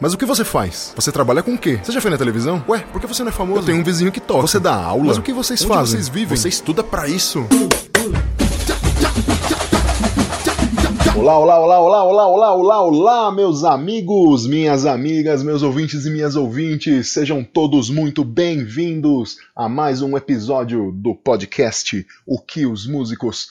Mas 0.00 0.12
o 0.12 0.18
que 0.18 0.26
você 0.26 0.44
faz? 0.44 0.92
Você 0.96 1.12
trabalha 1.12 1.42
com 1.42 1.54
o 1.54 1.58
quê? 1.58 1.78
Você 1.82 1.92
já 1.92 2.00
foi 2.00 2.10
na 2.10 2.18
televisão? 2.18 2.62
Ué, 2.68 2.80
por 2.92 3.00
que 3.00 3.06
você 3.06 3.22
não 3.22 3.30
é 3.30 3.32
famoso? 3.32 3.60
Eu 3.60 3.64
tenho 3.64 3.78
um 3.78 3.84
vizinho 3.84 4.10
que 4.10 4.20
toca. 4.20 4.42
Você 4.42 4.58
dá 4.58 4.74
aula? 4.74 5.04
Mas 5.04 5.18
o 5.18 5.22
que 5.22 5.32
vocês 5.32 5.62
Onde 5.62 5.68
fazem? 5.72 5.92
vocês 6.00 6.08
vivem? 6.08 6.36
Você 6.36 6.48
estuda 6.48 6.82
pra 6.82 7.08
isso? 7.08 7.46
Olá, 11.16 11.38
olá, 11.38 11.58
olá, 11.60 11.78
olá, 11.80 12.04
olá, 12.04 12.26
olá, 12.28 12.54
olá, 12.54 12.82
olá, 12.82 13.32
meus 13.32 13.62
amigos, 13.64 14.46
minhas 14.46 14.84
amigas, 14.84 15.42
meus 15.44 15.62
ouvintes 15.62 16.04
e 16.04 16.10
minhas 16.10 16.34
ouvintes, 16.34 17.10
sejam 17.10 17.44
todos 17.44 17.88
muito 17.88 18.24
bem-vindos 18.24 19.36
a 19.56 19.68
mais 19.68 20.02
um 20.02 20.16
episódio 20.16 20.90
do 20.92 21.14
podcast 21.14 22.04
O 22.26 22.38
que 22.40 22.66
os 22.66 22.86
músicos 22.86 23.46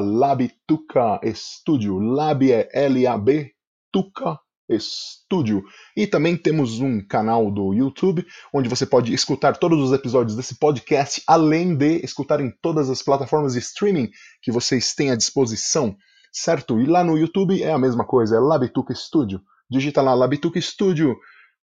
labitucaestudio. 0.00 1.98
Lab 1.98 2.50
é 2.50 2.68
L-A-B, 2.72 3.52
Tuca 3.92 4.38
Estúdio. 4.68 5.62
E 5.96 6.06
também 6.06 6.36
temos 6.36 6.80
um 6.80 7.00
canal 7.06 7.50
do 7.50 7.72
YouTube, 7.74 8.24
onde 8.52 8.68
você 8.68 8.86
pode 8.86 9.12
escutar 9.12 9.56
todos 9.56 9.80
os 9.80 9.92
episódios 9.92 10.36
desse 10.36 10.58
podcast, 10.58 11.22
além 11.26 11.76
de 11.76 12.04
escutar 12.04 12.40
em 12.40 12.50
todas 12.62 12.88
as 12.88 13.02
plataformas 13.02 13.52
de 13.52 13.58
streaming 13.58 14.10
que 14.42 14.50
vocês 14.50 14.94
têm 14.94 15.10
à 15.10 15.16
disposição, 15.16 15.96
certo? 16.32 16.80
E 16.80 16.86
lá 16.86 17.04
no 17.04 17.18
YouTube 17.18 17.62
é 17.62 17.72
a 17.72 17.78
mesma 17.78 18.04
coisa, 18.04 18.36
é 18.36 18.40
Labituca 18.40 18.94
Studio. 18.94 19.40
Digita 19.70 20.02
lá 20.02 20.14
Labituca 20.14 20.60
Studio, 20.60 21.16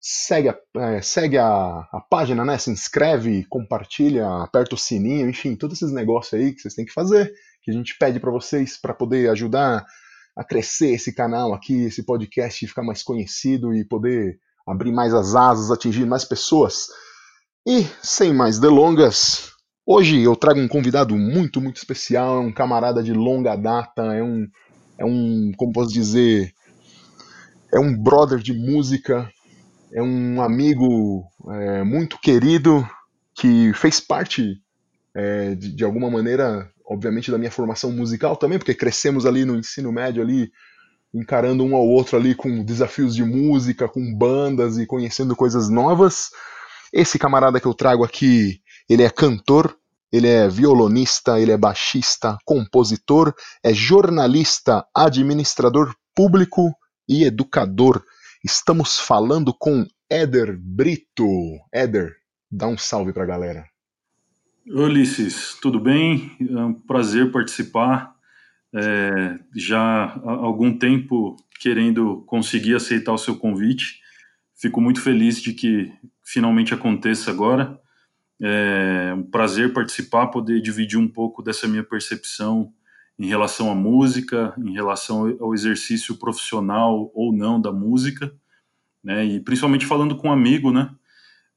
segue 0.01 0.49
a, 0.49 0.57
é, 0.77 1.01
segue 1.01 1.37
a, 1.37 1.47
a, 1.47 2.01
página, 2.09 2.45
né? 2.45 2.57
Se 2.57 2.69
inscreve, 2.71 3.45
compartilha, 3.49 4.27
aperta 4.43 4.75
o 4.75 4.77
sininho, 4.77 5.29
enfim, 5.29 5.55
todos 5.55 5.77
esses 5.77 5.93
negócios 5.93 6.33
aí 6.33 6.53
que 6.53 6.61
vocês 6.61 6.73
têm 6.73 6.85
que 6.85 6.93
fazer, 6.93 7.31
que 7.61 7.71
a 7.71 7.73
gente 7.73 7.97
pede 7.97 8.19
para 8.19 8.31
vocês 8.31 8.79
para 8.79 8.93
poder 8.93 9.29
ajudar 9.29 9.85
a 10.39 10.43
crescer 10.45 10.93
esse 10.93 11.11
canal 11.11 11.53
aqui, 11.53 11.83
esse 11.83 12.01
podcast 12.01 12.65
ficar 12.65 12.81
mais 12.81 13.03
conhecido 13.03 13.73
e 13.73 13.83
poder 13.83 14.39
abrir 14.65 14.93
mais 14.93 15.13
as 15.13 15.35
asas, 15.35 15.69
atingir 15.69 16.05
mais 16.05 16.23
pessoas. 16.23 16.87
E 17.67 17.85
sem 18.01 18.33
mais 18.33 18.57
delongas, 18.57 19.51
hoje 19.85 20.21
eu 20.21 20.37
trago 20.37 20.61
um 20.61 20.67
convidado 20.67 21.13
muito, 21.17 21.59
muito 21.59 21.75
especial, 21.75 22.37
é 22.37 22.39
um 22.39 22.53
camarada 22.53 23.03
de 23.03 23.11
longa 23.11 23.57
data, 23.57 24.01
é 24.15 24.23
um, 24.23 24.47
é 24.97 25.03
um, 25.03 25.51
como 25.57 25.73
posso 25.73 25.91
dizer, 25.91 26.53
é 27.73 27.77
um 27.77 28.01
brother 28.01 28.39
de 28.39 28.53
música, 28.53 29.29
é 29.91 30.01
um 30.01 30.41
amigo 30.41 31.25
é, 31.49 31.83
muito 31.83 32.17
querido 32.17 32.87
que 33.35 33.73
fez 33.73 33.99
parte, 33.99 34.55
é, 35.13 35.53
de, 35.53 35.75
de, 35.75 35.83
alguma 35.83 36.09
maneira, 36.09 36.71
obviamente, 36.89 37.29
da 37.29 37.37
minha 37.37 37.51
formação 37.51 37.91
musical 37.91 38.35
também, 38.35 38.57
porque 38.57 38.73
crescemos 38.73 39.25
ali 39.25 39.45
no 39.45 39.55
ensino 39.55 39.91
médio 39.91 40.23
ali, 40.23 40.51
encarando 41.13 41.63
um 41.63 41.75
ao 41.75 41.87
outro 41.87 42.17
ali 42.17 42.33
com 42.33 42.63
desafios 42.63 43.15
de 43.15 43.23
música, 43.23 43.87
com 43.87 44.13
bandas 44.13 44.77
e 44.79 44.87
conhecendo 44.87 45.35
coisas 45.35 45.69
novas. 45.69 46.31
Esse 46.91 47.19
camarada 47.19 47.59
que 47.59 47.67
eu 47.67 47.73
trago 47.75 48.03
aqui, 48.03 48.59
ele 48.89 49.03
é 49.03 49.09
cantor, 49.09 49.77
ele 50.11 50.27
é 50.27 50.49
violonista, 50.49 51.39
ele 51.39 51.51
é 51.51 51.57
baixista, 51.57 52.37
compositor, 52.43 53.35
é 53.63 53.71
jornalista, 53.71 54.83
administrador 54.95 55.93
público 56.15 56.73
e 57.07 57.23
educador. 57.23 58.03
Estamos 58.43 58.99
falando 58.99 59.53
com 59.53 59.85
Éder 60.09 60.57
Brito. 60.59 61.27
Éder, 61.71 62.15
dá 62.51 62.67
um 62.67 62.77
salve 62.77 63.13
pra 63.13 63.25
galera. 63.25 63.65
Ulisses, 64.71 65.57
tudo 65.59 65.79
bem? 65.79 66.31
É 66.39 66.63
um 66.63 66.73
prazer 66.73 67.31
participar. 67.31 68.13
É, 68.71 69.39
já 69.55 69.79
há 69.79 70.31
algum 70.31 70.77
tempo 70.77 71.35
querendo 71.59 72.23
conseguir 72.27 72.75
aceitar 72.75 73.11
o 73.11 73.17
seu 73.17 73.35
convite. 73.35 73.99
Fico 74.55 74.79
muito 74.79 75.01
feliz 75.01 75.41
de 75.41 75.53
que 75.53 75.91
finalmente 76.23 76.71
aconteça 76.71 77.31
agora. 77.31 77.79
É 78.39 79.11
um 79.15 79.23
prazer 79.23 79.73
participar, 79.73 80.27
poder 80.27 80.61
dividir 80.61 80.99
um 80.99 81.07
pouco 81.07 81.41
dessa 81.41 81.67
minha 81.67 81.83
percepção 81.83 82.71
em 83.17 83.25
relação 83.25 83.71
à 83.71 83.75
música, 83.75 84.53
em 84.55 84.73
relação 84.73 85.35
ao 85.39 85.53
exercício 85.55 86.15
profissional 86.15 87.11
ou 87.15 87.33
não 87.33 87.59
da 87.59 87.71
música, 87.71 88.31
né? 89.03 89.25
E 89.25 89.39
principalmente 89.39 89.87
falando 89.87 90.15
com 90.15 90.27
um 90.27 90.31
amigo, 90.31 90.71
né? 90.71 90.91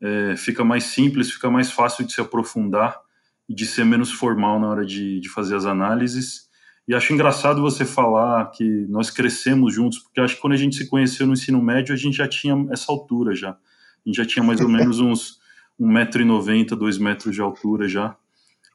É, 0.02 0.36
fica 0.36 0.64
mais 0.64 0.84
simples, 0.84 1.30
fica 1.30 1.48
mais 1.48 1.70
fácil 1.70 2.04
de 2.04 2.12
se 2.12 2.20
aprofundar 2.20 3.00
e 3.48 3.54
de 3.54 3.64
ser 3.64 3.84
menos 3.84 4.10
formal 4.10 4.58
na 4.58 4.68
hora 4.68 4.84
de, 4.84 5.20
de 5.20 5.28
fazer 5.28 5.54
as 5.54 5.64
análises. 5.64 6.50
E 6.86 6.94
acho 6.94 7.12
engraçado 7.12 7.62
você 7.62 7.84
falar 7.84 8.50
que 8.50 8.64
nós 8.88 9.08
crescemos 9.10 9.72
juntos, 9.72 10.00
porque 10.00 10.20
acho 10.20 10.34
que 10.34 10.40
quando 10.40 10.54
a 10.54 10.56
gente 10.56 10.74
se 10.74 10.88
conheceu 10.88 11.26
no 11.26 11.34
ensino 11.34 11.62
médio, 11.62 11.94
a 11.94 11.96
gente 11.96 12.16
já 12.16 12.26
tinha 12.26 12.66
essa 12.70 12.90
altura 12.90 13.34
já. 13.34 13.50
A 13.50 13.56
gente 14.04 14.16
já 14.16 14.26
tinha 14.26 14.44
mais 14.44 14.60
ou 14.60 14.68
menos 14.68 14.98
uns 14.98 15.40
1,90m, 15.80 16.76
2 16.76 16.98
metros 16.98 17.34
de 17.34 17.40
altura 17.40 17.86
já. 17.88 18.16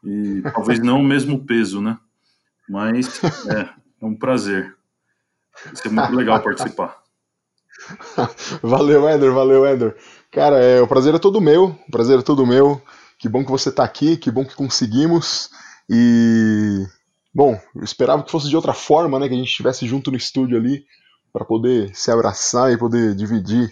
E 0.03 0.41
talvez 0.53 0.79
não 0.79 1.01
o 1.01 1.03
mesmo 1.03 1.45
peso, 1.45 1.81
né? 1.81 1.97
Mas 2.69 3.21
é, 3.49 3.69
é 4.01 4.05
um 4.05 4.15
prazer. 4.15 4.75
Vai 5.65 5.75
ser 5.75 5.89
muito 5.89 6.13
legal 6.13 6.39
participar. 6.43 7.01
valeu, 8.61 9.07
Eder, 9.09 9.33
valeu, 9.33 9.65
Eder. 9.65 9.95
Cara, 10.37 10.59
é, 10.63 10.79
o 10.79 10.87
prazer 10.87 11.15
é 11.15 11.17
todo 11.17 11.41
meu, 11.41 11.75
o 11.87 11.91
prazer 11.91 12.19
é 12.19 12.21
todo 12.21 12.45
meu. 12.45 12.79
Que 13.17 13.27
bom 13.27 13.43
que 13.43 13.49
você 13.49 13.69
está 13.69 13.83
aqui, 13.83 14.15
que 14.15 14.29
bom 14.29 14.45
que 14.45 14.53
conseguimos. 14.53 15.49
E, 15.89 16.85
bom, 17.33 17.59
eu 17.75 17.83
esperava 17.83 18.21
que 18.21 18.29
fosse 18.29 18.47
de 18.47 18.55
outra 18.55 18.71
forma, 18.71 19.17
né? 19.17 19.27
Que 19.27 19.33
a 19.33 19.37
gente 19.37 19.49
estivesse 19.49 19.87
junto 19.87 20.11
no 20.11 20.17
estúdio 20.17 20.55
ali, 20.55 20.85
para 21.33 21.43
poder 21.43 21.89
se 21.95 22.11
abraçar 22.11 22.71
e 22.71 22.77
poder 22.77 23.15
dividir 23.15 23.67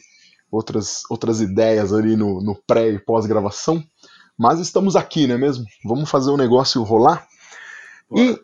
outras, 0.49 1.03
outras 1.07 1.39
ideias 1.39 1.93
ali 1.93 2.15
no, 2.15 2.41
no 2.41 2.55
pré 2.65 2.89
e 2.89 2.97
pós-gravação. 2.97 3.83
Mas 4.35 4.59
estamos 4.59 4.95
aqui, 4.95 5.27
não 5.27 5.35
é 5.35 5.37
mesmo? 5.37 5.65
Vamos 5.83 6.09
fazer 6.09 6.31
o 6.31 6.37
negócio 6.37 6.81
rolar. 6.81 7.27
E 8.11 8.39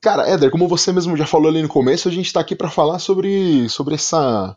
Cara, 0.00 0.28
Éder, 0.28 0.52
como 0.52 0.68
você 0.68 0.92
mesmo 0.92 1.16
já 1.16 1.26
falou 1.26 1.48
ali 1.48 1.62
no 1.62 1.68
começo, 1.68 2.08
a 2.08 2.12
gente 2.12 2.26
está 2.26 2.38
aqui 2.38 2.54
para 2.54 2.70
falar 2.70 3.00
sobre, 3.00 3.68
sobre 3.68 3.96
essa 3.96 4.56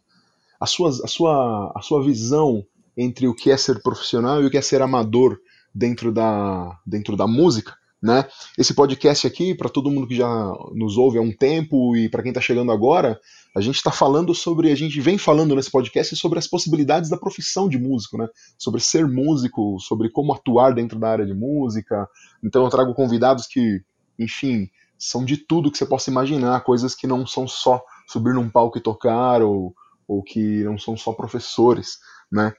a 0.59 0.65
sua, 0.65 0.89
a, 0.89 1.07
sua, 1.07 1.71
a 1.75 1.81
sua 1.81 2.03
visão 2.03 2.65
entre 2.95 3.27
o 3.27 3.35
que 3.35 3.51
é 3.51 3.57
ser 3.57 3.81
profissional 3.81 4.41
e 4.41 4.45
o 4.45 4.49
que 4.49 4.57
é 4.57 4.61
ser 4.61 4.81
amador 4.81 5.37
dentro 5.73 6.11
da, 6.11 6.79
dentro 6.85 7.15
da 7.15 7.27
música. 7.27 7.75
Né? 8.01 8.27
Esse 8.57 8.75
podcast 8.75 9.25
aqui, 9.25 9.55
para 9.55 9.69
todo 9.69 9.89
mundo 9.89 10.07
que 10.07 10.15
já 10.15 10.27
nos 10.73 10.97
ouve 10.97 11.17
há 11.17 11.21
um 11.21 11.31
tempo 11.31 11.95
e 11.95 12.07
para 12.09 12.21
quem 12.21 12.29
está 12.29 12.39
chegando 12.39 12.71
agora, 12.71 13.19
a 13.55 13.61
gente 13.61 13.75
está 13.75 13.91
falando 13.91 14.35
sobre, 14.35 14.71
a 14.71 14.75
gente 14.75 15.01
vem 15.01 15.17
falando 15.17 15.55
nesse 15.55 15.71
podcast 15.71 16.15
sobre 16.15 16.37
as 16.37 16.47
possibilidades 16.47 17.09
da 17.09 17.17
profissão 17.17 17.67
de 17.67 17.79
músico, 17.79 18.17
né? 18.17 18.27
Sobre 18.57 18.81
ser 18.81 19.07
músico, 19.07 19.79
sobre 19.79 20.11
como 20.11 20.31
atuar 20.31 20.75
dentro 20.75 20.99
da 20.99 21.09
área 21.09 21.25
de 21.25 21.33
música. 21.33 22.07
Então 22.43 22.63
eu 22.63 22.69
trago 22.69 22.93
convidados 22.93 23.47
que, 23.47 23.81
enfim, 24.19 24.69
são 24.97 25.25
de 25.25 25.37
tudo 25.37 25.71
que 25.71 25.77
você 25.77 25.85
possa 25.85 26.11
imaginar, 26.11 26.63
coisas 26.63 26.93
que 26.93 27.07
não 27.07 27.25
são 27.25 27.47
só 27.47 27.81
subir 28.07 28.35
num 28.35 28.49
palco 28.49 28.77
e 28.77 28.81
tocar 28.81 29.41
ou, 29.41 29.73
ou 30.07 30.23
que 30.23 30.63
não 30.63 30.77
são 30.77 30.95
só 30.95 31.11
professores, 31.11 31.97
né? 32.31 32.53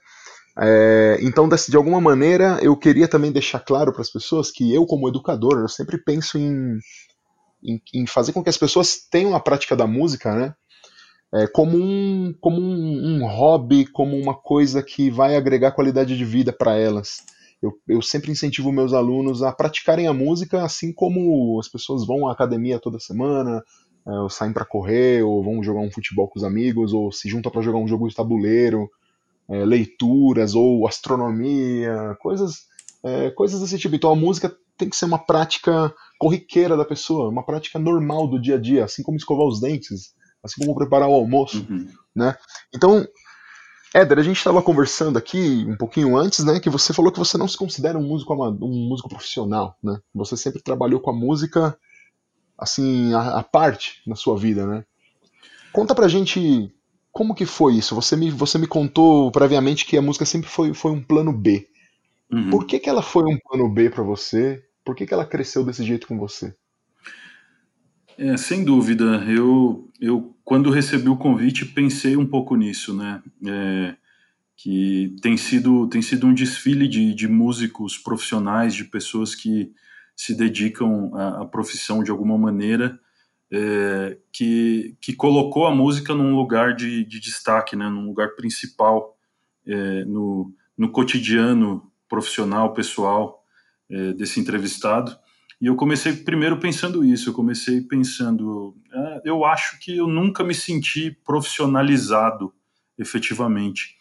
É, 0.60 1.18
então, 1.22 1.48
de, 1.48 1.76
alguma 1.76 2.00
maneira, 2.00 2.58
eu 2.60 2.76
queria 2.76 3.06
também 3.06 3.30
deixar 3.30 3.60
claro 3.60 3.92
para 3.92 4.02
as 4.02 4.10
pessoas 4.10 4.50
que 4.50 4.74
eu, 4.74 4.84
como 4.86 5.08
educador, 5.08 5.60
eu 5.60 5.68
sempre 5.68 5.96
penso 5.96 6.36
em, 6.36 6.78
em, 7.62 7.80
em, 7.94 8.06
fazer 8.08 8.32
com 8.32 8.42
que 8.42 8.50
as 8.50 8.58
pessoas 8.58 8.96
tenham 9.08 9.36
a 9.36 9.40
prática 9.40 9.76
da 9.76 9.86
música, 9.86 10.34
né? 10.34 10.54
É, 11.32 11.46
como 11.46 11.76
um, 11.76 12.34
como 12.40 12.60
um, 12.60 13.22
um, 13.22 13.26
hobby, 13.26 13.86
como 13.86 14.16
uma 14.16 14.34
coisa 14.34 14.82
que 14.82 15.10
vai 15.10 15.36
agregar 15.36 15.72
qualidade 15.72 16.16
de 16.16 16.24
vida 16.24 16.52
para 16.52 16.76
elas. 16.76 17.18
Eu, 17.62 17.72
eu 17.86 18.02
sempre 18.02 18.32
incentivo 18.32 18.72
meus 18.72 18.92
alunos 18.92 19.42
a 19.42 19.52
praticarem 19.52 20.06
a 20.06 20.12
música, 20.12 20.64
assim 20.64 20.92
como 20.92 21.58
as 21.60 21.68
pessoas 21.68 22.06
vão 22.06 22.26
à 22.26 22.32
academia 22.32 22.80
toda 22.80 22.98
semana, 22.98 23.62
ou 24.12 24.31
saem 24.31 24.52
para 24.52 24.64
correr, 24.64 25.22
ou 25.22 25.43
vão 25.43 25.62
jogar 25.62 25.81
um 25.81 25.90
futebol 25.90 26.28
com 26.28 26.38
os 26.38 26.44
amigos, 26.44 26.93
ou 26.93 27.12
se 27.12 27.28
juntam 27.28 27.52
para 27.52 27.62
jogar 27.62 27.78
um 27.78 27.88
jogo 27.88 28.08
de 28.08 28.14
tabuleiro 28.14 28.88
é, 29.49 29.64
leituras 29.64 30.55
ou 30.55 30.87
astronomia, 30.87 32.16
coisas, 32.20 32.66
é, 33.02 33.31
coisas 33.31 33.60
desse 33.60 33.78
tipo. 33.78 33.94
Então 33.94 34.10
a 34.10 34.16
música 34.16 34.55
tem 34.76 34.88
que 34.88 34.96
ser 34.96 35.06
uma 35.06 35.19
prática 35.19 35.93
corriqueira 36.19 36.76
da 36.76 36.84
pessoa, 36.84 37.31
uma 37.31 37.44
prática 37.44 37.78
normal 37.78 38.28
do 38.28 38.40
dia 38.40 38.56
a 38.56 38.60
dia, 38.60 38.84
assim 38.84 39.02
como 39.02 39.16
escovar 39.16 39.46
os 39.46 39.60
dentes, 39.60 40.12
assim 40.43 40.60
como 40.60 40.76
preparar 40.76 41.08
o 41.08 41.14
almoço, 41.14 41.66
uhum. 41.69 41.88
né? 42.14 42.37
Então, 42.75 43.05
Éder, 43.94 44.19
a 44.19 44.22
gente 44.22 44.37
estava 44.37 44.62
conversando 44.62 45.16
aqui 45.16 45.64
um 45.66 45.76
pouquinho 45.76 46.16
antes, 46.16 46.44
né, 46.44 46.60
que 46.60 46.70
você 46.70 46.93
falou 46.93 47.10
que 47.10 47.19
você 47.19 47.38
não 47.38 47.49
se 47.49 47.56
considera 47.56 47.99
um 47.99 48.06
músico 48.06 48.34
um 48.34 48.88
músico 48.88 49.08
profissional, 49.08 49.76
né? 49.82 49.99
Você 50.14 50.37
sempre 50.37 50.62
trabalhou 50.62 51.00
com 51.00 51.10
a 51.10 51.14
música 51.14 51.76
assim 52.58 53.14
a, 53.14 53.43
parte 53.43 54.02
na 54.06 54.16
sua 54.16 54.37
vida, 54.37 54.66
né? 54.66 54.84
Conta 55.72 55.94
pra 55.94 56.08
gente 56.08 56.72
como 57.12 57.34
que 57.34 57.46
foi 57.46 57.76
isso? 57.76 57.94
Você 57.94 58.16
me, 58.16 58.31
você 58.31 58.58
me 58.58 58.66
contou 58.66 59.31
previamente 59.31 59.84
que 59.87 59.96
a 59.96 60.02
música 60.02 60.25
sempre 60.25 60.49
foi, 60.49 60.75
foi 60.75 60.90
um 60.90 61.02
plano 61.02 61.32
B. 61.32 61.69
Uhum. 62.31 62.50
Por 62.50 62.66
que, 62.66 62.78
que 62.78 62.88
ela 62.88 63.02
foi 63.02 63.25
um 63.25 63.38
plano 63.38 63.69
B 63.69 63.88
para 63.90 64.02
você? 64.02 64.62
Por 64.84 64.94
que, 64.94 65.06
que 65.06 65.14
ela 65.14 65.25
cresceu 65.25 65.64
desse 65.64 65.84
jeito 65.84 66.06
com 66.06 66.19
você? 66.19 66.55
É, 68.16 68.37
sem 68.37 68.64
dúvida. 68.64 69.25
Eu, 69.28 69.88
eu, 70.00 70.34
quando 70.44 70.70
recebi 70.70 71.08
o 71.08 71.16
convite, 71.16 71.64
pensei 71.64 72.16
um 72.16 72.26
pouco 72.26 72.56
nisso, 72.56 72.94
né? 72.94 73.22
É, 73.46 73.94
que 74.56 75.16
tem 75.22 75.37
sido, 75.37 75.87
tem 75.87 76.02
sido 76.02 76.26
um 76.26 76.34
desfile 76.34 76.88
de, 76.88 77.14
de 77.14 77.28
músicos 77.28 77.96
profissionais, 77.96 78.75
de 78.75 78.84
pessoas 78.84 79.34
que 79.34 79.72
se 80.19 80.35
dedicam 80.35 81.15
à, 81.15 81.43
à 81.43 81.47
profissão 81.47 82.03
de 82.03 82.11
alguma 82.11 82.37
maneira 82.37 82.99
é, 83.53 84.19
que, 84.32 84.97
que 85.00 85.15
colocou 85.15 85.65
a 85.65 85.75
música 85.75 86.12
num 86.12 86.35
lugar 86.35 86.75
de, 86.75 87.05
de 87.05 87.20
destaque, 87.20 87.76
né, 87.76 87.88
num 87.88 88.06
lugar 88.06 88.35
principal 88.35 89.17
é, 89.65 90.05
no, 90.05 90.53
no 90.76 90.91
cotidiano 90.91 91.88
profissional, 92.09 92.75
pessoal 92.75 93.44
é, 93.88 94.12
desse 94.12 94.41
entrevistado. 94.41 95.17
E 95.61 95.67
eu 95.67 95.76
comecei 95.76 96.12
primeiro 96.12 96.59
pensando 96.59 97.05
isso, 97.05 97.31
eu 97.31 97.35
comecei 97.35 97.81
pensando, 97.81 98.76
ah, 98.93 99.20
eu 99.25 99.44
acho 99.44 99.79
que 99.79 99.97
eu 99.97 100.09
nunca 100.09 100.43
me 100.43 100.55
senti 100.55 101.17
profissionalizado 101.25 102.53
efetivamente. 102.99 103.97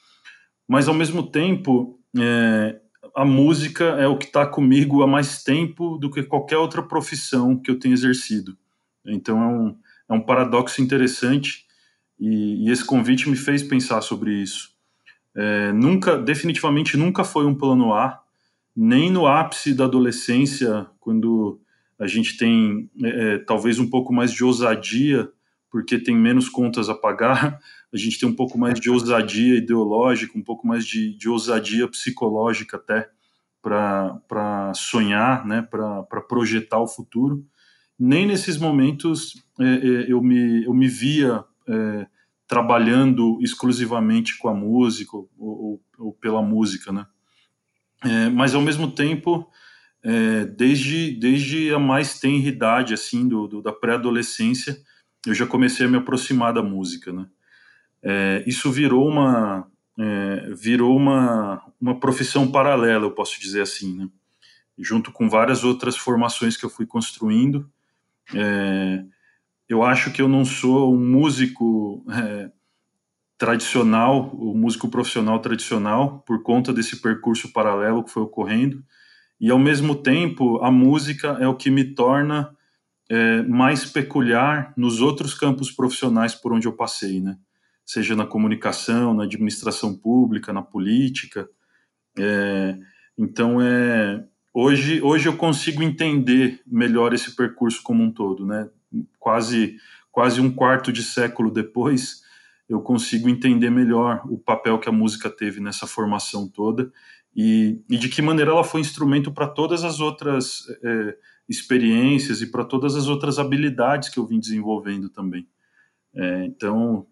Mas 0.67 0.87
ao 0.87 0.95
mesmo 0.95 1.23
tempo, 1.23 1.99
é, 2.19 2.79
a 3.17 3.25
música 3.25 3.83
é 3.83 4.05
o 4.05 4.15
que 4.15 4.27
está 4.27 4.45
comigo 4.45 5.01
há 5.01 5.07
mais 5.07 5.43
tempo 5.43 5.97
do 5.97 6.11
que 6.11 6.21
qualquer 6.21 6.57
outra 6.57 6.83
profissão 6.83 7.57
que 7.57 7.71
eu 7.71 7.79
tenha 7.79 7.95
exercido. 7.95 8.55
Então 9.03 9.41
é 9.41 9.47
um, 9.47 9.75
é 10.07 10.13
um 10.13 10.21
paradoxo 10.21 10.83
interessante 10.83 11.65
e, 12.19 12.67
e 12.67 12.69
esse 12.69 12.85
convite 12.85 13.27
me 13.27 13.35
fez 13.35 13.63
pensar 13.63 14.01
sobre 14.01 14.33
isso. 14.33 14.69
É, 15.35 15.71
nunca, 15.71 16.15
definitivamente 16.15 16.95
nunca 16.95 17.23
foi 17.23 17.47
um 17.47 17.55
plano 17.55 17.91
A, 17.91 18.21
nem 18.75 19.09
no 19.09 19.25
ápice 19.25 19.73
da 19.73 19.85
adolescência, 19.85 20.85
quando 20.99 21.59
a 21.97 22.05
gente 22.05 22.37
tem 22.37 22.87
é, 23.03 23.33
é 23.33 23.37
talvez 23.39 23.79
um 23.79 23.89
pouco 23.89 24.13
mais 24.13 24.31
de 24.31 24.43
ousadia, 24.43 25.27
porque 25.79 25.99
tem 25.99 26.15
menos 26.15 26.49
contas 26.49 26.89
a 26.89 26.95
pagar, 26.95 27.59
a 27.93 27.97
gente 27.97 28.19
tem 28.19 28.27
um 28.27 28.35
pouco 28.35 28.57
mais 28.57 28.79
de 28.79 28.89
ousadia 28.89 29.57
ideológica, 29.57 30.37
um 30.37 30.43
pouco 30.43 30.67
mais 30.67 30.85
de, 30.85 31.15
de 31.15 31.29
ousadia 31.29 31.87
psicológica 31.87 32.77
até 32.77 33.09
para 33.61 34.71
sonhar, 34.73 35.45
né, 35.45 35.61
para 35.61 36.21
projetar 36.21 36.79
o 36.79 36.87
futuro 36.87 37.45
nem 37.99 38.27
nesses 38.27 38.57
momentos 38.57 39.43
é, 39.59 39.63
é, 39.63 40.11
eu, 40.11 40.21
me, 40.21 40.63
eu 40.65 40.73
me 40.73 40.87
via 40.87 41.43
é, 41.67 42.07
trabalhando 42.47 43.39
exclusivamente 43.41 44.37
com 44.37 44.47
a 44.47 44.53
música 44.53 45.17
ou, 45.17 45.29
ou, 45.37 45.81
ou 45.97 46.13
pela 46.13 46.41
música, 46.41 46.91
né? 46.91 47.05
É, 48.03 48.29
mas 48.29 48.53
ao 48.53 48.61
mesmo 48.61 48.91
tempo, 48.91 49.49
é, 50.03 50.45
desde, 50.45 51.11
desde 51.19 51.73
a 51.73 51.79
mais 51.79 52.19
tenra 52.19 52.47
idade, 52.47 52.93
assim, 52.93 53.27
do, 53.27 53.47
do 53.47 53.61
da 53.61 53.73
pré-adolescência, 53.73 54.77
eu 55.29 55.33
já 55.33 55.45
comecei 55.45 55.85
a 55.85 55.89
me 55.89 55.97
aproximar 55.97 56.53
da 56.53 56.63
música, 56.63 57.11
né? 57.11 57.27
É, 58.01 58.43
isso 58.47 58.71
virou 58.71 59.07
uma 59.07 59.67
virou 60.55 60.95
uma, 60.95 61.59
uma 61.81 61.99
profissão 61.99 62.51
paralela, 62.51 63.05
eu 63.05 63.11
posso 63.11 63.39
dizer 63.41 63.61
assim, 63.61 63.97
né? 63.97 64.07
Junto 64.77 65.11
com 65.11 65.27
várias 65.27 65.63
outras 65.63 65.97
formações 65.97 66.55
que 66.55 66.63
eu 66.63 66.69
fui 66.69 66.85
construindo, 66.85 67.67
é, 68.35 69.03
eu 69.67 69.83
acho 69.83 70.11
que 70.11 70.21
eu 70.21 70.27
não 70.27 70.45
sou 70.45 70.93
um 70.93 70.99
músico 70.99 72.05
é, 72.11 72.51
tradicional, 73.37 74.31
o 74.33 74.51
um 74.51 74.57
músico 74.57 74.87
profissional 74.87 75.39
tradicional, 75.39 76.19
por 76.25 76.41
conta 76.41 76.73
desse 76.73 77.01
percurso 77.01 77.51
paralelo 77.51 78.03
que 78.03 78.11
foi 78.11 78.23
ocorrendo. 78.23 78.83
E 79.39 79.51
ao 79.51 79.59
mesmo 79.59 79.95
tempo, 79.95 80.63
a 80.63 80.71
música 80.71 81.37
é 81.39 81.47
o 81.47 81.55
que 81.55 81.69
me 81.69 81.83
torna 81.83 82.55
é, 83.09 83.41
mais 83.43 83.85
peculiar 83.85 84.73
nos 84.75 85.01
outros 85.01 85.33
campos 85.33 85.71
profissionais 85.71 86.35
por 86.35 86.53
onde 86.53 86.67
eu 86.67 86.73
passei, 86.73 87.19
né? 87.21 87.37
Seja 87.85 88.15
na 88.15 88.25
comunicação, 88.25 89.13
na 89.13 89.23
administração 89.23 89.95
pública, 89.95 90.51
na 90.51 90.61
política. 90.61 91.49
É, 92.17 92.77
então 93.17 93.61
é 93.61 94.23
Hoje, 94.59 94.99
hoje 95.03 95.29
eu 95.29 95.37
consigo 95.37 95.83
entender 95.83 96.61
melhor 96.65 97.13
esse 97.13 97.35
percurso 97.35 97.83
como 97.83 98.03
um 98.03 98.11
todo, 98.11 98.43
né? 98.43 98.67
Quase, 99.19 99.77
quase 100.11 100.41
um 100.41 100.51
quarto 100.51 100.91
de 100.91 101.03
século 101.03 101.51
depois, 101.51 102.23
eu 102.67 102.81
consigo 102.81 103.29
entender 103.29 103.69
melhor 103.69 104.23
o 104.25 104.35
papel 104.35 104.79
que 104.79 104.89
a 104.89 104.91
música 104.91 105.29
teve 105.29 105.59
nessa 105.59 105.85
formação 105.85 106.47
toda 106.49 106.91
e, 107.35 107.83
e 107.87 107.99
de 107.99 108.09
que 108.09 108.19
maneira 108.19 108.49
ela 108.49 108.63
foi 108.63 108.81
instrumento 108.81 109.31
para 109.31 109.45
todas 109.45 109.83
as 109.83 109.99
outras 109.99 110.63
é, 110.83 111.15
experiências 111.47 112.41
e 112.41 112.47
para 112.47 112.65
todas 112.65 112.95
as 112.95 113.07
outras 113.07 113.39
habilidades 113.39 114.09
que 114.09 114.19
eu 114.19 114.25
vim 114.25 114.39
desenvolvendo 114.39 115.09
também. 115.09 115.47
É, 116.15 116.45
então, 116.45 117.05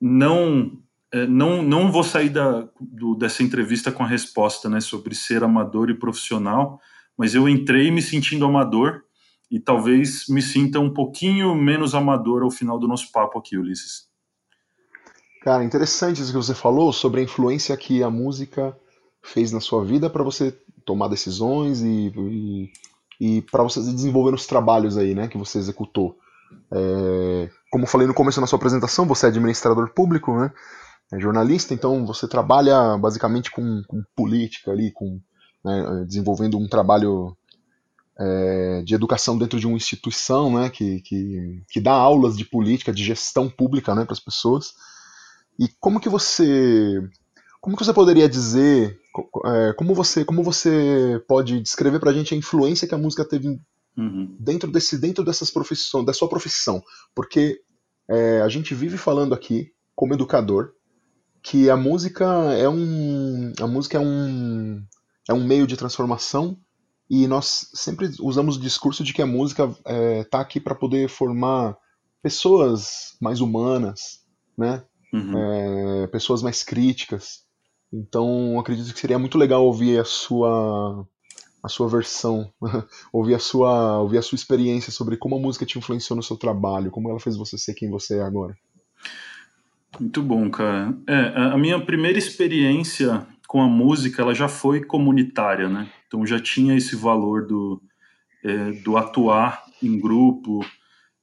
não 0.00 0.80
é, 1.10 1.26
não, 1.26 1.62
não 1.62 1.90
vou 1.90 2.04
sair 2.04 2.28
da, 2.28 2.68
do, 2.80 3.14
dessa 3.14 3.42
entrevista 3.42 3.90
com 3.90 4.02
a 4.02 4.06
resposta 4.06 4.68
né, 4.68 4.80
sobre 4.80 5.14
ser 5.14 5.42
amador 5.42 5.88
e 5.90 5.98
profissional, 5.98 6.80
mas 7.16 7.34
eu 7.34 7.48
entrei 7.48 7.90
me 7.90 8.02
sentindo 8.02 8.44
amador 8.44 9.02
e 9.50 9.58
talvez 9.58 10.26
me 10.28 10.42
sinta 10.42 10.78
um 10.78 10.92
pouquinho 10.92 11.54
menos 11.54 11.94
amador 11.94 12.42
ao 12.42 12.50
final 12.50 12.78
do 12.78 12.86
nosso 12.86 13.10
papo 13.10 13.38
aqui, 13.38 13.56
Ulisses. 13.56 14.06
Cara, 15.42 15.64
interessante 15.64 16.20
isso 16.20 16.30
que 16.30 16.36
você 16.36 16.54
falou 16.54 16.92
sobre 16.92 17.20
a 17.20 17.24
influência 17.24 17.76
que 17.76 18.02
a 18.02 18.10
música 18.10 18.76
fez 19.22 19.50
na 19.50 19.60
sua 19.60 19.82
vida 19.84 20.10
para 20.10 20.22
você 20.22 20.52
tomar 20.84 21.08
decisões 21.08 21.80
e, 21.80 22.12
e, 22.14 22.70
e 23.20 23.42
para 23.42 23.62
você 23.62 23.80
desenvolver 23.80 24.34
os 24.34 24.46
trabalhos 24.46 24.96
aí, 24.96 25.14
né, 25.14 25.28
que 25.28 25.38
você 25.38 25.58
executou. 25.58 26.16
É, 26.72 27.50
como 27.70 27.86
falei 27.86 28.06
no 28.06 28.14
começo 28.14 28.40
da 28.40 28.46
sua 28.46 28.56
apresentação, 28.56 29.06
você 29.06 29.26
é 29.26 29.28
administrador 29.28 29.92
público, 29.92 30.38
né? 30.38 30.52
é 31.12 31.18
jornalista, 31.18 31.72
então 31.72 32.04
você 32.04 32.28
trabalha 32.28 32.96
basicamente 32.98 33.50
com, 33.50 33.82
com 33.86 34.02
política 34.14 34.70
ali, 34.70 34.92
com 34.92 35.20
né, 35.64 36.04
desenvolvendo 36.06 36.58
um 36.58 36.68
trabalho 36.68 37.36
é, 38.18 38.82
de 38.84 38.94
educação 38.94 39.38
dentro 39.38 39.58
de 39.58 39.66
uma 39.66 39.76
instituição, 39.76 40.52
né, 40.52 40.68
que, 40.68 41.00
que, 41.00 41.62
que 41.70 41.80
dá 41.80 41.92
aulas 41.92 42.36
de 42.36 42.44
política, 42.44 42.92
de 42.92 43.02
gestão 43.02 43.48
pública, 43.48 43.94
né, 43.94 44.04
para 44.04 44.12
as 44.12 44.20
pessoas. 44.20 44.74
E 45.58 45.68
como 45.80 46.00
que 46.00 46.08
você 46.08 47.02
como 47.60 47.76
que 47.76 47.84
você 47.84 47.92
poderia 47.92 48.28
dizer, 48.28 48.98
é, 49.46 49.72
como 49.74 49.94
você, 49.94 50.24
como 50.24 50.42
você 50.42 51.22
pode 51.26 51.60
descrever 51.60 51.98
para 51.98 52.10
a 52.10 52.14
gente 52.14 52.34
a 52.34 52.36
influência 52.36 52.86
que 52.86 52.94
a 52.94 52.98
música 52.98 53.24
teve 53.24 53.60
uhum. 53.96 54.36
dentro 54.38 54.70
desse, 54.70 54.98
dentro 54.98 55.24
dessas 55.24 55.50
profissões, 55.50 56.06
da 56.06 56.12
sua 56.12 56.28
profissão? 56.28 56.82
Porque 57.14 57.60
é, 58.08 58.40
a 58.40 58.48
gente 58.48 58.74
vive 58.74 58.96
falando 58.96 59.34
aqui 59.34 59.72
como 59.94 60.14
educador 60.14 60.72
que 61.42 61.70
a 61.70 61.76
música 61.76 62.24
é 62.54 62.68
um, 62.68 63.52
a 63.60 63.66
música 63.66 63.96
é 63.96 64.00
um, 64.00 64.82
é 65.28 65.32
um 65.32 65.44
meio 65.44 65.66
de 65.66 65.76
transformação 65.76 66.58
e 67.08 67.26
nós 67.26 67.70
sempre 67.74 68.10
usamos 68.20 68.56
o 68.56 68.60
discurso 68.60 69.02
de 69.02 69.14
que 69.14 69.22
a 69.22 69.26
música 69.26 69.64
está 69.64 69.80
é, 69.86 70.24
tá 70.24 70.40
aqui 70.40 70.60
para 70.60 70.74
poder 70.74 71.08
formar 71.08 71.76
pessoas 72.22 73.16
mais 73.20 73.40
humanas, 73.40 74.20
né? 74.56 74.84
Uhum. 75.12 75.38
É, 75.38 76.06
pessoas 76.08 76.42
mais 76.42 76.62
críticas. 76.62 77.44
Então, 77.92 78.58
acredito 78.58 78.92
que 78.92 79.00
seria 79.00 79.18
muito 79.18 79.38
legal 79.38 79.64
ouvir 79.64 79.98
a 79.98 80.04
sua 80.04 81.06
a 81.62 81.68
sua 81.68 81.88
versão, 81.88 82.52
ouvir 83.12 83.34
a 83.34 83.38
sua 83.38 84.00
ouvir 84.00 84.18
a 84.18 84.22
sua 84.22 84.36
experiência 84.36 84.92
sobre 84.92 85.16
como 85.16 85.36
a 85.36 85.40
música 85.40 85.66
te 85.66 85.78
influenciou 85.78 86.16
no 86.16 86.22
seu 86.22 86.36
trabalho, 86.36 86.90
como 86.90 87.08
ela 87.08 87.18
fez 87.18 87.36
você 87.36 87.58
ser 87.58 87.74
quem 87.74 87.90
você 87.90 88.18
é 88.18 88.22
agora. 88.22 88.56
Muito 89.98 90.22
bom, 90.22 90.48
cara. 90.50 90.96
É, 91.08 91.32
a 91.52 91.58
minha 91.58 91.80
primeira 91.80 92.18
experiência 92.18 93.26
com 93.48 93.62
a 93.62 93.66
música, 93.66 94.20
ela 94.22 94.34
já 94.34 94.46
foi 94.46 94.84
comunitária, 94.84 95.68
né? 95.68 95.90
Então 96.06 96.26
já 96.26 96.38
tinha 96.38 96.76
esse 96.76 96.94
valor 96.94 97.46
do, 97.46 97.82
é, 98.44 98.72
do 98.82 98.96
atuar 98.96 99.64
em 99.82 99.98
grupo 99.98 100.60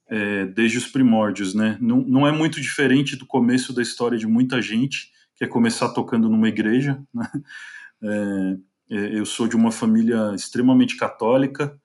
é, 0.10 0.46
desde 0.46 0.80
os 0.80 0.88
primórdios, 0.88 1.54
né? 1.54 1.78
Não, 1.80 2.02
não 2.02 2.28
é 2.28 2.32
muito 2.32 2.60
diferente 2.60 3.16
do 3.16 3.26
começo 3.26 3.72
da 3.72 3.82
história 3.82 4.18
de 4.18 4.28
muita 4.28 4.62
gente, 4.62 5.12
que 5.36 5.44
é 5.44 5.48
começar 5.48 5.90
tocando 5.90 6.30
numa 6.30 6.48
igreja, 6.48 7.02
né? 7.14 7.30
É, 8.04 8.58
é 8.92 9.20
eu 9.20 9.26
sou 9.26 9.48
de 9.48 9.56
uma 9.56 9.72
família 9.72 10.34
extremamente 10.36 10.98
católica 10.98 11.80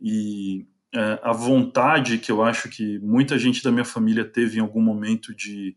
e 0.00 0.66
é, 0.94 1.20
a 1.22 1.32
vontade 1.32 2.18
que 2.18 2.30
eu 2.32 2.42
acho 2.42 2.68
que 2.68 2.98
muita 3.00 3.38
gente 3.38 3.62
da 3.62 3.72
minha 3.72 3.84
família 3.84 4.24
teve 4.24 4.58
em 4.58 4.62
algum 4.62 4.80
momento 4.80 5.34
de, 5.34 5.76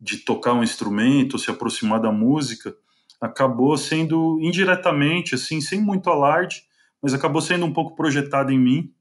de 0.00 0.18
tocar 0.18 0.52
um 0.52 0.62
instrumento, 0.62 1.38
se 1.38 1.50
aproximar 1.50 2.00
da 2.00 2.12
música, 2.12 2.74
acabou 3.20 3.76
sendo 3.76 4.38
indiretamente, 4.40 5.34
assim, 5.34 5.60
sem 5.60 5.80
muito 5.80 6.08
alarde, 6.08 6.62
mas 7.02 7.12
acabou 7.12 7.40
sendo 7.40 7.66
um 7.66 7.72
pouco 7.72 7.96
projetado 7.96 8.52
em 8.52 8.58
mim. 8.58 8.92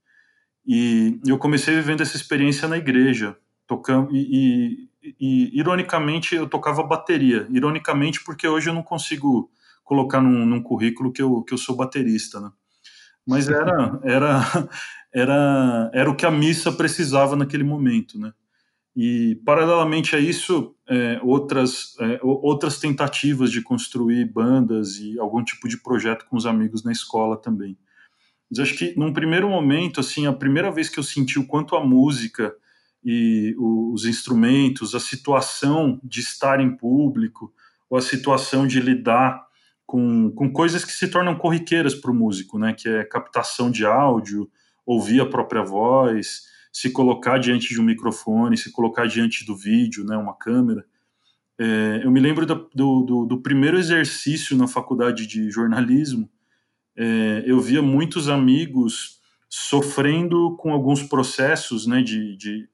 E 0.65 1.19
eu 1.25 1.37
comecei 1.37 1.75
vivendo 1.75 2.01
essa 2.01 2.17
experiência 2.17 2.67
na 2.67 2.77
igreja, 2.77 3.37
tocando 3.65 4.09
e, 4.15 4.88
e, 5.01 5.57
ironicamente 5.57 6.35
eu 6.35 6.47
tocava 6.47 6.83
bateria. 6.83 7.47
Ironicamente 7.49 8.23
porque 8.23 8.47
hoje 8.47 8.69
eu 8.69 8.73
não 8.73 8.83
consigo 8.83 9.49
colocar 9.83 10.21
num, 10.21 10.45
num 10.45 10.61
currículo 10.61 11.11
que 11.11 11.21
eu, 11.21 11.41
que 11.43 11.53
eu 11.53 11.57
sou 11.57 11.75
baterista, 11.75 12.39
né? 12.39 12.51
Mas 13.25 13.47
era 13.47 13.99
era 14.03 14.69
era 15.13 15.91
era 15.93 16.09
o 16.09 16.15
que 16.15 16.25
a 16.25 16.31
missa 16.31 16.71
precisava 16.71 17.35
naquele 17.35 17.63
momento, 17.63 18.19
né? 18.19 18.33
E, 18.95 19.35
paralelamente 19.45 20.15
a 20.15 20.19
isso, 20.19 20.75
é, 20.87 21.19
outras, 21.23 21.95
é, 22.01 22.19
outras 22.21 22.79
tentativas 22.79 23.51
de 23.51 23.61
construir 23.61 24.25
bandas 24.25 24.97
e 24.97 25.17
algum 25.19 25.43
tipo 25.43 25.69
de 25.69 25.77
projeto 25.81 26.25
com 26.25 26.35
os 26.35 26.45
amigos 26.45 26.83
na 26.83 26.91
escola 26.91 27.37
também. 27.37 27.77
Mas 28.49 28.59
acho 28.59 28.77
que, 28.77 28.93
num 28.97 29.13
primeiro 29.13 29.47
momento, 29.47 29.99
assim, 29.99 30.25
a 30.27 30.33
primeira 30.33 30.71
vez 30.71 30.89
que 30.89 30.99
eu 30.99 31.03
senti 31.03 31.39
o 31.39 31.47
quanto 31.47 31.75
a 31.75 31.85
música 31.85 32.53
e 33.03 33.55
os 33.57 34.05
instrumentos, 34.05 34.93
a 34.93 34.99
situação 34.99 35.99
de 36.03 36.19
estar 36.19 36.59
em 36.59 36.75
público, 36.75 37.53
ou 37.89 37.97
a 37.97 38.01
situação 38.01 38.67
de 38.67 38.79
lidar 38.79 39.41
com, 39.85 40.29
com 40.31 40.51
coisas 40.51 40.85
que 40.85 40.91
se 40.91 41.07
tornam 41.07 41.35
corriqueiras 41.35 41.95
para 41.95 42.11
o 42.11 42.13
músico, 42.13 42.59
né? 42.59 42.73
Que 42.73 42.87
é 42.87 43.03
captação 43.03 43.71
de 43.71 43.85
áudio, 43.85 44.49
ouvir 44.85 45.21
a 45.21 45.25
própria 45.25 45.63
voz, 45.63 46.43
se 46.71 46.91
colocar 46.91 47.37
diante 47.37 47.69
de 47.69 47.79
um 47.79 47.83
microfone, 47.83 48.57
se 48.57 48.71
colocar 48.71 49.07
diante 49.07 49.45
do 49.45 49.55
vídeo, 49.55 50.05
né, 50.05 50.15
uma 50.15 50.35
câmera. 50.35 50.85
É, 51.57 52.01
eu 52.03 52.11
me 52.11 52.19
lembro 52.19 52.45
do, 52.45 52.69
do, 52.73 53.25
do, 53.25 53.41
primeiro 53.41 53.77
exercício 53.77 54.55
na 54.55 54.67
faculdade 54.67 55.27
de 55.27 55.51
jornalismo, 55.51 56.29
é, 56.95 57.43
eu 57.45 57.59
via 57.59 57.81
muitos 57.81 58.29
amigos 58.29 59.19
sofrendo 59.49 60.55
com 60.57 60.71
alguns 60.71 61.03
processos 61.03 61.85
né, 61.85 62.01
de, 62.01 62.35
de, 62.37 62.69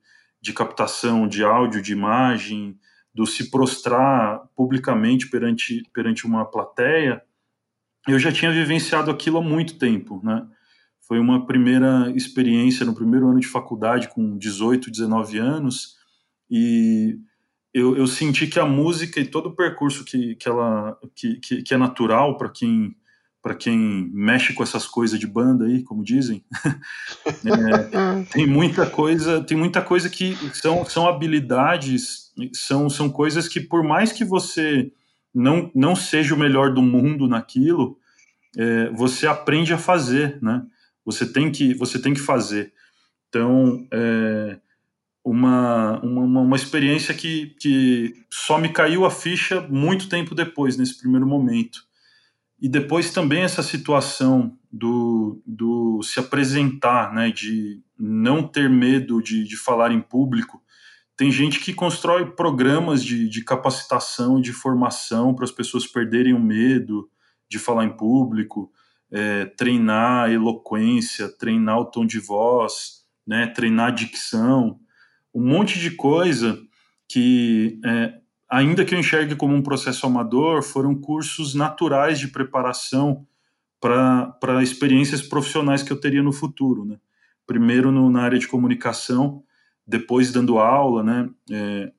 de 0.45 0.53
captação 0.53 1.27
de 1.27 1.43
áudio, 1.43 1.81
de 1.81 1.91
imagem, 1.91 2.77
do 3.11 3.25
se 3.25 3.49
prostrar 3.49 4.47
publicamente 4.55 5.27
perante, 5.27 5.81
perante 5.91 6.27
uma 6.27 6.45
plateia, 6.45 7.19
eu 8.07 8.19
já 8.19 8.31
tinha 8.31 8.51
vivenciado 8.51 9.09
aquilo 9.09 9.39
há 9.39 9.41
muito 9.41 9.79
tempo, 9.79 10.21
né? 10.23 10.45
Foi 11.07 11.17
uma 11.17 11.47
primeira 11.47 12.13
experiência 12.15 12.85
no 12.85 12.93
primeiro 12.93 13.27
ano 13.27 13.39
de 13.39 13.47
faculdade, 13.47 14.07
com 14.09 14.37
18, 14.37 14.91
19 14.91 15.39
anos, 15.39 15.95
e 16.47 17.17
eu, 17.73 17.97
eu 17.97 18.05
senti 18.05 18.45
que 18.45 18.59
a 18.59 18.67
música 18.67 19.19
e 19.19 19.25
todo 19.25 19.47
o 19.47 19.55
percurso 19.55 20.05
que, 20.05 20.35
que, 20.35 20.47
ela, 20.47 20.95
que, 21.15 21.39
que, 21.39 21.63
que 21.63 21.73
é 21.73 21.77
natural 21.77 22.37
para 22.37 22.49
quem 22.49 22.95
para 23.45 23.53
quem 23.53 24.09
mexe 24.11 24.53
com 24.53 24.63
essas 24.63 24.87
coisas 24.87 25.19
de 25.19 25.27
banda 25.27 25.65
aí, 25.65 25.83
como 25.83 26.03
dizem, 26.03 26.43
é, 27.45 28.23
tem 28.33 28.47
muita 28.47 28.87
coisa, 28.87 29.39
tem 29.39 29.55
muita 29.55 29.83
coisa 29.83 30.09
que 30.09 30.35
são, 30.51 30.83
são 30.83 31.07
habilidades, 31.07 32.33
são, 32.53 32.89
são 32.89 33.07
coisas 33.07 33.47
que 33.47 33.59
por 33.59 33.83
mais 33.83 34.11
que 34.11 34.25
você 34.25 34.91
não, 35.31 35.69
não 35.75 35.95
seja 35.95 36.33
o 36.33 36.39
melhor 36.39 36.73
do 36.73 36.81
mundo 36.81 37.27
naquilo, 37.27 37.99
é, 38.57 38.89
você 38.89 39.27
aprende 39.27 39.71
a 39.71 39.77
fazer, 39.77 40.41
né? 40.41 40.65
Você 41.05 41.31
tem 41.31 41.51
que, 41.51 41.75
você 41.75 41.99
tem 41.99 42.15
que 42.15 42.21
fazer. 42.21 42.73
Então, 43.29 43.85
é 43.93 44.57
uma, 45.23 45.99
uma, 46.01 46.41
uma 46.41 46.55
experiência 46.55 47.13
que, 47.13 47.55
que 47.59 48.11
só 48.27 48.57
me 48.57 48.69
caiu 48.69 49.05
a 49.05 49.11
ficha 49.11 49.61
muito 49.69 50.09
tempo 50.09 50.33
depois, 50.33 50.77
nesse 50.77 50.97
primeiro 50.97 51.27
momento. 51.27 51.85
E 52.65 52.67
depois 52.67 53.11
também 53.11 53.43
essa 53.43 53.61
situação 53.61 54.57
do, 54.71 55.39
do 55.45 56.01
se 56.01 56.19
apresentar, 56.19 57.13
né, 57.13 57.29
de 57.29 57.79
não 57.95 58.41
ter 58.41 58.67
medo 58.67 59.21
de, 59.21 59.43
de 59.43 59.55
falar 59.55 59.91
em 59.91 60.01
público. 60.01 60.59
Tem 61.15 61.29
gente 61.29 61.59
que 61.59 61.75
constrói 61.75 62.25
programas 62.31 63.03
de, 63.03 63.29
de 63.29 63.43
capacitação 63.43 64.41
de 64.41 64.51
formação 64.51 65.35
para 65.35 65.45
as 65.45 65.51
pessoas 65.51 65.85
perderem 65.85 66.33
o 66.33 66.39
medo 66.39 67.07
de 67.47 67.59
falar 67.59 67.85
em 67.85 67.95
público 67.95 68.71
é, 69.11 69.45
treinar 69.45 70.31
eloquência, 70.31 71.29
treinar 71.29 71.77
o 71.77 71.85
tom 71.85 72.03
de 72.03 72.17
voz, 72.17 73.03
né, 73.27 73.45
treinar 73.45 73.93
dicção, 73.93 74.79
um 75.31 75.47
monte 75.47 75.77
de 75.77 75.91
coisa 75.91 76.59
que, 77.07 77.79
é, 77.85 78.15
ainda 78.49 78.85
que 78.85 78.93
eu 78.93 78.99
enxergue 78.99 79.35
como 79.35 79.55
um 79.55 79.61
processo 79.61 80.05
amador, 80.05 80.63
foram 80.63 80.95
cursos 80.95 81.53
naturais 81.53 82.19
de 82.19 82.27
preparação 82.27 83.25
para 83.79 84.63
experiências 84.63 85.21
profissionais 85.21 85.83
que 85.83 85.91
eu 85.91 85.99
teria 85.99 86.23
no 86.23 86.33
futuro. 86.33 86.85
Né? 86.85 86.97
Primeiro 87.45 87.91
no, 87.91 88.09
na 88.09 88.21
área 88.21 88.39
de 88.39 88.47
comunicação, 88.47 89.43
depois 89.85 90.31
dando 90.31 90.57
aula, 90.57 91.03
né? 91.03 91.29
É, 91.51 91.91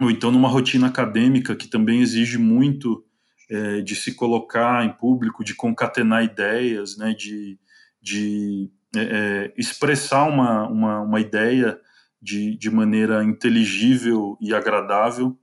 ou 0.00 0.10
então 0.10 0.30
numa 0.30 0.48
rotina 0.48 0.88
acadêmica 0.88 1.54
que 1.54 1.68
também 1.68 2.00
exige 2.00 2.38
muito 2.38 3.04
é, 3.50 3.80
de 3.80 3.94
se 3.94 4.14
colocar 4.14 4.84
em 4.84 4.92
público, 4.92 5.44
de 5.44 5.54
concatenar 5.54 6.24
ideias, 6.24 6.96
né, 6.96 7.14
de, 7.14 7.58
de 8.00 8.70
é, 8.96 9.00
é, 9.00 9.54
expressar 9.56 10.24
uma, 10.24 10.66
uma, 10.68 11.00
uma 11.00 11.20
ideia 11.20 11.78
de, 12.20 12.56
de 12.56 12.70
maneira 12.70 13.22
inteligível 13.22 14.36
e 14.40 14.54
agradável. 14.54 15.38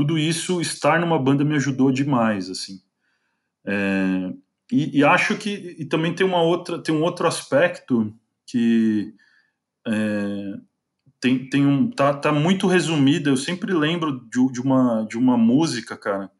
Tudo 0.00 0.18
isso, 0.18 0.62
estar 0.62 0.98
numa 0.98 1.18
banda 1.18 1.44
me 1.44 1.54
ajudou 1.56 1.92
demais, 1.92 2.48
assim. 2.48 2.80
É, 3.66 4.32
e, 4.72 5.00
e, 5.00 5.04
acho 5.04 5.36
que 5.36 5.76
e 5.78 5.84
também 5.84 6.14
tem 6.14 6.26
uma 6.26 6.40
outra, 6.40 6.82
tem 6.82 6.94
um 6.94 7.02
outro 7.02 7.28
aspecto 7.28 8.10
que 8.46 9.12
é, 9.86 10.54
tem, 11.20 11.50
tem 11.50 11.66
um 11.66 11.90
tá, 11.90 12.14
tá 12.14 12.32
muito 12.32 12.66
resumida. 12.66 13.28
Eu 13.28 13.36
sempre 13.36 13.74
lembro 13.74 14.26
de, 14.30 14.52
de, 14.52 14.62
uma 14.62 15.06
de 15.06 15.18
uma 15.18 15.36
música, 15.36 15.98
cara, 15.98 16.30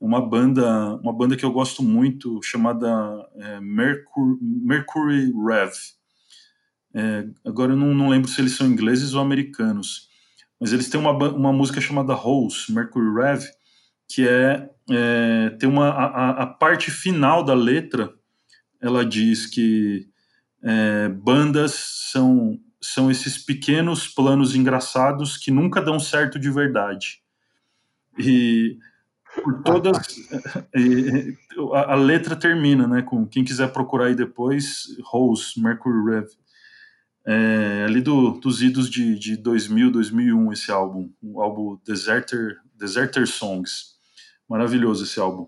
uma 0.00 0.20
banda, 0.20 0.96
uma 0.96 1.12
banda 1.12 1.36
que 1.36 1.44
eu 1.44 1.52
gosto 1.52 1.84
muito 1.84 2.42
chamada 2.42 2.88
é, 3.36 3.60
Mercury, 3.60 4.36
Mercury 4.40 5.32
Rev. 5.46 5.74
É, 6.92 7.28
agora 7.44 7.72
eu 7.72 7.76
não, 7.76 7.94
não, 7.94 8.08
lembro 8.08 8.28
se 8.28 8.40
eles 8.40 8.56
são 8.56 8.66
ingleses 8.66 9.14
ou 9.14 9.20
americanos, 9.20 10.09
mas 10.60 10.72
eles 10.72 10.88
têm 10.88 11.00
uma, 11.00 11.12
uma 11.12 11.52
música 11.52 11.80
chamada 11.80 12.12
Rose, 12.12 12.70
Mercury 12.70 13.14
Rev, 13.14 13.44
que 14.06 14.28
é, 14.28 14.68
é 14.90 15.50
tem 15.58 15.68
uma 15.68 15.88
a, 15.88 16.42
a, 16.42 16.46
parte 16.46 16.90
final 16.90 17.42
da 17.42 17.54
letra, 17.54 18.12
ela 18.80 19.04
diz 19.04 19.46
que 19.46 20.08
é, 20.62 21.08
bandas 21.08 21.72
são 22.12 22.58
são 22.82 23.10
esses 23.10 23.36
pequenos 23.36 24.08
planos 24.08 24.54
engraçados 24.54 25.36
que 25.36 25.50
nunca 25.50 25.82
dão 25.82 26.00
certo 26.00 26.38
de 26.38 26.50
verdade. 26.50 27.22
E 28.18 28.78
por 29.42 29.62
todas. 29.62 29.98
a, 31.74 31.92
a, 31.92 31.94
letra 31.94 32.34
termina, 32.34 32.86
né? 32.86 33.02
Com 33.02 33.26
quem 33.26 33.44
quiser 33.44 33.72
procurar 33.72 34.06
aí 34.06 34.14
depois, 34.14 34.96
Rose, 35.04 35.60
Mercury 35.60 36.04
Rev. 36.04 36.28
É, 37.32 37.84
ali 37.84 38.00
do, 38.00 38.32
dos 38.32 38.60
idos 38.60 38.90
de, 38.90 39.16
de 39.16 39.36
2000, 39.36 39.92
2001, 39.92 40.52
esse 40.52 40.72
álbum, 40.72 41.08
o 41.22 41.40
álbum 41.40 41.78
Deserter, 41.86 42.56
Deserter 42.76 43.24
Songs. 43.24 43.94
Maravilhoso 44.48 45.04
esse 45.04 45.20
álbum. 45.20 45.46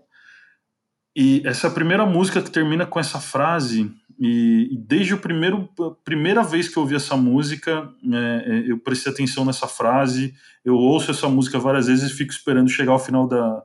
E 1.13 1.41
essa 1.45 1.69
primeira 1.69 2.05
música 2.05 2.41
que 2.41 2.49
termina 2.49 2.85
com 2.85 3.01
essa 3.01 3.19
frase, 3.19 3.93
e, 4.17 4.77
desde 4.79 5.13
o 5.13 5.19
primeiro 5.19 5.67
primeira 6.05 6.41
vez 6.41 6.69
que 6.69 6.77
eu 6.77 6.83
ouvi 6.83 6.95
essa 6.95 7.17
música, 7.17 7.91
é, 8.13 8.45
é, 8.47 8.71
eu 8.71 8.79
prestei 8.79 9.11
atenção 9.11 9.43
nessa 9.43 9.67
frase. 9.67 10.33
Eu 10.63 10.75
ouço 10.75 11.11
essa 11.11 11.27
música 11.27 11.59
várias 11.59 11.87
vezes 11.87 12.09
e 12.09 12.15
fico 12.15 12.31
esperando 12.31 12.69
chegar 12.69 12.93
ao 12.93 12.99
final 12.99 13.27
da, 13.27 13.61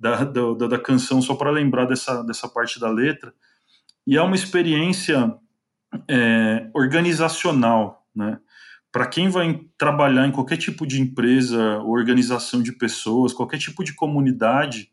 da, 0.00 0.24
da, 0.24 0.66
da 0.68 0.78
canção 0.78 1.20
só 1.20 1.34
para 1.34 1.50
lembrar 1.50 1.84
dessa, 1.84 2.22
dessa 2.22 2.48
parte 2.48 2.80
da 2.80 2.88
letra. 2.88 3.30
E 4.06 4.16
é 4.16 4.22
uma 4.22 4.36
experiência 4.36 5.36
é, 6.08 6.68
organizacional, 6.74 8.06
né? 8.14 8.38
Para 8.90 9.06
quem 9.06 9.28
vai 9.28 9.60
trabalhar 9.76 10.26
em 10.26 10.32
qualquer 10.32 10.56
tipo 10.56 10.86
de 10.86 11.00
empresa, 11.00 11.78
organização 11.80 12.62
de 12.62 12.72
pessoas, 12.72 13.34
qualquer 13.34 13.58
tipo 13.58 13.84
de 13.84 13.94
comunidade, 13.94 14.90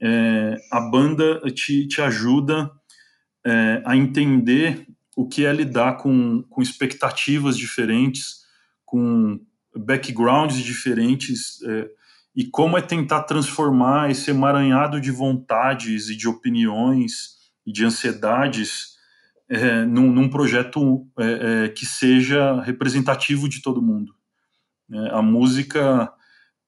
é, 0.00 0.56
a 0.70 0.80
banda 0.80 1.40
te, 1.50 1.86
te 1.88 2.00
ajuda 2.00 2.70
é, 3.44 3.82
a 3.84 3.96
entender 3.96 4.86
o 5.16 5.26
que 5.26 5.44
é 5.44 5.52
lidar 5.52 5.96
com, 5.96 6.42
com 6.50 6.62
expectativas 6.62 7.56
diferentes, 7.56 8.44
com 8.84 9.40
backgrounds 9.74 10.58
diferentes, 10.58 11.62
é, 11.64 11.88
e 12.34 12.44
como 12.44 12.76
é 12.76 12.82
tentar 12.82 13.22
transformar 13.22 14.10
esse 14.10 14.30
emaranhado 14.30 15.00
de 15.00 15.10
vontades 15.10 16.10
e 16.10 16.16
de 16.16 16.28
opiniões 16.28 17.36
e 17.66 17.72
de 17.72 17.84
ansiedades 17.84 18.95
é, 19.48 19.84
num, 19.84 20.10
num, 20.10 20.28
projeto 20.28 21.06
é, 21.18 21.64
é, 21.64 21.68
que 21.68 21.86
seja 21.86 22.60
representativo 22.62 23.48
de 23.48 23.62
todo 23.62 23.82
mundo. 23.82 24.14
É, 24.92 25.10
a 25.10 25.22
música 25.22 26.12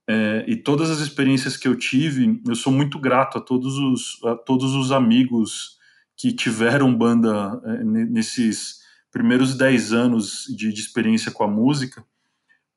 é, 0.09 0.45
e 0.47 0.57
todas 0.57 0.91
as 0.91 1.01
experiências 1.01 1.57
que 1.57 1.69
eu 1.69 1.77
tive, 1.77 2.41
eu 2.47 2.55
sou 2.55 2.73
muito 2.73 2.99
grato 2.99 3.39
a 3.39 3.41
todos 3.41 3.77
os, 3.77 4.25
a 4.25 4.35
todos 4.37 4.75
os 4.75 4.93
amigos 4.93 5.77
que 6.17 6.33
tiveram 6.33 6.95
banda 6.95 7.61
nesses 7.85 8.79
primeiros 9.13 9.57
10 9.57 9.93
anos 9.93 10.45
de, 10.49 10.73
de, 10.73 10.81
experiência 10.81 11.31
com 11.31 11.45
a 11.45 11.49
música, 11.49 12.05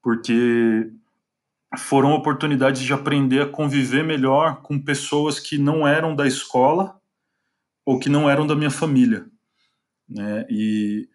porque 0.01 0.91
foram 1.77 2.12
oportunidades 2.12 2.81
de 2.81 2.93
aprender 2.93 3.41
a 3.41 3.50
conviver 3.50 4.03
melhor 4.03 4.62
com 4.62 4.79
pessoas 4.79 5.39
que 5.39 5.58
não 5.58 5.88
eram 5.88 6.15
da 6.15 6.27
escola 6.27 7.00
ou 7.86 7.98
que 7.98 8.10
não 8.10 8.29
eram 8.29 8.46
da 8.46 8.55
minha 8.55 8.70
família. 8.70 9.30
Né? 10.12 10.46
E 10.50 11.08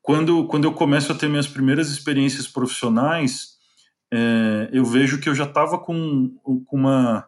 quando, 0.00 0.46
quando 0.46 0.64
eu 0.64 0.72
começo 0.72 1.10
a 1.10 1.14
ter 1.14 1.28
minhas 1.28 1.48
primeiras 1.48 1.90
experiências 1.90 2.46
profissionais, 2.46 3.56
é, 4.12 4.70
eu 4.72 4.84
vejo 4.84 5.20
que 5.20 5.28
eu 5.28 5.34
já 5.34 5.44
estava 5.44 5.78
com, 5.78 6.28
com, 6.42 6.76
uma, 6.76 7.26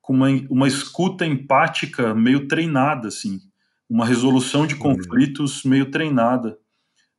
com 0.00 0.12
uma, 0.12 0.28
uma 0.50 0.68
escuta 0.68 1.24
empática 1.24 2.14
meio 2.14 2.46
treinada, 2.46 3.08
assim, 3.08 3.40
uma 3.88 4.04
resolução 4.04 4.66
de 4.66 4.74
uhum. 4.74 4.80
conflitos 4.80 5.64
meio 5.64 5.90
treinada. 5.90 6.58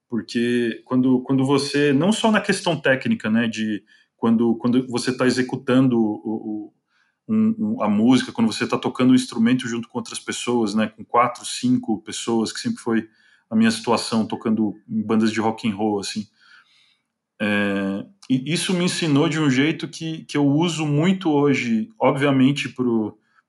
Porque 0.08 0.82
quando, 0.86 1.22
quando 1.22 1.44
você, 1.44 1.91
não 1.91 2.12
só 2.12 2.32
na 2.32 2.41
questão 2.41 2.79
técnica, 2.79 3.29
né, 3.29 3.48
de 3.48 3.84
quando, 4.15 4.56
quando 4.58 4.86
você 4.88 5.12
está 5.12 5.25
executando 5.25 6.00
o, 6.00 6.22
o 6.24 6.74
um, 7.27 7.56
um, 7.60 7.84
a 7.84 7.88
música, 7.88 8.32
quando 8.32 8.51
você 8.51 8.63
está 8.63 8.75
tocando 8.77 9.12
um 9.12 9.15
instrumento 9.15 9.68
junto 9.68 9.88
com 9.88 10.00
outras 10.00 10.20
pessoas, 10.20 10.74
né, 10.74 10.88
com 10.88 11.06
quatro, 11.06 11.46
cinco 11.46 12.01
pessoas, 12.01 12.51
que 12.51 12.60
sempre 12.60 12.82
foi 12.82 13.08
a 13.50 13.56
minha 13.56 13.72
situação 13.72 14.25
tocando 14.25 14.75
em 14.88 15.01
bandas 15.01 15.32
de 15.32 15.39
rock 15.39 15.68
and 15.68 15.75
roll, 15.75 16.00
assim. 16.00 16.27
É, 17.41 18.06
e 18.29 18.53
isso 18.53 18.74
me 18.74 18.85
ensinou 18.85 19.27
de 19.27 19.40
um 19.40 19.50
jeito 19.50 19.88
que, 19.88 20.24
que 20.25 20.38
eu 20.38 20.46
uso 20.46 20.85
muito 20.85 21.31
hoje, 21.31 21.90
obviamente, 22.00 22.74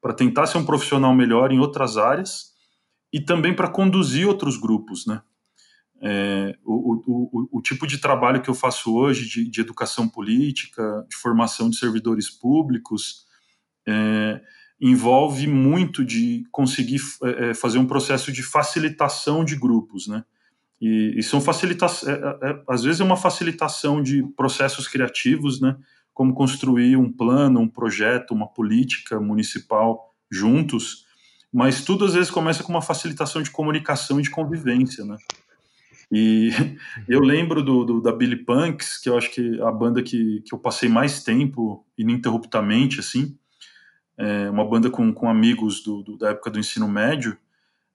para 0.00 0.14
tentar 0.14 0.46
ser 0.46 0.58
um 0.58 0.64
profissional 0.64 1.14
melhor 1.14 1.52
em 1.52 1.58
outras 1.58 1.96
áreas 1.96 2.50
e 3.12 3.20
também 3.20 3.54
para 3.54 3.68
conduzir 3.68 4.26
outros 4.26 4.56
grupos, 4.56 5.06
né? 5.06 5.20
É, 6.02 6.56
o, 6.64 6.94
o, 6.94 7.30
o, 7.32 7.58
o, 7.58 7.60
tipo 7.60 7.86
de 7.86 7.98
trabalho 7.98 8.40
que 8.40 8.48
eu 8.48 8.54
faço 8.54 8.94
hoje 8.94 9.28
de, 9.28 9.50
de 9.50 9.60
educação 9.60 10.08
política, 10.08 11.06
de 11.10 11.14
formação 11.14 11.68
de 11.68 11.76
servidores 11.76 12.30
públicos, 12.30 13.26
é, 13.86 14.40
envolve 14.80 15.46
muito 15.46 16.04
de 16.04 16.44
conseguir 16.50 17.00
é, 17.22 17.52
fazer 17.52 17.78
um 17.78 17.86
processo 17.86 18.32
de 18.32 18.42
facilitação 18.42 19.44
de 19.44 19.54
grupos, 19.54 20.06
né? 20.08 20.24
E, 20.80 21.14
e 21.18 21.22
são 21.22 21.40
facilitações, 21.40 22.16
é, 22.16 22.38
é, 22.42 22.62
às 22.66 22.82
vezes 22.82 23.00
é 23.00 23.04
uma 23.04 23.16
facilitação 23.16 24.02
de 24.02 24.22
processos 24.34 24.88
criativos, 24.88 25.60
né? 25.60 25.76
Como 26.14 26.32
construir 26.32 26.96
um 26.96 27.12
plano, 27.12 27.60
um 27.60 27.68
projeto, 27.68 28.32
uma 28.32 28.48
política 28.48 29.20
municipal 29.20 30.14
juntos, 30.30 31.04
mas 31.52 31.84
tudo 31.84 32.06
às 32.06 32.14
vezes 32.14 32.30
começa 32.30 32.62
com 32.62 32.72
uma 32.72 32.80
facilitação 32.80 33.42
de 33.42 33.50
comunicação 33.50 34.18
e 34.18 34.22
de 34.22 34.30
convivência, 34.30 35.04
né? 35.04 35.16
E 36.10 36.48
eu 37.06 37.20
lembro 37.20 37.62
do, 37.62 37.84
do, 37.84 38.00
da 38.00 38.12
Billy 38.12 38.36
Punks, 38.36 38.98
que 38.98 39.10
eu 39.10 39.18
acho 39.18 39.30
que 39.30 39.58
é 39.58 39.62
a 39.62 39.70
banda 39.70 40.02
que, 40.02 40.42
que 40.46 40.54
eu 40.54 40.58
passei 40.58 40.88
mais 40.88 41.22
tempo 41.22 41.84
ininterruptamente, 41.98 42.98
assim, 42.98 43.36
é, 44.20 44.50
uma 44.50 44.64
banda 44.68 44.90
com, 44.90 45.12
com 45.14 45.30
amigos 45.30 45.82
do, 45.82 46.02
do, 46.02 46.18
da 46.18 46.30
época 46.30 46.50
do 46.50 46.58
ensino 46.58 46.86
médio, 46.86 47.38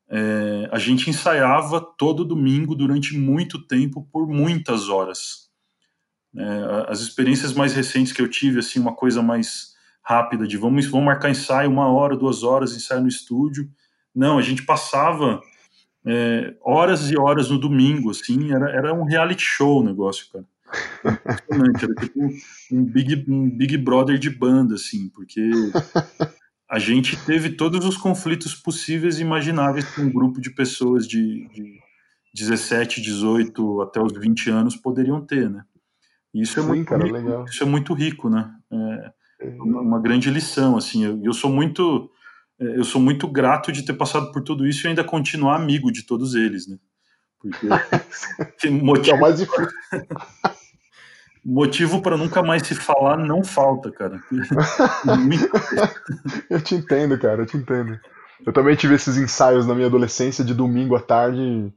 é, 0.10 0.68
a 0.72 0.80
gente 0.80 1.08
ensaiava 1.08 1.80
todo 1.80 2.26
domingo 2.26 2.74
durante 2.74 3.16
muito 3.16 3.62
tempo, 3.62 4.08
por 4.12 4.28
muitas 4.28 4.90
horas. 4.90 5.50
É, 6.36 6.86
as 6.90 7.00
experiências 7.00 7.54
mais 7.54 7.74
recentes 7.74 8.12
que 8.12 8.22
eu 8.22 8.28
tive, 8.28 8.60
assim, 8.60 8.80
uma 8.80 8.94
coisa 8.94 9.22
mais 9.22 9.76
rápida, 10.02 10.48
de 10.48 10.58
vamos, 10.58 10.88
vamos 10.88 11.06
marcar 11.06 11.30
ensaio, 11.30 11.70
uma 11.70 11.88
hora, 11.88 12.18
duas 12.18 12.42
horas, 12.42 12.76
ensaio 12.76 13.02
no 13.02 13.08
estúdio. 13.08 13.70
Não, 14.14 14.40
a 14.40 14.42
gente 14.42 14.66
passava 14.66 15.40
é, 16.04 16.56
horas 16.64 17.12
e 17.12 17.18
horas 17.18 17.52
no 17.52 17.60
domingo, 17.60 18.10
assim, 18.10 18.52
era, 18.52 18.70
era 18.72 18.94
um 18.94 19.04
reality 19.04 19.44
show 19.44 19.82
o 19.82 19.84
negócio, 19.84 20.28
cara. 20.32 20.46
Impressionante, 21.04 21.86
era 21.86 21.96
tipo 21.96 22.20
um 22.72 22.84
Big, 22.84 23.26
um 23.30 23.50
Big 23.50 23.78
Brother 23.78 24.18
de 24.18 24.30
banda, 24.30 24.76
assim, 24.76 25.10
porque 25.10 25.42
a 26.70 26.80
gente 26.80 27.16
teve 27.26 27.52
todos 27.52 27.86
os 27.86 27.98
conflitos 27.98 28.56
possíveis 28.56 29.20
e 29.20 29.22
imagináveis 29.22 29.86
que 29.94 30.02
um 30.02 30.12
grupo 30.12 30.42
de 30.42 30.50
pessoas 30.50 31.08
de, 31.08 31.48
de 31.50 31.80
17, 32.34 33.02
18 33.02 33.82
até 33.82 34.02
os 34.02 34.14
20 34.14 34.50
anos 34.50 34.76
poderiam 34.76 35.26
ter, 35.26 35.50
né? 35.50 35.64
E 36.34 36.42
isso 36.42 36.60
é 36.60 36.64
Sim, 36.64 36.68
muito 36.68 36.88
cara, 36.88 37.04
rico, 37.06 37.18
legal. 37.18 37.46
isso 37.46 37.64
é 37.64 37.66
muito 37.66 37.94
rico, 37.94 38.30
né? 38.30 38.52
É, 38.72 39.14
é 39.42 39.62
uma 39.62 40.02
grande 40.02 40.30
lição, 40.30 40.76
assim. 40.76 41.06
Eu, 41.06 41.22
eu 41.24 41.34
sou 41.34 41.50
muito 41.50 42.12
é, 42.60 42.78
eu 42.78 42.84
sou 42.84 43.02
muito 43.02 43.28
grato 43.28 43.72
de 43.72 43.84
ter 43.84 43.94
passado 43.94 44.32
por 44.32 44.42
tudo 44.42 44.66
isso 44.66 44.86
e 44.86 44.90
ainda 44.90 45.04
continuar 45.04 45.56
amigo 45.56 45.92
de 45.92 46.04
todos 46.04 46.36
eles, 46.36 46.68
né? 46.68 46.78
Porque 48.38 48.70
motivo, 48.82 49.16
é 49.16 49.20
mais 49.20 49.38
difícil. 49.38 49.68
motivo 51.46 52.02
para 52.02 52.18
nunca 52.18 52.42
mais 52.42 52.66
se 52.66 52.74
falar 52.74 53.18
não 53.18 53.44
falta, 53.44 53.92
cara. 53.92 54.20
eu 56.50 56.62
te 56.62 56.76
entendo, 56.76 57.18
cara, 57.20 57.44
eu 57.44 57.46
te 57.46 57.58
entendo. 57.58 58.00
Eu 58.46 58.52
também 58.52 58.76
tive 58.76 58.96
esses 58.96 59.18
ensaios 59.18 59.66
na 59.66 59.76
minha 59.76 59.88
adolescência 59.88 60.44
de 60.44 60.54
domingo 60.54 60.96
à 60.96 61.00
tarde, 61.00 61.72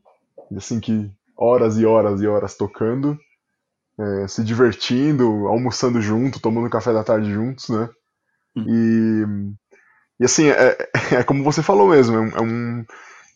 assim 0.56 0.80
que 0.80 1.10
horas 1.36 1.78
e 1.78 1.86
horas 1.86 2.20
e 2.20 2.26
horas 2.26 2.56
tocando, 2.56 3.18
é, 3.98 4.26
se 4.26 4.42
divertindo, 4.42 5.46
almoçando 5.46 6.00
junto, 6.00 6.40
tomando 6.40 6.70
café 6.70 6.92
da 6.92 7.04
tarde 7.04 7.32
juntos, 7.32 7.68
né? 7.68 7.88
Hum. 8.56 9.54
E, 10.18 10.22
e 10.22 10.24
assim, 10.24 10.48
é, 10.48 10.76
é 11.12 11.22
como 11.22 11.44
você 11.44 11.62
falou 11.62 11.88
mesmo, 11.88 12.16
é 12.16 12.40
um, 12.40 12.84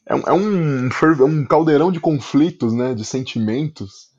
é 0.07 0.15
um, 0.15 0.21
é 0.21 0.33
um, 0.33 0.89
é 0.89 1.25
um 1.25 1.45
caldeirão 1.47 1.93
de 1.93 2.01
conflitos, 2.01 2.73
né? 2.73 2.95
De 2.95 3.05
sentimentos 3.05 4.11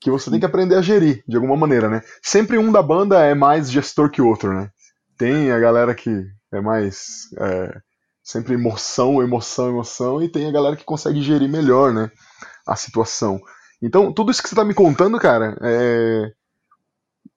que 0.00 0.10
você 0.10 0.30
tem 0.30 0.38
que 0.38 0.46
aprender 0.46 0.76
a 0.76 0.82
gerir, 0.82 1.24
de 1.26 1.36
alguma 1.36 1.56
maneira, 1.56 1.88
né? 1.88 2.02
Sempre 2.22 2.58
um 2.58 2.70
da 2.70 2.82
banda 2.82 3.24
é 3.24 3.34
mais 3.34 3.70
gestor 3.70 4.10
que 4.10 4.22
o 4.22 4.28
outro, 4.28 4.52
né? 4.54 4.70
Tem 5.18 5.50
a 5.50 5.58
galera 5.58 5.94
que 5.94 6.10
é 6.52 6.60
mais. 6.60 7.28
É, 7.38 7.80
sempre 8.22 8.54
emoção, 8.54 9.22
emoção, 9.22 9.68
emoção, 9.68 10.22
e 10.22 10.28
tem 10.28 10.48
a 10.48 10.52
galera 10.52 10.76
que 10.76 10.84
consegue 10.84 11.22
gerir 11.22 11.48
melhor, 11.48 11.92
né? 11.92 12.10
A 12.66 12.76
situação. 12.76 13.40
Então, 13.80 14.12
tudo 14.12 14.30
isso 14.30 14.42
que 14.42 14.48
você 14.48 14.54
tá 14.54 14.64
me 14.64 14.74
contando, 14.74 15.18
cara, 15.18 15.56
é. 15.62 16.32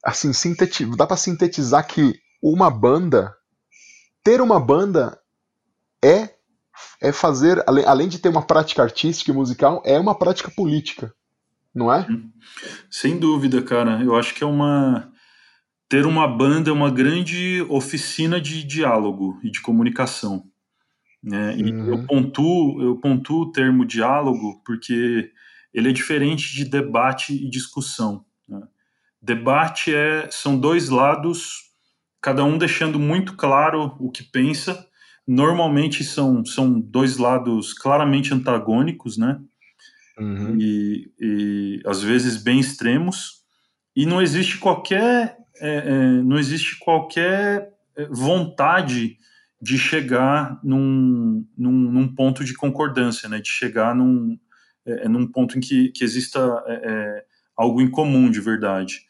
Assim, 0.04 0.32
sinteti... 0.32 0.86
dá 0.96 1.06
para 1.06 1.18
sintetizar 1.18 1.86
que 1.86 2.14
uma 2.42 2.70
banda. 2.70 3.36
Ter 4.24 4.42
uma 4.42 4.60
banda 4.60 5.20
é 6.04 6.30
é 7.02 7.12
fazer, 7.12 7.64
além 7.68 8.08
de 8.08 8.20
ter 8.20 8.30
uma 8.30 8.46
prática 8.46 8.82
artística 8.82 9.32
e 9.32 9.34
musical, 9.34 9.82
é 9.86 10.00
uma 10.00 10.18
prática 10.18 10.52
política, 10.52 11.14
não 11.74 11.92
é? 11.94 12.08
Sem 12.90 13.18
dúvida, 13.18 13.62
cara. 13.62 14.02
Eu 14.04 14.16
acho 14.16 14.34
que 14.34 14.44
é 14.44 14.48
uma 14.48 15.12
ter 15.90 16.06
uma 16.06 16.28
banda 16.28 16.70
é 16.70 16.74
uma 16.74 16.92
grande 16.92 17.66
oficina 17.68 18.40
de 18.40 18.64
diálogo 18.64 19.40
e 19.44 19.50
de 19.50 19.60
comunicação. 19.60 20.44
Né? 21.22 21.58
E 21.58 21.64
uhum. 21.64 21.88
eu, 21.88 22.06
pontuo, 22.06 22.82
eu 22.82 22.96
pontuo 22.98 23.42
o 23.42 23.52
termo 23.52 23.84
diálogo 23.84 24.62
porque 24.64 25.32
ele 25.74 25.90
é 25.90 25.92
diferente 25.92 26.54
de 26.54 26.64
debate 26.64 27.34
e 27.34 27.50
discussão. 27.50 28.24
Né? 28.48 28.62
Debate 29.20 29.94
é, 29.94 30.30
são 30.30 30.58
dois 30.58 30.90
lados, 30.90 31.72
cada 32.22 32.44
um 32.44 32.58
deixando 32.58 33.00
muito 33.00 33.36
claro 33.36 33.96
o 34.00 34.12
que 34.12 34.24
pensa. 34.24 34.88
Normalmente 35.32 36.04
são, 36.04 36.44
são 36.44 36.80
dois 36.80 37.18
lados 37.18 37.74
claramente 37.74 38.34
antagônicos, 38.34 39.18
né? 39.18 39.40
Uhum. 40.18 40.58
E, 40.60 41.12
e 41.20 41.82
às 41.86 42.02
vezes 42.02 42.42
bem 42.42 42.60
extremos. 42.60 43.44
E 43.96 44.06
não 44.06 44.22
existe 44.22 44.58
qualquer 44.58 45.38
é, 45.60 45.78
é, 45.78 46.24
não 46.24 46.40
existe 46.40 46.80
qualquer 46.80 47.74
é, 47.96 48.06
vontade 48.10 49.18
de 49.62 49.78
chegar 49.78 50.60
num, 50.64 51.46
num, 51.58 51.72
num, 51.72 52.16
ponto 52.16 52.46
de 52.46 52.54
concordância, 52.54 53.28
né? 53.28 53.40
de 53.40 53.50
chegar 53.50 53.94
num, 53.94 54.40
é, 54.86 55.06
é 55.06 55.10
num 55.10 55.28
ponto 55.28 55.58
em 55.58 55.62
que, 55.62 55.90
que 55.90 56.04
exista 56.04 56.40
é, 56.66 57.26
algo 57.56 57.82
em 57.82 57.92
comum 57.92 58.32
de 58.32 58.40
verdade. 58.40 59.02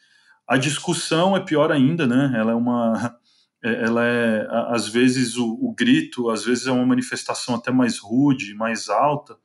A 0.46 0.56
discussão 0.56 1.36
é 1.36 1.40
pior 1.40 1.70
ainda, 1.70 2.06
né? 2.06 2.32
ela 2.36 2.52
é 2.52 2.54
uma. 2.54 3.16
Ela 3.62 4.06
é, 4.06 4.48
às 4.68 4.88
vezes, 4.88 5.36
o, 5.36 5.52
o 5.60 5.74
grito, 5.74 6.30
às 6.30 6.44
vezes 6.44 6.66
é 6.66 6.72
uma 6.72 6.86
manifestação 6.86 7.54
até 7.54 7.70
mais 7.70 7.98
rude, 7.98 8.54
mais 8.54 8.88
alta, 8.88 9.36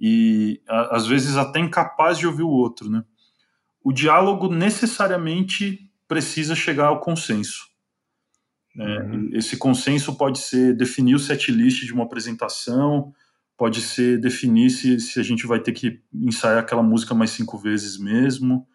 e 0.00 0.60
às 0.66 1.06
vezes 1.06 1.36
até 1.36 1.60
incapaz 1.60 2.18
de 2.18 2.26
ouvir 2.26 2.42
o 2.42 2.48
outro, 2.48 2.90
né? 2.90 3.04
O 3.84 3.92
diálogo 3.92 4.52
necessariamente 4.52 5.88
precisa 6.08 6.54
chegar 6.54 6.86
ao 6.86 7.00
consenso. 7.00 7.72
É, 8.78 8.98
uhum. 9.00 9.30
Esse 9.32 9.56
consenso 9.56 10.16
pode 10.16 10.38
ser 10.38 10.74
definir 10.74 11.14
o 11.14 11.18
set 11.18 11.52
list 11.52 11.84
de 11.84 11.92
uma 11.92 12.04
apresentação, 12.04 13.12
pode 13.56 13.80
ser 13.80 14.18
definir 14.20 14.70
se, 14.70 14.98
se 14.98 15.20
a 15.20 15.22
gente 15.22 15.46
vai 15.46 15.60
ter 15.60 15.72
que 15.72 16.00
ensaiar 16.12 16.58
aquela 16.58 16.82
música 16.82 17.14
mais 17.14 17.30
cinco 17.30 17.58
vezes 17.58 17.98
mesmo, 17.98 18.66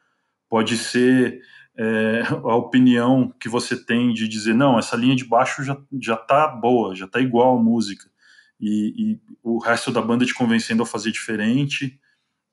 pode 0.50 0.78
ser 0.78 1.42
é, 1.78 2.22
a 2.28 2.56
opinião 2.56 3.34
que 3.40 3.48
você 3.48 3.78
tem 3.78 4.14
de 4.14 4.28
dizer, 4.28 4.56
não, 4.56 4.80
essa 4.80 4.96
linha 4.96 5.16
de 5.16 5.24
baixo 5.24 5.64
já, 5.64 5.78
já 6.02 6.18
tá 6.18 6.48
boa, 6.48 6.96
já 6.96 7.08
tá 7.08 7.20
igual 7.22 7.58
a 7.58 7.64
música, 7.64 8.10
e, 8.60 8.94
e 8.98 9.22
o 9.44 9.60
resto 9.60 9.92
da 9.92 10.02
banda 10.02 10.26
te 10.26 10.34
convencendo 10.34 10.82
a 10.82 10.86
fazer 10.86 11.12
diferente. 11.12 12.00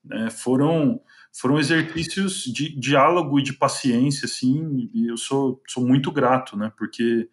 Né? 0.05 0.29
Foram 0.29 1.01
foram 1.37 1.59
exercícios 1.59 2.45
de 2.45 2.79
diálogo 2.79 3.41
e 3.41 3.43
de 3.43 3.53
paciência, 3.53 4.27
assim, 4.27 4.89
e 4.95 5.09
eu 5.09 5.17
sou, 5.17 5.61
sou 5.69 5.85
muito 5.85 6.13
grato, 6.13 6.57
né, 6.57 6.73
porque 6.79 7.29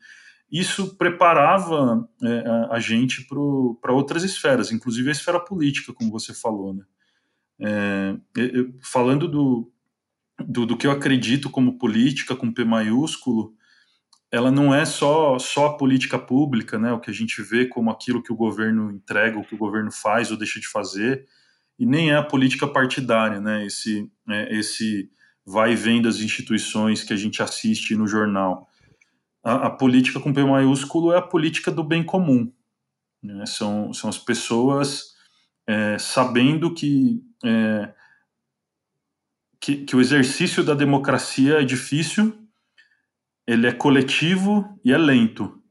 isso 0.52 0.98
preparava 0.98 2.10
é, 2.24 2.50
a, 2.50 2.76
a, 2.78 2.80
gente 2.80 3.28
para 3.80 3.94
outras 3.94 4.24
esferas, 4.24 4.72
inclusive 4.72 5.08
a 5.10 5.12
esfera 5.12 5.40
política, 5.40 5.94
como 5.94 6.12
você 6.12 6.34
falou, 6.34 6.74
né. 6.74 6.84
É, 7.64 8.16
eu, 8.36 8.74
falando 8.82 9.28
do, 9.28 9.72
do, 10.48 10.66
do, 10.66 10.78
que 10.78 10.88
eu 10.88 10.92
acredito 10.92 11.50
como 11.50 11.78
política, 11.78 12.36
com 12.36 12.52
P 12.52 12.64
maiúsculo, 12.64 13.54
ela 14.32 14.50
não 14.50 14.74
é 14.74 14.86
só, 14.86 15.38
só 15.38 15.68
a 15.68 15.78
política 15.78 16.18
pública, 16.18 16.80
né, 16.80 16.92
o 16.94 17.00
que 17.00 17.12
a 17.12 17.14
gente 17.14 17.42
vê 17.42 17.66
como 17.66 17.90
aquilo 17.90 18.24
que 18.24 18.32
o 18.32 18.36
governo 18.36 18.92
entrega, 18.92 19.38
o 19.38 19.44
que 19.44 19.56
o 19.56 19.58
governo 19.58 19.92
faz 19.92 20.32
ou 20.32 20.38
deixa 20.38 20.60
de 20.60 20.68
fazer, 20.68 21.28
e 21.78 21.86
nem 21.86 22.12
é 22.12 22.16
a 22.16 22.24
política 22.24 22.68
partidária, 22.68 23.42
né? 23.42 23.66
Esse, 23.66 24.08
é, 24.30 24.56
esse 24.56 25.10
vai 25.44 25.74
e 25.74 25.76
vem 25.76 26.02
das 26.02 26.20
instituições 26.20 27.04
que 27.04 27.12
a 27.12 27.18
gente 27.18 27.42
assiste 27.42 27.96
no 27.96 28.08
jornal. 28.08 28.68
A, 29.44 29.68
a 29.68 29.70
política 29.70 30.20
com 30.20 30.32
P 30.32 30.44
maiúsculo 30.44 31.12
é 31.12 31.18
a 31.18 31.22
política 31.22 31.72
do 31.72 31.84
bem 31.84 32.04
comum. 32.04 32.52
Né? 33.22 33.46
São, 33.46 33.92
são 33.94 34.10
as 34.10 34.18
pessoas 34.18 35.16
é, 35.68 35.98
sabendo 35.98 36.74
que, 36.74 37.22
é, 37.44 37.94
que, 39.62 39.78
que 39.86 39.96
o 39.96 40.02
exercício 40.02 40.64
da 40.64 40.74
democracia 40.74 41.62
é 41.62 41.64
difícil, 41.64 42.36
ele 43.46 43.68
é 43.68 43.72
coletivo 43.72 44.68
e 44.84 44.92
é 44.92 44.98
lento. 44.98 45.62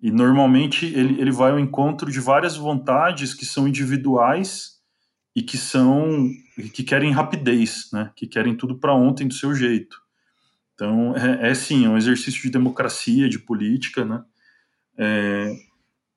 E 0.00 0.10
normalmente 0.10 0.84
ele, 0.84 1.18
ele 1.18 1.32
vai 1.32 1.50
ao 1.50 1.58
encontro 1.58 2.12
de 2.12 2.20
várias 2.20 2.56
vontades 2.56 3.32
que 3.32 3.46
são 3.46 3.66
individuais 3.66 4.74
e 5.34 5.42
que 5.42 5.56
são 5.56 6.30
que 6.72 6.84
querem 6.84 7.10
rapidez, 7.10 7.88
né? 7.92 8.12
Que 8.14 8.26
querem 8.26 8.54
tudo 8.54 8.78
para 8.78 8.94
ontem 8.94 9.26
do 9.26 9.34
seu 9.34 9.54
jeito. 9.54 9.96
Então 10.74 11.16
é, 11.16 11.50
é 11.50 11.54
sim, 11.54 11.86
é 11.86 11.88
um 11.88 11.96
exercício 11.96 12.42
de 12.42 12.50
democracia, 12.50 13.28
de 13.28 13.38
política, 13.38 14.04
né? 14.04 14.22
É, 14.98 15.56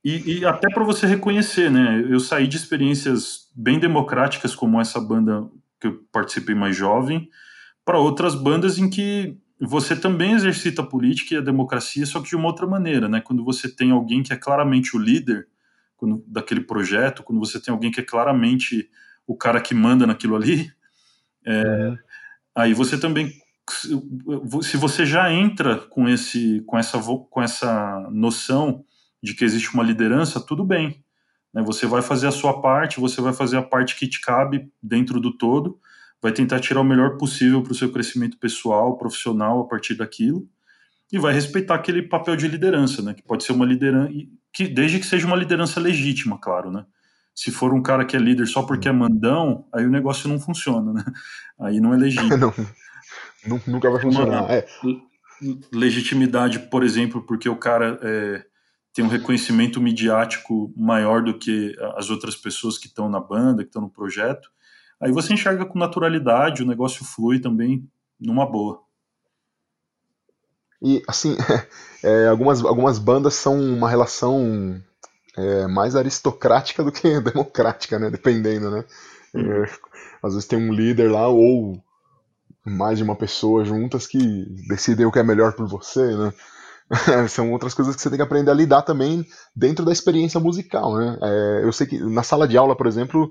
e, 0.03 0.39
e, 0.39 0.45
até 0.45 0.69
para 0.69 0.83
você 0.83 1.07
reconhecer, 1.07 1.71
né? 1.71 2.05
Eu 2.09 2.19
saí 2.19 2.47
de 2.47 2.57
experiências 2.57 3.49
bem 3.55 3.79
democráticas 3.79 4.53
como 4.53 4.79
essa 4.79 4.99
banda 4.99 5.49
que 5.79 5.87
eu 5.87 6.03
participei 6.11 6.55
mais 6.55 6.75
jovem, 6.75 7.29
para 7.85 7.99
outras 7.99 8.35
bandas 8.35 8.77
em 8.77 8.89
que 8.89 9.37
você 9.59 9.95
também 9.95 10.33
exercita 10.33 10.81
a 10.81 10.85
política 10.85 11.33
e 11.33 11.37
a 11.37 11.41
democracia, 11.41 12.05
só 12.05 12.19
que 12.19 12.29
de 12.29 12.35
uma 12.35 12.47
outra 12.47 12.67
maneira, 12.67 13.09
né? 13.09 13.21
Quando 13.21 13.43
você 13.43 13.73
tem 13.73 13.91
alguém 13.91 14.21
que 14.21 14.33
é 14.33 14.35
claramente 14.35 14.95
o 14.95 14.99
líder 14.99 15.47
quando, 15.95 16.23
daquele 16.27 16.61
projeto, 16.61 17.23
quando 17.23 17.39
você 17.39 17.59
tem 17.59 17.71
alguém 17.71 17.91
que 17.91 17.99
é 17.99 18.03
claramente 18.03 18.89
o 19.25 19.35
cara 19.35 19.59
que 19.59 19.73
manda 19.73 20.05
naquilo 20.05 20.35
ali, 20.35 20.71
é, 21.45 21.63
uhum. 21.63 21.97
aí 22.55 22.73
você 22.73 22.99
também 22.99 23.31
se 24.61 24.77
você 24.77 25.05
já 25.05 25.31
entra 25.31 25.75
com 25.75 26.07
esse 26.07 26.61
com 26.65 26.77
essa 26.77 26.97
com 26.99 27.41
essa 27.41 28.07
noção 28.11 28.85
de 29.21 29.33
que 29.33 29.43
existe 29.43 29.73
uma 29.73 29.83
liderança 29.83 30.39
tudo 30.39 30.63
bem 30.63 31.03
né? 31.57 31.63
você 31.63 31.85
vai 31.85 32.01
fazer 32.01 32.27
a 32.27 32.31
sua 32.31 32.61
parte 32.61 32.99
você 32.99 33.19
vai 33.21 33.33
fazer 33.33 33.57
a 33.57 33.61
parte 33.61 33.95
que 33.95 34.07
te 34.07 34.21
cabe 34.21 34.71
dentro 34.81 35.19
do 35.19 35.35
todo 35.35 35.79
vai 36.21 36.31
tentar 36.31 36.59
tirar 36.59 36.81
o 36.81 36.85
melhor 36.85 37.17
possível 37.17 37.61
para 37.61 37.71
o 37.71 37.75
seu 37.75 37.91
crescimento 37.91 38.37
pessoal 38.37 38.97
profissional 38.97 39.61
a 39.61 39.67
partir 39.67 39.95
daquilo 39.95 40.47
e 41.11 41.17
vai 41.17 41.33
respeitar 41.33 41.75
aquele 41.75 42.01
papel 42.01 42.35
de 42.35 42.47
liderança 42.47 43.01
né 43.01 43.13
que 43.13 43.23
pode 43.23 43.43
ser 43.43 43.53
uma 43.53 43.65
liderança 43.65 44.11
que 44.53 44.67
desde 44.67 44.99
que 44.99 45.05
seja 45.05 45.27
uma 45.27 45.35
liderança 45.35 45.79
legítima 45.79 46.39
claro 46.39 46.71
né 46.71 46.85
se 47.37 47.51
for 47.51 47.71
um 47.71 47.83
cara 47.83 48.03
que 48.03 48.15
é 48.15 48.19
líder 48.19 48.47
só 48.47 48.63
porque 48.63 48.89
é 48.89 48.91
mandão, 48.91 49.67
aí 49.71 49.85
o 49.85 49.91
negócio 49.91 50.27
não 50.27 50.39
funciona, 50.39 50.91
né? 50.91 51.05
Aí 51.59 51.79
não 51.79 51.93
é 51.93 51.97
legítimo. 51.97 52.35
não, 53.45 53.61
nunca 53.67 53.91
vai 53.91 54.01
funcionar. 54.01 54.43
Uma 54.45 54.53
é. 54.53 54.65
Legitimidade, 55.71 56.57
por 56.57 56.83
exemplo, 56.83 57.21
porque 57.21 57.47
o 57.47 57.55
cara 57.55 57.99
é, 58.01 58.43
tem 58.97 59.05
um 59.05 59.09
reconhecimento 59.09 59.79
midiático 59.79 60.73
maior 60.75 61.21
do 61.21 61.37
que 61.37 61.75
as 61.95 62.09
outras 62.09 62.35
pessoas 62.35 62.79
que 62.79 62.87
estão 62.87 63.07
na 63.07 63.19
banda, 63.19 63.61
que 63.61 63.69
estão 63.69 63.83
no 63.83 63.91
projeto. 63.91 64.49
Aí 64.99 65.11
você 65.11 65.35
enxerga 65.35 65.67
com 65.67 65.77
naturalidade, 65.77 66.63
o 66.63 66.65
negócio 66.65 67.05
flui 67.05 67.39
também 67.39 67.87
numa 68.19 68.43
boa. 68.43 68.81
E, 70.81 71.03
assim, 71.07 71.37
é, 72.03 72.27
algumas, 72.27 72.65
algumas 72.65 72.97
bandas 72.97 73.35
são 73.35 73.59
uma 73.61 73.87
relação 73.87 74.81
é, 75.37 75.67
mais 75.67 75.95
aristocrática 75.95 76.83
do 76.83 76.91
que 76.91 77.21
democrática, 77.21 77.99
né? 77.99 78.09
Dependendo, 78.09 78.71
né? 78.71 78.83
É, 79.35 79.69
às 80.23 80.33
vezes 80.33 80.47
tem 80.47 80.57
um 80.57 80.73
líder 80.73 81.11
lá 81.11 81.27
ou 81.27 81.79
mais 82.65 82.97
de 82.97 83.03
uma 83.03 83.15
pessoa 83.15 83.63
juntas 83.63 84.07
que 84.07 84.17
decidem 84.67 85.05
o 85.05 85.11
que 85.11 85.19
é 85.19 85.23
melhor 85.23 85.53
por 85.53 85.67
você, 85.67 86.17
né? 86.17 86.33
São 87.29 87.51
outras 87.51 87.73
coisas 87.73 87.95
que 87.95 88.01
você 88.01 88.09
tem 88.09 88.17
que 88.17 88.23
aprender 88.23 88.51
a 88.51 88.53
lidar 88.53 88.81
também 88.81 89.25
dentro 89.55 89.83
da 89.83 89.91
experiência 89.91 90.39
musical, 90.39 90.95
né? 90.97 91.17
É, 91.21 91.61
eu 91.63 91.71
sei 91.71 91.85
que 91.85 91.97
na 91.99 92.23
sala 92.23 92.47
de 92.47 92.57
aula, 92.57 92.75
por 92.75 92.87
exemplo, 92.87 93.29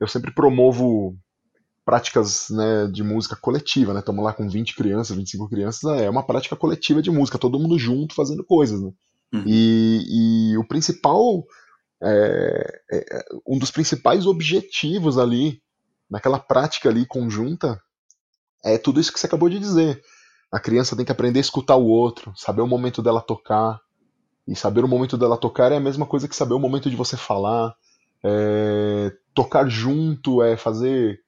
eu 0.00 0.08
sempre 0.08 0.32
promovo 0.32 1.16
práticas 1.84 2.50
né, 2.50 2.86
de 2.92 3.02
música 3.02 3.34
coletiva, 3.34 3.94
né? 3.94 4.00
Estamos 4.00 4.22
lá 4.22 4.32
com 4.32 4.48
20 4.48 4.74
crianças, 4.74 5.16
25 5.16 5.48
crianças, 5.48 5.84
é 6.00 6.10
uma 6.10 6.22
prática 6.22 6.54
coletiva 6.54 7.00
de 7.00 7.10
música, 7.10 7.38
todo 7.38 7.58
mundo 7.58 7.78
junto 7.78 8.14
fazendo 8.14 8.44
coisas, 8.44 8.80
né? 8.80 8.90
Uhum. 9.32 9.44
E, 9.46 10.52
e, 10.52 10.58
o 10.58 10.66
principal, 10.66 11.44
é, 12.02 12.80
é, 12.92 13.24
um 13.46 13.58
dos 13.58 13.70
principais 13.70 14.26
objetivos 14.26 15.18
ali, 15.18 15.62
naquela 16.10 16.38
prática 16.38 16.88
ali 16.88 17.06
conjunta, 17.06 17.80
é 18.64 18.76
tudo 18.78 19.00
isso 19.00 19.12
que 19.12 19.20
você 19.20 19.26
acabou 19.26 19.48
de 19.48 19.58
dizer. 19.58 20.02
A 20.50 20.58
criança 20.58 20.96
tem 20.96 21.04
que 21.04 21.12
aprender 21.12 21.38
a 21.38 21.42
escutar 21.42 21.76
o 21.76 21.86
outro, 21.86 22.32
saber 22.36 22.62
o 22.62 22.66
momento 22.66 23.02
dela 23.02 23.20
tocar. 23.20 23.80
E 24.46 24.56
saber 24.56 24.82
o 24.82 24.88
momento 24.88 25.18
dela 25.18 25.36
tocar 25.36 25.72
é 25.72 25.76
a 25.76 25.80
mesma 25.80 26.06
coisa 26.06 26.26
que 26.26 26.34
saber 26.34 26.54
o 26.54 26.58
momento 26.58 26.88
de 26.88 26.96
você 26.96 27.16
falar. 27.16 27.74
É, 28.24 29.12
tocar 29.34 29.68
junto 29.68 30.42
é 30.42 30.56
fazer. 30.56 31.20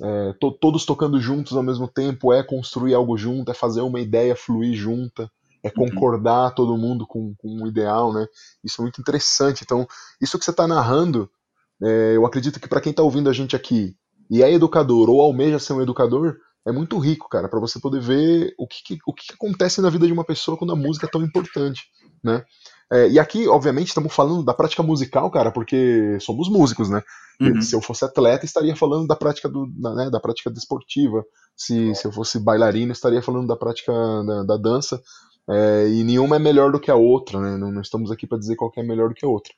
É, 0.00 0.32
to, 0.40 0.52
todos 0.52 0.86
tocando 0.86 1.20
juntos 1.20 1.56
ao 1.56 1.62
mesmo 1.62 1.86
tempo 1.86 2.32
é 2.32 2.42
construir 2.42 2.94
algo 2.94 3.18
junto, 3.18 3.50
é 3.50 3.54
fazer 3.54 3.82
uma 3.82 4.00
ideia 4.00 4.34
fluir 4.34 4.74
junta 4.74 5.30
é 5.62 5.68
uhum. 5.68 5.88
concordar 5.88 6.48
uhum. 6.48 6.54
todo 6.54 6.78
mundo 6.78 7.06
com, 7.06 7.34
com 7.36 7.48
um 7.48 7.66
ideal, 7.66 8.12
né? 8.12 8.26
Isso 8.64 8.80
é 8.80 8.82
muito 8.82 9.00
interessante. 9.00 9.62
Então, 9.62 9.86
isso 10.20 10.38
que 10.38 10.44
você 10.44 10.50
está 10.50 10.66
narrando, 10.66 11.30
é, 11.82 12.16
eu 12.16 12.26
acredito 12.26 12.58
que 12.58 12.68
para 12.68 12.80
quem 12.80 12.90
está 12.90 13.02
ouvindo 13.02 13.28
a 13.28 13.32
gente 13.32 13.54
aqui 13.54 13.96
e 14.30 14.42
é 14.42 14.52
educador 14.52 15.10
ou 15.10 15.20
almeja 15.20 15.58
ser 15.58 15.72
um 15.72 15.82
educador, 15.82 16.36
é 16.66 16.72
muito 16.72 16.98
rico, 16.98 17.28
cara, 17.28 17.48
para 17.48 17.60
você 17.60 17.80
poder 17.80 18.00
ver 18.00 18.54
o 18.58 18.66
que, 18.66 18.98
o 19.06 19.14
que 19.14 19.32
acontece 19.32 19.80
na 19.80 19.90
vida 19.90 20.06
de 20.06 20.12
uma 20.12 20.24
pessoa 20.24 20.56
quando 20.56 20.72
a 20.72 20.76
música 20.76 21.06
é 21.06 21.10
tão 21.10 21.22
importante, 21.22 21.82
né? 22.22 22.44
É, 22.92 23.08
e 23.08 23.18
aqui, 23.20 23.46
obviamente, 23.46 23.88
estamos 23.88 24.12
falando 24.12 24.42
da 24.42 24.52
prática 24.52 24.82
musical, 24.82 25.30
cara, 25.30 25.52
porque 25.52 26.18
somos 26.20 26.48
músicos, 26.48 26.90
né? 26.90 27.02
Uhum. 27.40 27.62
Se 27.62 27.74
eu 27.74 27.80
fosse 27.80 28.04
atleta, 28.04 28.44
estaria 28.44 28.74
falando 28.74 29.06
da 29.06 29.14
prática 29.14 29.48
do, 29.48 29.66
né, 29.94 30.10
da 30.10 30.20
prática 30.20 30.50
desportiva. 30.50 31.24
Se, 31.56 31.94
se 31.94 32.06
eu 32.06 32.12
fosse 32.12 32.38
bailarino, 32.38 32.92
estaria 32.92 33.22
falando 33.22 33.46
da 33.46 33.56
prática 33.56 33.92
da, 34.24 34.42
da 34.42 34.56
dança. 34.56 35.00
É, 35.48 35.88
e 35.88 36.02
nenhuma 36.02 36.36
é 36.36 36.38
melhor 36.38 36.72
do 36.72 36.80
que 36.80 36.90
a 36.90 36.96
outra, 36.96 37.40
né? 37.40 37.56
Não, 37.56 37.70
não 37.70 37.80
estamos 37.80 38.10
aqui 38.10 38.26
para 38.26 38.38
dizer 38.38 38.56
qual 38.56 38.72
é 38.76 38.82
melhor 38.82 39.08
do 39.08 39.14
que 39.14 39.24
a 39.24 39.28
outra. 39.28 39.52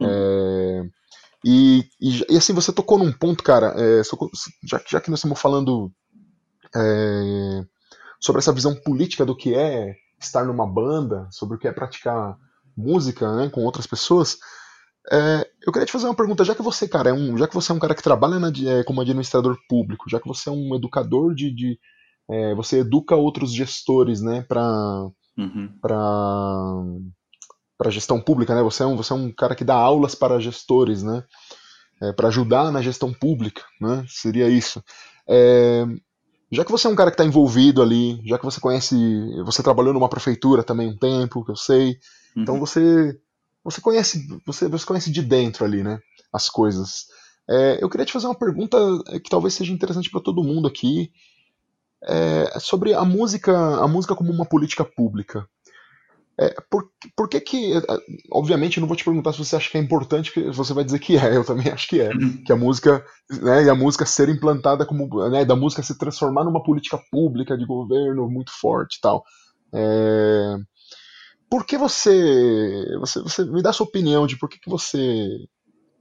Uhum. 0.00 0.08
É, 0.08 0.84
e, 1.44 1.84
e, 2.00 2.24
e, 2.30 2.36
assim, 2.36 2.52
você 2.52 2.72
tocou 2.72 2.98
num 2.98 3.12
ponto, 3.12 3.42
cara, 3.42 3.74
é, 3.76 4.02
já, 4.64 4.80
já, 4.88 5.00
que 5.00 5.10
nós 5.10 5.18
estamos 5.18 5.40
falando 5.40 5.90
é, 6.74 7.64
sobre 8.20 8.40
essa 8.40 8.52
visão 8.52 8.74
política 8.74 9.24
do 9.24 9.36
que 9.36 9.54
é 9.54 9.94
estar 10.20 10.44
numa 10.44 10.66
banda, 10.66 11.28
sobre 11.30 11.56
o 11.56 11.58
que 11.58 11.68
é 11.68 11.72
praticar 11.72 12.36
música 12.76 13.34
né, 13.36 13.48
com 13.48 13.64
outras 13.64 13.86
pessoas. 13.86 14.38
É, 15.10 15.48
eu 15.66 15.72
queria 15.72 15.86
te 15.86 15.92
fazer 15.92 16.06
uma 16.06 16.14
pergunta, 16.14 16.44
já 16.44 16.54
que 16.54 16.62
você, 16.62 16.86
cara, 16.86 17.10
é 17.10 17.12
um, 17.12 17.36
já 17.36 17.48
que 17.48 17.54
você 17.54 17.72
é 17.72 17.74
um 17.74 17.78
cara 17.78 17.94
que 17.94 18.02
trabalha 18.02 18.38
na, 18.38 18.48
é, 18.48 18.84
como 18.84 19.00
administrador 19.00 19.58
público, 19.68 20.08
já 20.08 20.20
que 20.20 20.28
você 20.28 20.48
é 20.48 20.52
um 20.52 20.74
educador 20.76 21.34
de, 21.34 21.52
de 21.52 21.78
é, 22.30 22.54
você 22.54 22.78
educa 22.78 23.16
outros 23.16 23.52
gestores, 23.52 24.22
né, 24.22 24.42
para 24.42 24.62
uhum. 25.36 25.76
para 25.80 27.90
gestão 27.90 28.20
pública, 28.20 28.54
né? 28.54 28.62
Você 28.62 28.84
é 28.84 28.86
um 28.86 28.96
você 28.96 29.12
é 29.12 29.16
um 29.16 29.32
cara 29.32 29.54
que 29.54 29.64
dá 29.64 29.74
aulas 29.74 30.14
para 30.14 30.38
gestores, 30.38 31.02
né? 31.02 31.24
É, 32.00 32.12
para 32.12 32.28
ajudar 32.28 32.70
na 32.70 32.80
gestão 32.80 33.12
pública, 33.12 33.62
né? 33.80 34.04
Seria 34.08 34.48
isso. 34.48 34.82
Já 36.52 36.64
que 36.64 36.70
você 36.70 36.86
é 36.86 36.90
um 36.90 36.94
cara 36.94 37.10
que 37.10 37.14
está 37.14 37.24
envolvido 37.24 37.80
ali, 37.80 38.20
já 38.26 38.38
que 38.38 38.44
você 38.44 38.60
conhece, 38.60 38.94
você 39.42 39.62
trabalhou 39.62 39.94
numa 39.94 40.08
prefeitura 40.08 40.62
também 40.62 40.88
um 40.88 40.96
tempo, 40.96 41.44
que 41.44 41.50
eu 41.50 41.56
sei, 41.56 41.98
então 42.36 42.54
uhum. 42.54 42.60
você 42.60 43.18
você 43.64 43.80
conhece 43.80 44.26
você, 44.44 44.68
você 44.68 44.84
conhece 44.84 45.10
de 45.10 45.22
dentro 45.22 45.64
ali, 45.64 45.82
né? 45.82 45.98
As 46.32 46.48
coisas. 46.50 47.06
É, 47.48 47.78
eu 47.82 47.88
queria 47.88 48.04
te 48.04 48.12
fazer 48.12 48.26
uma 48.26 48.38
pergunta 48.38 48.76
é, 49.08 49.18
que 49.18 49.30
talvez 49.30 49.54
seja 49.54 49.72
interessante 49.72 50.10
para 50.10 50.20
todo 50.20 50.44
mundo 50.44 50.68
aqui 50.68 51.10
é, 52.04 52.58
sobre 52.58 52.94
a 52.94 53.04
música 53.04 53.56
a 53.76 53.88
música 53.88 54.14
como 54.14 54.30
uma 54.30 54.44
política 54.44 54.84
pública. 54.84 55.48
É, 56.40 56.54
por, 56.70 56.90
por 57.14 57.28
que 57.28 57.40
que, 57.40 57.76
é, 57.76 57.80
obviamente, 58.30 58.78
eu 58.78 58.80
não 58.80 58.88
vou 58.88 58.96
te 58.96 59.04
perguntar 59.04 59.32
se 59.32 59.38
você 59.38 59.56
acha 59.56 59.70
que 59.70 59.76
é 59.76 59.80
importante, 59.80 60.32
porque 60.32 60.50
você 60.50 60.72
vai 60.72 60.84
dizer 60.84 60.98
que 60.98 61.16
é, 61.16 61.36
eu 61.36 61.44
também 61.44 61.70
acho 61.70 61.88
que 61.88 62.00
é, 62.00 62.08
uhum. 62.08 62.42
que 62.44 62.52
a 62.52 62.56
música, 62.56 63.04
né, 63.30 63.64
e 63.64 63.70
a 63.70 63.74
música 63.74 64.06
ser 64.06 64.28
implantada 64.28 64.86
como, 64.86 65.28
né, 65.28 65.44
da 65.44 65.54
música 65.54 65.82
se 65.82 65.96
transformar 65.98 66.44
numa 66.44 66.62
política 66.62 66.98
pública 67.10 67.56
de 67.56 67.66
governo 67.66 68.28
muito 68.28 68.50
forte 68.58 68.96
e 68.96 69.00
tal. 69.00 69.22
É, 69.74 70.56
por 71.50 71.66
que 71.66 71.76
você, 71.76 72.84
você, 72.98 73.20
você 73.20 73.44
me 73.44 73.62
dá 73.62 73.72
sua 73.72 73.86
opinião 73.86 74.26
de 74.26 74.38
por 74.38 74.48
que, 74.48 74.58
que 74.58 74.70
você 74.70 75.28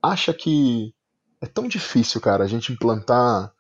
acha 0.01 0.33
que 0.33 0.93
é 1.41 1.45
tão 1.45 1.67
difícil, 1.67 2.21
cara, 2.21 2.43
a 2.43 2.47
gente 2.47 2.71
implantar 2.71 3.51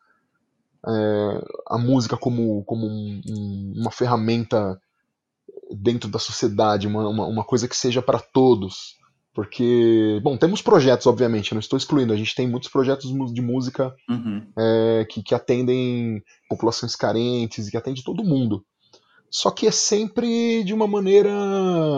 é, 0.87 1.43
a 1.67 1.77
música 1.77 2.15
como, 2.15 2.63
como 2.63 2.87
um, 2.87 3.21
um, 3.27 3.73
uma 3.75 3.91
ferramenta 3.91 4.79
dentro 5.73 6.09
da 6.09 6.19
sociedade, 6.19 6.87
uma, 6.87 7.07
uma, 7.07 7.27
uma 7.27 7.43
coisa 7.43 7.67
que 7.67 7.75
seja 7.75 8.01
para 8.01 8.19
todos. 8.19 8.99
Porque, 9.33 10.19
bom, 10.21 10.35
temos 10.35 10.61
projetos, 10.61 11.07
obviamente, 11.07 11.51
eu 11.51 11.55
não 11.55 11.61
estou 11.61 11.77
excluindo, 11.77 12.11
a 12.11 12.17
gente 12.17 12.35
tem 12.35 12.47
muitos 12.47 12.69
projetos 12.69 13.09
de 13.33 13.41
música 13.41 13.95
uhum. 14.09 14.45
é, 14.57 15.05
que, 15.09 15.23
que 15.23 15.33
atendem 15.33 16.21
populações 16.49 16.95
carentes 16.95 17.67
e 17.67 17.71
que 17.71 17.77
atendem 17.77 18.03
todo 18.03 18.25
mundo. 18.25 18.65
Só 19.29 19.49
que 19.49 19.65
é 19.65 19.71
sempre 19.71 20.61
de 20.65 20.73
uma 20.73 20.85
maneira 20.85 21.31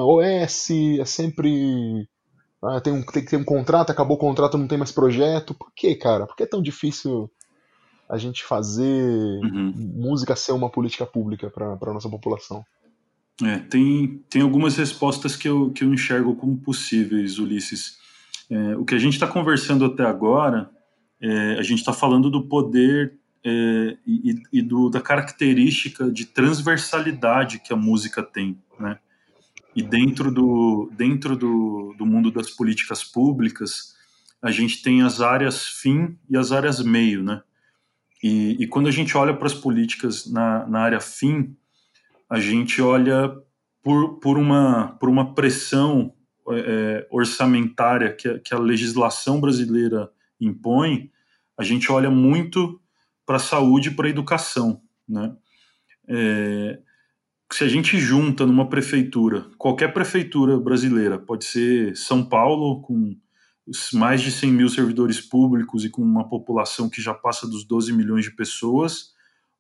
OS, 0.06 0.70
é 1.00 1.06
sempre. 1.06 2.08
Ah, 2.64 2.80
tem, 2.80 2.94
um, 2.94 3.04
tem 3.04 3.26
que 3.26 3.32
ter 3.32 3.38
um 3.38 3.44
contrato, 3.44 3.90
acabou 3.90 4.16
o 4.16 4.20
contrato, 4.20 4.56
não 4.56 4.68
tem 4.68 4.78
mais 4.78 4.92
projeto. 4.92 5.56
Por 5.56 5.72
que, 5.76 5.96
cara? 5.96 6.28
Por 6.28 6.36
que 6.36 6.44
é 6.44 6.46
tão 6.46 6.62
difícil 6.62 7.30
a 8.08 8.20
gente 8.20 8.44
fazer 8.44 8.84
uhum. 9.44 9.74
música 9.76 10.36
ser 10.36 10.52
uma 10.52 10.70
política 10.70 11.08
pública 11.08 11.50
para 11.50 11.74
a 11.74 11.94
nossa 11.94 12.08
população? 12.08 12.64
É, 13.42 13.58
tem, 13.60 14.24
tem 14.30 14.42
algumas 14.42 14.78
respostas 14.78 15.36
que 15.36 15.48
eu, 15.48 15.72
que 15.72 15.84
eu 15.84 15.94
enxergo 15.94 16.36
como 16.36 16.58
possíveis, 16.58 17.40
Ulisses. 17.40 17.98
É, 18.50 18.76
o 18.76 18.86
que 18.86 18.94
a 18.94 19.00
gente 19.00 19.14
está 19.14 19.26
conversando 19.26 19.86
até 19.86 20.04
agora, 20.04 20.70
é, 21.20 21.58
a 21.58 21.64
gente 21.64 21.80
está 21.80 21.94
falando 21.94 22.30
do 22.30 22.48
poder 22.48 23.18
é, 23.44 23.98
e, 24.06 24.36
e 24.52 24.62
do, 24.62 24.90
da 24.90 25.02
característica 25.02 26.12
de 26.12 26.26
transversalidade 26.26 27.60
que 27.60 27.74
a 27.74 27.76
música 27.76 28.22
tem, 28.22 28.58
né? 28.80 29.00
E 29.76 29.82
dentro 29.82 30.32
do, 30.32 30.92
dentro 30.96 31.36
do, 31.36 31.96
do 31.98 32.06
mundo 32.06 32.32
das 32.32 32.52
políticas 32.52 33.04
públicas, 33.04 33.96
a 34.40 34.52
gente 34.52 34.84
tem 34.84 35.02
as 35.02 35.20
áreas 35.20 35.66
fim 35.66 36.16
e 36.30 36.38
as 36.38 36.52
áreas 36.52 36.84
meio, 36.84 37.24
né? 37.24 37.42
E, 38.22 38.56
e 38.60 38.68
quando 38.68 38.88
a 38.88 38.92
gente 38.92 39.18
olha 39.18 39.34
para 39.34 39.48
as 39.48 39.54
políticas 39.54 40.32
na, 40.32 40.68
na 40.68 40.80
área 40.82 41.00
fim, 41.00 41.56
a 42.34 42.40
gente 42.40 42.82
olha 42.82 43.32
por, 43.84 44.20
por, 44.20 44.40
uma, 44.40 44.98
por 45.00 45.08
uma 45.08 45.36
pressão 45.36 46.12
é, 46.50 47.08
orçamentária 47.12 48.12
que 48.12 48.40
que 48.40 48.56
a 48.56 48.58
legislação 48.58 49.40
brasileira 49.40 50.10
impõe, 50.42 51.12
a 51.56 51.64
gente 51.64 51.92
olha 51.92 52.10
muito 52.10 52.82
para 53.24 53.36
a 53.36 53.40
saúde 53.40 53.90
e 53.90 53.92
para 53.92 54.08
a 54.08 54.10
educação. 54.10 54.82
Né? 55.08 55.32
É, 56.08 56.80
se 57.52 57.64
a 57.64 57.68
gente 57.68 58.00
junta 58.00 58.48
numa 58.48 58.68
prefeitura, 58.68 59.46
qualquer 59.56 59.94
prefeitura 59.94 60.60
brasileira, 60.60 61.20
pode 61.20 61.46
ser 61.46 61.96
São 61.96 62.26
Paulo, 62.26 62.82
com 62.82 63.16
mais 63.94 64.24
de 64.24 64.32
100 64.32 64.52
mil 64.52 64.70
servidores 64.70 65.22
públicos 65.22 65.86
e 65.86 65.90
com 65.90 66.02
uma 66.02 66.28
população 66.28 66.90
que 66.90 67.00
já 67.00 67.14
passa 67.14 67.48
dos 67.48 67.64
12 67.64 67.94
milhões 67.94 68.26
de 68.26 68.32
pessoas, 68.32 69.13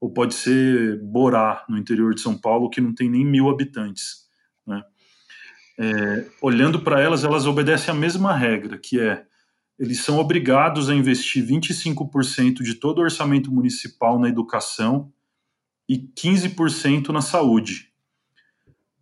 ou 0.03 0.09
pode 0.09 0.33
ser 0.33 0.99
Borá, 0.99 1.63
no 1.69 1.77
interior 1.77 2.13
de 2.13 2.19
São 2.19 2.37
Paulo, 2.37 2.69
que 2.69 2.81
não 2.81 2.93
tem 2.93 3.09
nem 3.09 3.25
mil 3.25 3.49
habitantes. 3.49 4.27
Né? 4.67 4.83
É, 5.79 6.25
olhando 6.41 6.81
para 6.81 6.99
elas, 6.99 7.23
elas 7.23 7.45
obedecem 7.45 7.89
a 7.89 7.97
mesma 7.97 8.35
regra, 8.35 8.77
que 8.77 8.99
é 8.99 9.23
eles 9.79 10.01
são 10.01 10.19
obrigados 10.19 10.89
a 10.89 10.93
investir 10.93 11.47
25% 11.47 12.63
de 12.63 12.75
todo 12.75 12.97
o 12.97 13.01
orçamento 13.01 13.49
municipal 13.49 14.19
na 14.19 14.27
educação 14.27 15.09
e 15.87 15.97
15% 15.97 17.07
na 17.07 17.21
saúde. 17.21 17.89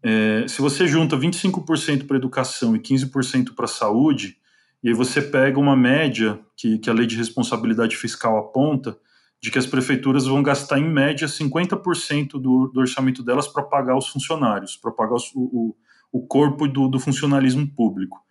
É, 0.04 0.46
se 0.48 0.62
você 0.62 0.88
junta 0.88 1.18
25% 1.18 2.06
para 2.06 2.18
educação 2.18 2.76
e 2.76 2.80
15% 2.80 3.56
para 3.56 3.66
saúde, 3.66 4.38
e 4.84 4.90
aí 4.90 4.94
você 4.94 5.20
pega 5.20 5.60
uma 5.60 5.76
média 5.76 6.40
que, 6.56 6.78
que 6.78 6.92
a 6.92 6.94
lei 6.94 7.08
de 7.08 7.18
responsabilidade 7.18 7.98
fiscal 7.98 8.38
aponta, 8.38 8.96
de 9.42 9.50
que 9.50 9.58
as 9.58 9.66
prefeituras 9.66 10.26
vão 10.26 10.44
gastar 10.44 10.78
em 10.78 10.88
média 10.88 11.28
50% 11.28 12.34
do, 12.34 12.68
do 12.68 12.80
orçamento 12.80 13.24
delas 13.24 13.48
para 13.48 13.64
pagar 13.64 13.98
os 13.98 14.08
funcionários, 14.08 14.78
para 14.78 14.92
pagar 14.92 15.16
os, 15.16 15.32
o, 15.34 15.76
o 16.12 16.28
corpo 16.28 16.68
do, 16.68 16.88
do 16.88 17.00
funcionalismo 17.00 17.68
público. 17.74 18.22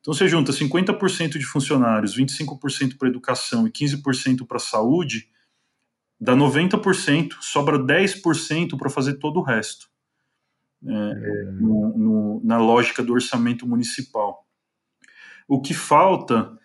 Então 0.00 0.14
você 0.14 0.28
junta 0.28 0.52
50% 0.52 1.38
de 1.38 1.44
funcionários, 1.44 2.16
25% 2.16 2.96
para 2.96 3.08
educação 3.08 3.66
e 3.66 3.70
15% 3.70 4.46
para 4.46 4.58
saúde, 4.58 5.28
dá 6.20 6.36
90%, 6.36 7.32
sobra 7.40 7.78
10% 7.78 8.78
para 8.78 8.88
fazer 8.88 9.14
todo 9.14 9.40
o 9.40 9.42
resto. 9.42 9.90
É, 10.86 10.92
é. 10.92 11.44
no, 11.52 11.98
no, 11.98 12.40
na 12.42 12.56
lógica 12.56 13.02
do 13.02 13.12
orçamento 13.12 13.66
municipal. 13.66 14.46
O 15.46 15.60
que 15.60 15.74
falta 15.74 16.58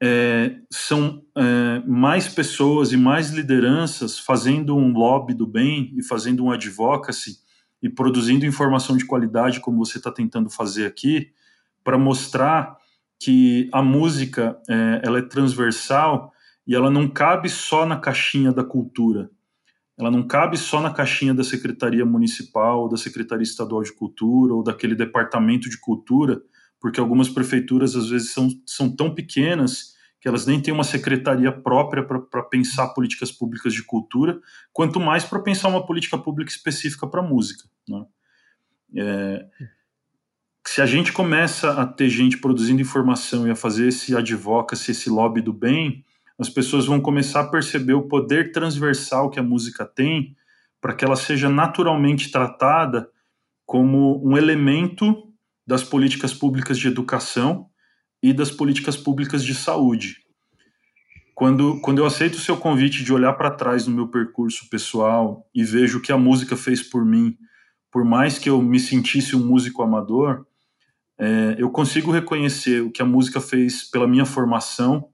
é, 0.00 0.56
são 0.70 1.22
é, 1.36 1.82
mais 1.86 2.28
pessoas 2.28 2.92
e 2.92 2.96
mais 2.96 3.30
lideranças 3.30 4.18
fazendo 4.18 4.76
um 4.76 4.92
lobby 4.92 5.34
do 5.34 5.46
bem 5.46 5.92
e 5.96 6.02
fazendo 6.02 6.44
um 6.44 6.50
advocacy 6.50 7.38
e 7.82 7.88
produzindo 7.88 8.46
informação 8.46 8.96
de 8.96 9.04
qualidade, 9.04 9.60
como 9.60 9.84
você 9.84 9.98
está 9.98 10.10
tentando 10.10 10.50
fazer 10.50 10.86
aqui, 10.86 11.32
para 11.82 11.98
mostrar 11.98 12.76
que 13.20 13.68
a 13.72 13.82
música 13.82 14.60
é, 14.68 15.00
ela 15.04 15.18
é 15.18 15.22
transversal 15.22 16.32
e 16.66 16.74
ela 16.74 16.90
não 16.90 17.08
cabe 17.08 17.48
só 17.48 17.84
na 17.84 17.96
caixinha 17.96 18.52
da 18.52 18.62
cultura. 18.62 19.30
Ela 19.98 20.10
não 20.12 20.26
cabe 20.26 20.56
só 20.56 20.80
na 20.80 20.92
caixinha 20.92 21.34
da 21.34 21.42
Secretaria 21.42 22.04
Municipal, 22.04 22.88
da 22.88 22.96
Secretaria 22.96 23.42
Estadual 23.42 23.82
de 23.82 23.92
Cultura 23.92 24.54
ou 24.54 24.62
daquele 24.62 24.94
departamento 24.94 25.68
de 25.68 25.78
cultura, 25.80 26.40
porque 26.80 27.00
algumas 27.00 27.28
prefeituras 27.28 27.96
às 27.96 28.08
vezes 28.08 28.32
são, 28.32 28.48
são 28.66 28.94
tão 28.94 29.14
pequenas 29.14 29.96
que 30.20 30.26
elas 30.26 30.46
nem 30.46 30.60
têm 30.60 30.74
uma 30.74 30.84
secretaria 30.84 31.52
própria 31.52 32.02
para 32.02 32.42
pensar 32.42 32.88
políticas 32.88 33.30
públicas 33.30 33.72
de 33.72 33.84
cultura, 33.84 34.40
quanto 34.72 34.98
mais 34.98 35.24
para 35.24 35.38
pensar 35.38 35.68
uma 35.68 35.86
política 35.86 36.18
pública 36.18 36.50
específica 36.50 37.06
para 37.06 37.22
música. 37.22 37.68
Né? 37.88 38.04
É, 38.96 39.46
se 40.66 40.82
a 40.82 40.86
gente 40.86 41.12
começa 41.12 41.80
a 41.80 41.86
ter 41.86 42.08
gente 42.08 42.36
produzindo 42.36 42.82
informação 42.82 43.46
e 43.46 43.50
a 43.50 43.56
fazer 43.56 43.88
esse 43.88 44.16
advocacy, 44.16 44.90
esse 44.90 45.08
lobby 45.08 45.40
do 45.40 45.52
bem, 45.52 46.04
as 46.38 46.48
pessoas 46.48 46.86
vão 46.86 47.00
começar 47.00 47.40
a 47.40 47.48
perceber 47.48 47.94
o 47.94 48.08
poder 48.08 48.52
transversal 48.52 49.30
que 49.30 49.40
a 49.40 49.42
música 49.42 49.84
tem 49.84 50.36
para 50.80 50.94
que 50.94 51.04
ela 51.04 51.16
seja 51.16 51.48
naturalmente 51.48 52.30
tratada 52.30 53.08
como 53.64 54.20
um 54.24 54.36
elemento 54.36 55.27
das 55.68 55.84
políticas 55.84 56.32
públicas 56.32 56.78
de 56.78 56.88
educação 56.88 57.68
e 58.22 58.32
das 58.32 58.50
políticas 58.50 58.96
públicas 58.96 59.44
de 59.44 59.54
saúde. 59.54 60.16
Quando, 61.34 61.78
quando 61.82 61.98
eu 61.98 62.06
aceito 62.06 62.36
o 62.36 62.40
seu 62.40 62.56
convite 62.56 63.04
de 63.04 63.12
olhar 63.12 63.34
para 63.34 63.50
trás 63.50 63.86
no 63.86 63.94
meu 63.94 64.08
percurso 64.08 64.66
pessoal 64.70 65.46
e 65.54 65.62
vejo 65.62 65.98
o 65.98 66.00
que 66.00 66.10
a 66.10 66.16
música 66.16 66.56
fez 66.56 66.82
por 66.82 67.04
mim, 67.04 67.36
por 67.92 68.02
mais 68.02 68.38
que 68.38 68.48
eu 68.48 68.62
me 68.62 68.80
sentisse 68.80 69.36
um 69.36 69.46
músico 69.46 69.82
amador, 69.82 70.46
é, 71.18 71.56
eu 71.58 71.70
consigo 71.70 72.10
reconhecer 72.10 72.80
o 72.80 72.90
que 72.90 73.02
a 73.02 73.04
música 73.06 73.38
fez 73.38 73.82
pela 73.90 74.08
minha 74.08 74.24
formação, 74.24 75.10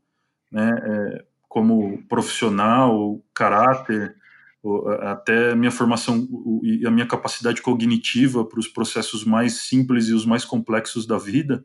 né, 0.53 0.71
é, 0.71 1.25
como 1.49 2.01
profissional, 2.07 3.21
caráter, 3.35 4.14
até 5.00 5.55
minha 5.55 5.70
formação 5.70 6.27
e 6.62 6.87
a 6.87 6.90
minha 6.90 7.07
capacidade 7.07 7.61
cognitiva 7.61 8.44
para 8.44 8.59
os 8.59 8.66
processos 8.66 9.24
mais 9.24 9.55
simples 9.55 10.09
e 10.09 10.14
os 10.14 10.24
mais 10.24 10.44
complexos 10.44 11.07
da 11.07 11.18
vida. 11.18 11.64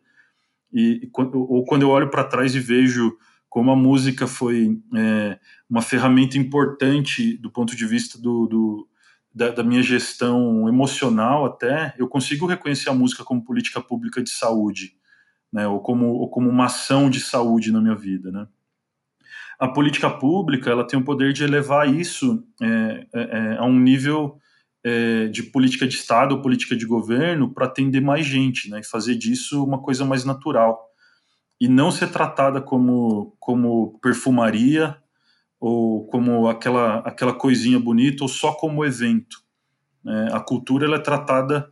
E, 0.74 1.10
ou 1.34 1.64
quando 1.66 1.84
eu 1.84 1.90
olho 1.90 2.10
para 2.10 2.24
trás 2.24 2.54
e 2.54 2.60
vejo 2.60 3.18
como 3.50 3.72
a 3.72 3.76
música 3.76 4.28
foi 4.28 4.80
é, 4.96 5.40
uma 5.70 5.82
ferramenta 5.82 6.38
importante 6.38 7.36
do 7.38 7.50
ponto 7.50 7.76
de 7.76 7.86
vista 7.86 8.20
do, 8.20 8.46
do 8.46 8.88
da, 9.34 9.50
da, 9.50 9.64
minha 9.64 9.82
gestão 9.82 10.68
emocional 10.68 11.46
até, 11.46 11.96
eu 11.98 12.08
consigo 12.08 12.46
reconhecer 12.46 12.90
a 12.90 12.94
música 12.94 13.24
como 13.24 13.44
política 13.44 13.82
pública 13.82 14.22
de 14.22 14.30
saúde, 14.30 14.96
né, 15.52 15.68
ou 15.68 15.80
como, 15.80 16.08
ou 16.08 16.30
como 16.30 16.50
uma 16.50 16.66
ação 16.66 17.10
de 17.10 17.20
saúde 17.20 17.72
na 17.72 17.82
minha 17.82 17.96
vida, 17.96 18.32
né 18.32 18.48
a 19.60 19.68
política 19.68 20.10
pública 20.10 20.72
ela 20.72 20.88
tem 20.88 20.98
o 20.98 21.04
poder 21.04 21.34
de 21.34 21.44
elevar 21.44 21.94
isso 21.94 22.42
é, 22.62 23.08
é, 23.14 23.22
é 23.22 23.58
a 23.58 23.66
um 23.66 23.78
nível 23.78 24.40
é, 24.84 25.28
de 25.28 25.44
política 25.44 25.86
de 25.86 25.96
Estado 25.96 26.34
ou 26.34 26.42
política 26.42 26.76
de 26.76 26.86
governo 26.86 27.54
para 27.54 27.66
atender 27.66 28.00
mais 28.00 28.26
gente, 28.26 28.70
né, 28.70 28.80
e 28.80 28.86
fazer 28.86 29.16
disso 29.16 29.64
uma 29.64 29.82
coisa 29.82 30.06
mais 30.06 30.24
natural 30.24 30.80
e 31.60 31.68
não 31.68 31.92
ser 31.92 32.10
tratada 32.10 32.62
como 32.62 33.36
como 33.38 34.00
perfumaria 34.02 34.96
ou 35.60 36.08
como 36.08 36.48
aquela 36.48 37.00
aquela 37.00 37.34
coisinha 37.34 37.78
bonita 37.78 38.24
ou 38.24 38.30
só 38.30 38.54
como 38.54 38.86
evento. 38.86 39.42
Né? 40.02 40.30
A 40.32 40.40
cultura 40.40 40.86
ela 40.86 40.96
é 40.96 41.02
tratada 41.02 41.70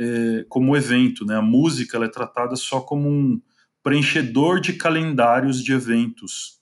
é, 0.00 0.46
como 0.48 0.74
evento, 0.74 1.26
né? 1.26 1.36
A 1.36 1.42
música 1.42 1.98
ela 1.98 2.06
é 2.06 2.10
tratada 2.10 2.56
só 2.56 2.80
como 2.80 3.10
um 3.10 3.40
preenchedor 3.82 4.58
de 4.58 4.72
calendários 4.72 5.62
de 5.62 5.72
eventos 5.74 6.56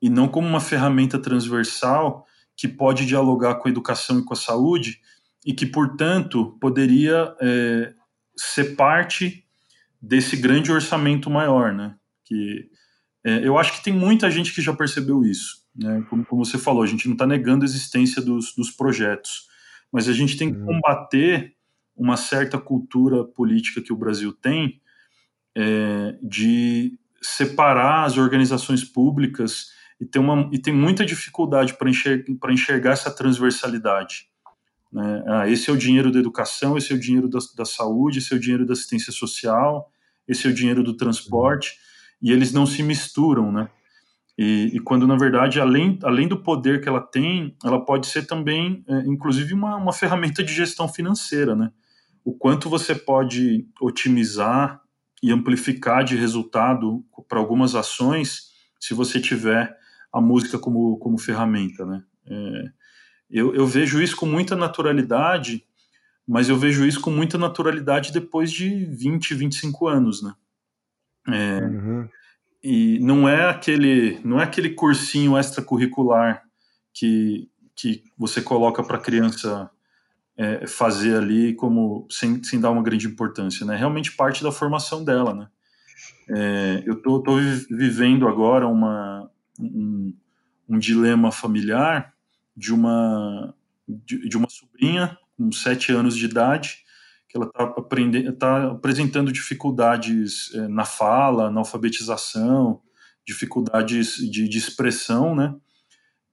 e 0.00 0.08
não 0.08 0.28
como 0.28 0.48
uma 0.48 0.60
ferramenta 0.60 1.18
transversal 1.18 2.26
que 2.56 2.68
pode 2.68 3.06
dialogar 3.06 3.56
com 3.56 3.68
a 3.68 3.70
educação 3.70 4.18
e 4.18 4.24
com 4.24 4.32
a 4.32 4.36
saúde 4.36 5.00
e 5.44 5.54
que, 5.54 5.66
portanto, 5.66 6.56
poderia 6.60 7.34
é, 7.40 7.94
ser 8.36 8.76
parte 8.76 9.44
desse 10.00 10.36
grande 10.36 10.72
orçamento 10.72 11.30
maior, 11.30 11.72
né? 11.72 11.94
Que 12.24 12.68
é, 13.24 13.46
eu 13.46 13.58
acho 13.58 13.72
que 13.72 13.84
tem 13.84 13.92
muita 13.92 14.30
gente 14.30 14.54
que 14.54 14.62
já 14.62 14.74
percebeu 14.74 15.22
isso, 15.24 15.64
né? 15.74 16.04
Como, 16.08 16.24
como 16.24 16.44
você 16.44 16.58
falou, 16.58 16.82
a 16.82 16.86
gente 16.86 17.06
não 17.06 17.14
está 17.14 17.26
negando 17.26 17.64
a 17.64 17.68
existência 17.68 18.22
dos, 18.22 18.54
dos, 18.54 18.70
projetos, 18.70 19.48
mas 19.92 20.08
a 20.08 20.12
gente 20.12 20.36
tem 20.36 20.52
que 20.52 20.58
uhum. 20.58 20.66
combater 20.66 21.54
uma 21.96 22.16
certa 22.16 22.58
cultura 22.58 23.24
política 23.24 23.82
que 23.82 23.92
o 23.92 23.96
Brasil 23.96 24.32
tem 24.32 24.80
é, 25.54 26.18
de 26.22 26.98
separar 27.20 28.04
as 28.04 28.16
organizações 28.16 28.82
públicas 28.82 29.66
e 30.00 30.06
tem, 30.06 30.20
uma, 30.20 30.48
e 30.50 30.58
tem 30.58 30.72
muita 30.72 31.04
dificuldade 31.04 31.74
para 31.74 31.90
enxergar, 31.90 32.24
enxergar 32.50 32.92
essa 32.92 33.10
transversalidade. 33.10 34.28
Né? 34.90 35.24
Ah, 35.26 35.48
esse 35.48 35.68
é 35.68 35.72
o 35.72 35.76
dinheiro 35.76 36.10
da 36.10 36.18
educação, 36.18 36.78
esse 36.78 36.92
é 36.92 36.96
o 36.96 36.98
dinheiro 36.98 37.28
da, 37.28 37.38
da, 37.54 37.64
saúde, 37.66 38.18
esse 38.18 38.32
é 38.32 38.36
o 38.36 38.40
dinheiro 38.40 38.64
da 38.64 38.72
assistência 38.72 39.12
social, 39.12 39.92
esse 40.26 40.46
é 40.46 40.50
o 40.50 40.54
dinheiro 40.54 40.82
do 40.82 40.96
transporte, 40.96 41.76
e 42.20 42.32
eles 42.32 42.52
não 42.52 42.64
se 42.64 42.82
misturam, 42.82 43.52
né? 43.52 43.68
E, 44.38 44.70
e, 44.74 44.80
quando, 44.80 45.06
na 45.06 45.16
verdade, 45.16 45.60
além, 45.60 45.98
além 46.02 46.26
do 46.26 46.42
poder 46.42 46.80
que 46.80 46.88
ela 46.88 47.00
tem, 47.00 47.54
ela 47.62 47.84
pode 47.84 48.06
ser 48.06 48.26
também, 48.26 48.82
é, 48.88 49.00
inclusive, 49.00 49.52
uma, 49.52 49.76
uma 49.76 49.92
ferramenta 49.92 50.42
de 50.42 50.52
gestão 50.52 50.88
financeira, 50.88 51.54
né? 51.54 51.70
O 52.24 52.32
quanto 52.32 52.70
você 52.70 52.94
pode 52.94 53.66
otimizar 53.80 54.80
e 55.22 55.30
amplificar 55.30 56.04
de 56.04 56.16
resultado 56.16 57.04
para 57.28 57.38
algumas 57.38 57.74
ações 57.74 58.50
se 58.78 58.94
você 58.94 59.20
tiver 59.20 59.78
a 60.12 60.20
música 60.20 60.58
como, 60.58 60.96
como 60.98 61.18
ferramenta, 61.18 61.84
né? 61.86 62.02
É, 62.26 62.64
eu, 63.30 63.54
eu 63.54 63.66
vejo 63.66 64.02
isso 64.02 64.16
com 64.16 64.26
muita 64.26 64.56
naturalidade, 64.56 65.64
mas 66.26 66.48
eu 66.48 66.56
vejo 66.56 66.84
isso 66.84 67.00
com 67.00 67.10
muita 67.10 67.38
naturalidade 67.38 68.12
depois 68.12 68.50
de 68.50 68.84
20, 68.86 69.34
25 69.34 69.88
anos, 69.88 70.22
né? 70.22 70.34
É, 71.28 71.64
uhum. 71.64 72.08
E 72.62 72.98
não 73.00 73.28
é 73.28 73.48
aquele 73.48 74.20
não 74.24 74.40
é 74.40 74.44
aquele 74.44 74.70
cursinho 74.70 75.38
extracurricular 75.38 76.42
que, 76.92 77.48
que 77.74 78.04
você 78.18 78.42
coloca 78.42 78.82
para 78.82 78.96
a 78.96 79.00
criança 79.00 79.70
é, 80.36 80.66
fazer 80.66 81.16
ali 81.16 81.54
como 81.54 82.06
sem, 82.10 82.42
sem 82.42 82.60
dar 82.60 82.70
uma 82.70 82.82
grande 82.82 83.06
importância, 83.06 83.64
né? 83.64 83.76
Realmente 83.76 84.12
parte 84.12 84.42
da 84.42 84.52
formação 84.52 85.04
dela, 85.04 85.34
né? 85.34 85.48
É, 86.28 86.82
eu 86.86 86.96
tô, 87.02 87.20
tô, 87.20 87.36
vivendo 87.70 88.28
agora 88.28 88.66
uma, 88.66 89.30
um, 89.60 90.16
um 90.68 90.78
dilema 90.78 91.30
familiar 91.32 92.14
de 92.56 92.72
uma, 92.72 93.54
de, 93.88 94.28
de, 94.28 94.36
uma 94.36 94.48
sobrinha 94.48 95.18
com 95.36 95.50
sete 95.52 95.92
anos 95.92 96.16
de 96.16 96.24
idade, 96.24 96.84
que 97.28 97.36
ela 97.36 97.46
está 97.46 97.66
tá 98.38 98.66
apresentando 98.72 99.32
dificuldades 99.32 100.52
é, 100.54 100.68
na 100.68 100.84
fala, 100.84 101.50
na 101.50 101.60
alfabetização, 101.60 102.82
dificuldades 103.26 104.16
de, 104.16 104.48
de 104.48 104.58
expressão, 104.58 105.34
né? 105.34 105.54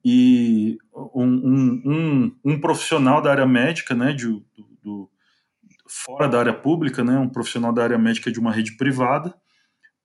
E 0.04 0.78
um, 1.14 1.26
um, 1.26 1.82
um, 1.86 2.36
um, 2.46 2.62
profissional 2.62 3.22
da 3.22 3.30
área 3.30 3.46
médica, 3.46 3.94
né, 3.94 4.14
de, 4.14 4.26
do, 4.26 4.78
do, 4.82 5.12
fora 5.86 6.30
da 6.30 6.40
área 6.40 6.54
pública, 6.54 7.04
né, 7.04 7.18
um 7.18 7.28
profissional 7.28 7.74
da 7.74 7.84
área 7.84 7.98
médica 7.98 8.32
de 8.32 8.40
uma 8.40 8.52
rede 8.52 8.78
privada, 8.78 9.36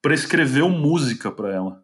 prescreveu 0.00 0.68
música 0.68 1.30
para 1.30 1.54
ela. 1.54 1.81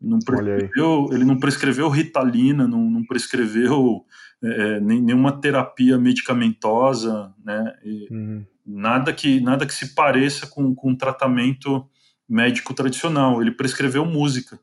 Não 0.00 0.18
prescreveu, 0.20 1.08
ele 1.12 1.24
não 1.24 1.38
prescreveu 1.38 1.88
ritalina, 1.88 2.68
não, 2.68 2.88
não 2.88 3.04
prescreveu 3.04 4.04
é, 4.42 4.76
é 4.76 4.80
nenhuma 4.80 5.40
terapia 5.40 5.98
medicamentosa, 5.98 7.34
né? 7.44 7.74
Uhum. 8.10 8.46
Nada 8.64 9.12
que 9.12 9.40
nada 9.40 9.66
que 9.66 9.74
se 9.74 9.94
pareça 9.94 10.46
com, 10.46 10.74
com 10.74 10.90
um 10.90 10.96
tratamento 10.96 11.88
médico 12.28 12.74
tradicional. 12.74 13.40
Ele 13.40 13.50
prescreveu 13.50 14.04
música. 14.04 14.60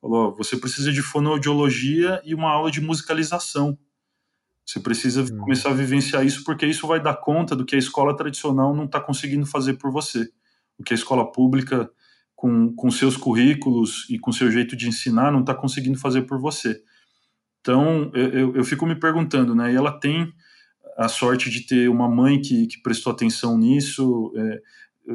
Falou: 0.00 0.34
você 0.36 0.56
precisa 0.56 0.92
de 0.92 1.02
fonoaudiologia 1.02 2.20
e 2.24 2.34
uma 2.34 2.50
aula 2.50 2.70
de 2.70 2.80
musicalização. 2.80 3.76
Você 4.64 4.78
precisa 4.78 5.22
uhum. 5.22 5.38
começar 5.38 5.70
a 5.70 5.74
vivenciar 5.74 6.24
isso 6.24 6.44
porque 6.44 6.66
isso 6.66 6.86
vai 6.86 7.00
dar 7.00 7.14
conta 7.14 7.56
do 7.56 7.64
que 7.64 7.74
a 7.74 7.78
escola 7.78 8.14
tradicional 8.16 8.76
não 8.76 8.84
está 8.84 9.00
conseguindo 9.00 9.46
fazer 9.46 9.74
por 9.74 9.90
você. 9.90 10.30
O 10.78 10.84
que 10.84 10.92
a 10.92 10.96
escola 10.96 11.32
pública 11.32 11.90
com, 12.38 12.72
com 12.72 12.88
seus 12.88 13.16
currículos 13.16 14.06
e 14.08 14.16
com 14.16 14.30
seu 14.30 14.48
jeito 14.48 14.76
de 14.76 14.86
ensinar 14.86 15.32
não 15.32 15.40
está 15.40 15.52
conseguindo 15.52 15.98
fazer 15.98 16.22
por 16.22 16.38
você. 16.38 16.80
Então, 17.60 18.12
eu, 18.14 18.54
eu 18.54 18.64
fico 18.64 18.86
me 18.86 18.94
perguntando, 18.94 19.56
né? 19.56 19.72
E 19.72 19.74
ela 19.74 19.90
tem 19.90 20.32
a 20.96 21.08
sorte 21.08 21.50
de 21.50 21.66
ter 21.66 21.88
uma 21.88 22.08
mãe 22.08 22.40
que, 22.40 22.68
que 22.68 22.80
prestou 22.80 23.12
atenção 23.12 23.58
nisso, 23.58 24.32
é, 24.36 24.62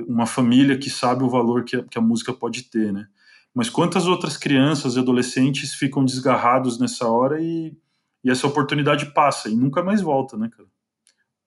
uma 0.05 0.25
família 0.25 0.77
que 0.77 0.89
sabe 0.89 1.23
o 1.23 1.29
valor 1.29 1.63
que 1.63 1.77
a, 1.77 1.83
que 1.83 1.97
a 1.97 2.01
música 2.01 2.33
pode 2.33 2.63
ter, 2.63 2.91
né? 2.91 3.07
Mas 3.55 3.69
quantas 3.69 4.05
outras 4.05 4.35
crianças 4.35 4.97
e 4.97 4.99
adolescentes 4.99 5.73
ficam 5.73 6.03
desgarrados 6.03 6.77
nessa 6.77 7.07
hora 7.07 7.41
e, 7.41 7.73
e 8.21 8.31
essa 8.31 8.47
oportunidade 8.47 9.13
passa 9.13 9.47
e 9.47 9.55
nunca 9.55 9.81
mais 9.81 10.01
volta, 10.01 10.35
né, 10.35 10.49
cara? 10.49 10.67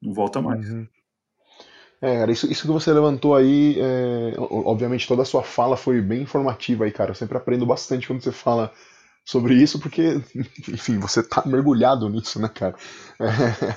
Não 0.00 0.14
volta 0.14 0.40
mais. 0.40 0.66
Uhum. 0.70 0.86
É, 2.00 2.18
cara, 2.18 2.30
isso, 2.30 2.50
isso 2.50 2.62
que 2.62 2.72
você 2.72 2.92
levantou 2.92 3.34
aí, 3.34 3.78
é, 3.80 4.34
obviamente 4.38 5.08
toda 5.08 5.22
a 5.22 5.24
sua 5.24 5.42
fala 5.42 5.76
foi 5.76 6.00
bem 6.00 6.22
informativa 6.22 6.84
aí, 6.84 6.92
cara. 6.92 7.10
Eu 7.10 7.14
sempre 7.14 7.38
aprendo 7.38 7.64
bastante 7.64 8.06
quando 8.06 8.22
você 8.22 8.32
fala 8.32 8.70
sobre 9.24 9.54
isso, 9.54 9.80
porque, 9.80 10.20
enfim, 10.68 10.98
você 10.98 11.22
tá 11.22 11.42
mergulhado 11.46 12.08
nisso, 12.08 12.40
né, 12.40 12.48
cara? 12.48 12.74
É, 13.20 13.76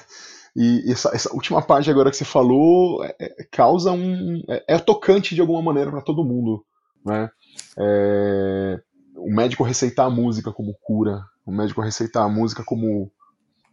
e 0.56 0.92
essa, 0.92 1.10
essa, 1.14 1.34
última 1.34 1.62
parte 1.62 1.90
agora 1.90 2.10
que 2.10 2.18
você 2.18 2.26
falou 2.26 3.04
é, 3.04 3.16
é 3.20 3.44
causa 3.52 3.92
um. 3.92 4.44
É, 4.50 4.76
é, 4.76 4.80
tocante 4.80 5.34
de 5.34 5.42
alguma 5.42 5.62
maneira 5.62 5.90
para 5.90 6.02
todo 6.02 6.26
mundo, 6.26 6.66
né? 7.06 7.30
É, 7.78 8.80
o 9.16 9.34
médico 9.34 9.64
receitar 9.64 10.08
a 10.08 10.10
música 10.10 10.52
como 10.52 10.76
cura, 10.82 11.22
o 11.46 11.52
médico 11.52 11.82
receitar 11.82 12.24
a 12.24 12.30
música 12.30 12.64
como 12.64 13.12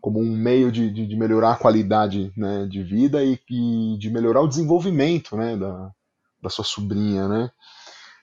como 0.06 0.20
um 0.20 0.36
meio 0.36 0.70
de, 0.70 0.88
de, 0.88 1.04
de 1.04 1.16
melhorar 1.16 1.50
a 1.50 1.56
qualidade 1.56 2.32
né, 2.36 2.64
de 2.70 2.80
vida 2.80 3.24
e, 3.24 3.36
e, 3.50 3.98
de 3.98 4.08
melhorar 4.08 4.40
o 4.40 4.46
desenvolvimento 4.46 5.36
né, 5.36 5.56
da, 5.56 5.90
da 6.40 6.48
sua 6.48 6.64
sobrinha, 6.64 7.26
né? 7.26 7.50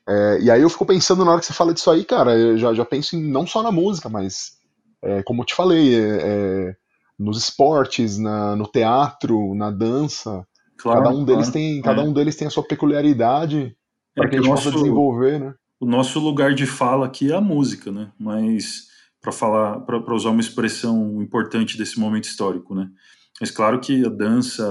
É, 0.08 0.40
e 0.44 0.50
aí 0.50 0.62
eu 0.62 0.70
fico 0.70 0.86
pensando 0.86 1.26
na 1.26 1.32
hora 1.32 1.42
que 1.42 1.46
você 1.46 1.52
fala 1.52 1.74
disso 1.74 1.92
aí, 1.92 2.06
cara, 2.06 2.38
eu 2.38 2.58
já, 2.58 2.74
já 2.74 2.86
penso 2.86 3.18
em, 3.18 3.22
não 3.22 3.46
só 3.46 3.62
na 3.62 3.70
música, 3.70 4.08
mas 4.08 4.54
é, 5.02 5.22
como 5.24 5.42
eu 5.42 5.46
te 5.46 5.54
falei, 5.54 5.94
é, 5.94 6.20
é 6.22 6.76
nos 7.20 7.38
esportes, 7.38 8.18
na, 8.18 8.56
no 8.56 8.66
teatro, 8.66 9.54
na 9.54 9.70
dança. 9.70 10.48
Claro, 10.78 11.04
cada 11.04 11.14
um 11.14 11.26
deles 11.26 11.50
claro. 11.50 11.52
tem, 11.52 11.82
cada 11.82 12.02
é. 12.02 12.06
um 12.06 12.14
deles 12.14 12.38
tem 12.38 12.48
a 12.48 12.50
sua 12.50 12.64
peculiaridade 12.64 13.76
para 14.16 14.30
que 14.30 14.38
a 14.38 14.40
gente 14.40 14.50
nosso, 14.50 14.72
possa 14.72 14.78
desenvolver, 14.78 15.38
né? 15.38 15.54
O 15.82 15.86
nosso 15.86 16.18
lugar 16.22 16.54
de 16.54 16.66
fala 16.66 17.08
aqui 17.08 17.30
é 17.30 17.36
a 17.36 17.42
música, 17.42 17.92
né? 17.92 18.10
Mas 18.18 18.93
para 19.24 19.32
falar, 19.32 19.80
para 19.80 20.14
usar 20.14 20.32
uma 20.32 20.42
expressão 20.42 21.22
importante 21.22 21.78
desse 21.78 21.98
momento 21.98 22.26
histórico, 22.26 22.76
né? 22.76 22.92
Mas 23.40 23.50
claro 23.50 23.80
que 23.80 24.06
a 24.06 24.10
dança, 24.10 24.64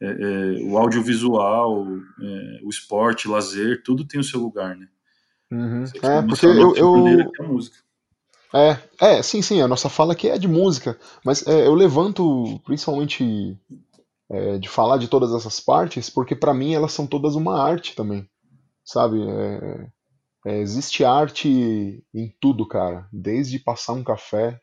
é, 0.00 0.06
é, 0.06 0.62
o 0.62 0.78
audiovisual, 0.78 1.84
é, 2.22 2.60
o 2.62 2.70
esporte, 2.70 3.26
o 3.26 3.32
lazer, 3.32 3.82
tudo 3.82 4.06
tem 4.06 4.20
o 4.20 4.24
seu 4.24 4.38
lugar, 4.38 4.76
né? 4.76 4.86
Uhum. 5.50 5.84
É, 6.00 6.22
porque 6.22 6.46
eu, 6.46 6.76
eu... 6.76 7.06
É, 7.08 7.42
música. 7.42 7.76
é, 8.54 8.78
é, 9.00 9.22
sim, 9.22 9.42
sim, 9.42 9.60
a 9.60 9.66
nossa 9.66 9.88
fala 9.88 10.12
aqui 10.12 10.28
é 10.28 10.38
de 10.38 10.46
música, 10.46 10.96
mas 11.24 11.44
é, 11.44 11.66
eu 11.66 11.74
levanto 11.74 12.60
principalmente 12.64 13.58
é, 14.30 14.58
de 14.58 14.68
falar 14.68 14.96
de 14.98 15.08
todas 15.08 15.34
essas 15.34 15.58
partes, 15.58 16.08
porque 16.08 16.36
para 16.36 16.54
mim 16.54 16.72
elas 16.72 16.92
são 16.92 17.04
todas 17.04 17.34
uma 17.34 17.60
arte 17.60 17.96
também, 17.96 18.30
sabe? 18.84 19.20
É, 19.28 19.88
é, 20.46 20.58
existe 20.58 21.04
arte 21.04 22.04
em 22.14 22.34
tudo, 22.40 22.66
cara. 22.66 23.08
Desde 23.12 23.58
passar 23.58 23.92
um 23.92 24.04
café 24.04 24.60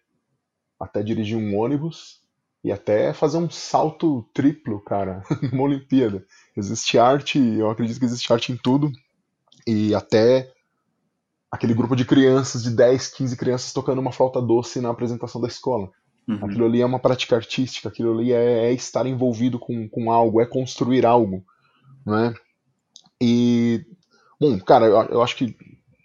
até 0.80 1.04
dirigir 1.04 1.38
um 1.38 1.58
ônibus 1.58 2.22
e 2.64 2.72
até 2.72 3.14
fazer 3.14 3.38
um 3.38 3.50
salto 3.50 4.28
triplo, 4.34 4.80
cara, 4.82 5.24
numa 5.52 5.64
Olimpíada. 5.64 6.26
Existe 6.56 6.98
arte, 6.98 7.40
eu 7.40 7.70
acredito 7.70 8.00
que 8.00 8.06
existe 8.06 8.32
arte 8.32 8.52
em 8.52 8.58
tudo. 8.58 8.92
E 9.66 9.94
até 9.94 10.52
aquele 11.52 11.74
grupo 11.74 11.96
de 11.96 12.06
crianças, 12.06 12.64
de 12.64 12.72
10, 12.72 13.08
15 13.10 13.38
crianças 13.38 13.74
tocando 13.74 14.00
uma 14.00 14.12
flauta 14.12 14.42
doce 14.42 14.82
na 14.82 14.90
apresentação 14.90 15.40
da 15.40 15.48
escola. 15.48 15.90
Uhum. 16.28 16.44
Aquilo 16.44 16.66
ali 16.66 16.82
é 16.82 16.86
uma 16.86 17.00
prática 17.00 17.36
artística, 17.36 17.88
aquilo 17.88 18.14
ali 18.14 18.34
é, 18.34 18.66
é 18.66 18.74
estar 18.74 19.06
envolvido 19.06 19.58
com, 19.58 19.88
com 19.88 20.12
algo, 20.12 20.42
é 20.42 20.46
construir 20.46 21.06
algo, 21.06 21.44
né? 22.06 22.34
E 23.22 23.86
Bom, 24.40 24.60
cara, 24.60 24.86
eu, 24.86 25.02
eu 25.10 25.22
acho 25.22 25.36
que 25.36 25.56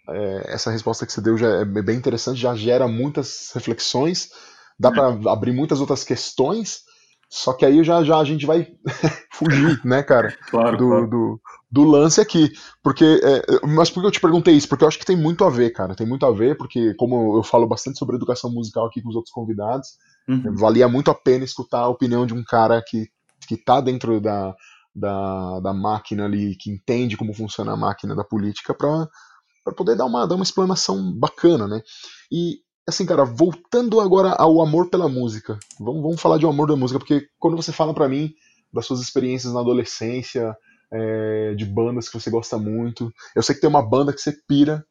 é, 0.08 0.54
essa 0.54 0.70
resposta 0.70 1.06
que 1.06 1.12
você 1.12 1.20
deu 1.20 1.36
já 1.36 1.48
é 1.48 1.64
bem 1.64 1.96
interessante, 1.96 2.40
já 2.40 2.54
gera 2.54 2.88
muitas 2.88 3.50
reflexões, 3.54 4.30
dá 4.78 4.88
é. 4.88 4.92
para 4.92 5.32
abrir 5.32 5.52
muitas 5.52 5.80
outras 5.80 6.02
questões, 6.02 6.80
só 7.28 7.52
que 7.52 7.64
aí 7.64 7.82
já, 7.82 8.02
já 8.02 8.18
a 8.18 8.24
gente 8.24 8.44
vai 8.44 8.68
fugir, 9.32 9.80
né, 9.84 10.02
cara, 10.02 10.36
claro, 10.50 10.76
do, 10.76 10.88
claro. 10.88 11.06
Do, 11.08 11.40
do, 11.70 11.84
lance 11.84 12.20
aqui. 12.20 12.52
Porque, 12.82 13.20
é, 13.22 13.66
mas 13.66 13.90
por 13.90 14.00
que 14.00 14.06
eu 14.06 14.10
te 14.10 14.20
perguntei 14.20 14.54
isso? 14.54 14.68
Porque 14.68 14.84
eu 14.84 14.88
acho 14.88 14.98
que 14.98 15.06
tem 15.06 15.16
muito 15.16 15.44
a 15.44 15.50
ver, 15.50 15.70
cara, 15.70 15.94
tem 15.94 16.06
muito 16.06 16.26
a 16.26 16.30
ver, 16.30 16.56
porque 16.56 16.94
como 16.94 17.38
eu 17.38 17.42
falo 17.42 17.66
bastante 17.66 17.98
sobre 17.98 18.16
educação 18.16 18.50
musical 18.50 18.86
aqui 18.86 19.00
com 19.00 19.08
os 19.08 19.16
outros 19.16 19.32
convidados, 19.32 19.90
uhum. 20.28 20.54
valia 20.56 20.88
muito 20.88 21.10
a 21.10 21.14
pena 21.14 21.44
escutar 21.44 21.80
a 21.80 21.88
opinião 21.88 22.26
de 22.26 22.34
um 22.34 22.44
cara 22.44 22.82
que, 22.86 23.08
que 23.46 23.56
tá 23.56 23.80
dentro 23.80 24.20
da, 24.20 24.54
da, 24.94 25.60
da 25.60 25.72
máquina 25.72 26.24
ali, 26.24 26.56
que 26.56 26.70
entende 26.70 27.16
como 27.16 27.34
funciona 27.34 27.72
a 27.72 27.76
máquina 27.76 28.14
da 28.14 28.24
política, 28.24 28.74
para 28.74 29.74
poder 29.74 29.96
dar 29.96 30.04
uma, 30.04 30.26
dar 30.26 30.34
uma 30.34 30.44
explanação 30.44 31.12
bacana, 31.12 31.66
né? 31.66 31.82
E, 32.30 32.58
assim, 32.86 33.06
cara, 33.06 33.24
voltando 33.24 34.00
agora 34.00 34.30
ao 34.30 34.60
amor 34.60 34.90
pela 34.90 35.08
música, 35.08 35.58
vamos, 35.78 36.02
vamos 36.02 36.20
falar 36.20 36.38
de 36.38 36.46
um 36.46 36.50
amor 36.50 36.68
da 36.68 36.76
música, 36.76 36.98
porque 36.98 37.28
quando 37.38 37.56
você 37.56 37.72
fala 37.72 37.94
para 37.94 38.08
mim 38.08 38.34
das 38.72 38.86
suas 38.86 39.00
experiências 39.00 39.52
na 39.52 39.60
adolescência, 39.60 40.56
é, 40.92 41.54
de 41.54 41.64
bandas 41.64 42.08
que 42.08 42.20
você 42.20 42.30
gosta 42.30 42.58
muito, 42.58 43.12
eu 43.34 43.42
sei 43.42 43.54
que 43.54 43.60
tem 43.60 43.70
uma 43.70 43.82
banda 43.82 44.12
que 44.12 44.20
você 44.20 44.32
pira, 44.46 44.84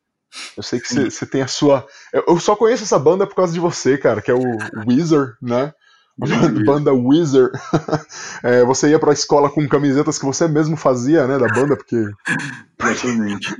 eu 0.55 0.63
sei 0.63 0.79
que 0.79 0.87
você, 0.87 1.25
tem 1.25 1.41
a 1.41 1.47
sua. 1.47 1.85
Eu 2.13 2.39
só 2.39 2.55
conheço 2.55 2.83
essa 2.83 2.97
banda 2.97 3.27
por 3.27 3.35
causa 3.35 3.53
de 3.53 3.59
você, 3.59 3.97
cara, 3.97 4.21
que 4.21 4.31
é 4.31 4.33
o 4.33 4.41
Weezer, 4.87 5.35
né? 5.41 5.73
Banda 6.65 6.93
Wizard. 6.93 7.51
é, 8.43 8.63
você 8.63 8.89
ia 8.89 8.99
pra 8.99 9.13
escola 9.13 9.49
com 9.49 9.67
camisetas 9.67 10.19
que 10.19 10.25
você 10.25 10.47
mesmo 10.47 10.77
fazia, 10.77 11.27
né, 11.27 11.37
da 11.37 11.47
banda, 11.47 11.75
porque. 11.75 12.03
Exatamente. 12.79 13.55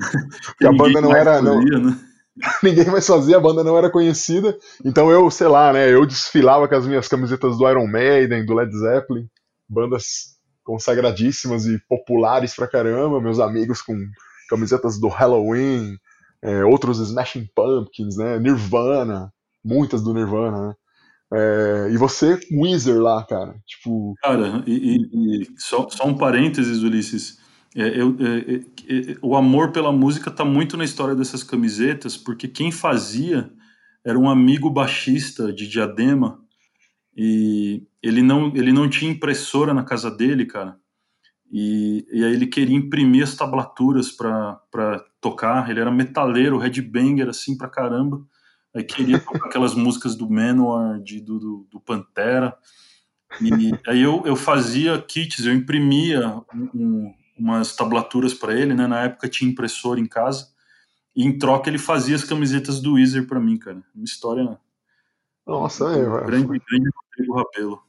porque 0.45 0.65
a 0.67 0.71
banda 0.71 1.01
não 1.01 1.15
era. 1.15 1.35
Fazia, 1.35 1.49
não... 1.49 1.91
Né? 1.91 1.97
Ninguém 2.63 2.85
mais 2.85 3.05
fazia, 3.05 3.37
a 3.37 3.41
banda 3.41 3.63
não 3.63 3.77
era 3.77 3.89
conhecida. 3.89 4.57
Então 4.85 5.11
eu, 5.11 5.29
sei 5.29 5.47
lá, 5.47 5.73
né, 5.73 5.93
eu 5.93 6.05
desfilava 6.05 6.67
com 6.67 6.75
as 6.75 6.87
minhas 6.87 7.07
camisetas 7.07 7.57
do 7.57 7.69
Iron 7.69 7.87
Maiden, 7.87 8.45
do 8.45 8.53
Led 8.53 8.71
Zeppelin, 8.75 9.27
bandas 9.67 10.37
consagradíssimas 10.63 11.65
e 11.65 11.79
populares 11.89 12.55
pra 12.55 12.67
caramba, 12.67 13.21
meus 13.21 13.39
amigos 13.39 13.81
com 13.81 13.95
camisetas 14.49 14.99
do 14.99 15.07
Halloween, 15.07 15.97
é, 16.41 16.63
outros 16.63 16.99
Smashing 16.99 17.47
Pumpkins, 17.55 18.17
né, 18.17 18.39
Nirvana, 18.39 19.31
muitas 19.63 20.01
do 20.01 20.13
Nirvana, 20.13 20.67
né. 20.67 20.73
É, 21.33 21.89
e 21.91 21.97
você, 21.97 22.39
Weezer 22.51 23.01
lá, 23.01 23.23
cara. 23.25 23.55
Tipo. 23.65 24.13
Cara, 24.21 24.63
e, 24.67 24.97
e, 24.97 25.41
e 25.43 25.47
só, 25.57 25.87
só, 25.89 26.05
um 26.05 26.17
parênteses, 26.17 26.83
Ulisses. 26.83 27.39
É, 27.75 28.01
eu, 28.01 28.17
é, 28.19 28.53
é, 28.53 29.11
é, 29.13 29.17
o 29.21 29.35
amor 29.35 29.71
pela 29.71 29.93
música 29.93 30.29
tá 30.29 30.43
muito 30.43 30.75
na 30.75 30.83
história 30.83 31.15
dessas 31.15 31.41
camisetas, 31.41 32.17
porque 32.17 32.47
quem 32.47 32.69
fazia 32.69 33.49
era 34.05 34.19
um 34.19 34.29
amigo 34.29 34.69
baixista 34.69 35.53
de 35.53 35.67
Diadema 35.67 36.39
e 37.15 37.83
ele 38.03 38.21
não, 38.21 38.47
ele 38.55 38.73
não 38.73 38.89
tinha 38.89 39.11
impressora 39.11 39.73
na 39.73 39.83
casa 39.83 40.11
dele, 40.11 40.45
cara. 40.45 40.77
E, 41.51 42.05
e 42.11 42.23
aí 42.23 42.33
ele 42.33 42.47
queria 42.47 42.75
imprimir 42.75 43.23
as 43.23 43.35
tablaturas 43.35 44.11
para 44.11 44.59
tocar. 45.19 45.69
Ele 45.69 45.79
era 45.79 45.91
metaleiro, 45.91 46.57
headbanger, 46.57 47.29
assim, 47.29 47.57
pra 47.57 47.69
caramba. 47.69 48.21
Aí 48.73 48.83
queria 48.83 49.19
tocar 49.19 49.47
aquelas 49.47 49.75
músicas 49.75 50.15
do 50.15 50.29
Manowar, 50.29 50.99
de, 51.01 51.19
do, 51.19 51.39
do, 51.39 51.67
do, 51.69 51.79
Pantera. 51.79 52.57
E 53.41 53.71
aí 53.87 54.01
eu, 54.01 54.23
eu 54.25 54.35
fazia 54.35 55.01
kits, 55.01 55.45
eu 55.45 55.53
imprimia 55.53 56.41
um, 56.73 57.13
umas 57.37 57.75
tablaturas 57.75 58.33
para 58.33 58.53
ele, 58.53 58.73
né? 58.73 58.87
Na 58.87 59.03
época 59.03 59.29
tinha 59.29 59.49
impressora 59.49 59.99
em 59.99 60.07
casa. 60.07 60.49
E 61.15 61.25
em 61.25 61.37
troca 61.37 61.69
ele 61.69 61.77
fazia 61.77 62.15
as 62.15 62.23
camisetas 62.23 62.79
do 62.79 62.93
Weezer 62.93 63.27
para 63.27 63.39
mim, 63.39 63.57
cara. 63.57 63.83
Uma 63.93 64.05
história. 64.05 64.57
Nossa, 65.45 65.85
é, 65.91 66.25
grande, 66.25 66.47
grande 66.47 66.89
Rodrigo 66.95 67.35
Rabelo. 67.35 67.83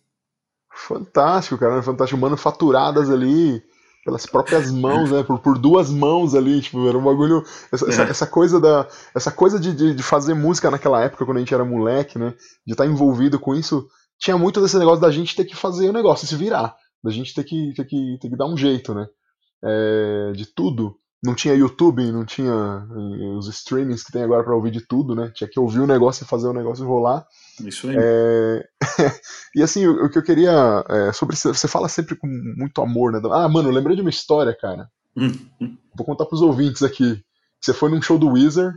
Fantástico, 0.75 1.59
cara. 1.59 1.83
Fantástico. 1.83 2.21
Manufaturadas 2.21 3.09
ali 3.09 3.63
pelas 4.05 4.27
próprias 4.27 4.71
mãos, 4.71 5.11
né? 5.11 5.23
Por, 5.23 5.39
por 5.39 5.59
duas 5.59 5.91
mãos 5.91 6.35
ali, 6.35 6.61
tipo, 6.61 6.89
era 6.89 6.99
um 6.99 7.05
bagulho. 7.05 7.43
Essa, 7.71 7.87
é. 7.87 7.89
essa, 7.89 8.03
essa, 8.03 8.27
coisa 8.27 8.61
da. 8.61 8.89
Essa 9.15 9.31
coisa 9.31 9.59
de, 9.59 9.75
de, 9.75 9.95
de, 9.95 10.03
fazer 10.03 10.35
música 10.35 10.71
naquela 10.71 11.03
época, 11.03 11.25
quando 11.25 11.37
a 11.37 11.41
gente 11.41 11.55
era 11.55 11.65
moleque, 11.65 12.19
né? 12.19 12.35
De 12.67 12.73
estar 12.73 12.87
envolvido 12.87 13.39
com 13.39 13.55
isso, 13.55 13.87
tinha 14.19 14.37
muito 14.37 14.61
desse 14.61 14.79
negócio 14.79 15.01
da 15.01 15.11
gente 15.11 15.37
ter 15.37 15.45
que 15.45 15.57
fazer 15.57 15.89
o 15.89 15.93
negócio, 15.93 16.27
se 16.27 16.37
virar. 16.37 16.75
Da 17.03 17.11
gente 17.11 17.35
ter 17.35 17.45
que, 17.45 17.73
ter 17.75 17.85
que, 17.85 18.19
ter 18.21 18.29
que 18.29 18.37
dar 18.37 18.47
um 18.47 18.57
jeito, 18.57 18.95
né? 18.95 19.07
É, 19.65 20.33
de 20.33 20.47
tudo. 20.47 20.97
Não 21.23 21.35
tinha 21.37 21.55
YouTube, 21.55 22.11
não 22.11 22.25
tinha 22.25 22.53
eh, 22.53 23.37
os 23.37 23.47
streamings 23.47 24.03
que 24.03 24.11
tem 24.11 24.25
agora 24.25 24.43
para 24.43 24.57
ouvir 24.57 24.73
de 24.73 24.81
tudo, 24.85 25.15
né? 25.15 25.31
Tinha 25.33 25.49
que 25.49 25.61
ouvir 25.61 25.79
o 25.79 25.87
negócio 25.87 26.25
e 26.25 26.27
fazer 26.27 26.49
o 26.49 26.53
negócio 26.53 26.85
rolar. 26.85 27.25
Isso 27.65 27.89
aí. 27.89 27.97
É... 27.97 28.65
e 29.55 29.63
assim, 29.63 29.87
o, 29.87 30.11
que 30.11 30.19
eu 30.19 30.23
queria. 30.23 30.85
É, 30.89 31.13
sobre 31.13 31.37
Você 31.37 31.69
fala 31.69 31.89
sempre 31.89 32.17
com 32.17 32.27
muito 32.27 32.83
amor, 32.83 33.13
né? 33.13 33.21
Ah, 33.31 33.49
mano, 33.49 33.69
eu 33.69 33.73
lembrei 33.73 33.95
de 33.95 34.03
uma 34.03 34.11
história, 34.11 34.57
cara. 34.59 34.89
Hum. 35.17 35.33
Vou 35.95 36.05
contar 36.05 36.27
pros 36.27 36.43
ouvintes 36.43 36.83
aqui. 36.83 37.23
Você 37.61 37.73
foi 37.73 37.89
num 37.89 38.03
show 38.03 38.19
do 38.19 38.31
Weezer 38.31 38.73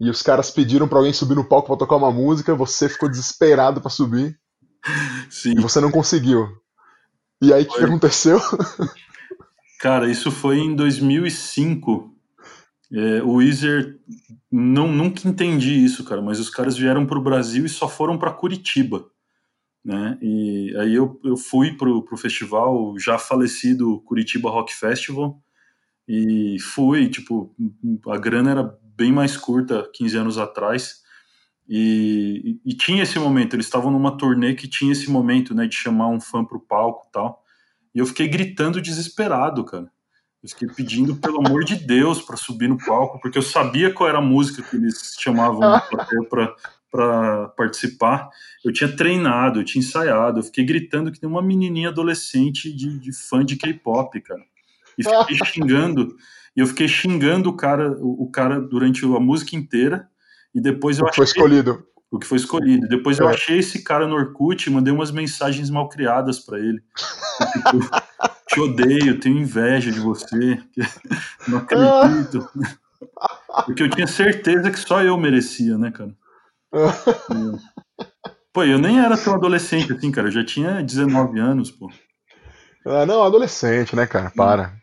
e 0.00 0.10
os 0.10 0.22
caras 0.22 0.50
pediram 0.50 0.88
para 0.88 0.98
alguém 0.98 1.12
subir 1.12 1.34
no 1.34 1.44
palco 1.44 1.68
para 1.68 1.76
tocar 1.76 1.96
uma 1.96 2.10
música, 2.10 2.54
você 2.54 2.88
ficou 2.88 3.08
desesperado 3.08 3.80
para 3.80 3.90
subir. 3.90 4.36
Sim. 5.30 5.52
E 5.52 5.60
você 5.60 5.80
não 5.80 5.90
conseguiu. 5.90 6.48
E 7.40 7.52
aí 7.52 7.62
o 7.62 7.68
que 7.68 7.84
aconteceu? 7.84 8.40
Cara, 9.78 10.10
isso 10.10 10.30
foi 10.30 10.58
em 10.58 10.74
2005. 10.74 12.12
É, 12.90 13.22
o 13.22 13.34
Weezer, 13.34 13.98
não, 14.50 14.90
nunca 14.90 15.28
entendi 15.28 15.84
isso, 15.84 16.04
cara, 16.04 16.20
mas 16.20 16.40
os 16.40 16.50
caras 16.50 16.76
vieram 16.76 17.06
para 17.06 17.18
o 17.18 17.22
Brasil 17.22 17.64
e 17.64 17.68
só 17.68 17.88
foram 17.88 18.18
para 18.18 18.32
Curitiba. 18.32 19.08
Né? 19.84 20.18
E 20.20 20.74
aí 20.78 20.94
eu, 20.94 21.20
eu 21.24 21.36
fui 21.36 21.76
pro, 21.76 22.02
pro 22.02 22.16
festival, 22.16 22.98
já 22.98 23.18
falecido 23.18 24.00
Curitiba 24.00 24.50
Rock 24.50 24.74
Festival, 24.74 25.40
e 26.08 26.56
fui, 26.60 27.08
tipo, 27.08 27.54
a 28.08 28.16
grana 28.16 28.50
era 28.50 28.78
bem 28.96 29.12
mais 29.12 29.36
curta 29.36 29.88
15 29.94 30.16
anos 30.16 30.38
atrás, 30.38 31.02
e, 31.68 32.58
e, 32.64 32.72
e 32.72 32.74
tinha 32.74 33.02
esse 33.02 33.18
momento, 33.18 33.54
eles 33.54 33.66
estavam 33.66 33.90
numa 33.90 34.16
turnê 34.16 34.54
que 34.54 34.66
tinha 34.66 34.90
esse 34.90 35.10
momento, 35.10 35.54
né, 35.54 35.66
de 35.66 35.76
chamar 35.76 36.08
um 36.08 36.20
fã 36.20 36.44
pro 36.44 36.58
palco 36.58 37.06
e 37.08 37.12
tal, 37.12 37.44
e 37.98 38.00
eu 38.00 38.06
fiquei 38.06 38.28
gritando 38.28 38.80
desesperado, 38.80 39.64
cara. 39.64 39.90
Eu 40.40 40.48
fiquei 40.48 40.68
pedindo, 40.68 41.16
pelo 41.16 41.44
amor 41.44 41.64
de 41.64 41.74
Deus, 41.74 42.22
para 42.22 42.36
subir 42.36 42.68
no 42.68 42.78
palco, 42.78 43.18
porque 43.20 43.36
eu 43.36 43.42
sabia 43.42 43.92
qual 43.92 44.08
era 44.08 44.18
a 44.18 44.22
música 44.22 44.62
que 44.62 44.76
eles 44.76 45.16
chamavam 45.18 45.82
para 46.92 47.48
participar. 47.56 48.30
Eu 48.64 48.72
tinha 48.72 48.94
treinado, 48.94 49.58
eu 49.58 49.64
tinha 49.64 49.80
ensaiado, 49.80 50.38
eu 50.38 50.44
fiquei 50.44 50.64
gritando 50.64 51.10
que 51.10 51.18
nem 51.20 51.28
uma 51.28 51.42
menininha 51.42 51.88
adolescente 51.88 52.72
de, 52.72 53.00
de 53.00 53.12
fã 53.12 53.44
de 53.44 53.56
K-pop, 53.56 54.20
cara. 54.20 54.44
E 54.96 55.02
fiquei 55.02 55.34
xingando. 55.44 56.16
e 56.56 56.60
eu 56.60 56.68
fiquei 56.68 56.86
xingando 56.86 57.50
o 57.50 57.56
cara, 57.56 57.98
o, 57.98 58.22
o 58.22 58.30
cara 58.30 58.60
durante 58.60 59.04
a 59.04 59.18
música 59.18 59.56
inteira, 59.56 60.08
e 60.54 60.60
depois 60.60 61.00
eu 61.00 61.08
achei... 61.08 61.16
Foi 61.16 61.24
escolhido. 61.24 61.84
O 62.10 62.18
que 62.18 62.26
foi 62.26 62.38
escolhido. 62.38 62.88
Depois 62.88 63.18
é. 63.18 63.22
eu 63.22 63.28
achei 63.28 63.58
esse 63.58 63.82
cara 63.82 64.06
no 64.06 64.16
Orkut 64.16 64.66
e 64.66 64.72
mandei 64.72 64.92
umas 64.92 65.10
mensagens 65.10 65.68
mal 65.68 65.88
criadas 65.88 66.38
para 66.40 66.58
ele. 66.58 66.82
Tipo, 67.52 67.78
te 68.48 68.60
odeio, 68.60 69.20
tenho 69.20 69.38
inveja 69.38 69.90
de 69.90 70.00
você, 70.00 70.58
não 71.46 71.58
acredito. 71.58 72.48
Porque 73.66 73.82
eu 73.82 73.90
tinha 73.90 74.06
certeza 74.06 74.70
que 74.70 74.78
só 74.78 75.02
eu 75.02 75.16
merecia, 75.18 75.76
né, 75.76 75.90
cara? 75.90 76.14
Pô, 78.52 78.64
eu 78.64 78.78
nem 78.78 78.98
era 78.98 79.16
tão 79.16 79.34
adolescente 79.34 79.92
assim, 79.92 80.10
cara. 80.10 80.28
Eu 80.28 80.32
já 80.32 80.44
tinha 80.44 80.82
19 80.82 81.38
anos, 81.38 81.70
pô. 81.70 81.90
Ah, 82.84 83.06
não, 83.06 83.22
adolescente, 83.22 83.94
né, 83.94 84.06
cara? 84.06 84.32
Para. 84.34 84.74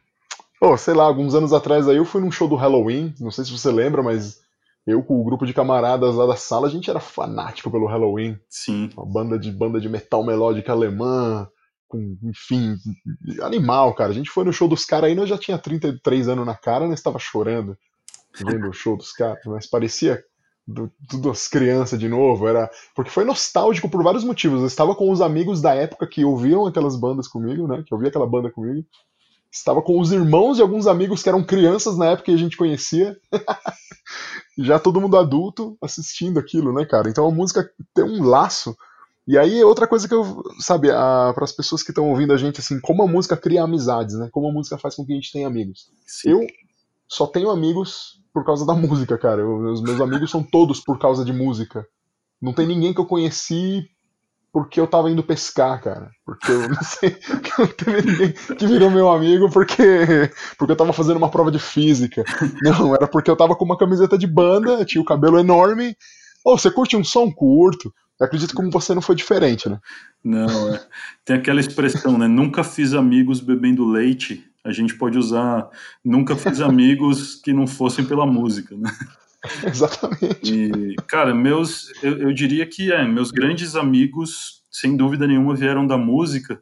Pô, 0.59 0.77
sei 0.77 0.93
lá, 0.93 1.03
alguns 1.03 1.35
anos 1.35 1.51
atrás 1.51 1.87
aí 1.87 1.97
eu 1.97 2.05
fui 2.05 2.21
num 2.21 2.31
show 2.31 2.47
do 2.47 2.55
Halloween, 2.55 3.13
não 3.19 3.31
sei 3.31 3.43
se 3.43 3.51
você 3.51 3.69
lembra, 3.71 4.01
mas 4.01 4.44
eu 4.85 5.03
com 5.03 5.19
o 5.19 5.23
grupo 5.23 5.45
de 5.45 5.53
camaradas 5.53 6.15
lá 6.15 6.25
da 6.25 6.35
sala, 6.35 6.67
a 6.67 6.69
gente 6.69 6.89
era 6.89 6.99
fanático 6.99 7.71
pelo 7.71 7.87
Halloween. 7.87 8.37
Sim. 8.49 8.89
Uma 8.95 9.05
banda 9.05 9.39
de 9.39 9.51
banda 9.51 9.79
de 9.79 9.89
metal 9.89 10.23
melódica 10.23 10.71
alemã, 10.71 11.47
com, 11.87 12.17
enfim, 12.23 12.75
animal, 13.41 13.93
cara. 13.95 14.11
A 14.11 14.13
gente 14.13 14.29
foi 14.29 14.43
no 14.43 14.53
show 14.53 14.67
dos 14.67 14.85
caras 14.85 15.09
aí, 15.09 15.15
nós 15.15 15.29
já 15.29 15.37
tinha 15.37 15.57
33 15.57 16.29
anos 16.29 16.45
na 16.45 16.55
cara, 16.55 16.87
nós 16.87 16.99
estava 16.99 17.19
chorando 17.19 17.77
vendo 18.43 18.69
o 18.69 18.73
show 18.73 18.97
dos 18.97 19.11
caras, 19.11 19.39
mas 19.45 19.67
parecia 19.67 20.21
do, 20.67 20.91
tudo 21.07 21.29
as 21.29 21.47
crianças 21.47 21.99
de 21.99 22.09
novo, 22.09 22.47
era 22.47 22.69
porque 22.95 23.11
foi 23.11 23.23
nostálgico 23.23 23.87
por 23.87 24.03
vários 24.03 24.23
motivos. 24.23 24.61
Eu 24.61 24.67
estava 24.67 24.95
com 24.95 25.11
os 25.11 25.21
amigos 25.21 25.61
da 25.61 25.73
época 25.73 26.07
que 26.07 26.25
ouviam 26.25 26.65
aquelas 26.65 26.95
bandas 26.95 27.27
comigo, 27.27 27.67
né? 27.67 27.83
Que 27.85 27.93
ouvia 27.93 28.09
aquela 28.09 28.27
banda 28.27 28.51
comigo. 28.51 28.85
Estava 29.51 29.81
com 29.81 29.99
os 29.99 30.11
irmãos 30.11 30.57
e 30.57 30.61
alguns 30.61 30.87
amigos 30.87 31.23
que 31.23 31.29
eram 31.29 31.43
crianças 31.43 31.97
na 31.97 32.07
época 32.07 32.25
que 32.25 32.33
a 32.33 32.37
gente 32.37 32.57
conhecia. 32.57 33.15
Já 34.57 34.79
todo 34.79 35.01
mundo 35.01 35.17
adulto 35.17 35.77
assistindo 35.81 36.39
aquilo, 36.39 36.73
né, 36.73 36.85
cara? 36.85 37.09
Então 37.09 37.27
a 37.27 37.31
música 37.31 37.69
tem 37.93 38.05
um 38.05 38.23
laço. 38.23 38.75
E 39.27 39.37
aí 39.37 39.63
outra 39.63 39.87
coisa 39.87 40.07
que 40.07 40.13
eu, 40.13 40.43
sabe, 40.59 40.89
para 40.89 41.43
as 41.43 41.51
pessoas 41.51 41.81
que 41.81 41.91
estão 41.91 42.09
ouvindo 42.09 42.31
a 42.31 42.37
gente 42.37 42.59
assim, 42.59 42.79
como 42.79 43.03
a 43.03 43.07
música 43.07 43.35
cria 43.35 43.63
amizades, 43.63 44.15
né? 44.15 44.29
Como 44.31 44.47
a 44.47 44.53
música 44.53 44.77
faz 44.77 44.95
com 44.95 45.05
que 45.05 45.11
a 45.11 45.15
gente 45.15 45.31
tenha 45.31 45.47
amigos. 45.47 45.91
Sim. 46.05 46.29
Eu 46.29 46.47
só 47.07 47.27
tenho 47.27 47.49
amigos 47.49 48.21
por 48.33 48.45
causa 48.45 48.65
da 48.65 48.73
música, 48.73 49.17
cara. 49.17 49.41
Eu, 49.41 49.71
os 49.71 49.81
meus 49.81 49.99
amigos 49.99 50.29
são 50.29 50.43
todos 50.43 50.79
por 50.79 50.99
causa 50.99 51.25
de 51.25 51.33
música. 51.33 51.87
Não 52.41 52.53
tem 52.53 52.67
ninguém 52.67 52.93
que 52.93 52.99
eu 52.99 53.05
conheci 53.05 53.89
porque 54.55 54.79
eu 54.79 54.87
tava 54.87 55.11
indo 55.11 55.21
pescar, 55.21 55.81
cara. 55.83 56.09
Porque 56.25 56.49
eu 56.49 56.61
não 56.71 56.81
sei. 56.81 57.17
Não 57.59 57.67
teve 57.67 58.09
ninguém 58.09 58.31
que 58.31 58.65
virou 58.65 58.89
meu 58.89 59.11
amigo 59.11 59.49
porque, 59.49 60.31
porque 60.57 60.71
eu 60.71 60.77
tava 60.77 60.93
fazendo 60.93 61.17
uma 61.17 61.29
prova 61.29 61.51
de 61.51 61.59
física. 61.59 62.23
Não, 62.61 62.95
era 62.95 63.05
porque 63.05 63.29
eu 63.29 63.35
tava 63.35 63.53
com 63.53 63.65
uma 63.65 63.77
camiseta 63.77 64.17
de 64.17 64.25
banda, 64.25 64.85
tinha 64.85 65.01
o 65.01 65.05
cabelo 65.05 65.37
enorme. 65.37 65.93
Oh, 66.45 66.57
você 66.57 66.71
curte 66.71 66.95
um 66.95 67.03
som 67.03 67.29
curto? 67.29 67.93
Eu 68.17 68.27
acredito 68.27 68.51
que 68.51 68.55
como 68.55 68.71
você 68.71 68.95
não 68.95 69.01
foi 69.01 69.13
diferente, 69.13 69.67
né? 69.67 69.77
Não, 70.23 70.73
é. 70.73 70.81
Tem 71.25 71.35
aquela 71.35 71.59
expressão, 71.59 72.17
né? 72.17 72.25
Nunca 72.25 72.63
fiz 72.63 72.93
amigos 72.93 73.41
bebendo 73.41 73.85
leite 73.85 74.41
a 74.63 74.71
gente 74.71 74.95
pode 74.95 75.15
usar 75.15 75.69
nunca 76.03 76.35
fiz 76.35 76.59
amigos 76.59 77.35
que 77.35 77.53
não 77.53 77.67
fossem 77.67 78.03
pela 78.03 78.25
música, 78.25 78.75
né? 78.75 78.89
Exatamente. 79.67 80.53
E, 80.53 80.95
cara, 81.07 81.33
meus, 81.33 81.91
eu, 82.03 82.17
eu 82.19 82.33
diria 82.33 82.65
que 82.65 82.91
é, 82.91 83.05
meus 83.07 83.31
grandes 83.31 83.75
amigos, 83.75 84.63
sem 84.71 84.95
dúvida 84.95 85.27
nenhuma, 85.27 85.55
vieram 85.55 85.85
da 85.85 85.97
música, 85.97 86.61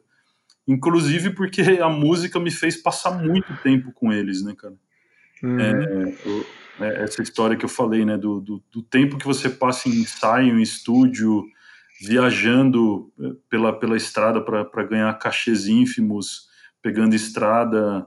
inclusive 0.66 1.30
porque 1.30 1.62
a 1.80 1.88
música 1.88 2.38
me 2.40 2.50
fez 2.50 2.76
passar 2.76 3.12
muito 3.12 3.54
tempo 3.62 3.92
com 3.92 4.12
eles, 4.12 4.42
né, 4.42 4.54
cara? 4.56 4.74
Uhum. 5.42 5.60
É, 5.60 6.14
é, 6.80 7.04
essa 7.04 7.22
história 7.22 7.56
que 7.56 7.64
eu 7.64 7.68
falei, 7.68 8.04
né, 8.04 8.16
do, 8.16 8.40
do, 8.40 8.62
do, 8.72 8.82
tempo 8.82 9.18
que 9.18 9.26
você 9.26 9.48
passa 9.48 9.88
em 9.88 9.92
ensaio, 9.92 10.58
em 10.58 10.62
estúdio, 10.62 11.44
viajando 12.00 13.12
é, 13.20 13.30
pela, 13.48 13.78
pela 13.78 13.96
estrada 13.96 14.40
para 14.40 14.84
ganhar 14.84 15.12
cachês 15.18 15.66
ínfimos, 15.66 16.48
pegando 16.82 17.14
estrada, 17.14 18.06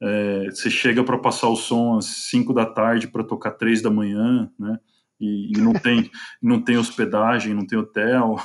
é, 0.00 0.44
você 0.44 0.70
chega 0.70 1.02
para 1.02 1.18
passar 1.18 1.48
o 1.48 1.56
som 1.56 1.98
às 1.98 2.06
5 2.06 2.52
da 2.54 2.64
tarde 2.64 3.08
para 3.08 3.24
tocar 3.24 3.52
3 3.52 3.82
da 3.82 3.90
manhã, 3.90 4.50
né? 4.58 4.78
E, 5.20 5.50
e, 5.56 5.60
não 5.60 5.72
tem 5.72 6.08
não 6.40 6.62
tem 6.62 6.76
hospedagem, 6.76 7.54
não 7.54 7.66
tem 7.66 7.78
hotel. 7.78 8.36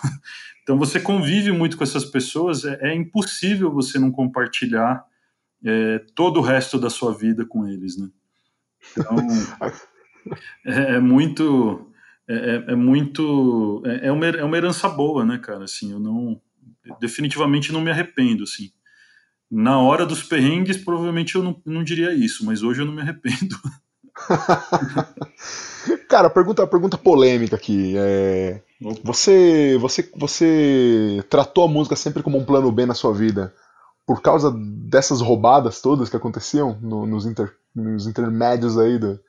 Então 0.64 0.78
você 0.78 0.99
convive 0.99 1.51
muito 1.51 1.78
com 1.78 1.84
essas 1.84 2.06
pessoas, 2.06 2.66
é, 2.66 2.80
é 2.82 2.95
impossível 2.95 3.72
você 3.72 3.99
não 3.99 4.12
compartilhar 4.12 5.06
é, 5.64 5.99
todo 6.16 6.38
o 6.39 6.41
resto 6.41 6.80
da 6.80 6.89
sua 6.89 7.14
vida 7.14 7.45
com 7.45 7.68
eles, 7.68 7.97
né? 7.97 8.10
Então 8.97 9.18
é, 10.66 10.95
é 10.95 10.99
muito 10.99 11.91
é, 12.28 12.34
é, 12.34 12.72
é 12.72 12.76
muito 12.76 13.84
é, 13.86 14.08
é, 14.08 14.12
uma, 14.12 14.26
é 14.26 14.43
uma 14.43 14.58
herança 14.58 14.89
boa, 14.89 15.24
né, 15.24 15.38
cara? 15.38 15.66
Assim, 15.66 15.91
eu 15.91 15.99
não 15.99 16.41
definitivamente 16.99 17.72
não 17.72 17.82
me 17.82 17.91
arrependo, 17.91 18.43
assim 18.43 18.72
na 19.56 19.80
hora 19.80 20.04
dos 20.04 20.24
perrengues, 20.24 20.78
provavelmente 20.78 21.36
eu 21.36 21.43
não, 21.43 21.56
não 21.64 21.84
diria 21.84 22.12
isso, 22.12 22.43
mas 22.43 22.64
hoje 22.64 22.82
eu 22.82 22.88
não 22.88 22.93
me 22.93 23.01
arrependo. 23.01 23.56
Cara, 26.10 26.28
pergunta, 26.28 26.66
pergunta 26.66 26.97
polêmica 26.97 27.56
aqui. 27.56 27.93
É, 27.95 28.64
você, 29.04 29.78
você, 29.80 30.10
você 30.16 31.24
tratou 31.30 31.66
a 31.66 31.68
música 31.68 31.95
sempre 31.95 32.24
como 32.24 32.39
um 32.39 32.45
plano 32.45 32.72
B 32.72 32.88
na 32.88 32.95
sua 32.95 33.14
vida 33.14 33.54
por 34.08 34.24
causa 34.24 34.51
dessas 34.51 35.22
roubadas 35.22 35.82
todas 35.82 36.10
que 36.10 36.18
aconteciam 36.18 36.80
no, 36.82 37.06
nos, 37.06 37.28
inter, 37.28 37.56
nos 37.76 38.08
intermédios 38.08 38.76
aí 38.76 38.97
do, 38.97 39.20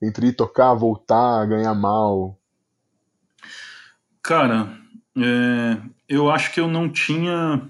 entre 0.00 0.28
ir 0.28 0.32
tocar, 0.34 0.74
voltar, 0.74 1.44
ganhar 1.46 1.74
mal? 1.74 2.38
Cara, 4.22 4.78
é, 5.16 5.76
eu 6.08 6.30
acho 6.30 6.52
que 6.52 6.60
eu 6.60 6.68
não 6.68 6.88
tinha 6.88 7.68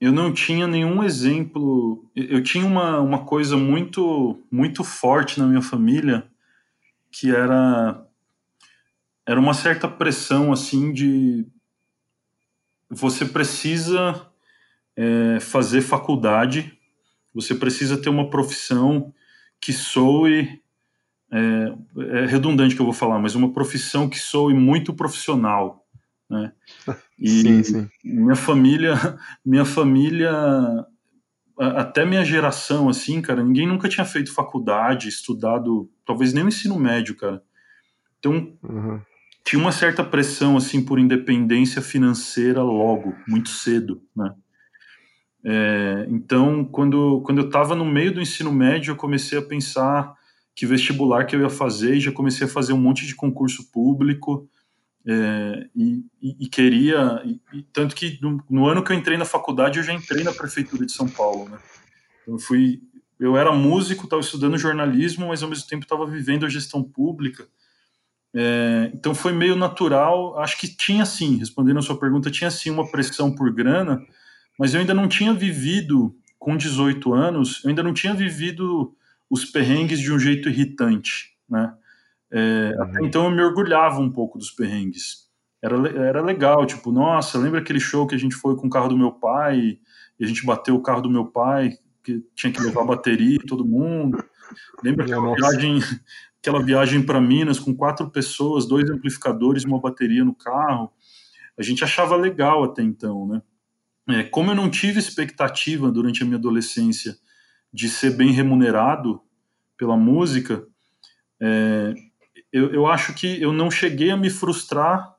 eu 0.00 0.12
não 0.12 0.32
tinha 0.32 0.66
nenhum 0.66 1.02
exemplo. 1.02 2.08
Eu 2.14 2.42
tinha 2.42 2.64
uma, 2.64 3.00
uma 3.00 3.24
coisa 3.24 3.56
muito 3.56 4.40
muito 4.50 4.84
forte 4.84 5.38
na 5.38 5.46
minha 5.46 5.62
família 5.62 6.26
que 7.10 7.30
era 7.30 8.04
era 9.26 9.38
uma 9.38 9.54
certa 9.54 9.88
pressão 9.88 10.52
assim 10.52 10.92
de 10.92 11.46
você 12.88 13.26
precisa 13.26 14.26
é, 14.96 15.38
fazer 15.40 15.82
faculdade, 15.82 16.78
você 17.34 17.54
precisa 17.54 18.00
ter 18.00 18.08
uma 18.08 18.30
profissão 18.30 19.12
que 19.60 19.72
soe 19.72 20.62
é, 21.30 21.74
é 22.20 22.26
redundante 22.26 22.74
que 22.74 22.80
eu 22.80 22.86
vou 22.86 22.94
falar, 22.94 23.18
mas 23.18 23.34
uma 23.34 23.52
profissão 23.52 24.08
que 24.08 24.18
soe 24.18 24.54
muito 24.54 24.94
profissional, 24.94 25.77
né? 26.28 26.52
E 27.18 27.28
sim, 27.28 27.62
sim. 27.64 27.88
minha 28.04 28.36
família, 28.36 28.94
minha 29.44 29.64
família, 29.64 30.32
até 31.58 32.04
minha 32.04 32.24
geração, 32.24 32.88
assim, 32.88 33.20
cara, 33.20 33.42
ninguém 33.42 33.66
nunca 33.66 33.88
tinha 33.88 34.04
feito 34.04 34.32
faculdade, 34.32 35.08
estudado, 35.08 35.90
talvez 36.06 36.32
nem 36.32 36.44
o 36.44 36.48
ensino 36.48 36.78
médio, 36.78 37.16
cara. 37.16 37.42
Então, 38.20 38.56
uhum. 38.62 39.00
tinha 39.44 39.60
uma 39.60 39.72
certa 39.72 40.04
pressão, 40.04 40.56
assim, 40.56 40.84
por 40.84 41.00
independência 41.00 41.82
financeira 41.82 42.62
logo, 42.62 43.12
muito 43.26 43.48
cedo, 43.48 44.00
né? 44.14 44.32
É, 45.44 46.06
então, 46.10 46.64
quando, 46.64 47.20
quando 47.22 47.38
eu 47.38 47.46
estava 47.46 47.74
no 47.74 47.84
meio 47.84 48.12
do 48.12 48.20
ensino 48.20 48.52
médio, 48.52 48.92
eu 48.92 48.96
comecei 48.96 49.38
a 49.38 49.42
pensar 49.42 50.14
que 50.54 50.66
vestibular 50.66 51.24
que 51.24 51.34
eu 51.34 51.40
ia 51.40 51.50
fazer 51.50 51.94
e 51.94 52.00
já 52.00 52.12
comecei 52.12 52.46
a 52.46 52.50
fazer 52.50 52.72
um 52.72 52.80
monte 52.80 53.06
de 53.06 53.14
concurso 53.14 53.70
público 53.72 54.48
é, 55.10 55.66
e, 55.74 56.04
e, 56.20 56.46
queria, 56.48 57.22
e, 57.24 57.62
tanto 57.72 57.96
que 57.96 58.18
no, 58.20 58.44
no, 58.50 58.66
ano 58.66 58.84
que 58.84 58.92
eu 58.92 58.96
entrei 58.96 59.16
na 59.16 59.24
faculdade 59.24 59.78
eu 59.78 59.82
já 59.82 59.94
entrei 59.94 60.22
na 60.22 60.34
prefeitura 60.34 60.84
de 60.84 60.92
São 60.92 61.08
Paulo, 61.08 61.48
né? 61.48 61.58
Então, 62.20 62.34
eu 62.34 62.38
fui, 62.38 62.82
eu 63.18 63.34
era 63.34 63.50
músico, 63.50 64.04
estava 64.04 64.20
estudando 64.20 64.58
jornalismo, 64.58 65.28
mas 65.28 65.42
ao 65.42 65.48
mesmo 65.48 65.66
tempo 65.66 65.84
estava 65.84 66.04
vivendo 66.06 66.44
a 66.44 66.50
gestão 66.50 66.82
pública. 66.82 67.48
É, 68.34 68.90
então 68.92 69.14
foi 69.14 69.32
meio 69.32 69.56
natural. 69.56 70.38
Acho 70.38 70.58
que 70.60 70.68
tinha 70.68 71.06
sim, 71.06 71.38
respondendo 71.38 71.78
a 71.78 71.82
sua 71.82 71.98
pergunta, 71.98 72.30
tinha 72.30 72.50
sim 72.50 72.68
uma 72.68 72.90
pressão 72.90 73.34
por 73.34 73.50
grana, 73.50 74.04
mas 74.58 74.74
eu 74.74 74.80
ainda 74.80 74.92
não 74.92 75.08
tinha 75.08 75.32
vivido 75.32 76.14
com 76.38 76.54
18 76.54 77.14
anos, 77.14 77.64
eu 77.64 77.70
ainda 77.70 77.82
não 77.82 77.94
tinha 77.94 78.12
vivido 78.12 78.94
os 79.30 79.46
perrengues 79.46 80.00
de 80.00 80.12
um 80.12 80.18
jeito 80.18 80.50
irritante, 80.50 81.32
né? 81.48 81.72
É, 82.30 82.74
uhum. 82.76 82.82
Até 82.82 83.04
então 83.04 83.24
eu 83.24 83.30
me 83.30 83.42
orgulhava 83.42 84.00
um 84.00 84.10
pouco 84.10 84.38
dos 84.38 84.50
perrengues. 84.50 85.28
Era, 85.62 85.76
era 85.88 86.22
legal, 86.22 86.64
tipo, 86.66 86.92
nossa, 86.92 87.38
lembra 87.38 87.60
aquele 87.60 87.80
show 87.80 88.06
que 88.06 88.14
a 88.14 88.18
gente 88.18 88.34
foi 88.34 88.56
com 88.56 88.66
o 88.68 88.70
carro 88.70 88.88
do 88.88 88.98
meu 88.98 89.12
pai 89.12 89.78
e 90.18 90.24
a 90.24 90.26
gente 90.26 90.44
bateu 90.46 90.76
o 90.76 90.82
carro 90.82 91.00
do 91.00 91.10
meu 91.10 91.26
pai, 91.26 91.72
que 92.02 92.24
tinha 92.34 92.52
que 92.52 92.60
levar 92.60 92.84
bateria 92.84 93.38
todo 93.46 93.64
mundo. 93.64 94.22
Lembra 94.82 95.04
aquela 95.04 95.34
viagem, 95.34 95.80
aquela 96.40 96.62
viagem 96.62 97.02
para 97.02 97.20
Minas 97.20 97.58
com 97.58 97.74
quatro 97.74 98.08
pessoas, 98.10 98.66
dois 98.66 98.88
amplificadores 98.88 99.64
e 99.64 99.66
uma 99.66 99.80
bateria 99.80 100.24
no 100.24 100.34
carro? 100.34 100.92
A 101.58 101.62
gente 101.62 101.82
achava 101.82 102.14
legal 102.16 102.62
até 102.62 102.82
então, 102.82 103.26
né? 103.26 103.42
É, 104.10 104.22
como 104.22 104.50
eu 104.50 104.54
não 104.54 104.70
tive 104.70 104.98
expectativa 104.98 105.90
durante 105.90 106.22
a 106.22 106.24
minha 106.24 106.38
adolescência 106.38 107.16
de 107.70 107.90
ser 107.90 108.16
bem 108.16 108.30
remunerado, 108.30 109.20
pela 109.76 109.96
música, 109.96 110.66
é, 111.40 111.94
eu, 112.52 112.72
eu 112.72 112.86
acho 112.86 113.14
que 113.14 113.40
eu 113.40 113.52
não 113.52 113.70
cheguei 113.70 114.10
a 114.10 114.16
me 114.16 114.30
frustrar 114.30 115.14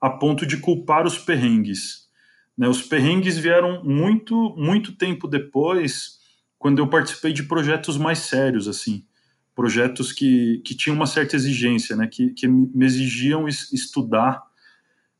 a 0.00 0.10
ponto 0.10 0.46
de 0.46 0.58
culpar 0.58 1.06
os 1.06 1.18
perrengues. 1.18 2.08
Né? 2.56 2.68
Os 2.68 2.82
perrengues 2.82 3.38
vieram 3.38 3.82
muito, 3.82 4.54
muito 4.56 4.92
tempo 4.92 5.26
depois, 5.26 6.18
quando 6.58 6.78
eu 6.78 6.88
participei 6.88 7.32
de 7.32 7.44
projetos 7.44 7.96
mais 7.96 8.18
sérios, 8.18 8.68
assim, 8.68 9.04
projetos 9.54 10.12
que, 10.12 10.60
que 10.64 10.74
tinham 10.74 10.96
uma 10.96 11.06
certa 11.06 11.36
exigência, 11.36 11.96
né? 11.96 12.06
que, 12.06 12.30
que 12.30 12.46
me 12.46 12.84
exigiam 12.84 13.48
estudar. 13.48 14.42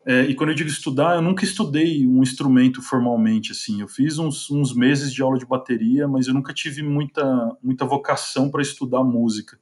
É, 0.06 0.24
e 0.24 0.34
quando 0.34 0.50
eu 0.50 0.54
digo 0.54 0.68
estudar, 0.68 1.14
eu 1.14 1.22
nunca 1.22 1.44
estudei 1.44 2.06
um 2.06 2.22
instrumento 2.22 2.82
formalmente, 2.82 3.52
assim. 3.52 3.80
Eu 3.80 3.88
fiz 3.88 4.18
uns, 4.18 4.50
uns 4.50 4.74
meses 4.74 5.12
de 5.14 5.22
aula 5.22 5.38
de 5.38 5.46
bateria, 5.46 6.06
mas 6.06 6.26
eu 6.26 6.34
nunca 6.34 6.52
tive 6.52 6.82
muita, 6.82 7.56
muita 7.62 7.86
vocação 7.86 8.50
para 8.50 8.60
estudar 8.60 9.02
música. 9.02 9.58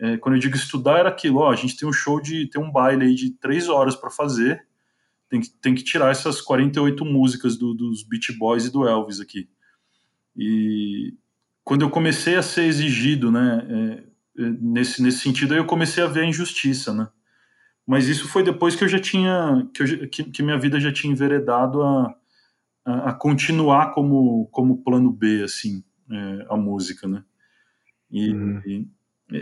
É, 0.00 0.16
quando 0.16 0.34
eu 0.34 0.40
digo 0.40 0.56
estudar, 0.56 0.98
era 0.98 1.08
aquilo, 1.08 1.38
ó, 1.38 1.50
a 1.50 1.56
gente 1.56 1.76
tem 1.76 1.88
um 1.88 1.92
show 1.92 2.20
de, 2.20 2.48
tem 2.48 2.60
um 2.60 2.70
baile 2.70 3.06
aí 3.06 3.14
de 3.14 3.30
três 3.30 3.68
horas 3.68 3.94
para 3.94 4.10
fazer, 4.10 4.66
tem 5.28 5.40
que, 5.40 5.50
tem 5.50 5.74
que 5.74 5.84
tirar 5.84 6.10
essas 6.10 6.40
48 6.40 7.04
músicas 7.04 7.56
do, 7.56 7.74
dos 7.74 8.02
Beach 8.02 8.32
Boys 8.36 8.66
e 8.66 8.72
do 8.72 8.86
Elvis 8.86 9.20
aqui. 9.20 9.48
E 10.36 11.14
quando 11.62 11.82
eu 11.82 11.90
comecei 11.90 12.36
a 12.36 12.42
ser 12.42 12.64
exigido, 12.64 13.30
né, 13.30 13.66
é, 14.36 14.42
é, 14.42 14.50
nesse, 14.60 15.02
nesse 15.02 15.18
sentido, 15.18 15.52
aí 15.52 15.58
eu 15.58 15.66
comecei 15.66 16.02
a 16.02 16.08
ver 16.08 16.20
a 16.20 16.28
injustiça, 16.28 16.92
né. 16.92 17.08
Mas 17.86 18.08
isso 18.08 18.28
foi 18.28 18.42
depois 18.42 18.74
que 18.74 18.82
eu 18.82 18.88
já 18.88 18.98
tinha, 18.98 19.68
que, 19.74 19.82
eu, 19.82 20.08
que, 20.08 20.24
que 20.24 20.42
minha 20.42 20.58
vida 20.58 20.80
já 20.80 20.92
tinha 20.92 21.12
enveredado 21.12 21.82
a, 21.82 22.14
a, 22.84 23.10
a, 23.10 23.12
continuar 23.12 23.92
como, 23.92 24.46
como 24.46 24.82
plano 24.82 25.12
B, 25.12 25.42
assim, 25.42 25.84
é, 26.10 26.46
a 26.48 26.56
música, 26.56 27.06
né. 27.06 27.24
E, 28.10 28.32
uhum. 28.32 28.62
e 28.66 28.88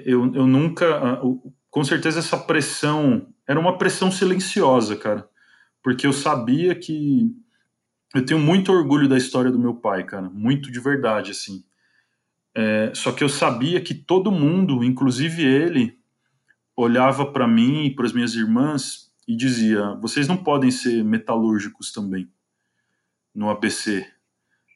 eu, 0.04 0.34
eu 0.34 0.46
nunca, 0.46 1.20
com 1.70 1.84
certeza 1.84 2.18
essa 2.18 2.38
pressão, 2.38 3.28
era 3.46 3.58
uma 3.58 3.76
pressão 3.78 4.10
silenciosa, 4.10 4.96
cara, 4.96 5.28
porque 5.82 6.06
eu 6.06 6.12
sabia 6.12 6.74
que 6.74 7.30
eu 8.14 8.24
tenho 8.24 8.40
muito 8.40 8.72
orgulho 8.72 9.08
da 9.08 9.16
história 9.16 9.50
do 9.50 9.58
meu 9.58 9.74
pai, 9.74 10.04
cara, 10.04 10.28
muito 10.28 10.70
de 10.70 10.80
verdade, 10.80 11.30
assim. 11.30 11.64
É, 12.54 12.92
só 12.94 13.12
que 13.12 13.24
eu 13.24 13.28
sabia 13.28 13.80
que 13.80 13.94
todo 13.94 14.30
mundo, 14.30 14.84
inclusive 14.84 15.42
ele, 15.42 15.98
olhava 16.76 17.30
para 17.32 17.48
mim 17.48 17.86
e 17.86 17.94
para 17.94 18.04
as 18.04 18.12
minhas 18.12 18.34
irmãs 18.34 19.10
e 19.26 19.34
dizia: 19.34 19.94
vocês 19.94 20.28
não 20.28 20.36
podem 20.36 20.70
ser 20.70 21.02
metalúrgicos 21.02 21.92
também 21.92 22.30
no 23.34 23.48
APC. 23.48 24.06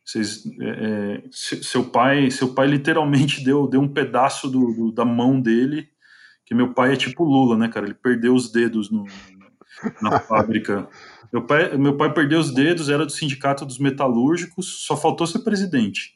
Vocês, 0.06 0.44
é, 0.60 0.68
é 0.68 1.22
seu 1.32 1.82
pai, 1.82 2.30
seu 2.30 2.54
pai 2.54 2.68
literalmente 2.68 3.42
deu, 3.44 3.66
deu 3.66 3.80
um 3.80 3.88
pedaço 3.88 4.48
do, 4.48 4.72
do, 4.72 4.92
da 4.92 5.04
mão 5.04 5.40
dele, 5.40 5.88
que 6.44 6.54
meu 6.54 6.72
pai 6.72 6.92
é 6.92 6.96
tipo 6.96 7.24
Lula, 7.24 7.58
né, 7.58 7.68
cara? 7.68 7.86
Ele 7.86 7.94
perdeu 7.94 8.32
os 8.32 8.52
dedos 8.52 8.88
no, 8.88 9.04
na 10.00 10.20
fábrica. 10.20 10.88
Meu 11.32 11.42
pai, 11.42 11.76
meu 11.76 11.96
pai 11.96 12.14
perdeu 12.14 12.38
os 12.38 12.54
dedos, 12.54 12.88
era 12.88 13.04
do 13.04 13.10
sindicato 13.10 13.66
dos 13.66 13.80
metalúrgicos, 13.80 14.86
só 14.86 14.96
faltou 14.96 15.26
ser 15.26 15.40
presidente. 15.40 16.14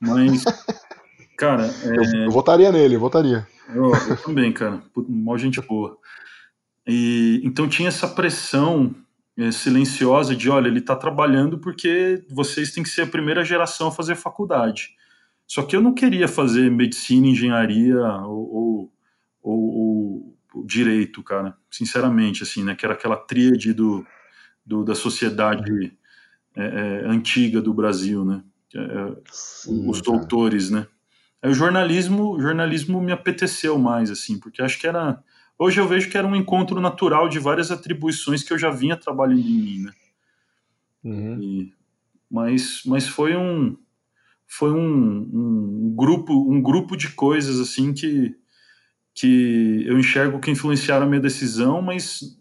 Mas, 0.00 0.42
cara. 1.38 1.70
É... 1.84 1.96
Eu, 1.96 2.24
eu, 2.24 2.30
votaria 2.32 2.72
nele, 2.72 2.96
eu 2.96 3.00
votaria. 3.00 3.46
Eu, 3.68 3.92
eu 3.92 4.16
também, 4.16 4.52
cara. 4.52 4.82
Mó 5.08 5.38
gente 5.38 5.60
boa. 5.60 5.96
E, 6.84 7.40
então 7.44 7.68
tinha 7.68 7.88
essa 7.88 8.08
pressão 8.08 8.92
silenciosa 9.50 10.36
de, 10.36 10.50
olha, 10.50 10.68
ele 10.68 10.78
está 10.78 10.94
trabalhando 10.94 11.58
porque 11.58 12.24
vocês 12.30 12.72
têm 12.72 12.82
que 12.82 12.88
ser 12.88 13.02
a 13.02 13.06
primeira 13.06 13.44
geração 13.44 13.88
a 13.88 13.92
fazer 13.92 14.14
faculdade. 14.14 14.94
Só 15.46 15.62
que 15.62 15.74
eu 15.74 15.80
não 15.80 15.94
queria 15.94 16.28
fazer 16.28 16.70
medicina, 16.70 17.26
engenharia 17.26 17.98
ou, 18.24 18.54
ou, 18.54 18.92
ou, 19.42 20.36
ou 20.54 20.66
direito, 20.66 21.22
cara. 21.22 21.56
Sinceramente, 21.70 22.42
assim, 22.42 22.62
né? 22.62 22.74
Que 22.74 22.84
era 22.84 22.94
aquela 22.94 23.16
tríade 23.16 23.72
do, 23.72 24.06
do 24.64 24.84
da 24.84 24.94
sociedade 24.94 25.96
é, 26.56 26.64
é, 26.64 27.06
antiga 27.06 27.60
do 27.60 27.74
Brasil, 27.74 28.24
né? 28.24 28.42
É, 28.74 29.16
Sim, 29.30 29.88
os 29.88 30.00
doutores, 30.00 30.70
né? 30.70 30.86
Aí 31.42 31.50
o 31.50 31.54
jornalismo, 31.54 32.40
jornalismo 32.40 33.00
me 33.00 33.12
apeteceu 33.12 33.78
mais, 33.78 34.10
assim, 34.10 34.38
porque 34.38 34.62
acho 34.62 34.78
que 34.78 34.86
era 34.86 35.22
Hoje 35.62 35.80
eu 35.80 35.86
vejo 35.86 36.10
que 36.10 36.18
era 36.18 36.26
um 36.26 36.34
encontro 36.34 36.80
natural 36.80 37.28
de 37.28 37.38
várias 37.38 37.70
atribuições 37.70 38.42
que 38.42 38.52
eu 38.52 38.58
já 38.58 38.68
vinha 38.68 38.96
trabalhando 38.96 39.38
em 39.38 39.62
mim, 39.62 39.78
né? 39.84 39.92
Uhum. 41.04 41.40
E, 41.40 41.74
mas, 42.28 42.82
mas 42.84 43.06
foi 43.06 43.36
um 43.36 43.76
foi 44.44 44.72
um, 44.72 45.30
um, 45.32 45.94
grupo 45.94 46.32
um 46.52 46.60
grupo 46.60 46.96
de 46.96 47.10
coisas 47.10 47.60
assim 47.60 47.94
que 47.94 48.34
que 49.14 49.84
eu 49.86 49.96
enxergo 50.00 50.40
que 50.40 50.50
influenciaram 50.50 51.06
a 51.06 51.08
minha 51.08 51.20
decisão, 51.20 51.80
mas 51.80 52.36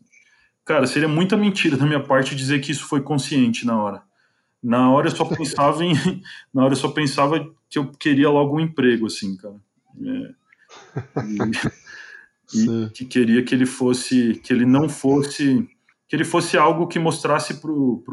cara, 0.66 0.88
seria 0.88 1.08
muita 1.08 1.38
mentira 1.38 1.78
da 1.78 1.86
minha 1.86 2.02
parte 2.02 2.36
dizer 2.36 2.60
que 2.60 2.72
isso 2.72 2.88
foi 2.88 3.02
consciente 3.02 3.68
na 3.68 3.80
hora. 3.80 4.02
Na 4.64 4.90
hora 4.90 5.10
eu 5.10 5.16
só 5.16 5.26
pensava 5.30 5.86
em 5.86 5.94
na 6.52 6.64
hora 6.64 6.74
eu 6.74 6.78
só 6.78 6.90
pensava 6.90 7.40
que 7.70 7.78
eu 7.78 7.92
queria 7.92 8.32
logo 8.32 8.56
um 8.56 8.60
emprego 8.60 9.06
assim, 9.06 9.38
cara. 9.38 9.62
É, 10.04 10.34
e, 11.24 11.38
e 12.54 12.90
que 12.92 13.06
queria 13.06 13.44
que 13.44 13.54
ele 13.54 13.66
fosse, 13.66 14.36
que 14.44 14.52
ele 14.52 14.66
não 14.66 14.90
fosse, 14.90 15.68
que 16.08 16.16
ele 16.16 16.24
fosse 16.24 16.58
algo 16.58 16.88
que 16.88 17.00
mostrasse 17.00 17.60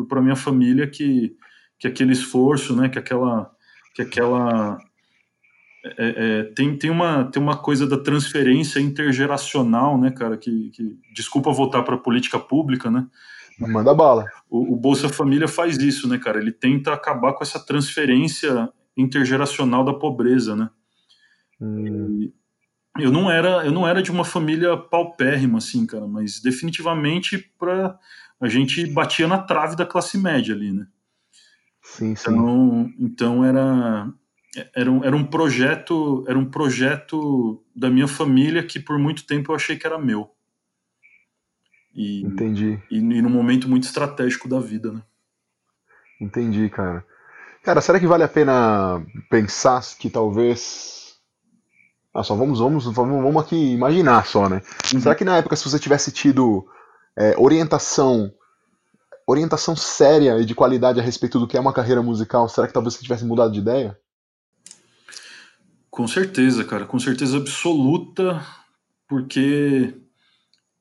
para 0.08 0.22
minha 0.22 0.36
família 0.36 0.86
que, 0.86 1.36
que 1.78 1.86
aquele 1.86 2.12
esforço, 2.12 2.74
né, 2.74 2.88
que 2.88 2.98
aquela, 2.98 3.50
que 3.94 4.02
aquela 4.02 4.78
é, 5.84 5.92
é, 5.98 6.42
tem, 6.54 6.76
tem, 6.76 6.90
uma, 6.90 7.24
tem 7.24 7.42
uma 7.42 7.56
coisa 7.56 7.86
da 7.86 7.98
transferência 7.98 8.80
intergeracional, 8.80 9.98
né, 9.98 10.10
cara, 10.10 10.36
que, 10.36 10.70
que 10.70 10.98
desculpa 11.14 11.52
voltar 11.52 11.82
para 11.82 11.94
a 11.94 11.98
política 11.98 12.38
pública, 12.38 12.90
né, 12.90 13.06
Manda 13.66 13.92
bala. 13.92 14.24
O, 14.48 14.74
o, 14.74 14.76
Bolsa 14.76 15.08
Família 15.08 15.48
faz 15.48 15.76
isso, 15.78 16.08
né, 16.08 16.16
cara? 16.16 16.38
Ele 16.38 16.52
tenta 16.52 16.92
acabar 16.92 17.32
com 17.32 17.42
essa 17.42 17.58
transferência 17.58 18.72
intergeracional 18.96 19.84
da 19.84 19.92
pobreza, 19.92 20.54
né? 20.54 20.70
Hum. 21.60 22.20
E, 22.22 22.32
eu 22.98 23.12
não 23.12 23.30
era 23.30 23.64
eu 23.64 23.72
não 23.72 23.86
era 23.86 24.02
de 24.02 24.10
uma 24.10 24.24
família 24.24 24.76
paupérrima 24.76 25.58
assim 25.58 25.86
cara 25.86 26.06
mas 26.06 26.40
definitivamente 26.40 27.38
para 27.58 27.98
a 28.40 28.48
gente 28.48 28.86
batia 28.86 29.26
na 29.26 29.38
trave 29.38 29.76
da 29.76 29.86
classe 29.86 30.18
média 30.18 30.54
ali 30.54 30.72
né? 30.72 30.86
Sim, 31.82 32.14
sim. 32.14 32.30
então 32.30 32.92
então 32.98 33.44
era 33.44 34.12
era 34.74 34.90
um, 34.90 35.04
era 35.04 35.16
um 35.16 35.24
projeto 35.24 36.24
era 36.28 36.38
um 36.38 36.44
projeto 36.44 37.62
da 37.74 37.88
minha 37.88 38.08
família 38.08 38.62
que 38.62 38.80
por 38.80 38.98
muito 38.98 39.26
tempo 39.26 39.52
eu 39.52 39.56
achei 39.56 39.76
que 39.76 39.86
era 39.86 39.98
meu. 39.98 40.30
E, 41.94 42.22
entendi. 42.22 42.80
e, 42.90 42.98
e 42.98 43.22
num 43.22 43.30
momento 43.30 43.68
muito 43.68 43.84
estratégico 43.84 44.48
da 44.48 44.60
vida 44.60 44.92
né? 44.92 45.02
Entendi 46.20 46.68
cara. 46.68 47.04
Cara 47.62 47.80
será 47.80 47.98
que 47.98 48.06
vale 48.06 48.22
a 48.22 48.28
pena 48.28 49.04
pensar 49.28 49.82
que 49.98 50.08
talvez 50.08 50.97
ah, 52.14 52.22
só 52.22 52.34
vamos, 52.34 52.58
vamos, 52.58 52.84
vamos, 52.86 53.22
vamos 53.22 53.42
aqui 53.42 53.56
imaginar 53.72 54.26
só, 54.26 54.48
né? 54.48 54.62
Uhum. 54.92 55.00
Será 55.00 55.14
que 55.14 55.24
na 55.24 55.36
época, 55.36 55.56
se 55.56 55.68
você 55.68 55.78
tivesse 55.78 56.10
tido 56.10 56.66
é, 57.16 57.34
orientação, 57.38 58.32
orientação 59.26 59.76
séria 59.76 60.38
e 60.40 60.44
de 60.44 60.54
qualidade 60.54 60.98
a 60.98 61.02
respeito 61.02 61.38
do 61.38 61.46
que 61.46 61.56
é 61.56 61.60
uma 61.60 61.72
carreira 61.72 62.02
musical, 62.02 62.48
será 62.48 62.66
que 62.66 62.72
talvez 62.72 62.94
você 62.94 63.02
tivesse 63.02 63.24
mudado 63.24 63.52
de 63.52 63.60
ideia? 63.60 63.98
Com 65.90 66.06
certeza, 66.06 66.64
cara, 66.64 66.86
com 66.86 66.98
certeza 66.98 67.36
absoluta, 67.36 68.44
porque 69.08 69.94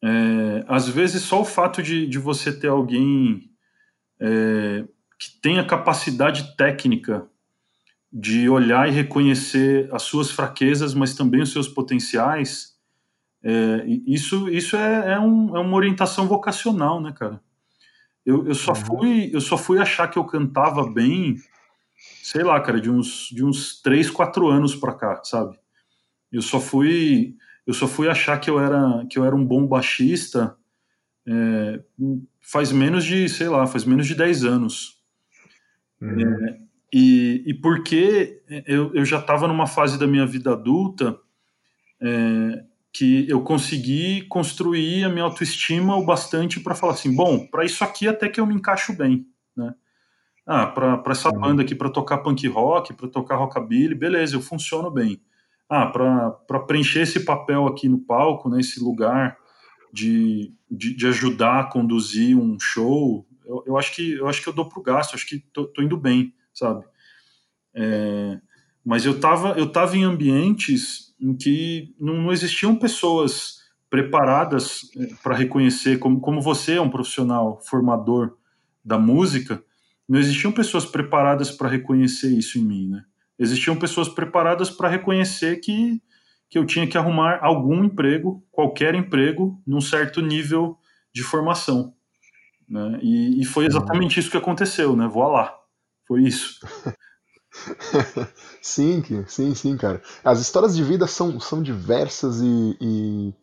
é, 0.03 0.65
às 0.67 0.87
vezes 0.87 1.23
só 1.23 1.41
o 1.41 1.45
fato 1.45 1.81
de, 1.81 2.07
de 2.07 2.19
você 2.19 2.51
ter 2.51 2.67
alguém 2.67 3.49
é, 4.19 4.85
que 5.19 5.41
tenha 5.41 5.65
capacidade 5.65 6.55
técnica 6.55 7.27
de 8.19 8.49
olhar 8.49 8.89
e 8.89 8.91
reconhecer 8.91 9.87
as 9.93 10.01
suas 10.01 10.31
fraquezas, 10.31 10.95
mas 10.95 11.13
também 11.13 11.39
os 11.39 11.51
seus 11.51 11.67
potenciais, 11.67 12.75
é, 13.43 13.85
isso, 14.07 14.49
isso 14.49 14.75
é, 14.75 15.13
é, 15.13 15.19
um, 15.19 15.55
é, 15.55 15.59
uma 15.59 15.77
orientação 15.77 16.27
vocacional, 16.27 16.99
né, 16.99 17.13
cara? 17.15 17.39
Eu, 18.25 18.47
eu, 18.47 18.55
só 18.55 18.71
uhum. 18.71 18.75
fui, 18.75 19.29
eu 19.31 19.39
só 19.39 19.55
fui 19.55 19.77
achar 19.77 20.07
que 20.07 20.17
eu 20.17 20.25
cantava 20.25 20.91
bem, 20.91 21.35
sei 22.23 22.43
lá, 22.43 22.59
cara, 22.59 22.81
de 22.81 22.89
uns, 22.89 23.29
de 23.31 23.45
uns 23.45 23.79
3, 23.83 24.09
4 24.09 24.47
anos 24.47 24.75
pra 24.75 24.95
cá, 24.95 25.21
sabe? 25.23 25.55
Eu 26.31 26.41
só 26.41 26.59
fui, 26.59 27.35
eu 27.67 27.73
só 27.73 27.87
fui 27.87 28.09
achar 28.09 28.39
que 28.39 28.49
eu 28.49 28.59
era, 28.59 29.05
que 29.09 29.19
eu 29.19 29.25
era 29.25 29.35
um 29.35 29.45
bom 29.45 29.67
baixista 29.67 30.57
é, 31.27 31.83
faz 32.41 32.71
menos 32.71 33.03
de, 33.03 33.29
sei 33.29 33.47
lá, 33.47 33.67
faz 33.67 33.83
menos 33.85 34.07
de 34.07 34.15
10 34.15 34.43
anos. 34.43 34.97
Uhum. 36.01 36.21
É, 36.21 36.66
e, 36.93 37.43
e 37.45 37.53
porque 37.53 38.41
eu, 38.65 38.93
eu 38.93 39.05
já 39.05 39.19
estava 39.19 39.47
numa 39.47 39.67
fase 39.67 39.99
da 39.99 40.07
minha 40.07 40.25
vida 40.25 40.53
adulta 40.53 41.19
é, 42.01 42.63
que 42.93 43.29
eu 43.29 43.41
consegui 43.41 44.23
construir 44.23 45.03
a 45.03 45.09
minha 45.09 45.25
autoestima 45.25 45.95
o 45.97 46.05
bastante 46.05 46.59
para 46.59 46.75
falar 46.75 46.93
assim: 46.93 47.15
bom, 47.15 47.45
para 47.47 47.65
isso 47.65 47.83
aqui 47.83 48.07
até 48.07 48.29
que 48.29 48.39
eu 48.39 48.45
me 48.45 48.55
encaixo 48.55 48.95
bem. 48.95 49.27
Né? 49.55 49.73
Ah, 50.45 50.65
para 50.65 51.03
essa 51.09 51.29
uhum. 51.29 51.39
banda 51.39 51.61
aqui, 51.61 51.75
para 51.75 51.89
tocar 51.89 52.19
punk 52.19 52.47
rock, 52.47 52.93
para 52.93 53.09
tocar 53.09 53.35
rockabilly, 53.35 53.93
beleza, 53.93 54.35
eu 54.35 54.41
funciono 54.41 54.89
bem. 54.89 55.21
ah, 55.69 55.85
para 55.87 56.59
preencher 56.61 57.01
esse 57.01 57.19
papel 57.25 57.67
aqui 57.67 57.89
no 57.89 57.99
palco, 57.99 58.49
né, 58.49 58.61
esse 58.61 58.79
lugar 58.79 59.37
de, 59.91 60.53
de, 60.71 60.95
de 60.95 61.07
ajudar 61.07 61.59
a 61.59 61.63
conduzir 61.65 62.37
um 62.37 62.57
show, 62.59 63.27
eu, 63.45 63.63
eu, 63.67 63.77
acho 63.77 63.93
que 63.93 64.13
eu 64.13 64.27
acho 64.27 64.41
que 64.41 64.47
eu 64.47 64.53
dou 64.53 64.69
pro 64.69 64.81
gasto, 64.81 65.15
acho 65.15 65.27
que 65.27 65.39
tô, 65.51 65.65
tô 65.65 65.81
indo 65.81 65.97
bem, 65.97 66.33
sabe? 66.57 66.83
É, 67.73 68.39
mas 68.83 69.05
eu 69.05 69.19
tava, 69.19 69.49
eu 69.57 69.71
tava 69.71 69.95
em 69.95 70.03
ambientes 70.03 71.13
em 71.19 71.35
que 71.35 71.93
não, 71.99 72.15
não 72.21 72.31
existiam 72.31 72.75
pessoas 72.75 73.57
preparadas 73.89 74.89
é, 74.97 75.07
para 75.21 75.35
reconhecer, 75.35 75.99
como, 75.99 76.19
como 76.19 76.41
você 76.41 76.75
é 76.75 76.81
um 76.81 76.89
profissional 76.89 77.59
formador 77.61 78.35
da 78.83 78.97
música, 78.97 79.63
não 80.07 80.19
existiam 80.19 80.51
pessoas 80.51 80.85
preparadas 80.85 81.51
para 81.51 81.67
reconhecer 81.67 82.29
isso 82.29 82.57
em 82.57 82.63
mim, 82.63 82.89
né? 82.89 83.03
Existiam 83.37 83.75
pessoas 83.75 84.09
preparadas 84.09 84.69
para 84.69 84.89
reconhecer 84.89 85.57
que, 85.57 86.01
que 86.49 86.57
eu 86.57 86.65
tinha 86.65 86.87
que 86.87 86.97
arrumar 86.97 87.39
algum 87.41 87.83
emprego, 87.83 88.43
qualquer 88.51 88.95
emprego, 88.95 89.61
num 89.67 89.81
certo 89.81 90.21
nível 90.21 90.77
de 91.13 91.21
formação. 91.21 91.93
Né? 92.67 92.99
E, 93.01 93.41
e 93.41 93.45
foi 93.45 93.65
uhum. 93.65 93.69
exatamente 93.69 94.19
isso 94.19 94.31
que 94.31 94.37
aconteceu, 94.37 94.95
né? 94.95 95.07
Vou 95.07 95.27
lá. 95.27 95.56
Foi 96.07 96.23
isso. 96.23 96.59
sim, 98.61 99.03
sim, 99.27 99.55
sim, 99.55 99.77
cara. 99.77 100.01
As 100.23 100.39
histórias 100.39 100.75
de 100.75 100.83
vida 100.83 101.07
são, 101.07 101.39
são 101.39 101.61
diversas 101.61 102.39
e, 102.41 102.77
e, 102.79 103.33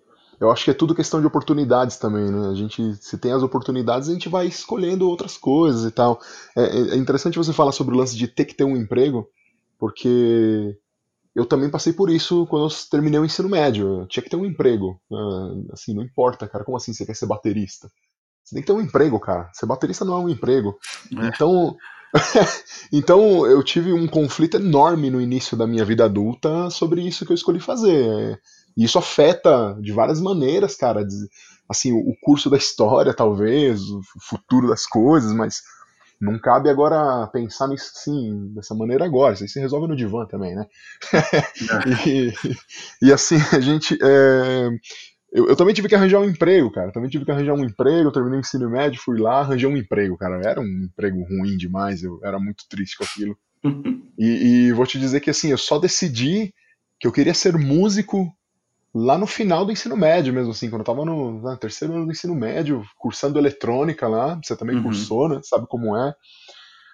eu 0.41 0.51
acho 0.51 0.65
que 0.65 0.71
é 0.71 0.75
tudo 0.75 0.95
questão 0.95 1.21
de 1.21 1.27
oportunidades 1.27 1.97
também, 1.97 2.31
né? 2.31 2.49
A 2.49 2.55
gente, 2.55 2.95
se 2.97 3.19
tem 3.19 3.33
as 3.33 3.43
oportunidades, 3.43 4.09
a 4.09 4.13
gente 4.13 4.29
vai 4.29 4.47
escolhendo 4.47 5.09
outras 5.09 5.37
coisas 5.37 5.85
e 5.85 5.91
tal. 5.91 6.21
É, 6.57 6.95
é 6.95 6.97
interessante 6.97 7.39
você 7.39 7.53
falar 7.53 7.73
sobre 7.73 7.95
o 7.95 7.99
lance 7.99 8.17
de 8.17 8.29
ter 8.29 8.45
que 8.45 8.55
ter 8.55 8.65
um 8.65 8.77
emprego, 8.77 9.29
porque 9.79 10.77
eu 11.35 11.45
também 11.45 11.71
passei 11.71 11.93
por 11.93 12.11
isso 12.11 12.47
quando 12.47 12.67
eu 12.67 12.77
terminei 12.91 13.19
o 13.19 13.25
ensino 13.25 13.49
médio. 13.49 14.03
Eu 14.03 14.07
tinha 14.07 14.23
que 14.23 14.31
ter 14.31 14.37
um 14.37 14.47
emprego. 14.47 15.01
Né? 15.11 15.19
Assim, 15.73 15.95
não 15.95 16.03
importa, 16.03 16.47
cara. 16.47 16.65
Como 16.65 16.77
assim 16.77 16.93
você 16.93 17.05
quer 17.05 17.17
ser 17.17 17.27
baterista? 17.27 17.89
Você 18.45 18.55
tem 18.55 18.63
que 18.63 18.67
ter 18.67 18.73
um 18.73 18.81
emprego, 18.81 19.19
cara. 19.19 19.51
Ser 19.53 19.67
baterista 19.67 20.05
não 20.05 20.15
é 20.15 20.19
um 20.19 20.29
emprego. 20.29 20.79
É. 21.17 21.27
Então, 21.29 21.77
então 22.93 23.47
eu 23.47 23.63
tive 23.63 23.93
um 23.93 24.07
conflito 24.07 24.57
enorme 24.57 25.11
no 25.11 25.21
início 25.21 25.57
da 25.57 25.67
minha 25.67 25.85
vida 25.85 26.05
adulta 26.05 26.71
sobre 26.71 27.03
isso 27.03 27.27
que 27.27 27.33
eu 27.33 27.37
escolhi 27.37 27.61
fazer. 27.61 28.41
E 28.77 28.85
isso 28.85 28.99
afeta 28.99 29.77
de 29.81 29.93
várias 29.93 30.21
maneiras, 30.21 30.77
cara. 30.77 31.07
Assim, 31.69 31.93
o 31.93 32.15
curso 32.23 32.51
da 32.51 32.57
história, 32.57 33.15
talvez, 33.15 33.81
o 33.83 34.01
futuro 34.21 34.69
das 34.69 34.87
coisas, 34.87 35.33
mas 35.33 35.63
não 36.21 36.39
cabe 36.39 36.71
agora 36.71 37.27
pensar 37.29 37.69
nisso 37.69 37.93
assim, 37.95 38.53
dessa 38.55 38.75
maneira 38.75 39.05
agora. 39.05 39.35
Isso 39.35 39.43
aí 39.43 39.49
se 39.49 39.61
resolve 39.61 39.89
no 39.89 39.97
divã 39.97 40.27
também, 40.27 40.55
né? 40.55 40.67
É. 42.05 42.09
e, 42.09 42.33
e, 43.03 43.13
assim, 43.13 43.37
a 43.53 43.61
gente. 43.61 43.99
É, 44.03 44.71
eu, 45.35 45.49
eu, 45.49 45.57
também 45.57 45.75
tive 45.75 45.89
que 45.89 45.97
arranjar 45.97 46.21
um 46.21 46.29
emprego, 46.29 46.71
cara. 46.71 46.93
Também 46.93 47.11
tive 47.11 47.25
que 47.25 47.31
arranjar 47.33 47.55
um 47.55 47.65
emprego. 47.65 48.09
Eu 48.09 48.13
terminei 48.13 48.39
o 48.39 48.41
ensino 48.41 48.71
médio, 48.71 49.03
fui 49.03 49.19
lá, 49.19 49.41
arranjei 49.41 49.69
um 49.69 49.77
emprego, 49.77 50.17
cara. 50.17 50.41
Era 50.45 50.61
um 50.61 50.85
emprego 50.85 51.25
ruim 51.25 51.57
demais, 51.57 52.05
eu 52.05 52.21
era 52.23 52.39
muito 52.39 52.65
triste 52.71 52.97
com 52.97 53.03
aquilo. 53.03 53.37
e, 54.17 54.69
e 54.69 54.73
vou 54.73 54.87
te 54.87 54.97
dizer 54.97 55.19
que 55.19 55.31
assim, 55.31 55.51
eu 55.51 55.59
só 55.59 55.79
decidi 55.79 56.55
que 57.01 57.09
eu 57.09 57.13
queria 57.13 57.35
ser 57.35 57.59
músico 57.59 58.33
lá 58.95 59.19
no 59.19 59.27
final 59.27 59.67
do 59.67 59.73
ensino 59.73 59.97
médio 59.97 60.33
mesmo, 60.33 60.53
assim, 60.53 60.71
quando 60.71 60.83
eu 60.83 60.87
tava 60.87 61.05
no, 61.05 61.41
no 61.41 61.57
terceiro 61.57 61.95
ano 61.95 62.07
do 62.07 62.13
ensino 62.13 62.35
médio, 62.35 62.85
cursando 62.97 63.37
eletrônica 63.37 64.07
lá, 64.07 64.41
você 64.41 64.57
também 64.57 64.77
uhum. 64.77 64.85
cursou, 64.85 65.29
né? 65.29 65.41
Sabe 65.43 65.67
como 65.67 65.97
é. 65.97 66.15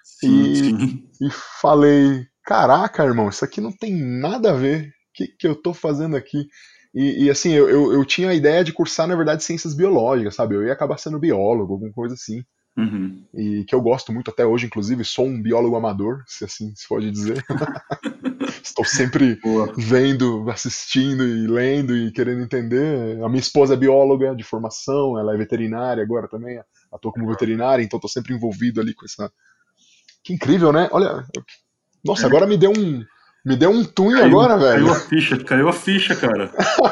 Sim, 0.03 0.51
e, 0.51 0.55
sim. 0.55 1.09
e 1.21 1.29
falei, 1.61 2.25
caraca, 2.43 3.03
irmão, 3.03 3.29
isso 3.29 3.45
aqui 3.45 3.61
não 3.61 3.71
tem 3.71 3.95
nada 3.95 4.49
a 4.49 4.55
ver. 4.55 4.87
O 4.87 4.91
que, 5.13 5.27
que 5.27 5.47
eu 5.47 5.55
tô 5.55 5.75
fazendo 5.75 6.15
aqui? 6.15 6.47
E, 6.93 7.25
e 7.25 7.29
assim, 7.29 7.51
eu, 7.51 7.69
eu, 7.69 7.93
eu, 7.93 8.05
tinha 8.05 8.29
a 8.29 8.33
ideia 8.33 8.63
de 8.63 8.73
cursar, 8.73 9.07
na 9.07 9.15
verdade, 9.15 9.43
ciências 9.43 9.73
biológicas, 9.73 10.35
sabe? 10.35 10.55
Eu 10.55 10.65
ia 10.65 10.73
acabar 10.73 10.97
sendo 10.97 11.19
biólogo, 11.19 11.73
alguma 11.73 11.91
coisa 11.91 12.15
assim. 12.15 12.43
Uhum. 12.77 13.23
E 13.33 13.63
que 13.65 13.75
eu 13.75 13.81
gosto 13.81 14.13
muito 14.13 14.31
até 14.31 14.45
hoje, 14.45 14.65
inclusive, 14.65 15.03
sou 15.03 15.25
um 15.25 15.41
biólogo 15.41 15.75
amador, 15.75 16.23
se 16.27 16.43
assim 16.43 16.73
se 16.75 16.87
pode 16.87 17.09
dizer. 17.11 17.43
Estou 18.63 18.85
sempre 18.85 19.35
Boa. 19.41 19.73
vendo, 19.77 20.49
assistindo 20.49 21.27
e 21.27 21.47
lendo 21.47 21.95
e 21.95 22.11
querendo 22.11 22.41
entender. 22.41 23.21
A 23.23 23.27
minha 23.29 23.39
esposa 23.39 23.73
é 23.73 23.77
bióloga 23.77 24.35
de 24.35 24.43
formação, 24.43 25.17
ela 25.17 25.33
é 25.33 25.37
veterinária 25.37 26.03
agora 26.03 26.27
também, 26.27 26.61
atua 26.91 27.11
como 27.11 27.27
veterinária, 27.27 27.83
então 27.83 27.97
estou 27.97 28.09
sempre 28.09 28.33
envolvido 28.33 28.79
ali 28.79 28.93
com 28.93 29.05
essa. 29.05 29.31
Que 30.23 30.33
incrível, 30.33 30.71
né? 30.71 30.87
Olha, 30.91 31.25
nossa, 32.03 32.23
é. 32.23 32.27
agora 32.27 32.47
me 32.47 32.57
deu 32.57 32.71
um, 32.71 33.03
me 33.43 33.55
deu 33.55 33.71
um 33.71 33.83
twin 33.83 34.13
caiu, 34.13 34.25
agora, 34.25 34.57
velho. 34.57 34.85
Caiu 34.85 34.91
a 34.91 34.99
ficha, 34.99 35.37
caiu 35.43 35.69
a 35.69 35.73
ficha, 35.73 36.15
cara. 36.15 36.51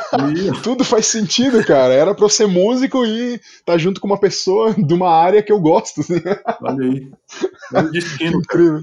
Tudo 0.64 0.84
faz 0.84 1.06
sentido, 1.06 1.64
cara. 1.64 1.93
Era 1.93 2.16
pra 2.16 2.26
eu 2.26 2.30
ser 2.30 2.47
músico 2.47 3.06
e 3.06 3.36
estar 3.36 3.74
tá 3.74 3.78
junto 3.78 4.02
com 4.02 4.08
uma 4.08 4.20
pessoa 4.20 4.74
de 4.78 4.93
uma 4.93 5.10
área 5.10 5.43
que 5.43 5.52
eu 5.52 5.60
gosto. 5.60 6.02
Assim. 6.02 6.22
Olha 6.62 6.86
aí. 6.86 7.12
É 7.72 7.82
o 7.82 7.91
destino. 7.91 8.39
Incrível. 8.39 8.82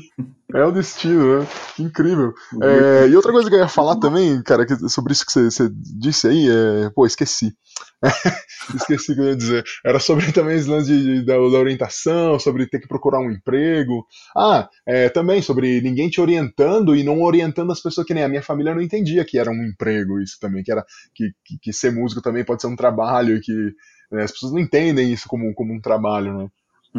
É 0.55 0.65
o 0.65 0.71
destino, 0.71 1.41
né? 1.41 1.47
Incrível. 1.77 2.33
É, 2.63 3.09
e 3.09 3.17
outra 3.17 3.33
coisa 3.33 3.49
que 3.49 3.57
eu 3.57 3.59
ia 3.59 3.67
falar 3.67 3.97
também, 3.97 4.41
cara, 4.43 4.65
sobre 4.89 5.13
isso 5.13 5.27
que 5.27 5.33
você, 5.33 5.51
você 5.51 5.69
disse 5.73 6.29
aí, 6.29 6.49
é. 6.49 6.89
Pô, 6.91 7.05
esqueci. 7.05 7.53
Esqueci 8.75 9.13
o 9.13 9.15
que 9.15 9.21
eu 9.21 9.27
ia 9.27 9.37
dizer. 9.37 9.65
Era 9.85 9.99
sobre 9.99 10.33
também 10.33 10.57
os 10.57 10.67
lances 10.67 10.89
de, 10.89 11.03
de, 11.03 11.25
da, 11.25 11.35
da, 11.35 11.59
orientação, 11.59 12.39
sobre 12.39 12.67
ter 12.67 12.81
que 12.81 12.89
procurar 12.89 13.21
um 13.21 13.31
emprego. 13.31 14.07
Ah, 14.37 14.69
é, 14.87 15.09
também 15.09 15.43
sobre 15.43 15.81
ninguém 15.81 16.09
te 16.09 16.21
orientando 16.21 16.95
e 16.95 17.03
não 17.03 17.23
orientando 17.23 17.73
as 17.73 17.81
pessoas 17.81 18.07
que 18.07 18.15
nem 18.15 18.25
a 18.25 18.29
minha 18.29 18.43
família 18.43 18.75
não 18.75 18.83
entendia 18.83 19.25
que 19.25 19.39
era 19.39 19.51
um 19.51 19.65
emprego 19.65 20.21
isso 20.21 20.39
também, 20.41 20.63
que 20.63 20.73
era 20.73 20.85
que, 21.15 21.31
que, 21.45 21.59
que 21.61 21.73
ser 21.73 21.93
músico 21.93 22.23
também 22.23 22.45
pode 22.45 22.61
ser 22.61 22.69
um 22.69 22.77
trabalho, 22.77 23.41
que 23.41 23.53
né, 24.11 24.23
as 24.23 24.33
pessoas 24.33 24.53
não 24.53 24.61
entendem 24.61 25.13
isso 25.13 25.29
como, 25.29 25.53
como 25.55 25.75
um 25.75 25.81
trabalho, 25.81 26.37
né? 26.37 26.49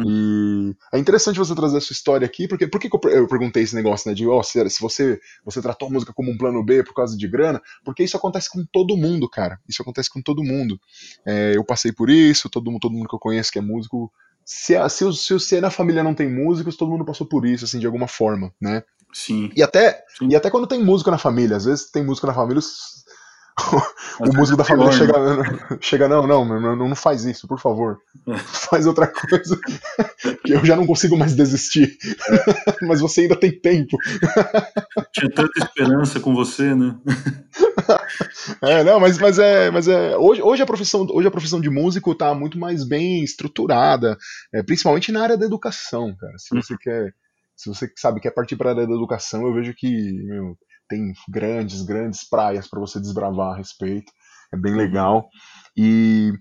E 0.06 0.76
é 0.92 0.98
interessante 0.98 1.38
você 1.38 1.54
trazer 1.54 1.78
essa 1.78 1.92
história 1.92 2.26
aqui, 2.26 2.46
porque 2.46 2.66
por 2.66 2.80
que 2.80 2.88
eu 2.92 3.28
perguntei 3.28 3.62
esse 3.62 3.74
negócio, 3.74 4.08
né? 4.08 4.14
De 4.14 4.26
oh, 4.26 4.42
se 4.42 4.80
você, 4.80 5.20
você 5.44 5.62
tratou 5.62 5.88
a 5.88 5.90
música 5.90 6.12
como 6.12 6.30
um 6.30 6.38
plano 6.38 6.62
B 6.64 6.82
por 6.82 6.94
causa 6.94 7.16
de 7.16 7.28
grana, 7.28 7.60
porque 7.84 8.02
isso 8.02 8.16
acontece 8.16 8.50
com 8.50 8.64
todo 8.72 8.96
mundo, 8.96 9.28
cara. 9.28 9.58
Isso 9.68 9.82
acontece 9.82 10.10
com 10.10 10.22
todo 10.22 10.44
mundo. 10.44 10.78
É, 11.26 11.56
eu 11.56 11.64
passei 11.64 11.92
por 11.92 12.10
isso, 12.10 12.48
todo 12.48 12.70
mundo, 12.70 12.80
todo 12.80 12.94
mundo 12.94 13.08
que 13.08 13.14
eu 13.14 13.20
conheço 13.20 13.50
que 13.52 13.58
é 13.58 13.62
músico. 13.62 14.12
Se, 14.44 14.74
se, 14.88 15.12
se, 15.12 15.40
se 15.40 15.60
na 15.60 15.70
família 15.70 16.02
não 16.02 16.14
tem 16.14 16.28
músicos, 16.28 16.76
todo 16.76 16.90
mundo 16.90 17.04
passou 17.04 17.26
por 17.26 17.46
isso, 17.46 17.64
assim, 17.64 17.78
de 17.78 17.86
alguma 17.86 18.08
forma, 18.08 18.52
né? 18.60 18.82
Sim. 19.12 19.50
E 19.56 19.62
até, 19.62 20.04
Sim. 20.18 20.28
E 20.30 20.36
até 20.36 20.50
quando 20.50 20.66
tem 20.66 20.82
músico 20.82 21.10
na 21.10 21.18
família, 21.18 21.56
às 21.56 21.64
vezes 21.64 21.90
tem 21.90 22.04
músico 22.04 22.26
na 22.26 22.34
família, 22.34 22.60
o 24.20 24.36
músico 24.36 24.56
da 24.56 24.64
família 24.64 24.92
chega, 24.92 25.78
chega, 25.80 26.08
não, 26.08 26.26
não, 26.26 26.44
não, 26.44 26.76
não 26.76 26.96
faz 26.96 27.24
isso, 27.24 27.46
por 27.46 27.58
favor. 27.58 27.98
Faz 28.36 28.86
outra 28.86 29.06
coisa. 29.06 29.58
que 30.44 30.52
eu 30.52 30.64
já 30.64 30.76
não 30.76 30.86
consigo 30.86 31.16
mais 31.16 31.34
desistir. 31.34 31.96
É. 32.30 32.76
Mas 32.86 33.00
você 33.00 33.22
ainda 33.22 33.36
tem 33.36 33.50
tempo. 33.50 33.96
Tinha 35.12 35.30
tanta 35.30 35.58
esperança 35.58 36.20
com 36.20 36.34
você, 36.34 36.74
né? 36.74 36.96
é, 38.62 38.84
não, 38.84 39.00
mas, 39.00 39.18
mas 39.18 39.38
é. 39.38 39.70
Mas 39.70 39.88
é 39.88 40.16
hoje, 40.16 40.42
hoje, 40.42 40.62
a 40.62 40.66
profissão, 40.66 41.06
hoje 41.10 41.28
a 41.28 41.30
profissão 41.30 41.60
de 41.60 41.70
músico 41.70 42.12
está 42.12 42.34
muito 42.34 42.58
mais 42.58 42.84
bem 42.84 43.22
estruturada, 43.22 44.16
é, 44.52 44.62
principalmente 44.62 45.10
na 45.10 45.22
área 45.22 45.36
da 45.36 45.46
educação, 45.46 46.14
cara. 46.16 46.34
Se 46.38 46.54
você 46.54 46.72
uhum. 46.74 46.78
quer. 46.80 47.14
Se 47.56 47.68
você 47.68 47.90
sabe 47.96 48.20
quer 48.20 48.30
partir 48.30 48.54
para 48.54 48.70
a 48.70 48.72
área 48.72 48.86
da 48.86 48.94
educação, 48.94 49.44
eu 49.44 49.52
vejo 49.52 49.74
que 49.74 50.12
meu, 50.24 50.56
tem 50.88 51.12
grandes, 51.28 51.82
grandes 51.82 52.28
praias 52.28 52.68
para 52.68 52.80
você 52.80 53.00
desbravar 53.00 53.52
a 53.52 53.56
respeito. 53.56 54.12
É 54.52 54.56
bem 54.56 54.74
legal. 54.74 55.28
E 55.76 56.32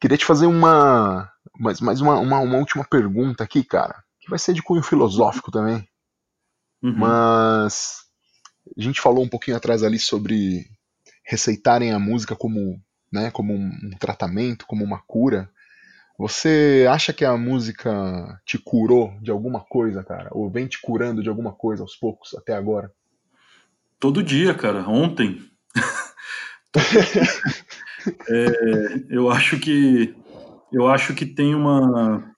queria 0.00 0.18
te 0.18 0.24
fazer 0.24 0.46
uma, 0.46 1.30
mais, 1.58 1.80
mais 1.80 2.00
uma, 2.00 2.18
uma, 2.18 2.38
uma 2.40 2.58
última 2.58 2.84
pergunta 2.84 3.42
aqui, 3.42 3.64
cara, 3.64 4.02
que 4.20 4.28
vai 4.28 4.38
ser 4.38 4.52
de 4.52 4.62
cunho 4.62 4.82
filosófico 4.82 5.50
também. 5.50 5.86
Uhum. 6.82 6.96
Mas 6.96 7.96
a 8.76 8.82
gente 8.82 9.00
falou 9.00 9.24
um 9.24 9.28
pouquinho 9.28 9.56
atrás 9.56 9.82
ali 9.82 9.98
sobre 9.98 10.66
receitarem 11.24 11.92
a 11.92 11.98
música 11.98 12.36
como, 12.36 12.80
né, 13.12 13.30
como 13.30 13.52
um, 13.52 13.70
um 13.84 13.90
tratamento, 13.98 14.66
como 14.66 14.84
uma 14.84 15.02
cura. 15.06 15.50
Você 16.18 16.86
acha 16.90 17.12
que 17.12 17.24
a 17.24 17.36
música 17.36 18.40
te 18.44 18.58
curou 18.58 19.18
de 19.20 19.30
alguma 19.30 19.60
coisa, 19.60 20.02
cara? 20.02 20.30
Ou 20.32 20.50
vem 20.50 20.66
te 20.66 20.80
curando 20.80 21.22
de 21.22 21.28
alguma 21.28 21.52
coisa 21.52 21.82
aos 21.82 21.96
poucos 21.96 22.34
até 22.34 22.54
agora? 22.54 22.90
Todo 23.98 24.22
dia, 24.22 24.54
cara. 24.54 24.88
Ontem. 24.88 25.42
é, 28.28 29.04
eu 29.08 29.30
acho 29.30 29.58
que 29.58 30.14
eu 30.72 30.88
acho 30.88 31.14
que 31.14 31.24
tem 31.24 31.54
uma 31.54 32.34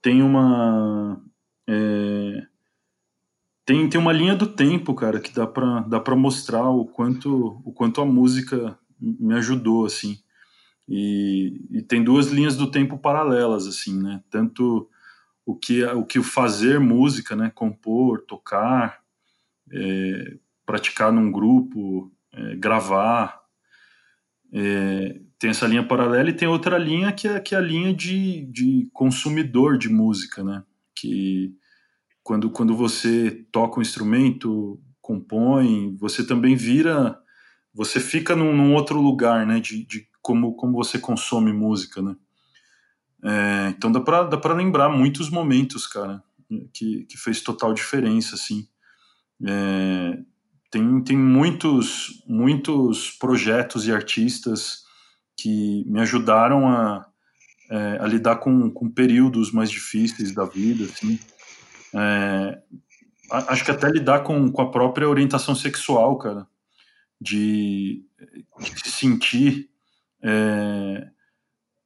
tem 0.00 0.22
uma 0.22 1.20
é, 1.68 2.46
tem, 3.66 3.88
tem 3.88 4.00
uma 4.00 4.12
linha 4.12 4.34
do 4.34 4.46
tempo, 4.46 4.94
cara, 4.94 5.18
que 5.18 5.34
dá 5.34 5.46
para 5.46 5.80
dá 5.80 5.98
para 5.98 6.14
mostrar 6.14 6.68
o 6.68 6.86
quanto 6.86 7.60
o 7.64 7.72
quanto 7.72 8.00
a 8.00 8.04
música 8.04 8.78
me 9.00 9.34
ajudou 9.34 9.86
assim. 9.86 10.18
E, 10.88 11.66
e, 11.70 11.82
tem 11.82 12.04
duas 12.04 12.26
linhas 12.26 12.56
do 12.56 12.70
tempo 12.70 12.98
paralelas 12.98 13.66
assim, 13.66 14.00
né? 14.02 14.22
Tanto 14.30 14.88
o 15.46 15.56
que 15.56 15.82
o 15.84 16.04
que 16.04 16.18
o 16.18 16.22
fazer 16.22 16.78
música, 16.78 17.34
né, 17.34 17.50
compor, 17.54 18.22
tocar, 18.26 19.00
é, 19.72 20.36
praticar 20.64 21.12
num 21.12 21.30
grupo, 21.30 22.12
é, 22.32 22.56
gravar. 22.56 23.40
É, 24.52 25.20
tem 25.38 25.50
essa 25.50 25.66
linha 25.66 25.86
paralela 25.86 26.30
e 26.30 26.34
tem 26.34 26.48
outra 26.48 26.78
linha 26.78 27.12
que 27.12 27.26
é, 27.26 27.40
que 27.40 27.54
é 27.54 27.58
a 27.58 27.60
linha 27.60 27.92
de, 27.92 28.46
de 28.46 28.88
consumidor 28.92 29.76
de 29.76 29.88
música, 29.88 30.42
né? 30.42 30.62
Que 30.94 31.54
quando, 32.22 32.50
quando 32.50 32.74
você 32.74 33.30
toca 33.52 33.78
um 33.78 33.82
instrumento, 33.82 34.80
compõe, 35.00 35.94
você 35.98 36.26
também 36.26 36.56
vira, 36.56 37.18
você 37.74 38.00
fica 38.00 38.34
num, 38.34 38.56
num 38.56 38.74
outro 38.74 39.00
lugar, 39.00 39.46
né? 39.46 39.60
De, 39.60 39.84
de, 39.84 40.08
como, 40.22 40.54
como 40.54 40.72
você 40.72 40.98
consome 40.98 41.52
música, 41.52 42.00
né? 42.00 42.16
É, 43.22 43.68
então 43.70 43.90
dá 43.90 44.00
pra, 44.00 44.22
dá 44.22 44.36
pra 44.36 44.54
lembrar 44.54 44.88
muitos 44.88 45.30
momentos, 45.30 45.86
cara, 45.86 46.22
que, 46.72 47.04
que 47.04 47.16
fez 47.18 47.40
total 47.40 47.74
diferença, 47.74 48.34
assim. 48.34 48.66
É, 49.46 50.18
tem, 50.74 51.00
tem 51.02 51.16
muitos, 51.16 52.20
muitos 52.26 53.12
projetos 53.12 53.86
e 53.86 53.92
artistas 53.92 54.82
que 55.36 55.84
me 55.86 56.00
ajudaram 56.00 56.68
a, 56.68 57.06
é, 57.70 57.98
a 58.00 58.06
lidar 58.08 58.36
com, 58.36 58.68
com 58.72 58.90
períodos 58.90 59.52
mais 59.52 59.70
difíceis 59.70 60.34
da 60.34 60.44
vida, 60.44 60.84
assim. 60.84 61.20
É, 61.94 62.58
acho 63.30 63.64
que 63.64 63.70
até 63.70 63.88
lidar 63.88 64.24
com, 64.24 64.50
com 64.50 64.62
a 64.62 64.70
própria 64.70 65.08
orientação 65.08 65.54
sexual, 65.54 66.18
cara, 66.18 66.44
de, 67.20 68.04
de 68.58 68.80
se 68.80 68.90
sentir 68.90 69.70
é, 70.20 71.06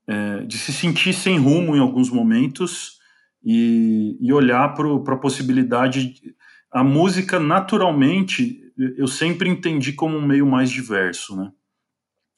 é, 0.06 0.40
de 0.44 0.56
se 0.56 0.72
sentir 0.72 1.12
sem 1.12 1.38
rumo 1.38 1.76
em 1.76 1.80
alguns 1.80 2.08
momentos 2.08 3.00
e, 3.44 4.16
e 4.18 4.32
olhar 4.32 4.72
para 4.72 5.14
a 5.14 5.18
possibilidade. 5.18 6.14
A 6.70 6.82
música, 6.82 7.38
naturalmente, 7.38 8.67
eu 8.96 9.08
sempre 9.08 9.48
entendi 9.48 9.92
como 9.92 10.16
um 10.16 10.26
meio 10.26 10.46
mais 10.46 10.70
diverso, 10.70 11.36
né? 11.36 11.50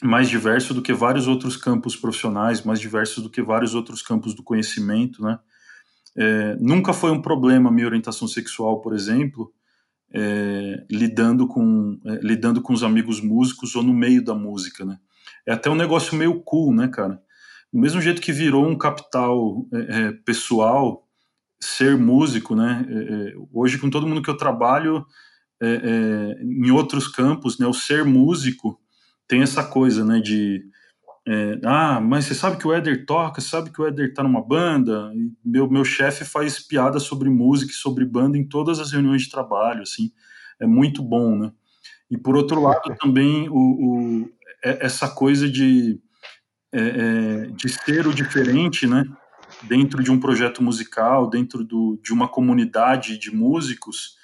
Mais 0.03 0.29
diverso 0.29 0.73
do 0.73 0.81
que 0.81 0.93
vários 0.95 1.29
outros 1.29 1.57
campos 1.57 1.95
profissionais, 1.95 2.63
mais 2.63 2.81
diverso 2.81 3.21
do 3.21 3.29
que 3.29 3.43
vários 3.43 3.75
outros 3.75 4.01
campos 4.01 4.35
do 4.35 4.43
conhecimento, 4.43 5.23
né? 5.23 5.39
É, 6.17 6.57
nunca 6.57 6.93
foi 6.93 7.11
um 7.11 7.23
problema 7.23 7.71
minha 7.71 7.87
orientação 7.87 8.27
sexual, 8.27 8.81
por 8.81 8.95
exemplo, 8.95 9.53
é, 10.13 10.85
lidando 10.91 11.47
com 11.47 12.01
é, 12.05 12.19
lidando 12.23 12.61
com 12.61 12.73
os 12.73 12.83
amigos 12.83 13.21
músicos 13.21 13.77
ou 13.77 13.83
no 13.83 13.93
meio 13.93 14.25
da 14.25 14.35
música, 14.35 14.85
né? 14.85 14.99
É 15.47 15.53
até 15.53 15.71
um 15.71 15.75
negócio 15.75 16.17
meio 16.17 16.41
cool, 16.41 16.75
né, 16.75 16.89
cara? 16.89 17.21
Do 17.73 17.79
mesmo 17.79 18.01
jeito 18.01 18.21
que 18.21 18.33
virou 18.33 18.67
um 18.67 18.77
capital 18.77 19.67
é, 19.73 19.79
é, 19.79 20.13
pessoal 20.13 21.07
ser 21.61 21.97
músico, 21.97 22.57
né? 22.57 22.87
É, 22.89 23.35
hoje, 23.53 23.79
com 23.79 23.91
todo 23.91 24.07
mundo 24.07 24.23
que 24.23 24.31
eu 24.31 24.37
trabalho 24.37 25.07
é, 25.63 25.69
é, 25.69 26.43
em 26.43 26.71
outros 26.71 27.09
campos, 27.09 27.59
né? 27.59 27.67
O 27.67 27.75
ser 27.75 28.05
músico 28.05 28.81
tem 29.29 29.43
essa 29.43 29.63
coisa, 29.65 30.05
né? 30.05 30.21
De 30.21 30.65
ah, 31.65 32.01
mas 32.01 32.25
você 32.25 32.35
sabe 32.35 32.57
que 32.57 32.67
o 32.67 32.73
Éder 32.73 33.07
toca, 33.07 33.41
você 33.41 33.49
sabe 33.49 33.71
que 33.71 33.81
o 33.81 33.87
Éder 33.87 34.13
tá 34.13 34.23
numa 34.23 34.43
banda. 34.43 35.13
E 35.15 35.31
meu 35.45 35.71
meu 35.71 35.85
chefe 35.85 36.25
faz 36.25 36.59
piada 36.59 36.99
sobre 36.99 37.29
música 37.29 37.71
e 37.71 37.75
sobre 37.75 38.05
banda 38.05 38.37
em 38.37 38.45
todas 38.45 38.81
as 38.81 38.91
reuniões 38.91 39.23
de 39.23 39.31
trabalho, 39.31 39.83
assim. 39.83 40.11
É 40.59 40.67
muito 40.67 41.03
bom, 41.03 41.37
né? 41.37 41.53
E 42.11 42.19
por 42.19 42.37
outro 42.37 42.61
lado 42.61 42.95
também 42.99 43.49
o, 43.49 43.55
o 43.55 44.31
essa 44.63 45.09
coisa 45.09 45.49
de 45.49 46.01
é, 46.73 46.81
é, 46.81 47.47
de 47.47 47.69
ser 47.69 48.07
o 48.07 48.15
diferente, 48.15 48.87
né? 48.87 49.05
Dentro 49.63 50.03
de 50.03 50.11
um 50.11 50.19
projeto 50.19 50.63
musical, 50.63 51.29
dentro 51.29 51.65
do, 51.65 51.99
de 52.03 52.13
uma 52.13 52.29
comunidade 52.29 53.19
de 53.19 53.35
músicos, 53.35 54.17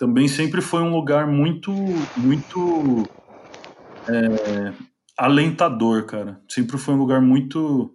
também 0.00 0.26
sempre 0.26 0.62
foi 0.62 0.80
um 0.80 0.90
lugar 0.90 1.26
muito, 1.26 1.70
muito 2.16 3.04
é, 4.08 4.72
alentador, 5.16 6.06
cara. 6.06 6.40
Sempre 6.48 6.78
foi 6.78 6.94
um 6.94 6.98
lugar 6.98 7.20
muito, 7.20 7.94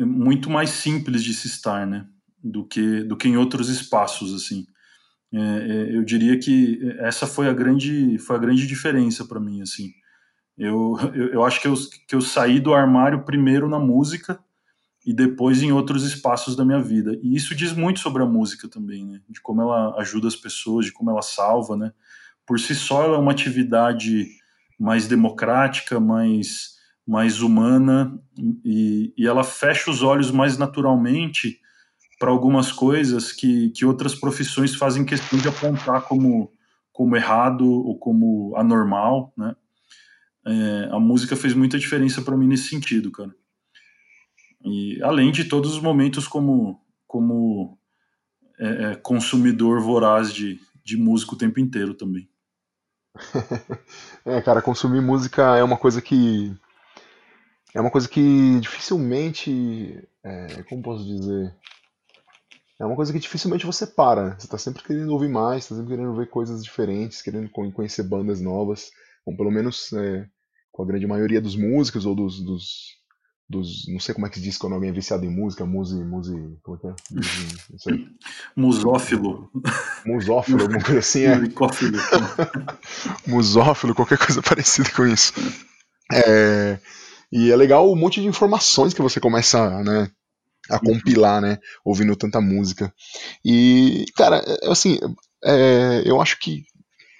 muito 0.00 0.50
mais 0.50 0.70
simples 0.70 1.22
de 1.22 1.32
se 1.32 1.46
estar, 1.46 1.86
né? 1.86 2.06
Do 2.42 2.66
que, 2.66 3.04
do 3.04 3.16
que 3.16 3.28
em 3.28 3.36
outros 3.36 3.68
espaços, 3.68 4.34
assim. 4.34 4.66
É, 5.32 5.38
é 5.38 5.96
eu 5.96 6.04
diria 6.04 6.36
que 6.38 6.80
essa 6.98 7.24
foi 7.24 7.48
a 7.48 7.52
grande, 7.52 8.18
foi 8.18 8.34
a 8.34 8.40
grande 8.40 8.66
diferença 8.66 9.24
para 9.24 9.38
mim, 9.38 9.62
assim 9.62 9.92
eu, 10.58 10.96
eu, 11.14 11.28
eu, 11.28 11.44
acho 11.44 11.62
que 11.62 11.68
eu, 11.68 11.74
que 12.08 12.14
eu 12.14 12.20
saí 12.20 12.58
do 12.58 12.74
armário 12.74 13.22
primeiro 13.22 13.68
na 13.68 13.78
música 13.78 14.38
e 15.08 15.14
depois 15.14 15.62
em 15.62 15.72
outros 15.72 16.04
espaços 16.04 16.54
da 16.54 16.66
minha 16.66 16.82
vida. 16.82 17.18
E 17.22 17.34
isso 17.34 17.54
diz 17.54 17.72
muito 17.72 17.98
sobre 17.98 18.22
a 18.22 18.26
música 18.26 18.68
também, 18.68 19.06
né? 19.06 19.22
De 19.26 19.40
como 19.40 19.62
ela 19.62 19.98
ajuda 19.98 20.28
as 20.28 20.36
pessoas, 20.36 20.84
de 20.84 20.92
como 20.92 21.10
ela 21.10 21.22
salva, 21.22 21.78
né? 21.78 21.94
Por 22.46 22.60
si 22.60 22.74
só, 22.74 23.04
ela 23.04 23.16
é 23.16 23.18
uma 23.18 23.32
atividade 23.32 24.28
mais 24.78 25.08
democrática, 25.08 25.98
mais, 25.98 26.74
mais 27.06 27.40
humana 27.40 28.20
e, 28.62 29.14
e 29.16 29.26
ela 29.26 29.42
fecha 29.42 29.90
os 29.90 30.02
olhos 30.02 30.30
mais 30.30 30.58
naturalmente 30.58 31.58
para 32.18 32.30
algumas 32.30 32.70
coisas 32.70 33.32
que, 33.32 33.70
que 33.70 33.86
outras 33.86 34.14
profissões 34.14 34.74
fazem 34.74 35.06
questão 35.06 35.38
de 35.38 35.48
apontar 35.48 36.02
como, 36.02 36.52
como 36.92 37.16
errado 37.16 37.66
ou 37.66 37.98
como 37.98 38.54
anormal, 38.56 39.32
né? 39.34 39.56
é, 40.46 40.88
a 40.92 41.00
música 41.00 41.34
fez 41.34 41.54
muita 41.54 41.78
diferença 41.78 42.20
para 42.20 42.36
mim 42.36 42.46
nesse 42.46 42.68
sentido, 42.68 43.10
cara. 43.10 43.34
E 44.64 45.02
além 45.02 45.30
de 45.30 45.44
todos 45.44 45.74
os 45.74 45.80
momentos 45.80 46.26
como 46.26 46.80
como 47.06 47.78
é, 48.58 48.92
é, 48.92 48.94
consumidor 48.96 49.80
voraz 49.80 50.32
de, 50.32 50.60
de 50.84 50.96
música 50.96 51.34
o 51.34 51.38
tempo 51.38 51.58
inteiro 51.58 51.94
também. 51.94 52.28
é, 54.24 54.40
cara, 54.42 54.60
consumir 54.60 55.00
música 55.00 55.56
é 55.56 55.62
uma 55.62 55.78
coisa 55.78 56.02
que 56.02 56.54
é 57.74 57.80
uma 57.80 57.90
coisa 57.90 58.08
que 58.08 58.60
dificilmente, 58.60 60.06
é, 60.24 60.62
como 60.64 60.82
posso 60.82 61.04
dizer, 61.04 61.54
é 62.80 62.84
uma 62.84 62.96
coisa 62.96 63.12
que 63.12 63.18
dificilmente 63.18 63.66
você 63.66 63.86
para. 63.86 64.38
Você 64.38 64.46
está 64.46 64.56
sempre 64.56 64.82
querendo 64.82 65.12
ouvir 65.12 65.28
mais, 65.28 65.64
está 65.64 65.74
sempre 65.74 65.96
querendo 65.96 66.14
ver 66.14 66.28
coisas 66.28 66.62
diferentes, 66.62 67.22
querendo 67.22 67.50
conhecer 67.50 68.04
bandas 68.04 68.40
novas. 68.40 68.90
Bom, 69.26 69.36
pelo 69.36 69.50
menos 69.50 69.92
é, 69.92 70.26
com 70.70 70.82
a 70.82 70.86
grande 70.86 71.06
maioria 71.06 71.40
dos 71.40 71.56
músicos 71.56 72.06
ou 72.06 72.14
dos, 72.14 72.40
dos, 72.40 72.98
dos, 73.48 73.88
não 73.88 73.98
sei 73.98 74.14
como 74.14 74.26
é 74.26 74.30
que 74.30 74.36
se 74.36 74.42
diz 74.42 74.58
quando 74.58 74.74
alguém 74.74 74.90
é 74.90 74.92
viciado 74.92 75.24
em 75.24 75.30
música, 75.30 75.64
muse, 75.64 76.04
muse, 76.04 76.34
como 76.62 76.76
é 76.76 76.80
que 76.80 76.86
é? 76.86 76.94
não 77.70 77.78
sei. 77.78 78.06
Musófilo. 78.54 79.50
Musófilo, 80.04 80.62
alguma 80.62 80.82
coisa 80.82 80.98
assim, 80.98 81.24
é. 81.24 81.34
Musófilo, 83.26 83.94
qualquer 83.94 84.18
coisa 84.18 84.42
parecida 84.42 84.90
com 84.90 85.06
isso. 85.06 85.32
É, 86.12 86.78
e 87.32 87.50
é 87.50 87.56
legal 87.56 87.90
o 87.90 87.96
monte 87.96 88.20
de 88.20 88.26
informações 88.26 88.92
que 88.92 89.02
você 89.02 89.18
começa, 89.18 89.82
né, 89.82 90.10
a 90.68 90.78
compilar, 90.78 91.40
né, 91.40 91.58
ouvindo 91.82 92.14
tanta 92.16 92.42
música. 92.42 92.92
E, 93.42 94.04
cara, 94.14 94.44
é, 94.46 94.70
assim, 94.70 94.98
é, 95.42 96.02
eu 96.04 96.20
acho 96.20 96.38
que, 96.38 96.64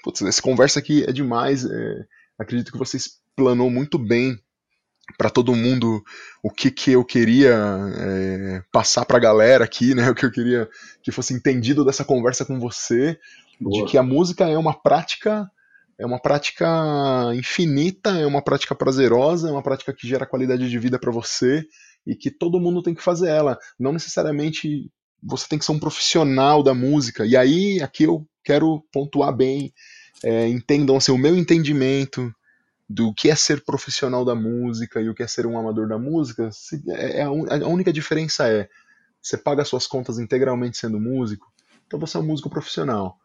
putz, 0.05 0.21
essa 0.21 0.43
conversa 0.43 0.79
aqui 0.79 1.05
é 1.05 1.13
demais, 1.13 1.65
é, 1.65 2.05
acredito 2.39 2.71
que 2.71 2.79
vocês 2.79 3.19
planou 3.35 3.71
muito 3.71 3.99
bem 3.99 4.39
para 5.17 5.31
todo 5.31 5.57
mundo 5.57 6.03
o 6.43 6.51
que, 6.51 6.71
que 6.71 6.93
eu 6.93 7.05
queria 7.05 7.57
é, 7.97 8.63
passar 8.71 9.05
para 9.05 9.17
a 9.17 9.21
galera 9.21 9.65
aqui, 9.65 9.95
né? 9.95 10.11
O 10.11 10.15
que 10.15 10.27
eu 10.27 10.31
queria 10.31 10.69
que 11.03 11.11
fosse 11.11 11.33
entendido 11.33 11.85
dessa 11.85 12.05
conversa 12.05 12.45
com 12.45 12.59
você, 12.61 13.19
Boa. 13.61 13.85
de 13.85 13.91
que 13.91 13.97
a 13.97 14.03
música 14.03 14.47
é 14.49 14.59
uma 14.59 14.75
prática, 14.75 15.49
é 15.99 16.05
uma 16.05 16.21
prática 16.21 16.67
infinita, 17.35 18.11
é 18.11 18.27
uma 18.27 18.43
prática 18.43 18.75
prazerosa, 18.75 19.49
é 19.49 19.53
uma 19.53 19.63
prática 19.63 19.93
que 19.93 20.07
gera 20.07 20.27
qualidade 20.27 20.69
de 20.69 20.79
vida 20.79 20.99
para 20.99 21.11
você 21.11 21.65
e 22.07 22.15
que 22.15 22.31
todo 22.31 22.61
mundo 22.61 22.83
tem 22.83 22.95
que 22.95 23.03
fazer 23.03 23.29
ela. 23.29 23.59
Não 23.79 23.93
necessariamente 23.93 24.91
você 25.23 25.49
tem 25.49 25.59
que 25.59 25.65
ser 25.65 25.73
um 25.73 25.79
profissional 25.79 26.63
da 26.63 26.75
música. 26.75 27.27
E 27.27 27.37
aí, 27.37 27.81
aqui 27.83 28.05
eu 28.05 28.25
quero 28.45 28.85
pontuar 28.93 29.35
bem, 29.35 29.73
é, 30.23 30.49
entendam 30.49 30.97
assim, 30.97 31.13
o 31.13 31.19
meu 31.19 31.37
entendimento 31.37 32.33
do 32.89 33.13
que 33.13 33.29
é 33.29 33.35
ser 33.35 33.65
profissional 33.65 34.25
da 34.25 34.35
música 34.35 35.01
e 35.01 35.09
o 35.11 35.15
que 35.15 35.23
é 35.23 35.27
ser 35.27 35.47
um 35.47 35.59
amador 35.59 35.87
da 35.87 35.99
música, 35.99 36.49
é, 36.89 37.21
é 37.21 37.23
a, 37.23 37.31
única 37.31 37.93
diferença 37.93 38.49
é 38.49 38.69
você 39.21 39.37
paga 39.37 39.65
suas 39.65 39.87
contas 39.87 40.19
integralmente 40.19 40.79
sendo 40.79 40.99
músico, 40.99 41.53
então 41.87 41.99
você 41.99 42.17
é 42.17 42.21
um 42.21 42.27
músico 42.27 42.49
profissional. 42.49 43.19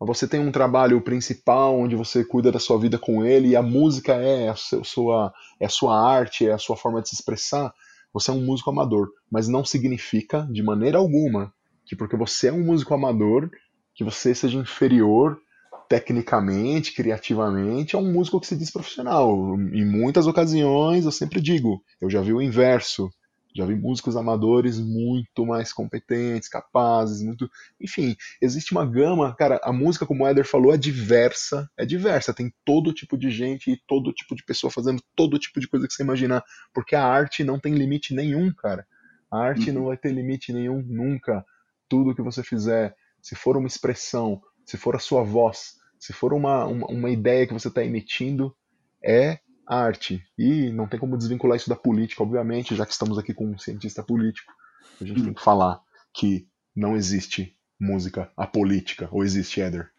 Você 0.00 0.28
tem 0.28 0.38
um 0.38 0.52
trabalho 0.52 1.00
principal 1.00 1.76
onde 1.76 1.96
você 1.96 2.24
cuida 2.24 2.52
da 2.52 2.60
sua 2.60 2.78
vida 2.78 2.96
com 2.96 3.24
ele 3.24 3.48
e 3.48 3.56
a 3.56 3.62
música 3.62 4.14
é 4.14 4.48
a 4.48 4.54
sua, 4.54 5.32
é 5.58 5.66
a 5.66 5.68
sua 5.68 6.00
arte, 6.00 6.46
é 6.46 6.52
a 6.52 6.58
sua 6.58 6.76
forma 6.76 7.02
de 7.02 7.08
se 7.08 7.16
expressar. 7.16 7.74
Você 8.12 8.30
é 8.30 8.34
um 8.34 8.44
músico 8.44 8.70
amador, 8.70 9.10
mas 9.28 9.48
não 9.48 9.64
significa 9.64 10.46
de 10.52 10.62
maneira 10.62 10.98
alguma 10.98 11.52
que 11.84 11.96
porque 11.96 12.16
você 12.16 12.46
é 12.46 12.52
um 12.52 12.62
músico 12.62 12.94
amador 12.94 13.50
que 13.92 14.04
você 14.04 14.32
seja 14.32 14.58
inferior 14.58 15.40
tecnicamente, 15.88 16.92
criativamente, 16.92 17.96
é 17.96 17.98
um 17.98 18.12
músico 18.12 18.40
que 18.40 18.46
se 18.46 18.56
diz 18.56 18.70
profissional. 18.70 19.54
Em 19.72 19.84
muitas 19.84 20.26
ocasiões, 20.26 21.04
eu 21.04 21.12
sempre 21.12 21.40
digo, 21.40 21.82
eu 22.00 22.10
já 22.10 22.20
vi 22.20 22.32
o 22.32 22.42
inverso. 22.42 23.10
Já 23.56 23.64
vi 23.64 23.74
músicos 23.74 24.14
amadores 24.14 24.78
muito 24.78 25.44
mais 25.44 25.72
competentes, 25.72 26.48
capazes, 26.48 27.22
muito. 27.22 27.50
Enfim, 27.80 28.14
existe 28.40 28.70
uma 28.70 28.86
gama. 28.86 29.34
Cara, 29.34 29.58
a 29.64 29.72
música, 29.72 30.06
como 30.06 30.22
o 30.22 30.28
Eder 30.28 30.46
falou, 30.46 30.72
é 30.72 30.76
diversa. 30.76 31.68
É 31.76 31.84
diversa. 31.84 32.32
Tem 32.32 32.52
todo 32.64 32.92
tipo 32.92 33.18
de 33.18 33.30
gente 33.30 33.72
e 33.72 33.80
todo 33.88 34.12
tipo 34.12 34.36
de 34.36 34.44
pessoa 34.44 34.70
fazendo 34.70 35.02
todo 35.16 35.38
tipo 35.38 35.58
de 35.58 35.66
coisa 35.66 35.88
que 35.88 35.92
você 35.92 36.04
imaginar. 36.04 36.44
Porque 36.72 36.94
a 36.94 37.04
arte 37.04 37.42
não 37.42 37.58
tem 37.58 37.74
limite 37.74 38.14
nenhum, 38.14 38.52
cara. 38.52 38.86
A 39.28 39.40
arte 39.40 39.70
uhum. 39.70 39.76
não 39.76 39.84
vai 39.86 39.96
ter 39.96 40.12
limite 40.12 40.52
nenhum 40.52 40.80
nunca. 40.86 41.44
Tudo 41.88 42.14
que 42.14 42.22
você 42.22 42.44
fizer, 42.44 42.94
se 43.20 43.34
for 43.34 43.56
uma 43.56 43.66
expressão, 43.66 44.40
se 44.64 44.76
for 44.76 44.94
a 44.94 45.00
sua 45.00 45.24
voz, 45.24 45.77
se 45.98 46.12
for 46.12 46.32
uma, 46.32 46.64
uma, 46.66 46.86
uma 46.86 47.10
ideia 47.10 47.46
que 47.46 47.52
você 47.52 47.68
está 47.68 47.84
emitindo, 47.84 48.54
é 49.02 49.38
arte. 49.66 50.24
E 50.38 50.70
não 50.70 50.88
tem 50.88 50.98
como 50.98 51.16
desvincular 51.16 51.56
isso 51.56 51.68
da 51.68 51.76
política, 51.76 52.22
obviamente, 52.22 52.74
já 52.74 52.86
que 52.86 52.92
estamos 52.92 53.18
aqui 53.18 53.34
com 53.34 53.46
um 53.46 53.58
cientista 53.58 54.02
político. 54.02 54.52
A 55.00 55.04
gente 55.04 55.22
tem 55.22 55.34
que 55.34 55.42
falar 55.42 55.80
que 56.14 56.46
não 56.74 56.96
existe 56.96 57.54
música 57.78 58.30
apolítica, 58.36 59.08
ou 59.12 59.22
existe, 59.22 59.60
Éder? 59.60 59.90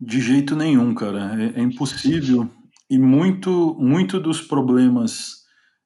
De 0.00 0.20
jeito 0.20 0.54
nenhum, 0.54 0.94
cara. 0.94 1.40
É, 1.40 1.60
é, 1.60 1.62
impossível. 1.62 2.48
E 2.88 2.98
muito, 2.98 3.76
muito 3.78 4.20
dos 4.20 4.40
problemas, 4.40 5.44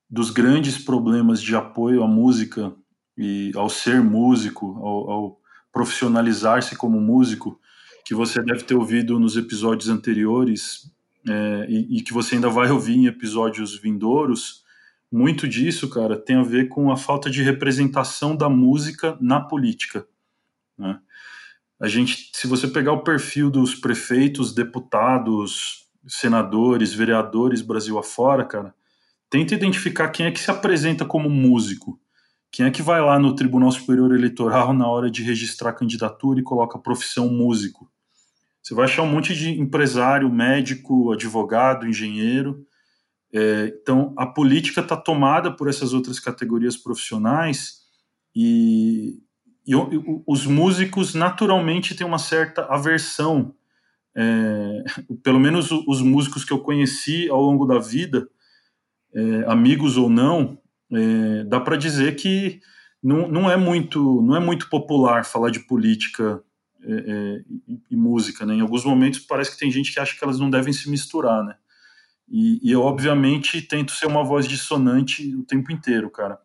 dos 0.09 0.30
grandes 0.30 0.78
problemas 0.78 1.40
de 1.40 1.55
apoio 1.55 2.03
à 2.03 2.09
música 2.09 2.74
e 3.16 3.53
ao 3.55 3.68
ser 3.68 4.03
músico, 4.03 4.78
ao, 4.78 5.11
ao 5.11 5.40
profissionalizar-se 5.72 6.76
como 6.76 7.01
músico, 7.01 7.61
que 8.05 8.14
você 8.14 8.42
deve 8.42 8.64
ter 8.64 8.74
ouvido 8.74 9.18
nos 9.18 9.36
episódios 9.36 9.88
anteriores, 9.88 10.90
é, 11.26 11.66
e, 11.68 11.98
e, 11.98 12.02
que 12.02 12.12
você 12.12 12.34
ainda 12.34 12.50
vai 12.50 12.70
ouvir 12.70 12.96
em 12.96 13.07
episódios 13.07 13.78
vindouros, 13.78 14.62
muito 15.11 15.48
disso, 15.48 15.88
cara, 15.88 16.18
tem 16.18 16.36
a 16.36 16.42
ver 16.42 16.68
com 16.68 16.90
a 16.90 16.96
falta 16.96 17.30
de 17.30 17.42
representação 17.42 18.36
da 18.36 18.48
música 18.48 19.16
na 19.20 19.40
política. 19.40 20.07
Né? 20.76 20.98
A 21.80 21.88
gente, 21.88 22.30
se 22.32 22.46
você 22.46 22.68
pegar 22.68 22.92
o 22.92 23.02
perfil 23.02 23.50
dos 23.50 23.74
prefeitos, 23.74 24.52
deputados, 24.52 25.88
senadores, 26.07 26.92
vereadores 26.92 27.62
Brasil 27.62 27.98
afora, 27.98 28.44
cara, 28.44 28.74
tenta 29.30 29.55
identificar 29.55 30.11
quem 30.11 30.26
é 30.26 30.30
que 30.30 30.40
se 30.40 30.50
apresenta 30.50 31.05
como 31.05 31.30
músico. 31.30 31.98
Quem 32.50 32.66
é 32.66 32.70
que 32.70 32.82
vai 32.82 33.00
lá 33.00 33.18
no 33.18 33.34
Tribunal 33.34 33.72
Superior 33.72 34.14
Eleitoral 34.14 34.72
na 34.72 34.86
hora 34.86 35.11
de 35.11 35.22
registrar 35.22 35.72
candidatura 35.72 36.38
e 36.38 36.44
coloca 36.44 36.78
profissão 36.78 37.28
músico? 37.28 37.90
Você 38.64 38.72
vai 38.72 38.86
achar 38.86 39.02
um 39.02 39.10
monte 39.10 39.34
de 39.34 39.60
empresário, 39.60 40.32
médico, 40.32 41.12
advogado, 41.12 41.86
engenheiro. 41.86 42.66
É, 43.30 43.66
então, 43.82 44.14
a 44.16 44.26
política 44.26 44.80
está 44.80 44.96
tomada 44.96 45.54
por 45.54 45.68
essas 45.68 45.92
outras 45.92 46.18
categorias 46.18 46.74
profissionais 46.74 47.82
e, 48.34 49.20
e, 49.66 49.72
e, 49.72 50.22
os 50.26 50.46
músicos 50.46 51.14
naturalmente 51.14 51.94
têm 51.94 52.06
uma 52.06 52.18
certa 52.18 52.62
aversão. 52.64 53.54
É, 54.16 54.84
pelo 55.22 55.38
menos 55.38 55.70
os 55.70 56.00
músicos 56.00 56.42
que 56.42 56.52
eu 56.52 56.60
conheci 56.60 57.28
ao 57.28 57.42
longo 57.42 57.66
da 57.66 57.78
vida, 57.78 58.26
é, 59.14 59.44
amigos 59.46 59.98
ou 59.98 60.08
não, 60.08 60.58
é, 60.90 61.44
dá 61.44 61.60
para 61.60 61.76
dizer 61.76 62.16
que 62.16 62.60
não, 63.02 63.28
não, 63.28 63.50
é 63.50 63.58
muito, 63.58 64.22
não 64.22 64.34
é 64.34 64.40
muito 64.40 64.70
popular 64.70 65.26
falar 65.26 65.50
de 65.50 65.60
política 65.60 66.42
é, 66.87 66.93
é, 66.93 67.45
e, 67.68 67.80
e, 67.91 67.97
música, 67.97 68.45
né? 68.45 68.55
Em 68.55 68.61
alguns 68.61 68.85
momentos 68.85 69.20
parece 69.20 69.53
que 69.53 69.59
tem 69.59 69.70
gente 69.70 69.93
que 69.93 70.01
acha 70.01 70.16
que 70.16 70.24
elas 70.24 70.39
não 70.39 70.51
devem 70.51 70.72
se 70.72 70.89
misturar, 70.91 71.43
né? 71.45 71.57
E, 72.28 72.61
e 72.62 72.72
eu, 72.72 72.80
obviamente, 72.82 73.61
tento 73.62 73.93
ser 73.93 74.07
uma 74.07 74.24
voz 74.24 74.47
dissonante 74.47 75.35
o 75.35 75.43
tempo 75.43 75.72
inteiro, 75.72 76.11
cara. 76.11 76.39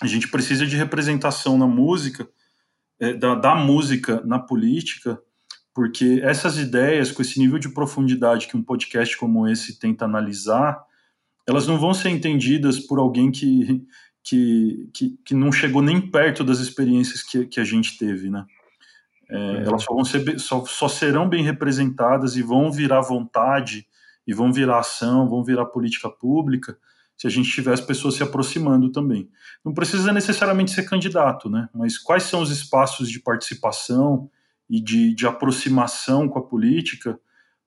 A 0.00 0.06
gente 0.06 0.28
precisa 0.28 0.66
de 0.66 0.76
representação 0.76 1.56
na 1.56 1.66
música, 1.66 2.28
é, 3.00 3.14
da, 3.14 3.34
da 3.34 3.54
música 3.54 4.22
na 4.24 4.38
política, 4.38 5.20
porque 5.74 6.20
essas 6.22 6.58
ideias, 6.58 7.10
com 7.10 7.22
esse 7.22 7.38
nível 7.38 7.58
de 7.58 7.68
profundidade 7.68 8.46
que 8.46 8.56
um 8.56 8.62
podcast 8.62 9.16
como 9.16 9.48
esse 9.48 9.78
tenta 9.78 10.04
analisar, 10.04 10.82
elas 11.46 11.66
não 11.66 11.78
vão 11.78 11.94
ser 11.94 12.10
entendidas 12.10 12.78
por 12.78 12.98
alguém 12.98 13.30
que, 13.30 13.84
que, 14.22 14.90
que, 14.92 15.18
que 15.24 15.34
não 15.34 15.50
chegou 15.50 15.82
nem 15.82 16.00
perto 16.00 16.44
das 16.44 16.58
experiências 16.58 17.22
que, 17.22 17.46
que 17.46 17.60
a 17.60 17.64
gente 17.64 17.98
teve, 17.98 18.30
né? 18.30 18.44
É, 19.28 19.36
uhum. 19.36 19.56
Elas 19.62 19.82
só, 19.82 19.94
vão 19.94 20.04
ser, 20.04 20.38
só, 20.38 20.64
só 20.64 20.88
serão 20.88 21.28
bem 21.28 21.42
representadas 21.42 22.36
e 22.36 22.42
vão 22.42 22.70
virar 22.70 23.00
vontade, 23.00 23.86
e 24.26 24.32
vão 24.32 24.52
virar 24.52 24.80
ação, 24.80 25.28
vão 25.28 25.42
virar 25.42 25.66
política 25.66 26.08
pública, 26.08 26.76
se 27.16 27.26
a 27.26 27.30
gente 27.30 27.50
tiver 27.50 27.72
as 27.72 27.80
pessoas 27.80 28.14
se 28.14 28.22
aproximando 28.22 28.90
também. 28.90 29.28
Não 29.64 29.72
precisa 29.72 30.12
necessariamente 30.12 30.72
ser 30.72 30.84
candidato, 30.84 31.48
né? 31.48 31.68
Mas 31.74 31.98
quais 31.98 32.24
são 32.24 32.40
os 32.40 32.50
espaços 32.50 33.08
de 33.08 33.20
participação 33.20 34.30
e 34.68 34.80
de, 34.80 35.14
de 35.14 35.26
aproximação 35.26 36.28
com 36.28 36.38
a 36.38 36.46
política 36.46 37.18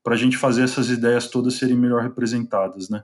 para 0.03 0.13
a 0.13 0.17
gente 0.17 0.37
fazer 0.37 0.63
essas 0.63 0.89
ideias 0.89 1.27
todas 1.27 1.55
serem 1.55 1.75
melhor 1.75 2.03
representadas, 2.03 2.89
né? 2.89 3.03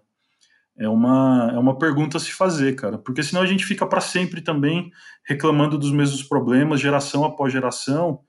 É 0.78 0.88
uma, 0.88 1.52
é 1.54 1.60
uma 1.60 1.78
pergunta 1.78 2.18
a 2.18 2.20
se 2.20 2.32
fazer, 2.32 2.76
cara, 2.76 2.98
porque 2.98 3.22
senão 3.22 3.42
a 3.42 3.46
gente 3.46 3.66
fica 3.66 3.86
para 3.86 4.02
sempre 4.02 4.42
também 4.42 4.92
reclamando 5.24 5.78
dos 5.78 5.92
mesmos 5.92 6.24
problemas, 6.24 6.80
geração 6.80 7.24
após 7.24 7.52
geração, 7.52 8.22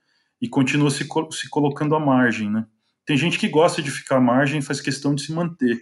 e 0.43 0.49
continua 0.49 0.91
se, 0.91 1.07
se 1.31 1.49
colocando 1.49 1.95
à 1.95 1.99
margem, 2.01 2.51
né? 2.51 2.67
Tem 3.05 3.15
gente 3.15 3.39
que 3.39 3.47
gosta 3.47 3.81
de 3.81 3.89
ficar 3.89 4.17
à 4.17 4.21
margem 4.21 4.61
faz 4.61 4.81
questão 4.81 5.15
de 5.15 5.21
se 5.21 5.31
manter. 5.31 5.79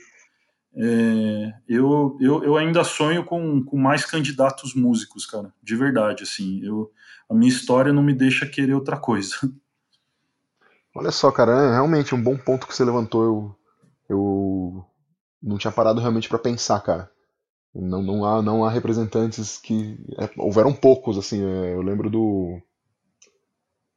É, 0.75 1.53
eu, 1.67 2.15
eu, 2.21 2.43
eu 2.43 2.55
ainda 2.55 2.83
sonho 2.83 3.25
com, 3.25 3.63
com 3.63 3.75
mais 3.75 4.05
candidatos 4.05 4.75
músicos, 4.75 5.25
cara, 5.25 5.51
de 5.63 5.75
verdade, 5.75 6.21
assim. 6.21 6.63
Eu, 6.63 6.91
a 7.27 7.33
minha 7.33 7.49
história 7.49 7.91
não 7.91 8.03
me 8.03 8.13
deixa 8.13 8.45
querer 8.45 8.75
outra 8.75 8.97
coisa. 8.97 9.35
Olha 10.93 11.09
só, 11.09 11.31
cara, 11.31 11.53
é 11.53 11.71
realmente 11.71 12.13
um 12.13 12.21
bom 12.21 12.37
ponto 12.37 12.67
que 12.67 12.75
você 12.75 12.85
levantou. 12.85 13.23
Eu, 13.23 13.55
eu 14.07 14.85
não 15.41 15.57
tinha 15.57 15.71
parado 15.71 15.99
realmente 15.99 16.29
para 16.29 16.37
pensar, 16.37 16.79
cara. 16.81 17.09
Não, 17.73 18.03
não, 18.03 18.25
há, 18.25 18.43
não 18.43 18.63
há 18.63 18.69
representantes 18.69 19.57
que. 19.57 19.97
É, 20.19 20.29
houveram 20.37 20.71
poucos, 20.71 21.17
assim. 21.17 21.43
É, 21.43 21.73
eu 21.73 21.81
lembro 21.81 22.11
do 22.11 22.61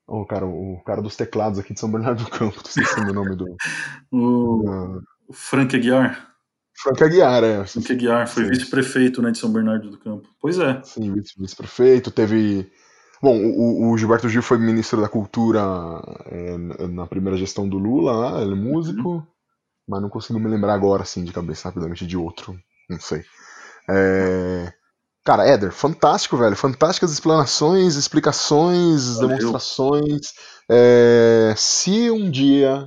o 0.07 0.27
cara, 0.27 0.47
o 0.47 0.83
cara 0.85 1.03
dos 1.03 1.17
teclados 1.17 1.59
aqui 1.59 1.73
de 1.73 1.81
São 1.81 1.91
Bernardo 1.91 2.25
do 2.25 2.31
Campo, 2.31 2.57
não 2.57 2.71
sei 2.71 2.85
se 2.85 2.99
é 2.99 3.03
o 3.03 3.13
nome 3.13 3.37
do. 3.37 3.57
o 4.13 5.33
Frank 5.33 5.75
Aguiar. 5.75 6.35
Frank 6.77 7.03
Aguiar, 7.03 7.45
é. 7.45 7.67
Frank 7.67 7.93
Aguiar, 7.93 8.29
foi 8.29 8.45
vice-prefeito 8.45 9.23
né, 9.23 9.31
de 9.31 9.39
São 9.39 9.53
Bernardo 9.53 9.91
do 9.91 9.99
Campo. 9.99 10.29
Pois 10.41 10.59
é. 10.59 10.83
Sim, 10.83 11.15
vice-prefeito. 11.39 12.11
Teve. 12.11 12.71
Bom, 13.23 13.39
o, 13.39 13.91
o, 13.91 13.97
Gilberto 13.97 14.29
Gil 14.29 14.43
foi 14.43 14.59
ministro 14.59 15.01
da 15.01 15.09
Cultura 15.09 15.63
é, 16.27 16.59
na 16.59 17.07
primeira 17.07 17.39
gestão 17.39 17.67
do 17.67 17.79
Lula, 17.79 18.43
ele 18.43 18.53
é 18.53 18.57
músico, 18.57 19.09
uhum. 19.09 19.27
mas 19.89 20.03
não 20.03 20.11
consigo 20.11 20.39
me 20.39 20.49
lembrar 20.49 20.75
agora, 20.75 21.05
assim, 21.05 21.25
de 21.25 21.33
cabeça 21.33 21.69
rapidamente 21.69 22.07
de 22.07 22.19
outro. 22.19 22.55
Não 22.91 23.01
sei. 23.01 23.25
É... 23.89 24.73
Cara, 25.25 25.49
Éder, 25.49 25.73
fantástico, 25.73 26.37
velho. 26.37 26.55
Fantásticas 26.55 27.11
explanações, 27.11 27.97
explicações, 27.97 29.15
Valeu. 29.15 29.29
demonstrações. 29.29 30.35
É, 30.71 31.55
se 31.57 32.11
um 32.11 32.31
dia 32.31 32.87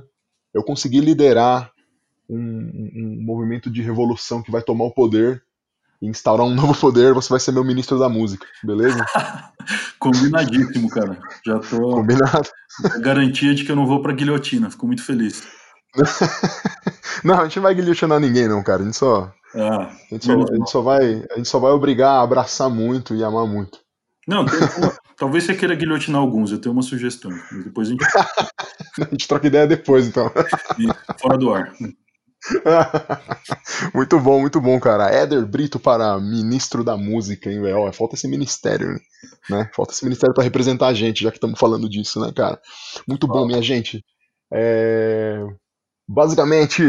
eu 0.54 0.62
conseguir 0.62 1.00
liderar 1.00 1.72
um, 2.30 2.38
um, 2.38 3.24
movimento 3.24 3.68
de 3.68 3.82
revolução 3.82 4.40
que 4.40 4.52
vai 4.52 4.62
tomar 4.62 4.84
o 4.84 4.94
poder 4.94 5.42
e 6.00 6.06
instaurar 6.06 6.46
um 6.46 6.54
novo 6.54 6.78
poder, 6.78 7.12
você 7.12 7.28
vai 7.28 7.40
ser 7.40 7.50
meu 7.50 7.64
ministro 7.64 7.98
da 7.98 8.08
música, 8.08 8.46
beleza? 8.62 9.04
Combinadíssimo, 9.98 10.88
cara. 10.88 11.18
Já 11.44 11.58
tô. 11.58 11.90
Combinado. 11.90 12.48
Garantia 13.00 13.52
de 13.52 13.64
que 13.64 13.72
eu 13.72 13.76
não 13.76 13.86
vou 13.86 14.00
pra 14.00 14.12
guilhotina. 14.12 14.70
Fico 14.70 14.86
muito 14.86 15.02
feliz. 15.02 15.42
não, 17.24 17.40
a 17.40 17.44
gente 17.44 17.56
não 17.56 17.62
vai 17.62 17.74
guilhotinar 17.74 18.20
ninguém, 18.20 18.48
não, 18.48 18.62
cara. 18.62 18.82
A 18.82 18.84
gente 18.84 18.96
só 18.96 19.32
ah, 19.54 19.90
a, 19.90 20.14
gente 20.14 20.26
só, 20.26 20.32
a, 20.32 20.56
gente 20.56 20.70
só, 20.70 20.82
vai, 20.82 21.24
a 21.30 21.36
gente 21.36 21.48
só 21.48 21.58
vai 21.58 21.72
obrigar 21.72 22.16
a 22.16 22.22
abraçar 22.22 22.68
muito 22.68 23.14
e 23.14 23.24
amar 23.24 23.46
muito. 23.46 23.80
Não, 24.26 24.42
uma, 24.42 24.98
talvez 25.16 25.44
você 25.44 25.54
queira 25.54 25.74
guilhotinar 25.74 26.20
alguns, 26.20 26.52
eu 26.52 26.60
tenho 26.60 26.74
uma 26.74 26.82
sugestão. 26.82 27.30
Depois 27.64 27.88
a 27.88 27.90
gente. 27.92 28.04
a 29.00 29.10
gente 29.10 29.26
troca 29.26 29.46
ideia 29.46 29.66
depois, 29.66 30.06
então. 30.06 30.30
fora 31.18 31.38
do 31.38 31.54
ar. 31.54 31.72
muito 33.94 34.20
bom, 34.20 34.40
muito 34.40 34.60
bom, 34.60 34.78
cara. 34.78 35.10
Éder 35.10 35.46
Brito 35.46 35.80
para 35.80 36.20
ministro 36.20 36.84
da 36.84 36.96
música, 36.96 37.50
hein, 37.50 37.62
velho? 37.62 37.90
Falta 37.92 38.16
esse 38.16 38.28
ministério, 38.28 39.00
né? 39.48 39.70
Falta 39.74 39.92
esse 39.92 40.04
ministério 40.04 40.34
para 40.34 40.44
representar 40.44 40.88
a 40.88 40.94
gente, 40.94 41.24
já 41.24 41.30
que 41.30 41.38
estamos 41.38 41.58
falando 41.58 41.88
disso, 41.88 42.20
né, 42.20 42.30
cara? 42.34 42.60
Muito 43.08 43.26
bom, 43.26 43.46
minha 43.46 43.62
gente. 43.62 44.04
É... 44.52 45.42
Basicamente, 46.08 46.82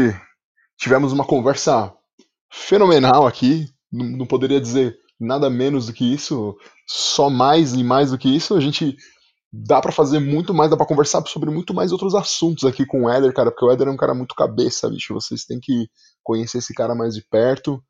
tivemos 0.78 1.12
uma 1.12 1.26
conversa 1.26 1.92
fenomenal 2.50 3.26
aqui. 3.26 3.66
Não, 3.92 4.06
não, 4.06 4.26
poderia 4.26 4.60
dizer 4.60 4.96
nada 5.20 5.50
menos 5.50 5.86
do 5.86 5.92
que 5.92 6.14
isso, 6.14 6.56
só 6.86 7.28
mais 7.28 7.74
e 7.74 7.84
mais 7.84 8.12
do 8.12 8.18
que 8.18 8.34
isso. 8.34 8.54
A 8.54 8.60
gente 8.60 8.96
dá 9.52 9.78
para 9.80 9.92
fazer 9.92 10.20
muito 10.20 10.54
mais, 10.54 10.70
dá 10.70 10.76
para 10.76 10.86
conversar 10.86 11.22
sobre 11.26 11.50
muito 11.50 11.74
mais 11.74 11.92
outros 11.92 12.14
assuntos 12.14 12.64
aqui 12.64 12.86
com 12.86 13.04
o 13.04 13.10
Éder, 13.10 13.34
cara, 13.34 13.50
porque 13.50 13.64
o 13.64 13.70
Éder 13.70 13.88
é 13.88 13.90
um 13.90 13.96
cara 13.96 14.14
muito 14.14 14.34
cabeça, 14.34 14.88
bicho. 14.88 15.12
Vocês 15.12 15.44
têm 15.44 15.60
que 15.60 15.90
conhecer 16.22 16.58
esse 16.58 16.72
cara 16.72 16.94
mais 16.94 17.14
de 17.14 17.22
perto. 17.28 17.82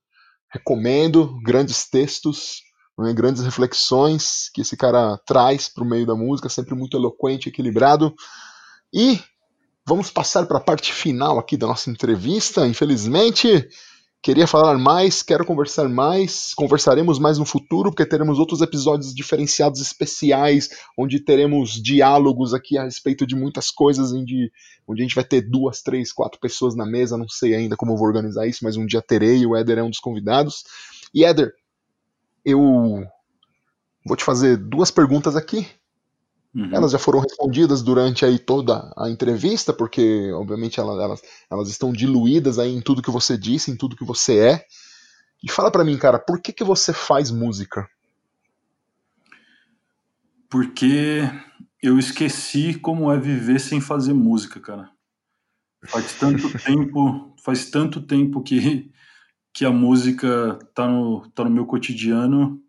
Recomendo 0.53 1.39
grandes 1.45 1.89
textos, 1.89 2.63
né, 2.99 3.13
grandes 3.13 3.45
reflexões 3.45 4.51
que 4.53 4.63
esse 4.63 4.77
cara 4.77 5.17
traz 5.25 5.69
para 5.69 5.85
o 5.85 5.89
meio 5.89 6.05
da 6.05 6.17
música, 6.17 6.49
sempre 6.49 6.75
muito 6.75 6.97
eloquente, 6.97 7.49
equilibrado. 7.49 8.13
E 8.93 9.21
vamos 9.91 10.09
passar 10.09 10.47
para 10.47 10.59
a 10.59 10.63
parte 10.63 10.93
final 10.93 11.37
aqui 11.37 11.57
da 11.57 11.67
nossa 11.67 11.91
entrevista. 11.91 12.65
Infelizmente, 12.65 13.69
Queria 14.23 14.47
falar 14.47 14.77
mais, 14.77 15.23
quero 15.23 15.47
conversar 15.47 15.89
mais, 15.89 16.53
conversaremos 16.53 17.19
mais 17.19 17.39
no 17.39 17.47
futuro, 17.47 17.91
porque 17.91 18.05
teremos 18.05 18.39
outros 18.39 18.61
episódios 18.61 19.15
diferenciados 19.15 19.81
especiais, 19.81 20.69
onde 20.95 21.25
teremos 21.25 21.71
diálogos 21.83 22.53
aqui 22.53 22.77
a 22.77 22.85
respeito 22.85 23.27
de 23.27 23.35
muitas 23.35 23.71
coisas, 23.71 24.13
onde, 24.13 24.53
onde 24.87 25.01
a 25.01 25.05
gente 25.05 25.15
vai 25.15 25.25
ter 25.25 25.41
duas, 25.41 25.81
três, 25.81 26.13
quatro 26.13 26.39
pessoas 26.39 26.77
na 26.77 26.85
mesa, 26.85 27.17
não 27.17 27.31
sei 27.31 27.55
ainda 27.55 27.79
como 27.79 27.97
vou 27.97 28.07
organizar 28.07 28.47
isso, 28.47 28.63
mas 28.63 28.77
um 28.77 28.85
dia 28.85 29.01
terei, 29.01 29.47
o 29.47 29.57
Éder 29.57 29.79
é 29.79 29.83
um 29.83 29.89
dos 29.89 30.01
convidados. 30.01 30.65
E 31.15 31.25
Éder, 31.25 31.55
eu 32.45 33.03
vou 34.05 34.17
te 34.19 34.23
fazer 34.23 34.59
duas 34.59 34.91
perguntas 34.91 35.35
aqui, 35.35 35.67
Uhum. 36.55 36.75
Elas 36.75 36.93
já 36.93 36.99
foram 36.99 37.21
respondidas 37.21 37.81
durante 37.81 38.25
aí 38.25 38.39
toda 38.39 38.93
a 38.97 39.09
entrevista, 39.09 39.73
porque 39.73 40.33
obviamente 40.33 40.81
elas, 40.81 40.99
elas, 40.99 41.23
elas, 41.51 41.69
estão 41.69 41.93
diluídas 41.93 42.59
aí 42.59 42.75
em 42.75 42.81
tudo 42.81 43.03
que 43.03 43.11
você 43.11 43.39
disse, 43.39 43.71
em 43.71 43.77
tudo 43.77 43.97
que 43.97 44.05
você 44.05 44.39
é. 44.39 44.67
E 45.43 45.51
fala 45.51 45.71
para 45.71 45.85
mim, 45.85 45.97
cara, 45.97 46.19
por 46.19 46.41
que, 46.41 46.53
que 46.53 46.65
você 46.65 46.93
faz 46.93 47.31
música? 47.31 47.89
Porque 50.49 51.23
eu 51.81 51.99
esqueci 51.99 52.75
como 52.75 53.13
é 53.13 53.19
viver 53.19 53.61
sem 53.61 53.81
fazer 53.81 54.13
música, 54.13 54.59
cara. 54.59 54.91
Faz 55.87 56.15
tanto 56.15 56.51
tempo, 56.59 57.35
faz 57.43 57.71
tanto 57.71 58.03
tempo 58.03 58.43
que, 58.43 58.91
que 59.55 59.65
a 59.65 59.71
música 59.71 60.59
tá 60.75 60.89
no, 60.89 61.29
tá 61.31 61.45
no 61.45 61.51
meu 61.51 61.65
cotidiano 61.65 62.61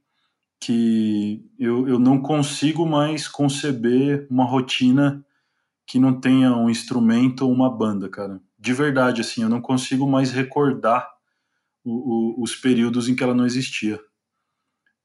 que 0.62 1.43
eu, 1.57 1.88
eu 1.88 1.97
não 1.97 2.22
consigo 2.22 2.86
mais 2.86 3.28
conceber 3.28 4.28
uma 4.30 4.45
rotina 4.45 5.26
que 5.88 5.97
não 5.97 6.22
tenha 6.22 6.55
um 6.55 6.70
instrumento 6.70 7.41
ou 7.41 7.51
uma 7.51 7.70
banda, 7.70 8.07
cara. 8.07 8.39
De 8.59 8.72
verdade, 8.72 9.22
assim, 9.22 9.41
eu 9.41 9.49
não 9.49 9.59
consigo 9.59 10.07
mais 10.07 10.32
recordar 10.32 11.09
o, 11.84 12.39
o, 12.39 12.43
os 12.43 12.55
períodos 12.55 13.09
em 13.09 13.16
que 13.16 13.24
ela 13.24 13.34
não 13.34 13.45
existia. 13.45 13.99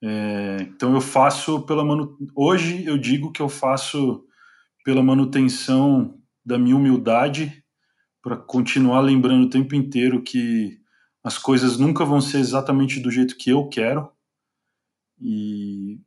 É, 0.04 0.58
então 0.60 0.92
eu 0.94 1.00
faço 1.00 1.62
pela 1.62 1.82
manu... 1.82 2.18
hoje 2.34 2.84
eu 2.84 2.98
digo 2.98 3.32
que 3.32 3.40
eu 3.40 3.48
faço 3.48 4.22
pela 4.84 5.02
manutenção 5.02 6.20
da 6.44 6.58
minha 6.58 6.76
humildade 6.76 7.64
para 8.22 8.36
continuar 8.36 9.00
lembrando 9.00 9.46
o 9.46 9.50
tempo 9.50 9.74
inteiro 9.74 10.22
que 10.22 10.78
as 11.24 11.38
coisas 11.38 11.78
nunca 11.78 12.04
vão 12.04 12.20
ser 12.20 12.38
exatamente 12.38 13.00
do 13.00 13.10
jeito 13.10 13.38
que 13.38 13.48
eu 13.48 13.66
quero 13.68 14.14
e, 15.20 16.00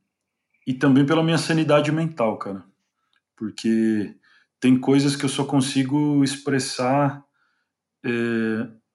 e 0.65 0.73
também 0.73 1.05
pela 1.05 1.23
minha 1.23 1.37
sanidade 1.37 1.91
mental, 1.91 2.37
cara. 2.37 2.63
Porque 3.35 4.15
tem 4.59 4.79
coisas 4.79 5.15
que 5.15 5.25
eu 5.25 5.29
só 5.29 5.45
consigo 5.45 6.23
expressar 6.23 7.23
é, 8.03 8.09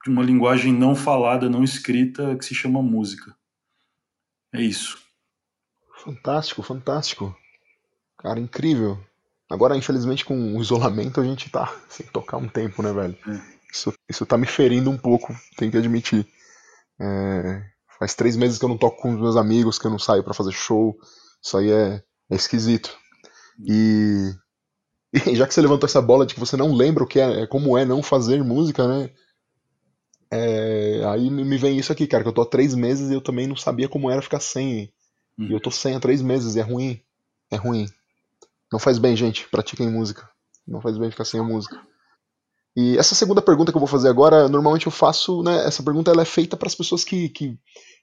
de 0.04 0.10
uma 0.10 0.22
linguagem 0.22 0.72
não 0.72 0.94
falada, 0.94 1.48
não 1.48 1.64
escrita, 1.64 2.36
que 2.36 2.44
se 2.44 2.54
chama 2.54 2.82
música. 2.82 3.34
É 4.52 4.60
isso. 4.60 4.98
Fantástico, 6.04 6.62
fantástico. 6.62 7.36
Cara, 8.18 8.38
incrível. 8.38 8.98
Agora, 9.50 9.76
infelizmente, 9.76 10.24
com 10.24 10.56
o 10.56 10.60
isolamento, 10.60 11.20
a 11.20 11.24
gente 11.24 11.50
tá 11.50 11.74
sem 11.88 12.06
tocar 12.06 12.36
um 12.36 12.48
tempo, 12.48 12.82
né, 12.82 12.92
velho? 12.92 13.16
É. 13.26 13.54
Isso, 13.72 13.92
isso 14.08 14.24
tá 14.24 14.38
me 14.38 14.46
ferindo 14.46 14.88
um 14.90 14.96
pouco, 14.96 15.34
tenho 15.56 15.70
que 15.70 15.78
admitir. 15.78 16.26
É, 17.00 17.73
Faz 17.98 18.14
três 18.14 18.36
meses 18.36 18.58
que 18.58 18.64
eu 18.64 18.68
não 18.68 18.78
toco 18.78 19.00
com 19.00 19.14
os 19.14 19.20
meus 19.20 19.36
amigos, 19.36 19.78
que 19.78 19.86
eu 19.86 19.90
não 19.90 19.98
saio 19.98 20.24
para 20.24 20.34
fazer 20.34 20.52
show. 20.52 20.96
Isso 21.42 21.56
aí 21.56 21.70
é, 21.70 22.02
é 22.30 22.34
esquisito. 22.34 22.96
E, 23.64 24.32
e, 25.12 25.36
já 25.36 25.46
que 25.46 25.54
você 25.54 25.60
levantou 25.60 25.86
essa 25.86 26.02
bola 26.02 26.26
de 26.26 26.34
que 26.34 26.40
você 26.40 26.56
não 26.56 26.74
lembra 26.74 27.04
o 27.04 27.06
que 27.06 27.20
é, 27.20 27.42
é 27.42 27.46
como 27.46 27.78
é 27.78 27.84
não 27.84 28.02
fazer 28.02 28.42
música, 28.42 28.86
né? 28.86 29.10
É, 30.30 31.04
aí 31.06 31.30
me 31.30 31.56
vem 31.56 31.78
isso 31.78 31.92
aqui, 31.92 32.06
cara, 32.06 32.24
que 32.24 32.28
eu 32.28 32.32
tô 32.32 32.42
há 32.42 32.46
três 32.46 32.74
meses 32.74 33.10
e 33.10 33.14
eu 33.14 33.20
também 33.20 33.46
não 33.46 33.54
sabia 33.54 33.88
como 33.88 34.10
era 34.10 34.20
ficar 34.22 34.40
sem. 34.40 34.92
E 35.38 35.52
eu 35.52 35.60
tô 35.60 35.70
sem 35.70 35.94
há 35.94 36.00
três 36.00 36.20
meses 36.22 36.56
e 36.56 36.60
é 36.60 36.62
ruim. 36.62 37.00
É 37.50 37.56
ruim. 37.56 37.86
Não 38.72 38.78
faz 38.78 38.98
bem, 38.98 39.14
gente. 39.16 39.48
Pratiquem 39.48 39.88
música. 39.88 40.28
Não 40.66 40.80
faz 40.80 40.98
bem 40.98 41.10
ficar 41.10 41.24
sem 41.24 41.38
a 41.38 41.44
música. 41.44 41.80
E 42.76 42.98
essa 42.98 43.14
segunda 43.14 43.40
pergunta 43.40 43.70
que 43.70 43.76
eu 43.76 43.80
vou 43.80 43.88
fazer 43.88 44.08
agora, 44.08 44.48
normalmente 44.48 44.86
eu 44.86 44.92
faço, 44.92 45.42
né? 45.42 45.64
Essa 45.66 45.82
pergunta 45.82 46.10
ela 46.10 46.22
é 46.22 46.26
feita 46.26 46.56
para 46.56 46.66
as 46.66 46.74
pessoas 46.74 47.04
que, 47.04 47.28
que 47.28 47.58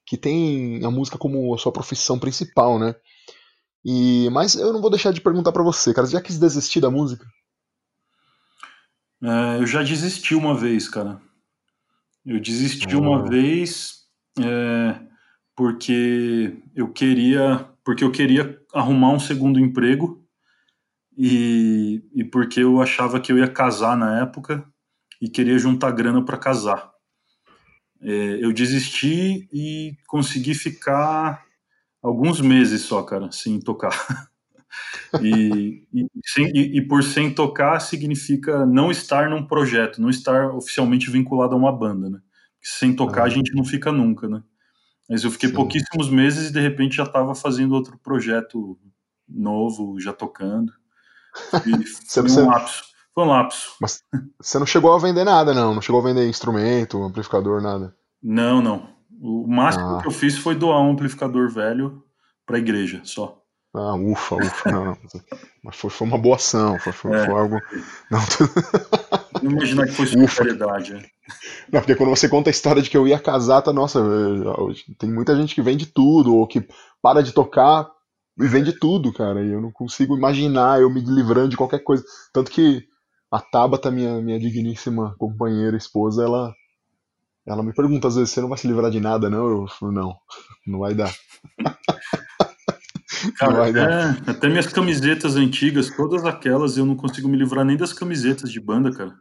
que 0.06 0.18
tem 0.18 0.84
a 0.84 0.90
música 0.90 1.18
como 1.18 1.54
a 1.54 1.58
sua 1.58 1.72
profissão 1.72 2.18
principal, 2.18 2.80
né? 2.80 2.96
E 3.84 4.30
mas 4.32 4.56
eu 4.56 4.72
não 4.72 4.82
vou 4.82 4.90
deixar 4.90 5.12
de 5.12 5.22
perguntar 5.22 5.52
para 5.52 5.64
você, 5.64 5.94
cara, 5.94 6.08
você 6.08 6.14
já 6.14 6.22
quis 6.22 6.40
desistir 6.40 6.80
da 6.80 6.90
música? 6.90 7.26
É, 9.24 9.58
eu 9.60 9.68
já 9.68 9.84
desisti 9.84 10.34
uma 10.36 10.56
vez, 10.56 10.90
cara. 10.90 11.22
Eu 12.26 12.40
desisti 12.40 12.96
uma 12.96 13.28
vez 13.28 14.06
é, 14.40 15.00
porque 15.56 16.58
eu 16.76 16.92
queria, 16.92 17.68
porque 17.84 18.04
eu 18.04 18.12
queria 18.12 18.60
arrumar 18.74 19.12
um 19.12 19.20
segundo 19.20 19.60
emprego 19.60 20.21
e, 21.18 22.04
e 22.14 22.24
porque 22.24 22.62
eu 22.62 22.82
achava 22.82 23.20
que 23.20 23.32
eu 23.32 23.38
ia 23.38 23.48
casar 23.48 23.98
na 23.98 24.22
época 24.22 24.66
e 25.22 25.30
queria 25.30 25.58
juntar 25.60 25.92
grana 25.92 26.24
para 26.24 26.38
casar. 26.38 26.92
É, 28.02 28.44
eu 28.44 28.52
desisti 28.52 29.48
e 29.54 29.96
consegui 30.08 30.56
ficar 30.56 31.46
alguns 32.02 32.42
meses 32.42 32.82
só, 32.82 33.04
cara, 33.04 33.32
sem 33.32 33.60
tocar. 33.60 33.92
e, 35.22 35.86
e, 35.94 36.08
sem, 36.26 36.48
e, 36.56 36.78
e, 36.78 36.88
por 36.88 37.04
sem 37.04 37.34
tocar 37.34 37.80
significa 37.80 38.66
não 38.66 38.90
estar 38.90 39.30
num 39.30 39.46
projeto, 39.46 40.02
não 40.02 40.10
estar 40.10 40.50
oficialmente 40.56 41.12
vinculado 41.12 41.54
a 41.54 41.58
uma 41.58 41.72
banda, 41.72 42.10
né? 42.10 42.20
Sem 42.62 42.96
tocar 42.96 43.24
ah. 43.24 43.26
a 43.26 43.30
gente 43.30 43.54
não 43.54 43.64
fica 43.64 43.92
nunca, 43.92 44.28
né? 44.28 44.42
Mas 45.08 45.24
eu 45.24 45.32
fiquei 45.32 45.50
Sim. 45.50 45.56
pouquíssimos 45.56 46.10
meses 46.10 46.50
e 46.50 46.54
de 46.54 46.60
repente 46.60 46.96
já 46.96 47.04
estava 47.04 47.36
fazendo 47.36 47.76
outro 47.76 48.00
projeto 48.00 48.80
novo, 49.28 50.00
já 50.00 50.14
tocando. 50.14 50.72
Foi 52.08 52.44
um 52.44 52.48
lapso. 52.48 52.84
Foi 53.14 53.24
um 53.24 53.28
lapso. 53.28 53.76
Mas 53.82 54.04
você 54.40 54.60
não 54.60 54.66
chegou 54.66 54.94
a 54.94 55.00
vender 55.00 55.24
nada, 55.24 55.54
não? 55.54 55.74
Não 55.74 55.82
chegou 55.82 56.02
a 56.02 56.04
vender 56.04 56.28
instrumento, 56.28 57.04
amplificador, 57.04 57.62
nada? 57.62 57.96
Não, 58.22 58.62
não. 58.62 58.90
O 59.22 59.48
máximo 59.48 59.98
ah. 59.98 60.02
que 60.02 60.08
eu 60.08 60.12
fiz 60.12 60.38
foi 60.38 60.56
doar 60.56 60.82
um 60.82 60.92
amplificador 60.92 61.50
velho 61.50 62.04
para 62.46 62.58
a 62.58 62.60
igreja, 62.60 63.02
só. 63.04 63.42
Ah, 63.74 63.96
ufa, 63.96 64.36
ufa. 64.36 64.72
Não, 64.72 64.98
mas 65.64 65.76
foi, 65.78 65.90
foi 65.90 66.08
uma 66.08 66.18
boa 66.18 66.36
ação, 66.36 66.78
foi, 66.78 66.92
foi, 66.92 67.16
é. 67.16 67.26
foi 67.26 67.34
algo. 67.34 67.62
Não, 68.10 68.20
não 69.44 69.52
imaginar 69.52 69.86
que 69.86 69.94
fosse 69.94 70.12
solidariedade. 70.12 70.96
É. 70.96 71.02
Não, 71.72 71.80
porque 71.80 71.96
quando 71.96 72.10
você 72.10 72.28
conta 72.28 72.50
a 72.50 72.52
história 72.52 72.82
de 72.82 72.90
que 72.90 72.98
eu 72.98 73.08
ia 73.08 73.18
casar, 73.18 73.62
tá, 73.62 73.72
nossa, 73.72 74.02
tem 74.98 75.10
muita 75.10 75.36
gente 75.36 75.56
que 75.56 75.62
vende 75.62 75.86
tudo, 75.86 76.36
ou 76.36 76.46
que 76.46 76.68
para 77.02 77.24
de 77.24 77.32
tocar 77.32 77.90
e 78.42 78.48
vende 78.48 78.74
tudo, 78.74 79.14
cara. 79.14 79.44
E 79.44 79.52
eu 79.52 79.62
não 79.62 79.72
consigo 79.72 80.18
imaginar 80.18 80.82
eu 80.82 80.90
me 80.90 81.02
livrando 81.02 81.50
de 81.50 81.58
qualquer 81.58 81.80
coisa. 81.80 82.04
Tanto 82.34 82.52
que 82.52 82.84
a 83.32 83.40
Tabata, 83.40 83.90
minha, 83.90 84.22
minha 84.22 84.40
digníssima 84.40 85.16
companheira, 85.18 85.78
esposa, 85.78 86.24
ela, 86.24 86.54
ela 87.46 87.64
me 87.64 87.74
pergunta 87.74 88.08
às 88.08 88.16
vezes: 88.16 88.32
você 88.32 88.42
não 88.42 88.50
vai 88.50 88.58
se 88.58 88.68
livrar 88.68 88.92
de 88.92 89.00
nada, 89.00 89.30
não? 89.30 89.48
Eu 89.48 89.68
falo: 89.68 89.92
não, 89.92 90.16
não 90.68 90.80
vai 90.80 90.94
dar. 90.94 91.14
Cara, 93.38 93.54
vai 93.54 93.72
dar. 93.72 93.92
É, 94.28 94.32
até 94.32 94.50
minhas 94.50 94.68
camisetas 94.68 95.36
antigas, 95.36 95.96
todas 95.96 96.26
aquelas, 96.26 96.76
eu 96.78 96.86
não 96.86 96.96
consigo 96.96 97.28
me 97.28 97.38
livrar 97.38 97.64
nem 97.64 97.78
das 97.78 97.94
camisetas 97.94 98.52
de 98.52 98.60
banda, 98.60 98.92
cara. 98.92 99.14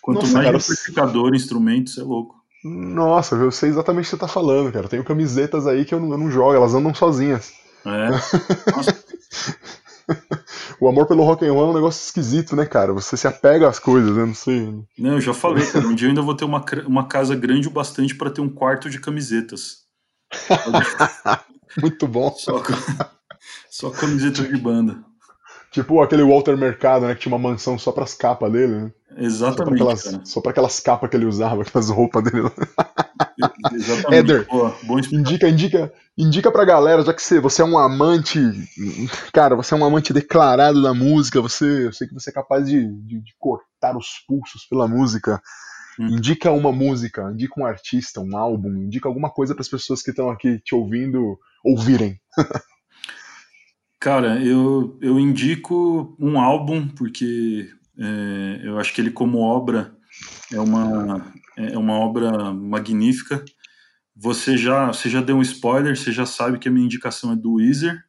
Quanto 0.00 0.22
Nossa, 0.22 0.32
mais 0.32 0.46
cara, 0.46 0.56
amplificador, 0.56 1.34
instrumentos, 1.34 1.98
é 1.98 2.02
louco. 2.02 2.34
Nossa, 2.64 3.34
eu 3.34 3.50
sei 3.50 3.68
exatamente 3.68 4.04
o 4.04 4.10
que 4.10 4.10
você 4.10 4.16
tá 4.16 4.28
falando, 4.28 4.72
cara. 4.72 4.88
Tenho 4.88 5.04
camisetas 5.04 5.66
aí 5.66 5.84
que 5.84 5.94
eu 5.94 6.00
não, 6.00 6.12
eu 6.12 6.18
não 6.18 6.30
jogo, 6.30 6.54
elas 6.54 6.74
andam 6.74 6.94
sozinhas. 6.94 7.52
É. 7.84 8.08
O 10.80 10.88
amor 10.88 11.06
pelo 11.06 11.22
rock 11.22 11.46
and 11.46 11.52
roll 11.52 11.68
é 11.68 11.70
um 11.70 11.74
negócio 11.74 12.04
esquisito, 12.04 12.56
né, 12.56 12.66
cara? 12.66 12.92
Você 12.92 13.16
se 13.16 13.28
apega 13.28 13.68
às 13.68 13.78
coisas, 13.78 14.16
né? 14.16 14.24
Não 14.24 14.34
sei. 14.34 14.82
Não, 14.98 15.12
eu 15.12 15.20
já 15.20 15.32
falei, 15.32 15.64
cara. 15.64 15.86
Um 15.86 15.94
dia 15.94 16.08
eu 16.08 16.10
ainda 16.10 16.22
vou 16.22 16.34
ter 16.34 16.44
uma, 16.44 16.64
uma 16.86 17.06
casa 17.06 17.36
grande 17.36 17.68
o 17.68 17.70
bastante 17.70 18.16
para 18.16 18.30
ter 18.30 18.40
um 18.40 18.48
quarto 18.48 18.90
de 18.90 18.98
camisetas. 18.98 19.82
Muito 21.80 22.08
bom. 22.08 22.34
Só, 22.36 22.60
só 23.70 23.90
camisetas 23.90 24.48
de 24.48 24.56
banda. 24.56 24.98
Tipo 25.70 26.02
aquele 26.02 26.24
Walter 26.24 26.56
Mercado, 26.56 27.06
né? 27.06 27.14
Que 27.14 27.20
tinha 27.20 27.34
uma 27.34 27.50
mansão 27.50 27.78
só 27.78 27.92
pras 27.92 28.14
capas 28.14 28.50
dele, 28.50 28.74
né? 28.74 28.92
Exatamente. 29.16 29.56
Só 29.56 29.64
para 29.64 29.74
aquelas, 29.74 30.46
aquelas 30.48 30.80
capas 30.80 31.10
que 31.10 31.16
ele 31.16 31.26
usava, 31.26 31.62
aquelas 31.62 31.90
roupas 31.90 32.24
dele. 32.24 32.50
Exatamente. 33.72 34.14
Éder, 34.14 34.46
indica, 35.12 35.48
indica, 35.48 35.92
indica 36.16 36.50
pra 36.50 36.64
galera, 36.64 37.02
já 37.02 37.12
que 37.14 37.22
você, 37.22 37.40
você 37.40 37.62
é 37.62 37.64
um 37.64 37.78
amante, 37.78 38.38
cara, 39.32 39.56
você 39.56 39.74
é 39.74 39.76
um 39.76 39.84
amante 39.84 40.12
declarado 40.12 40.82
da 40.82 40.94
música, 40.94 41.40
você, 41.40 41.86
eu 41.86 41.92
sei 41.92 42.08
que 42.08 42.14
você 42.14 42.30
é 42.30 42.32
capaz 42.32 42.68
de, 42.68 42.86
de, 42.86 43.20
de 43.20 43.34
cortar 43.38 43.96
os 43.96 44.24
pulsos 44.26 44.64
pela 44.68 44.86
música. 44.86 45.40
Hum. 45.98 46.06
Indica 46.08 46.50
uma 46.50 46.72
música, 46.72 47.30
indica 47.32 47.60
um 47.60 47.66
artista, 47.66 48.20
um 48.20 48.36
álbum, 48.36 48.70
indica 48.76 49.08
alguma 49.08 49.30
coisa 49.30 49.54
para 49.54 49.62
as 49.62 49.68
pessoas 49.68 50.02
que 50.02 50.10
estão 50.10 50.30
aqui 50.30 50.58
te 50.60 50.74
ouvindo 50.74 51.38
ouvirem. 51.64 52.18
Cara, 54.00 54.42
eu, 54.42 54.98
eu 55.00 55.18
indico 55.20 56.16
um 56.18 56.40
álbum, 56.40 56.88
porque 56.88 57.68
é, 57.96 58.60
eu 58.64 58.78
acho 58.78 58.92
que 58.92 59.00
ele, 59.00 59.12
como 59.12 59.38
obra, 59.38 59.96
é 60.52 60.60
uma, 60.60 61.32
é 61.56 61.78
uma 61.78 61.94
obra 61.94 62.52
magnífica. 62.52 63.44
Você 64.14 64.56
já, 64.56 64.88
você 64.88 65.08
já 65.08 65.20
deu 65.20 65.36
um 65.36 65.42
spoiler, 65.42 65.96
você 65.96 66.12
já 66.12 66.26
sabe 66.26 66.58
que 66.58 66.68
a 66.68 66.70
minha 66.70 66.84
indicação 66.84 67.32
é 67.32 67.36
do 67.36 67.54
Weezer. 67.54 68.04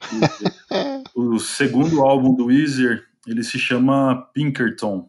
o 1.14 1.38
segundo 1.38 2.02
álbum 2.02 2.34
do 2.34 2.46
Weezer, 2.46 3.04
ele 3.26 3.42
se 3.42 3.58
chama 3.58 4.28
Pinkerton. 4.34 5.08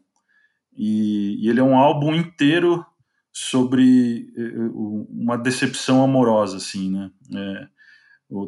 E, 0.78 1.44
e 1.44 1.50
ele 1.50 1.60
é 1.60 1.64
um 1.64 1.76
álbum 1.76 2.14
inteiro 2.14 2.86
sobre 3.32 4.32
eh, 4.38 4.42
eh, 4.42 4.70
uma 4.74 5.38
decepção 5.38 6.04
amorosa, 6.04 6.58
assim, 6.58 6.90
né? 6.90 7.12
É, 7.36 7.68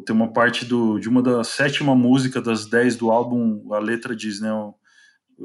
tem 0.04 0.14
uma 0.14 0.32
parte 0.32 0.64
do, 0.64 0.98
de 0.98 1.08
uma 1.08 1.22
da 1.22 1.42
sétima 1.44 1.94
música 1.94 2.40
das 2.40 2.66
dez 2.66 2.96
do 2.96 3.10
álbum, 3.10 3.72
a 3.72 3.78
letra 3.78 4.14
diz, 4.14 4.40
né? 4.40 4.50
Eu, 4.50 4.74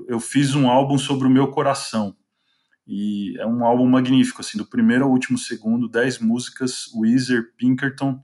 eu 0.07 0.19
fiz 0.19 0.53
um 0.55 0.69
álbum 0.69 0.97
sobre 0.97 1.27
o 1.27 1.31
meu 1.31 1.49
coração. 1.49 2.15
E 2.87 3.37
é 3.37 3.45
um 3.45 3.65
álbum 3.65 3.85
magnífico, 3.85 4.39
assim, 4.39 4.57
do 4.57 4.65
primeiro 4.65 5.03
ao 5.03 5.11
último 5.11 5.37
segundo, 5.37 5.89
dez 5.89 6.19
músicas, 6.19 6.85
Weezer, 6.95 7.53
Pinkerton, 7.57 8.23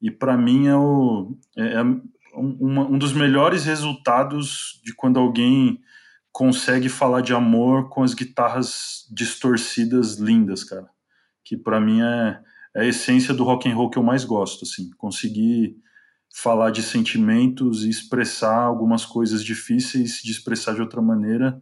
e 0.00 0.10
para 0.10 0.36
mim 0.36 0.66
é, 0.66 0.76
o, 0.76 1.36
é, 1.56 1.74
é 1.74 1.82
um, 1.82 2.94
um 2.94 2.98
dos 2.98 3.12
melhores 3.12 3.64
resultados 3.64 4.80
de 4.82 4.94
quando 4.94 5.18
alguém 5.18 5.80
consegue 6.32 6.88
falar 6.88 7.20
de 7.20 7.34
amor 7.34 7.88
com 7.88 8.02
as 8.02 8.14
guitarras 8.14 9.06
distorcidas 9.10 10.16
lindas, 10.16 10.62
cara. 10.62 10.88
Que 11.44 11.56
para 11.56 11.80
mim 11.80 12.00
é, 12.00 12.40
é, 12.76 12.82
a 12.82 12.86
essência 12.86 13.34
do 13.34 13.44
rock 13.44 13.68
and 13.68 13.74
roll 13.74 13.90
que 13.90 13.98
eu 13.98 14.02
mais 14.02 14.24
gosto, 14.24 14.64
assim, 14.64 14.88
conseguir 14.96 15.76
falar 16.32 16.70
de 16.70 16.82
sentimentos 16.82 17.84
e 17.84 17.90
expressar 17.90 18.62
algumas 18.62 19.04
coisas 19.04 19.42
difíceis 19.42 20.20
de 20.22 20.30
expressar 20.30 20.74
de 20.74 20.80
outra 20.80 21.02
maneira 21.02 21.60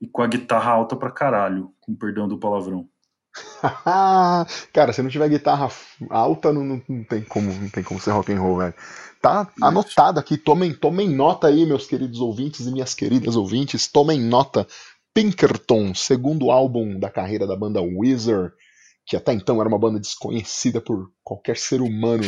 e 0.00 0.06
com 0.06 0.22
a 0.22 0.26
guitarra 0.26 0.72
alta 0.72 0.96
pra 0.96 1.10
caralho, 1.10 1.72
com 1.80 1.94
perdão 1.94 2.28
do 2.28 2.38
palavrão. 2.38 2.88
Cara, 4.72 4.92
se 4.92 5.02
não 5.02 5.10
tiver 5.10 5.28
guitarra 5.28 5.70
alta, 6.10 6.52
não, 6.52 6.64
não, 6.64 6.82
não, 6.88 7.04
tem 7.04 7.22
como, 7.22 7.52
não 7.52 7.68
tem 7.68 7.82
como 7.82 8.00
ser 8.00 8.12
rock 8.12 8.32
and 8.32 8.40
roll, 8.40 8.58
velho. 8.58 8.74
Tá 9.20 9.48
Isso. 9.54 9.64
anotado 9.64 10.20
aqui, 10.20 10.36
tomem, 10.36 10.72
tomem 10.72 11.08
nota 11.08 11.48
aí, 11.48 11.66
meus 11.66 11.86
queridos 11.86 12.20
ouvintes 12.20 12.66
e 12.66 12.72
minhas 12.72 12.94
queridas 12.94 13.36
ouvintes, 13.36 13.86
tomem 13.86 14.20
nota. 14.20 14.66
Pinkerton, 15.14 15.94
segundo 15.94 16.50
álbum 16.50 16.98
da 16.98 17.08
carreira 17.08 17.46
da 17.46 17.56
banda 17.56 17.80
Weezer, 17.80 18.52
que 19.06 19.16
até 19.16 19.32
então 19.32 19.60
era 19.60 19.68
uma 19.68 19.78
banda 19.78 20.00
desconhecida 20.00 20.80
por 20.80 21.08
qualquer 21.22 21.56
ser 21.56 21.80
humano 21.80 22.24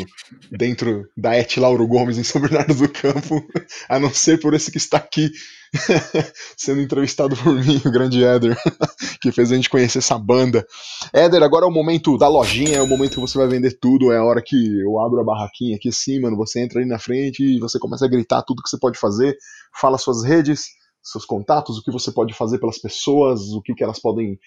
dentro 0.49 1.09
da 1.17 1.37
Et 1.37 1.59
Lauro 1.59 1.87
Gomes 1.89 2.17
em 2.17 2.23
São 2.23 2.41
Bernardo 2.41 2.73
do 2.73 2.89
Campo, 2.89 3.45
a 3.89 3.99
não 3.99 4.15
ser 4.15 4.39
por 4.39 4.55
esse 4.55 4.71
que 4.71 4.79
está 4.79 4.97
aqui 4.97 5.29
sendo 6.57 6.81
entrevistado 6.81 7.37
por 7.37 7.53
mim, 7.53 7.83
o 7.85 7.91
grande 7.91 8.23
Éder, 8.23 8.57
que 9.21 9.33
fez 9.33 9.51
a 9.51 9.57
gente 9.57 9.69
conhecer 9.69 9.99
essa 9.99 10.17
banda. 10.17 10.65
Éder, 11.13 11.43
agora 11.43 11.65
é 11.65 11.69
o 11.69 11.73
momento 11.73 12.17
da 12.17 12.29
lojinha, 12.29 12.77
é 12.77 12.83
o 12.83 12.87
momento 12.87 13.15
que 13.15 13.21
você 13.21 13.37
vai 13.37 13.49
vender 13.49 13.77
tudo, 13.81 14.13
é 14.13 14.19
a 14.19 14.25
hora 14.25 14.41
que 14.41 14.81
eu 14.81 15.01
abro 15.01 15.21
a 15.21 15.25
barraquinha 15.25 15.75
aqui 15.75 15.89
assim, 15.89 16.21
mano, 16.21 16.37
você 16.37 16.63
entra 16.63 16.81
aí 16.81 16.87
na 16.87 17.01
frente 17.01 17.43
e 17.43 17.59
você 17.59 17.77
começa 17.81 18.05
a 18.05 18.09
gritar 18.09 18.43
tudo 18.43 18.63
que 18.63 18.71
você 18.71 18.79
pode 18.79 18.97
fazer, 18.97 19.37
fala 19.75 19.99
suas 19.99 20.23
redes, 20.23 20.67
seus 21.03 21.25
contatos, 21.25 21.79
o 21.79 21.83
que 21.83 21.91
você 21.91 22.13
pode 22.13 22.35
fazer 22.35 22.59
pelas 22.59 22.79
pessoas, 22.79 23.41
o 23.53 23.61
que, 23.63 23.75
que 23.75 23.83
elas 23.83 24.01
podem 24.01 24.39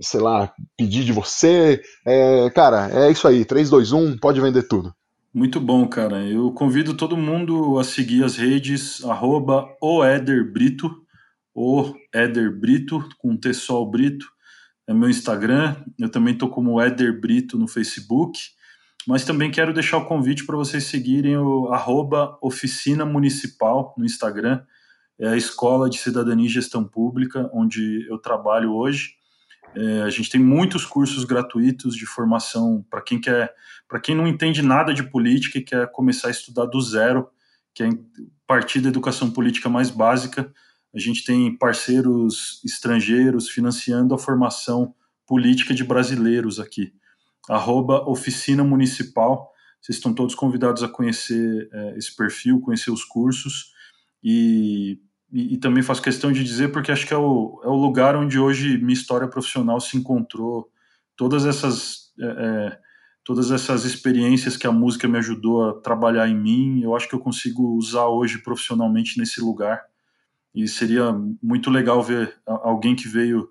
sei 0.00 0.20
lá, 0.20 0.52
pedir 0.76 1.04
de 1.04 1.12
você. 1.12 1.82
É, 2.06 2.50
cara, 2.50 2.88
é 2.92 3.10
isso 3.10 3.26
aí. 3.26 3.44
3, 3.44 3.70
2, 3.70 3.92
1, 3.92 4.18
pode 4.18 4.40
vender 4.40 4.62
tudo. 4.64 4.94
Muito 5.34 5.60
bom, 5.60 5.88
cara. 5.88 6.22
Eu 6.26 6.52
convido 6.52 6.94
todo 6.94 7.16
mundo 7.16 7.78
a 7.78 7.84
seguir 7.84 8.22
as 8.22 8.36
redes 8.36 9.02
arroba 9.04 9.66
o 9.80 10.04
Eder 10.04 10.52
Brito, 10.52 10.94
o 11.54 11.94
Eder 12.14 12.54
Brito, 12.54 13.08
com 13.18 13.36
T 13.36 13.54
sol 13.54 13.90
Brito. 13.90 14.26
É 14.86 14.92
meu 14.92 15.08
Instagram. 15.08 15.76
Eu 15.98 16.10
também 16.10 16.36
tô 16.36 16.48
como 16.48 16.80
Eder 16.82 17.18
Brito 17.18 17.58
no 17.58 17.66
Facebook. 17.66 18.38
Mas 19.06 19.24
também 19.24 19.50
quero 19.50 19.72
deixar 19.72 19.96
o 19.98 20.04
convite 20.04 20.44
para 20.44 20.56
vocês 20.56 20.84
seguirem 20.84 21.36
o 21.36 21.68
arroba 21.72 22.38
Oficina 22.40 23.04
Municipal 23.04 23.94
no 23.96 24.04
Instagram. 24.04 24.60
É 25.18 25.28
a 25.28 25.36
Escola 25.36 25.88
de 25.88 25.98
Cidadania 25.98 26.46
e 26.46 26.48
Gestão 26.48 26.84
Pública, 26.84 27.50
onde 27.52 28.06
eu 28.08 28.18
trabalho 28.18 28.74
hoje. 28.74 29.14
É, 29.74 30.02
a 30.02 30.10
gente 30.10 30.30
tem 30.30 30.40
muitos 30.40 30.84
cursos 30.84 31.24
gratuitos 31.24 31.96
de 31.96 32.06
formação 32.06 32.84
para 32.90 33.00
quem 33.00 33.20
quer, 33.20 33.54
para 33.88 34.00
quem 34.00 34.14
não 34.14 34.26
entende 34.26 34.62
nada 34.62 34.92
de 34.92 35.02
política 35.02 35.58
e 35.58 35.62
quer 35.62 35.90
começar 35.90 36.28
a 36.28 36.30
estudar 36.30 36.66
do 36.66 36.80
zero, 36.80 37.28
que 37.74 37.82
é 37.82 37.88
partir 38.46 38.80
da 38.80 38.90
educação 38.90 39.30
política 39.30 39.68
mais 39.68 39.90
básica. 39.90 40.52
A 40.94 40.98
gente 40.98 41.24
tem 41.24 41.56
parceiros 41.56 42.60
estrangeiros 42.64 43.48
financiando 43.48 44.14
a 44.14 44.18
formação 44.18 44.94
política 45.26 45.72
de 45.72 45.82
brasileiros 45.82 46.60
aqui. 46.60 46.92
Arroba 47.48 48.06
Oficina 48.08 48.62
Municipal. 48.62 49.50
Vocês 49.80 49.96
estão 49.96 50.12
todos 50.14 50.34
convidados 50.34 50.82
a 50.82 50.88
conhecer 50.88 51.68
é, 51.72 51.96
esse 51.96 52.14
perfil, 52.14 52.60
conhecer 52.60 52.90
os 52.90 53.04
cursos. 53.04 53.72
E 54.22 55.00
e, 55.32 55.54
e, 55.54 55.56
também 55.56 55.82
faço 55.82 56.02
questão 56.02 56.30
de 56.30 56.44
dizer 56.44 56.68
porque 56.68 56.92
acho 56.92 57.06
que 57.06 57.14
é 57.14 57.16
o, 57.16 57.60
é 57.64 57.68
o 57.68 57.74
lugar 57.74 58.14
onde 58.14 58.38
hoje 58.38 58.76
minha 58.76 58.92
história 58.92 59.26
profissional 59.26 59.80
se 59.80 59.96
encontrou. 59.96 60.70
Todas 61.16 61.46
essas, 61.46 62.12
é, 62.20 62.26
é, 62.26 62.78
todas 63.24 63.50
essas 63.50 63.86
experiências 63.86 64.58
que 64.58 64.66
a 64.66 64.72
música 64.72 65.08
me 65.08 65.16
ajudou 65.16 65.70
a 65.70 65.80
trabalhar 65.80 66.28
em 66.28 66.36
mim, 66.36 66.82
eu 66.82 66.94
acho 66.94 67.08
que 67.08 67.14
eu 67.14 67.18
consigo 67.18 67.74
usar 67.76 68.08
hoje 68.08 68.42
profissionalmente 68.42 69.18
nesse 69.18 69.40
lugar. 69.40 69.82
E 70.54 70.68
seria 70.68 71.10
muito 71.42 71.70
legal 71.70 72.02
ver 72.02 72.36
alguém 72.44 72.94
que 72.94 73.08
veio 73.08 73.48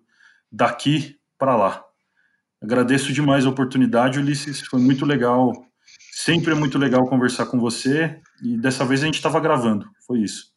daqui 0.52 1.18
para 1.36 1.56
lá. 1.56 1.84
Agradeço 2.62 3.12
demais 3.12 3.44
a 3.44 3.50
oportunidade, 3.50 4.20
Ulisses. 4.20 4.62
Foi 4.62 4.80
muito 4.80 5.04
legal. 5.04 5.52
Sempre 6.12 6.52
é 6.52 6.56
muito 6.56 6.78
legal 6.78 7.10
conversar 7.10 7.48
com 7.48 7.60
você. 7.60 8.22
E 8.44 8.56
dessa 8.56 8.86
vez 8.86 9.02
a 9.02 9.08
gente 9.08 9.16
estava 9.16 9.40
gravando. 9.40 9.90
Foi 10.06 10.20
isso. 10.20 10.51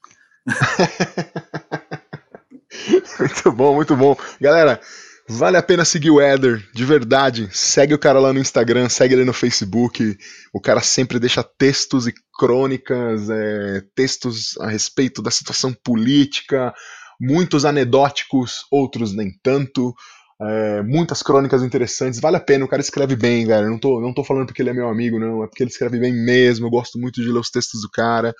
muito 3.18 3.52
bom, 3.52 3.74
muito 3.74 3.96
bom. 3.96 4.16
Galera, 4.40 4.80
vale 5.28 5.56
a 5.56 5.62
pena 5.62 5.84
seguir 5.84 6.10
o 6.10 6.20
Eder, 6.20 6.62
de 6.72 6.84
verdade. 6.84 7.48
Segue 7.52 7.94
o 7.94 7.98
cara 7.98 8.18
lá 8.18 8.32
no 8.32 8.40
Instagram, 8.40 8.88
segue 8.88 9.14
ele 9.14 9.24
no 9.24 9.32
Facebook. 9.32 10.16
O 10.52 10.60
cara 10.60 10.80
sempre 10.80 11.18
deixa 11.18 11.42
textos 11.42 12.06
e 12.06 12.14
crônicas, 12.38 13.28
é, 13.30 13.82
textos 13.94 14.58
a 14.60 14.68
respeito 14.68 15.22
da 15.22 15.30
situação 15.30 15.72
política, 15.72 16.74
muitos 17.20 17.64
anedóticos, 17.64 18.64
outros 18.70 19.14
nem 19.14 19.30
tanto. 19.42 19.94
É, 20.42 20.82
muitas 20.82 21.22
crônicas 21.22 21.62
interessantes, 21.62 22.20
vale 22.20 22.36
a 22.36 22.40
pena, 22.40 22.64
o 22.64 22.68
cara 22.68 22.82
escreve 22.82 23.16
bem, 23.16 23.46
velho. 23.46 23.70
Não 23.70 23.78
tô, 23.78 24.00
não 24.00 24.12
tô 24.12 24.24
falando 24.24 24.46
porque 24.46 24.60
ele 24.60 24.70
é 24.70 24.74
meu 24.74 24.88
amigo, 24.88 25.18
não, 25.18 25.44
é 25.44 25.46
porque 25.46 25.62
ele 25.62 25.70
escreve 25.70 25.98
bem 25.98 26.12
mesmo. 26.12 26.66
Eu 26.66 26.70
gosto 26.70 26.98
muito 26.98 27.22
de 27.22 27.30
ler 27.30 27.38
os 27.38 27.50
textos 27.50 27.82
do 27.82 27.90
cara. 27.90 28.34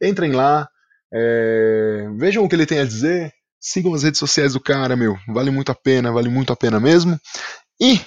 Entrem 0.00 0.32
lá, 0.32 0.68
é, 1.12 2.08
vejam 2.16 2.44
o 2.44 2.48
que 2.48 2.54
ele 2.54 2.66
tem 2.66 2.78
a 2.78 2.84
dizer, 2.84 3.32
sigam 3.60 3.94
as 3.94 4.02
redes 4.02 4.18
sociais 4.18 4.52
do 4.54 4.60
cara, 4.60 4.96
meu. 4.96 5.16
Vale 5.28 5.50
muito 5.50 5.70
a 5.70 5.74
pena, 5.74 6.12
vale 6.12 6.28
muito 6.28 6.52
a 6.52 6.56
pena 6.56 6.80
mesmo. 6.80 7.18
E, 7.80 8.00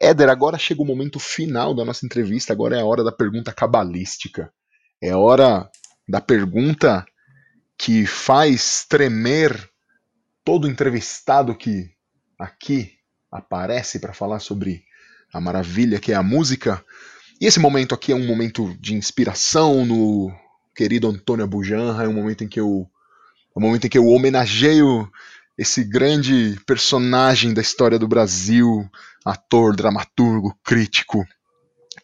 Éder, 0.00 0.28
agora 0.28 0.58
chega 0.58 0.82
o 0.82 0.86
momento 0.86 1.18
final 1.18 1.74
da 1.74 1.84
nossa 1.84 2.04
entrevista. 2.04 2.52
Agora 2.52 2.76
é 2.76 2.80
a 2.80 2.84
hora 2.84 3.04
da 3.04 3.12
pergunta 3.12 3.52
cabalística. 3.52 4.52
É 5.00 5.10
a 5.10 5.18
hora 5.18 5.68
da 6.08 6.20
pergunta 6.20 7.04
que 7.78 8.06
faz 8.06 8.84
tremer 8.88 9.70
todo 10.44 10.68
entrevistado 10.68 11.56
que 11.56 11.90
aqui 12.38 12.92
aparece 13.30 13.98
para 13.98 14.12
falar 14.12 14.40
sobre 14.40 14.84
a 15.32 15.40
maravilha 15.40 15.98
que 15.98 16.12
é 16.12 16.14
a 16.14 16.22
música. 16.22 16.84
E 17.40 17.46
esse 17.46 17.58
momento 17.58 17.94
aqui 17.94 18.12
é 18.12 18.14
um 18.14 18.26
momento 18.26 18.76
de 18.78 18.94
inspiração 18.94 19.84
no 19.86 20.30
querido 20.74 21.08
Antônio 21.08 21.44
Abujanra, 21.44 22.04
é 22.04 22.08
um 22.08 22.12
momento 22.12 22.44
em 22.44 22.48
que 22.48 22.60
eu 22.60 22.88
é 23.54 23.58
um 23.58 23.62
momento 23.62 23.86
em 23.86 23.90
que 23.90 23.98
eu 23.98 24.06
homenageio 24.06 25.10
esse 25.58 25.84
grande 25.84 26.58
personagem 26.66 27.52
da 27.52 27.60
história 27.60 27.98
do 27.98 28.08
Brasil, 28.08 28.88
ator, 29.24 29.76
dramaturgo, 29.76 30.58
crítico. 30.64 31.24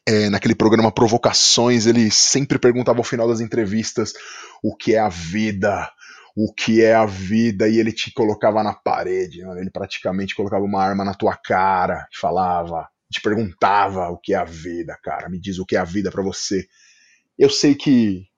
É, 0.06 0.28
naquele 0.28 0.54
programa 0.54 0.92
Provocações, 0.92 1.86
ele 1.86 2.10
sempre 2.10 2.58
perguntava 2.58 2.98
ao 2.98 3.04
final 3.04 3.26
das 3.26 3.40
entrevistas 3.40 4.12
o 4.62 4.76
que 4.76 4.94
é 4.94 4.98
a 4.98 5.08
vida, 5.08 5.90
o 6.36 6.52
que 6.52 6.82
é 6.82 6.94
a 6.94 7.06
vida, 7.06 7.68
e 7.68 7.78
ele 7.78 7.92
te 7.92 8.12
colocava 8.12 8.62
na 8.62 8.74
parede, 8.74 9.42
né? 9.42 9.60
ele 9.60 9.70
praticamente 9.70 10.34
colocava 10.34 10.64
uma 10.64 10.82
arma 10.82 11.04
na 11.04 11.14
tua 11.14 11.36
cara, 11.36 12.06
falava, 12.12 12.88
te 13.10 13.20
perguntava 13.20 14.08
o 14.08 14.18
que 14.18 14.34
é 14.34 14.36
a 14.36 14.44
vida, 14.44 14.98
cara, 15.02 15.28
me 15.28 15.40
diz 15.40 15.58
o 15.58 15.66
que 15.66 15.76
é 15.76 15.78
a 15.78 15.84
vida 15.84 16.10
para 16.10 16.22
você. 16.22 16.66
Eu 17.38 17.50
sei 17.50 17.74
que 17.74 18.28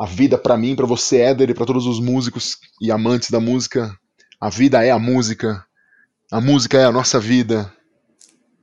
a 0.00 0.06
vida 0.06 0.38
para 0.38 0.56
mim, 0.56 0.74
para 0.74 0.86
você, 0.86 1.18
Éder, 1.18 1.50
e 1.50 1.54
para 1.54 1.66
todos 1.66 1.84
os 1.84 2.00
músicos 2.00 2.56
e 2.80 2.90
amantes 2.90 3.30
da 3.30 3.38
música. 3.38 3.94
A 4.40 4.48
vida 4.48 4.82
é 4.82 4.90
a 4.90 4.98
música. 4.98 5.62
a 6.32 6.40
música 6.40 6.78
é 6.78 6.84
a 6.86 6.92
nossa 6.92 7.20
vida, 7.20 7.70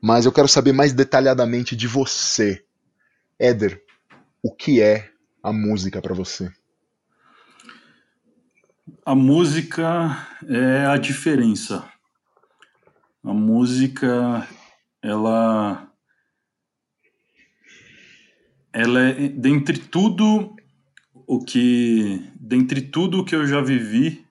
mas 0.01 0.26
eu 0.26 0.31
quero 0.31 0.47
saber 0.47 0.73
mais 0.73 0.93
detalhadamente 0.93 1.76
de 1.76 1.88
você. 1.88 2.65
Éder, 3.38 3.84
o 4.41 4.51
que 4.51 4.81
é 4.81 5.11
a 5.43 5.53
música 5.53 6.01
para 6.01 6.15
você? 6.15 6.51
A 9.05 9.14
música 9.14 10.27
é 10.49 10.88
a 10.88 10.97
diferença. 10.97 11.88
A 13.23 13.31
música, 13.31 14.47
ela, 15.03 15.88
ela 18.73 19.01
é 19.01 19.30
dentre 19.30 19.77
tudo 19.77 20.57
o 21.27 21.43
que, 21.43 22.23
dentre 22.39 22.81
tudo 22.81 23.19
o 23.19 23.25
que 23.25 23.35
eu 23.35 23.45
já 23.45 23.59
vivi, 23.61 24.25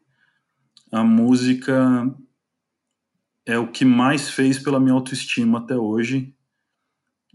a 0.90 1.04
música 1.04 2.10
é 3.44 3.58
o 3.58 3.70
que 3.70 3.84
mais 3.84 4.30
fez 4.30 4.58
pela 4.58 4.80
minha 4.80 4.94
autoestima 4.94 5.58
até 5.58 5.76
hoje. 5.76 6.34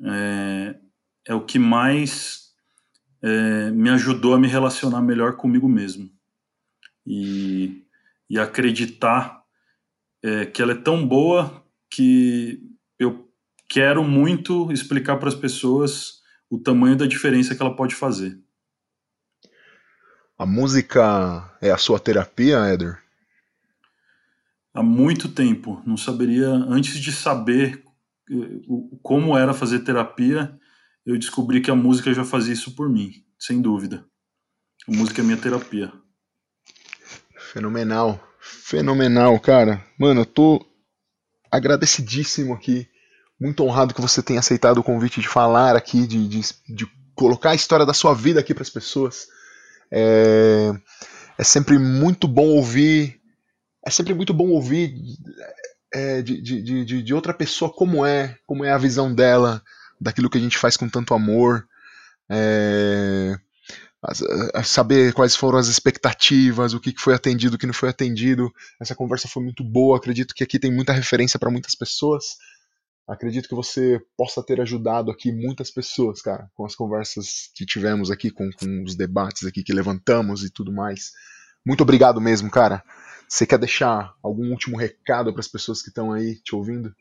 É, 0.04 0.76
é 1.28 1.36
o 1.36 1.46
que 1.46 1.60
mais 1.60 2.54
é, 3.22 3.70
me 3.70 3.92
ajudou 3.92 4.34
a 4.34 4.40
me 4.40 4.48
relacionar 4.48 5.00
melhor 5.00 5.38
comigo 5.38 5.70
mesmo. 5.70 6.10
E, 7.06 7.86
e 8.28 8.40
acreditar 8.40 9.44
é, 10.24 10.46
que 10.48 10.60
ela 10.62 10.72
é 10.72 10.76
tão 10.76 11.08
boa 11.08 11.64
que 11.88 12.60
eu 12.98 13.32
quero 13.70 14.04
muito 14.04 14.72
explicar 14.72 15.18
para 15.18 15.30
as 15.30 15.36
pessoas 15.36 16.22
o 16.50 16.58
tamanho 16.58 16.98
da 16.98 17.06
diferença 17.06 17.56
que 17.56 17.62
ela 17.62 17.76
pode 17.76 17.94
fazer. 17.94 18.42
A 20.42 20.46
música 20.48 21.56
é 21.62 21.70
a 21.70 21.78
sua 21.78 22.00
terapia, 22.00 22.58
Éder? 22.66 22.98
Há 24.74 24.82
muito 24.82 25.30
tempo. 25.30 25.80
Não 25.86 25.96
saberia, 25.96 26.50
antes 26.50 27.00
de 27.00 27.12
saber 27.12 27.84
eh, 28.28 28.60
como 29.04 29.38
era 29.38 29.54
fazer 29.54 29.82
terapia, 29.82 30.60
eu 31.06 31.16
descobri 31.20 31.62
que 31.62 31.70
a 31.70 31.76
música 31.76 32.12
já 32.12 32.26
fazia 32.26 32.56
isso 32.56 32.76
por 32.76 32.90
mim, 32.90 33.24
sem 33.38 33.62
dúvida. 33.62 34.04
A 34.88 34.92
música 34.92 35.22
é 35.22 35.24
minha 35.24 35.38
terapia. 35.38 35.94
Fenomenal. 37.52 38.20
Fenomenal, 38.40 39.40
cara. 39.40 39.86
Mano, 39.96 40.22
eu 40.22 40.26
tô 40.26 40.66
agradecidíssimo 41.52 42.56
aqui. 42.56 42.90
Muito 43.40 43.64
honrado 43.64 43.94
que 43.94 44.02
você 44.02 44.24
tenha 44.24 44.40
aceitado 44.40 44.80
o 44.80 44.84
convite 44.84 45.22
de 45.22 45.28
falar 45.28 45.76
aqui, 45.76 46.08
de, 46.08 46.28
de, 46.28 46.42
de 46.68 46.88
colocar 47.14 47.52
a 47.52 47.56
história 47.56 47.86
da 47.86 47.94
sua 47.94 48.16
vida 48.16 48.40
aqui 48.40 48.56
para 48.56 48.64
as 48.64 48.72
pessoas. 48.72 49.28
É, 49.92 50.72
é 51.38 51.44
sempre 51.44 51.78
muito 51.78 52.28
bom 52.28 52.48
ouvir. 52.48 53.20
É 53.86 53.90
sempre 53.90 54.14
muito 54.14 54.34
bom 54.34 54.50
ouvir 54.50 54.96
é, 55.94 56.22
de, 56.22 56.42
de, 56.42 56.86
de, 56.86 57.04
de 57.04 57.14
outra 57.14 57.34
pessoa 57.34 57.72
como 57.72 58.06
é, 58.06 58.38
como 58.46 58.64
é 58.64 58.72
a 58.72 58.78
visão 58.78 59.14
dela, 59.14 59.62
daquilo 60.00 60.30
que 60.30 60.38
a 60.38 60.42
gente 60.42 60.58
faz 60.58 60.78
com 60.78 60.88
tanto 60.88 61.14
amor. 61.14 61.68
É, 62.30 63.38
saber 64.64 65.14
quais 65.14 65.36
foram 65.36 65.60
as 65.60 65.68
expectativas, 65.68 66.74
o 66.74 66.80
que 66.80 66.94
foi 66.98 67.14
atendido, 67.14 67.56
o 67.56 67.58
que 67.60 67.68
não 67.68 67.74
foi 67.74 67.90
atendido. 67.90 68.52
Essa 68.80 68.96
conversa 68.96 69.28
foi 69.28 69.44
muito 69.44 69.64
boa. 69.64 69.98
Acredito 69.98 70.34
que 70.34 70.44
aqui 70.44 70.58
tem 70.58 70.72
muita 70.72 70.94
referência 70.94 71.38
para 71.38 71.52
muitas 71.52 71.76
pessoas. 71.76 72.38
Acredito 73.12 73.50
que 73.50 73.56
você 73.56 74.02
possa 74.16 74.42
ter 74.42 74.62
ajudado 74.62 75.12
aqui 75.12 75.34
muitas 75.34 75.70
pessoas, 75.70 76.22
cara, 76.22 76.50
com 76.56 76.66
as 76.66 76.74
conversas 76.74 77.52
que 77.54 77.66
tivemos 77.66 78.10
aqui, 78.10 78.32
com, 78.32 78.50
com 78.52 78.84
os 78.84 78.96
debates 78.96 79.46
aqui 79.46 79.62
que 79.64 79.74
levantamos 79.74 80.46
e 80.46 80.50
tudo 80.50 80.72
mais. 80.72 81.12
Muito 81.66 81.82
obrigado 81.82 82.22
mesmo, 82.22 82.50
cara. 82.50 82.82
Você 83.28 83.46
quer 83.46 83.60
deixar 83.60 84.14
algum 84.24 84.50
último 84.50 84.78
recado 84.78 85.34
para 85.34 85.42
as 85.42 85.48
pessoas 85.50 85.82
que 85.82 85.90
estão 85.90 86.14
aí 86.14 86.36
te 86.42 86.56
ouvindo? 86.56 86.96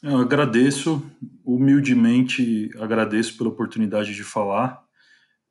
Eu 0.00 0.16
agradeço, 0.18 1.04
humildemente 1.44 2.70
agradeço 2.78 3.36
pela 3.36 3.50
oportunidade 3.50 4.14
de 4.14 4.22
falar. 4.22 4.80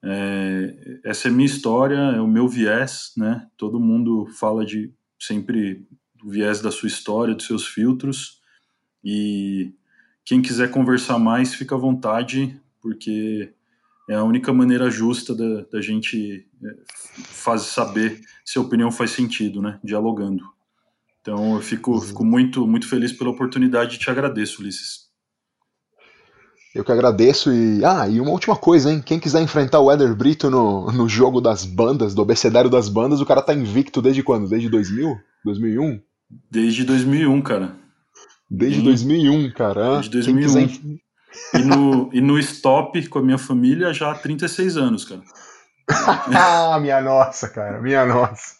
É, 0.01 1.01
essa 1.03 1.27
é 1.27 1.31
minha 1.31 1.45
história, 1.45 1.97
é 1.97 2.21
o 2.21 2.27
meu 2.27 2.47
viés, 2.47 3.11
né? 3.17 3.45
Todo 3.57 3.77
mundo 3.77 4.25
fala 4.39 4.65
de 4.65 4.93
sempre 5.19 5.85
do 6.15 6.29
viés 6.29 6.61
da 6.61 6.71
sua 6.71 6.87
história, 6.87 7.35
dos 7.35 7.45
seus 7.45 7.67
filtros. 7.67 8.38
E 9.03 9.73
quem 10.25 10.41
quiser 10.41 10.69
conversar 10.69 11.17
mais, 11.17 11.53
fica 11.53 11.75
à 11.75 11.77
vontade, 11.77 12.59
porque 12.81 13.51
é 14.09 14.15
a 14.15 14.23
única 14.23 14.51
maneira 14.51 14.89
justa 14.89 15.35
da, 15.35 15.63
da 15.71 15.81
gente 15.81 16.47
é, 16.63 16.69
faz, 17.13 17.61
saber 17.63 18.19
se 18.43 18.57
a 18.57 18.61
opinião 18.61 18.91
faz 18.91 19.11
sentido, 19.11 19.61
né? 19.61 19.79
Dialogando. 19.83 20.43
Então 21.21 21.55
eu 21.55 21.61
fico, 21.61 21.91
uhum. 21.91 22.01
fico 22.01 22.25
muito, 22.25 22.67
muito 22.67 22.87
feliz 22.87 23.11
pela 23.13 23.29
oportunidade 23.29 23.95
e 23.95 23.99
te 23.99 24.09
agradeço, 24.09 24.61
Ulisses. 24.61 25.09
Eu 26.73 26.83
que 26.83 26.91
agradeço 26.91 27.51
e. 27.51 27.83
Ah, 27.83 28.07
e 28.07 28.21
uma 28.21 28.31
última 28.31 28.55
coisa, 28.55 28.91
hein? 28.91 29.01
Quem 29.03 29.19
quiser 29.19 29.41
enfrentar 29.41 29.79
o 29.79 29.91
Eder 29.91 30.15
Brito 30.15 30.49
no, 30.49 30.91
no 30.91 31.09
jogo 31.09 31.41
das 31.41 31.65
bandas, 31.65 32.13
do 32.13 32.21
abecedário 32.21 32.69
das 32.69 32.87
bandas, 32.87 33.19
o 33.19 33.25
cara 33.25 33.41
tá 33.41 33.53
invicto 33.53 34.01
desde 34.01 34.21
quando? 34.21 34.47
Desde 34.47 34.69
2000? 34.69 35.17
2001? 35.43 35.99
Desde 36.49 36.83
2001, 36.83 37.41
cara. 37.41 37.75
Desde 38.49 38.81
2001, 38.81 39.51
cara. 39.51 39.93
Desde 39.95 40.11
2001. 40.11 40.67
Quiser... 40.67 40.99
E, 41.53 41.59
no, 41.59 42.09
e 42.11 42.21
no 42.21 42.39
stop 42.39 43.07
com 43.07 43.19
a 43.19 43.23
minha 43.23 43.37
família 43.37 43.93
já 43.93 44.11
há 44.11 44.15
36 44.15 44.77
anos, 44.77 45.05
cara. 45.05 45.21
ah, 46.35 46.77
minha 46.81 47.01
nossa, 47.01 47.47
cara, 47.49 47.81
minha 47.81 48.05
nossa. 48.05 48.59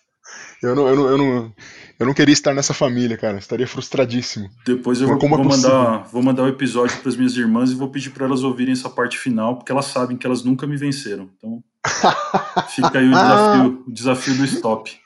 Eu 0.61 0.75
não, 0.75 0.87
eu, 0.87 0.95
não, 0.95 1.09
eu, 1.09 1.17
não, 1.17 1.53
eu 1.99 2.05
não 2.05 2.13
queria 2.13 2.33
estar 2.33 2.53
nessa 2.53 2.73
família, 2.73 3.17
cara. 3.17 3.37
estaria 3.37 3.67
frustradíssimo. 3.67 4.49
Depois 4.65 5.01
eu 5.01 5.07
vou, 5.07 5.17
vou, 5.17 5.39
é 5.39 5.43
mandar, 5.43 6.07
vou 6.11 6.21
mandar 6.21 6.43
o 6.43 6.45
um 6.45 6.49
episódio 6.49 6.97
para 6.99 7.09
as 7.09 7.15
minhas 7.15 7.35
irmãs 7.35 7.71
e 7.71 7.75
vou 7.75 7.89
pedir 7.89 8.11
para 8.11 8.25
elas 8.25 8.43
ouvirem 8.43 8.73
essa 8.73 8.89
parte 8.89 9.17
final, 9.17 9.55
porque 9.55 9.71
elas 9.71 9.85
sabem 9.85 10.17
que 10.17 10.27
elas 10.27 10.43
nunca 10.43 10.67
me 10.67 10.77
venceram. 10.77 11.29
Então 11.37 11.63
fica 12.69 12.99
aí 12.99 13.07
o 13.07 13.11
desafio, 13.11 13.83
o 13.87 13.91
desafio 13.91 14.35
do 14.35 14.45
stop. 14.45 14.99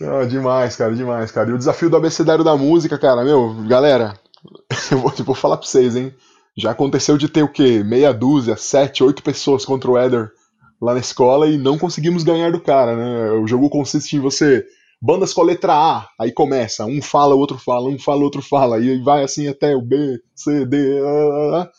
Não, 0.00 0.26
demais, 0.26 0.76
cara, 0.76 0.94
demais, 0.94 1.30
cara. 1.30 1.50
E 1.50 1.52
o 1.52 1.58
desafio 1.58 1.88
do 1.88 1.96
abecedário 1.96 2.44
da 2.44 2.56
música, 2.56 2.98
cara, 2.98 3.24
meu, 3.24 3.54
galera, 3.66 4.14
eu 4.90 4.98
vou, 4.98 5.10
vou 5.10 5.34
falar 5.34 5.56
para 5.56 5.66
vocês, 5.66 5.96
hein? 5.96 6.14
Já 6.56 6.70
aconteceu 6.70 7.18
de 7.18 7.28
ter 7.28 7.42
o 7.42 7.52
quê? 7.52 7.82
Meia 7.84 8.12
dúzia, 8.12 8.56
sete, 8.56 9.04
oito 9.04 9.22
pessoas 9.22 9.64
contra 9.64 9.90
o 9.90 9.98
Eder 9.98 10.30
lá 10.80 10.94
na 10.94 11.00
escola 11.00 11.48
e 11.48 11.58
não 11.58 11.78
conseguimos 11.78 12.22
ganhar 12.22 12.52
do 12.52 12.60
cara, 12.60 12.96
né? 12.96 13.30
O 13.32 13.46
jogo 13.46 13.68
consiste 13.68 14.16
em 14.16 14.20
você 14.20 14.64
bandas 15.00 15.32
com 15.32 15.42
a 15.42 15.44
letra 15.44 15.74
A, 15.74 16.08
aí 16.18 16.32
começa, 16.32 16.86
um 16.86 17.02
fala, 17.02 17.34
o 17.34 17.38
outro 17.38 17.58
fala, 17.58 17.88
um 17.88 17.98
fala, 17.98 18.20
o 18.20 18.24
outro 18.24 18.42
fala, 18.42 18.78
e 18.78 19.02
vai 19.02 19.22
assim 19.22 19.46
até 19.46 19.76
o 19.76 19.82
B, 19.82 20.18
C, 20.34 20.64
D, 20.64 20.98
a, 21.00 21.62
a. 21.62 21.70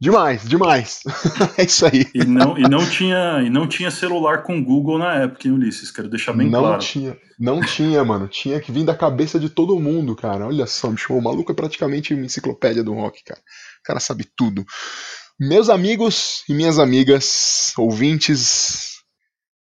Demais, 0.00 0.48
demais. 0.48 1.00
é 1.58 1.64
isso 1.64 1.84
aí. 1.84 2.06
E 2.14 2.24
não, 2.24 2.56
e, 2.56 2.62
não 2.62 2.88
tinha, 2.88 3.42
e 3.44 3.50
não 3.50 3.68
tinha 3.68 3.90
celular 3.90 4.42
com 4.42 4.64
Google 4.64 4.98
na 4.98 5.14
época, 5.16 5.46
hein, 5.46 5.52
Ulisses? 5.52 5.90
Quero 5.90 6.08
deixar 6.08 6.32
bem 6.32 6.48
não 6.48 6.60
claro. 6.62 6.80
Tinha, 6.80 7.18
não 7.38 7.60
tinha, 7.60 8.02
mano. 8.02 8.26
Tinha 8.26 8.58
que 8.60 8.72
vir 8.72 8.84
da 8.84 8.96
cabeça 8.96 9.38
de 9.38 9.50
todo 9.50 9.78
mundo, 9.78 10.16
cara. 10.16 10.46
Olha 10.46 10.66
só, 10.66 10.88
bicho, 10.88 11.12
o 11.12 11.22
maluco 11.22 11.52
é 11.52 11.54
praticamente 11.54 12.14
uma 12.14 12.24
enciclopédia 12.24 12.82
do 12.82 12.94
rock, 12.94 13.22
cara. 13.22 13.40
O 13.40 13.82
cara 13.84 14.00
sabe 14.00 14.26
tudo. 14.34 14.64
Meus 15.38 15.68
amigos 15.68 16.44
e 16.48 16.54
minhas 16.54 16.78
amigas, 16.78 17.72
ouvintes, 17.76 19.00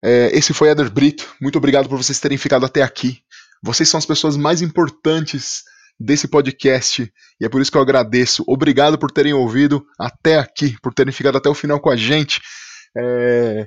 é, 0.05 0.31
esse 0.37 0.53
foi 0.53 0.69
Eder 0.69 0.91
Brito. 0.91 1.35
Muito 1.41 1.57
obrigado 1.57 1.89
por 1.89 1.97
vocês 1.97 2.21
terem 2.21 2.37
ficado 2.37 2.67
até 2.67 2.83
aqui. 2.83 3.21
Vocês 3.63 3.89
são 3.89 3.97
as 3.97 4.07
pessoas 4.07 4.37
mais 4.37 4.61
importantes 4.61 5.63
desse 5.99 6.29
podcast 6.29 7.11
e 7.41 7.45
é 7.45 7.49
por 7.49 7.61
isso 7.61 7.71
que 7.71 7.77
eu 7.77 7.83
agradeço. 7.83 8.45
Obrigado 8.47 8.99
por 8.99 9.11
terem 9.11 9.33
ouvido 9.33 9.85
até 9.99 10.39
aqui, 10.39 10.77
por 10.83 10.93
terem 10.93 11.13
ficado 11.13 11.39
até 11.39 11.49
o 11.49 11.55
final 11.55 11.81
com 11.81 11.91
a 11.91 11.97
gente. 11.97 12.41
É, 12.97 13.67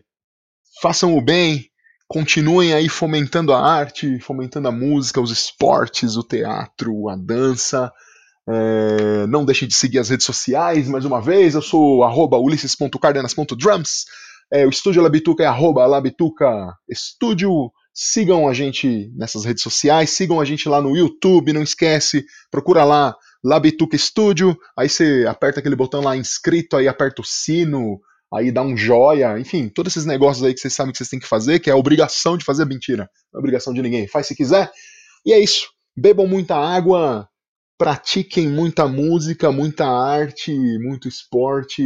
façam 0.82 1.18
o 1.18 1.22
bem, 1.22 1.66
continuem 2.08 2.74
aí 2.74 2.90
fomentando 2.90 3.54
a 3.54 3.62
arte, 3.62 4.20
fomentando 4.20 4.68
a 4.68 4.72
música, 4.72 5.22
os 5.22 5.32
esportes, 5.32 6.16
o 6.16 6.24
teatro, 6.24 7.10
a 7.10 7.16
dança. 7.16 7.92
É, 8.48 9.28
não 9.28 9.46
deixem 9.46 9.68
de 9.68 9.76
seguir 9.76 10.00
as 10.00 10.10
redes 10.10 10.26
sociais 10.26 10.88
mais 10.88 11.06
uma 11.06 11.22
vez. 11.22 11.54
Eu 11.54 11.62
sou 11.62 12.02
ulisses.cardenas.drums. 12.44 14.06
É, 14.52 14.66
o 14.66 14.70
Estúdio 14.70 15.04
Labituca 15.04 15.44
é 15.44 15.46
arroba 15.46 15.86
Labituca 15.86 16.74
Estúdio. 16.90 17.72
Sigam 18.02 18.48
a 18.48 18.54
gente 18.54 19.12
nessas 19.14 19.44
redes 19.44 19.62
sociais, 19.62 20.12
sigam 20.12 20.40
a 20.40 20.46
gente 20.46 20.70
lá 20.70 20.82
no 20.82 20.96
YouTube, 20.96 21.52
não 21.52 21.62
esquece, 21.62 22.24
procura 22.50 22.86
lá 22.86 23.14
Labituca 23.44 23.94
Estúdio, 23.94 24.58
aí 24.78 24.88
você 24.88 25.26
aperta 25.28 25.60
aquele 25.60 25.76
botão 25.76 26.00
lá 26.00 26.16
inscrito, 26.16 26.78
aí 26.78 26.88
aperta 26.88 27.22
o 27.22 27.26
sino, 27.26 28.00
aí 28.34 28.54
dá 28.54 28.62
um 28.62 28.78
joia, 28.78 29.38
enfim, 29.38 29.68
todos 29.68 29.92
esses 29.92 30.06
negócios 30.06 30.46
aí 30.46 30.54
que 30.54 30.62
vocês 30.62 30.74
sabem 30.74 30.94
que 30.94 30.98
vocês 30.98 31.10
têm 31.10 31.20
que 31.20 31.28
fazer, 31.28 31.60
que 31.60 31.70
é 31.70 31.76
obrigação 31.76 32.38
de 32.38 32.46
fazer 32.46 32.64
mentira, 32.64 33.10
não 33.34 33.40
é 33.40 33.42
obrigação 33.42 33.74
de 33.74 33.82
ninguém, 33.82 34.08
faz 34.08 34.28
se 34.28 34.36
quiser. 34.36 34.72
E 35.26 35.34
é 35.34 35.40
isso, 35.40 35.68
bebam 35.94 36.26
muita 36.26 36.56
água, 36.56 37.28
pratiquem 37.78 38.48
muita 38.48 38.88
música, 38.88 39.52
muita 39.52 39.86
arte, 39.86 40.54
muito 40.80 41.10
esporte, 41.10 41.84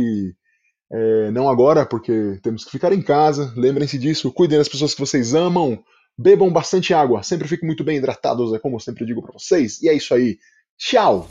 é, 0.91 1.31
não 1.31 1.49
agora, 1.49 1.88
porque 1.88 2.40
temos 2.44 2.64
que 2.64 2.69
ficar 2.69 2.94
em 2.94 3.02
casa. 3.02 3.52
Lembrem-se 3.57 3.98
disso, 3.98 4.31
cuidem 4.31 4.60
das 4.60 4.69
pessoas 4.69 4.94
que 4.94 4.99
vocês 4.99 5.34
amam. 5.34 5.84
Bebam 6.18 6.52
bastante 6.52 6.94
água, 6.94 7.23
sempre 7.23 7.48
fiquem 7.48 7.65
muito 7.65 7.84
bem 7.84 7.98
hidratados, 7.98 8.53
é 8.53 8.60
como 8.60 8.76
eu 8.76 8.80
sempre 8.80 9.06
digo 9.06 9.22
para 9.22 9.34
vocês. 9.34 9.81
E 9.81 9.90
é 9.90 9.94
isso 9.94 10.14
aí. 10.14 10.38
Tchau! 10.77 11.27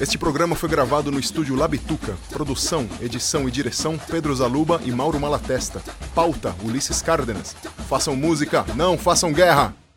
Este 0.00 0.16
programa 0.16 0.54
foi 0.54 0.68
gravado 0.68 1.10
no 1.10 1.18
estúdio 1.18 1.56
Labituca. 1.56 2.16
Produção, 2.30 2.88
edição 3.00 3.48
e 3.48 3.50
direção 3.50 3.98
Pedro 3.98 4.34
Zaluba 4.34 4.80
e 4.84 4.92
Mauro 4.92 5.18
Malatesta. 5.18 5.82
Pauta 6.14 6.54
Ulisses 6.62 7.02
Cárdenas. 7.02 7.54
Façam 7.88 8.14
música, 8.14 8.64
não 8.76 8.96
façam 8.98 9.32
guerra! 9.32 9.87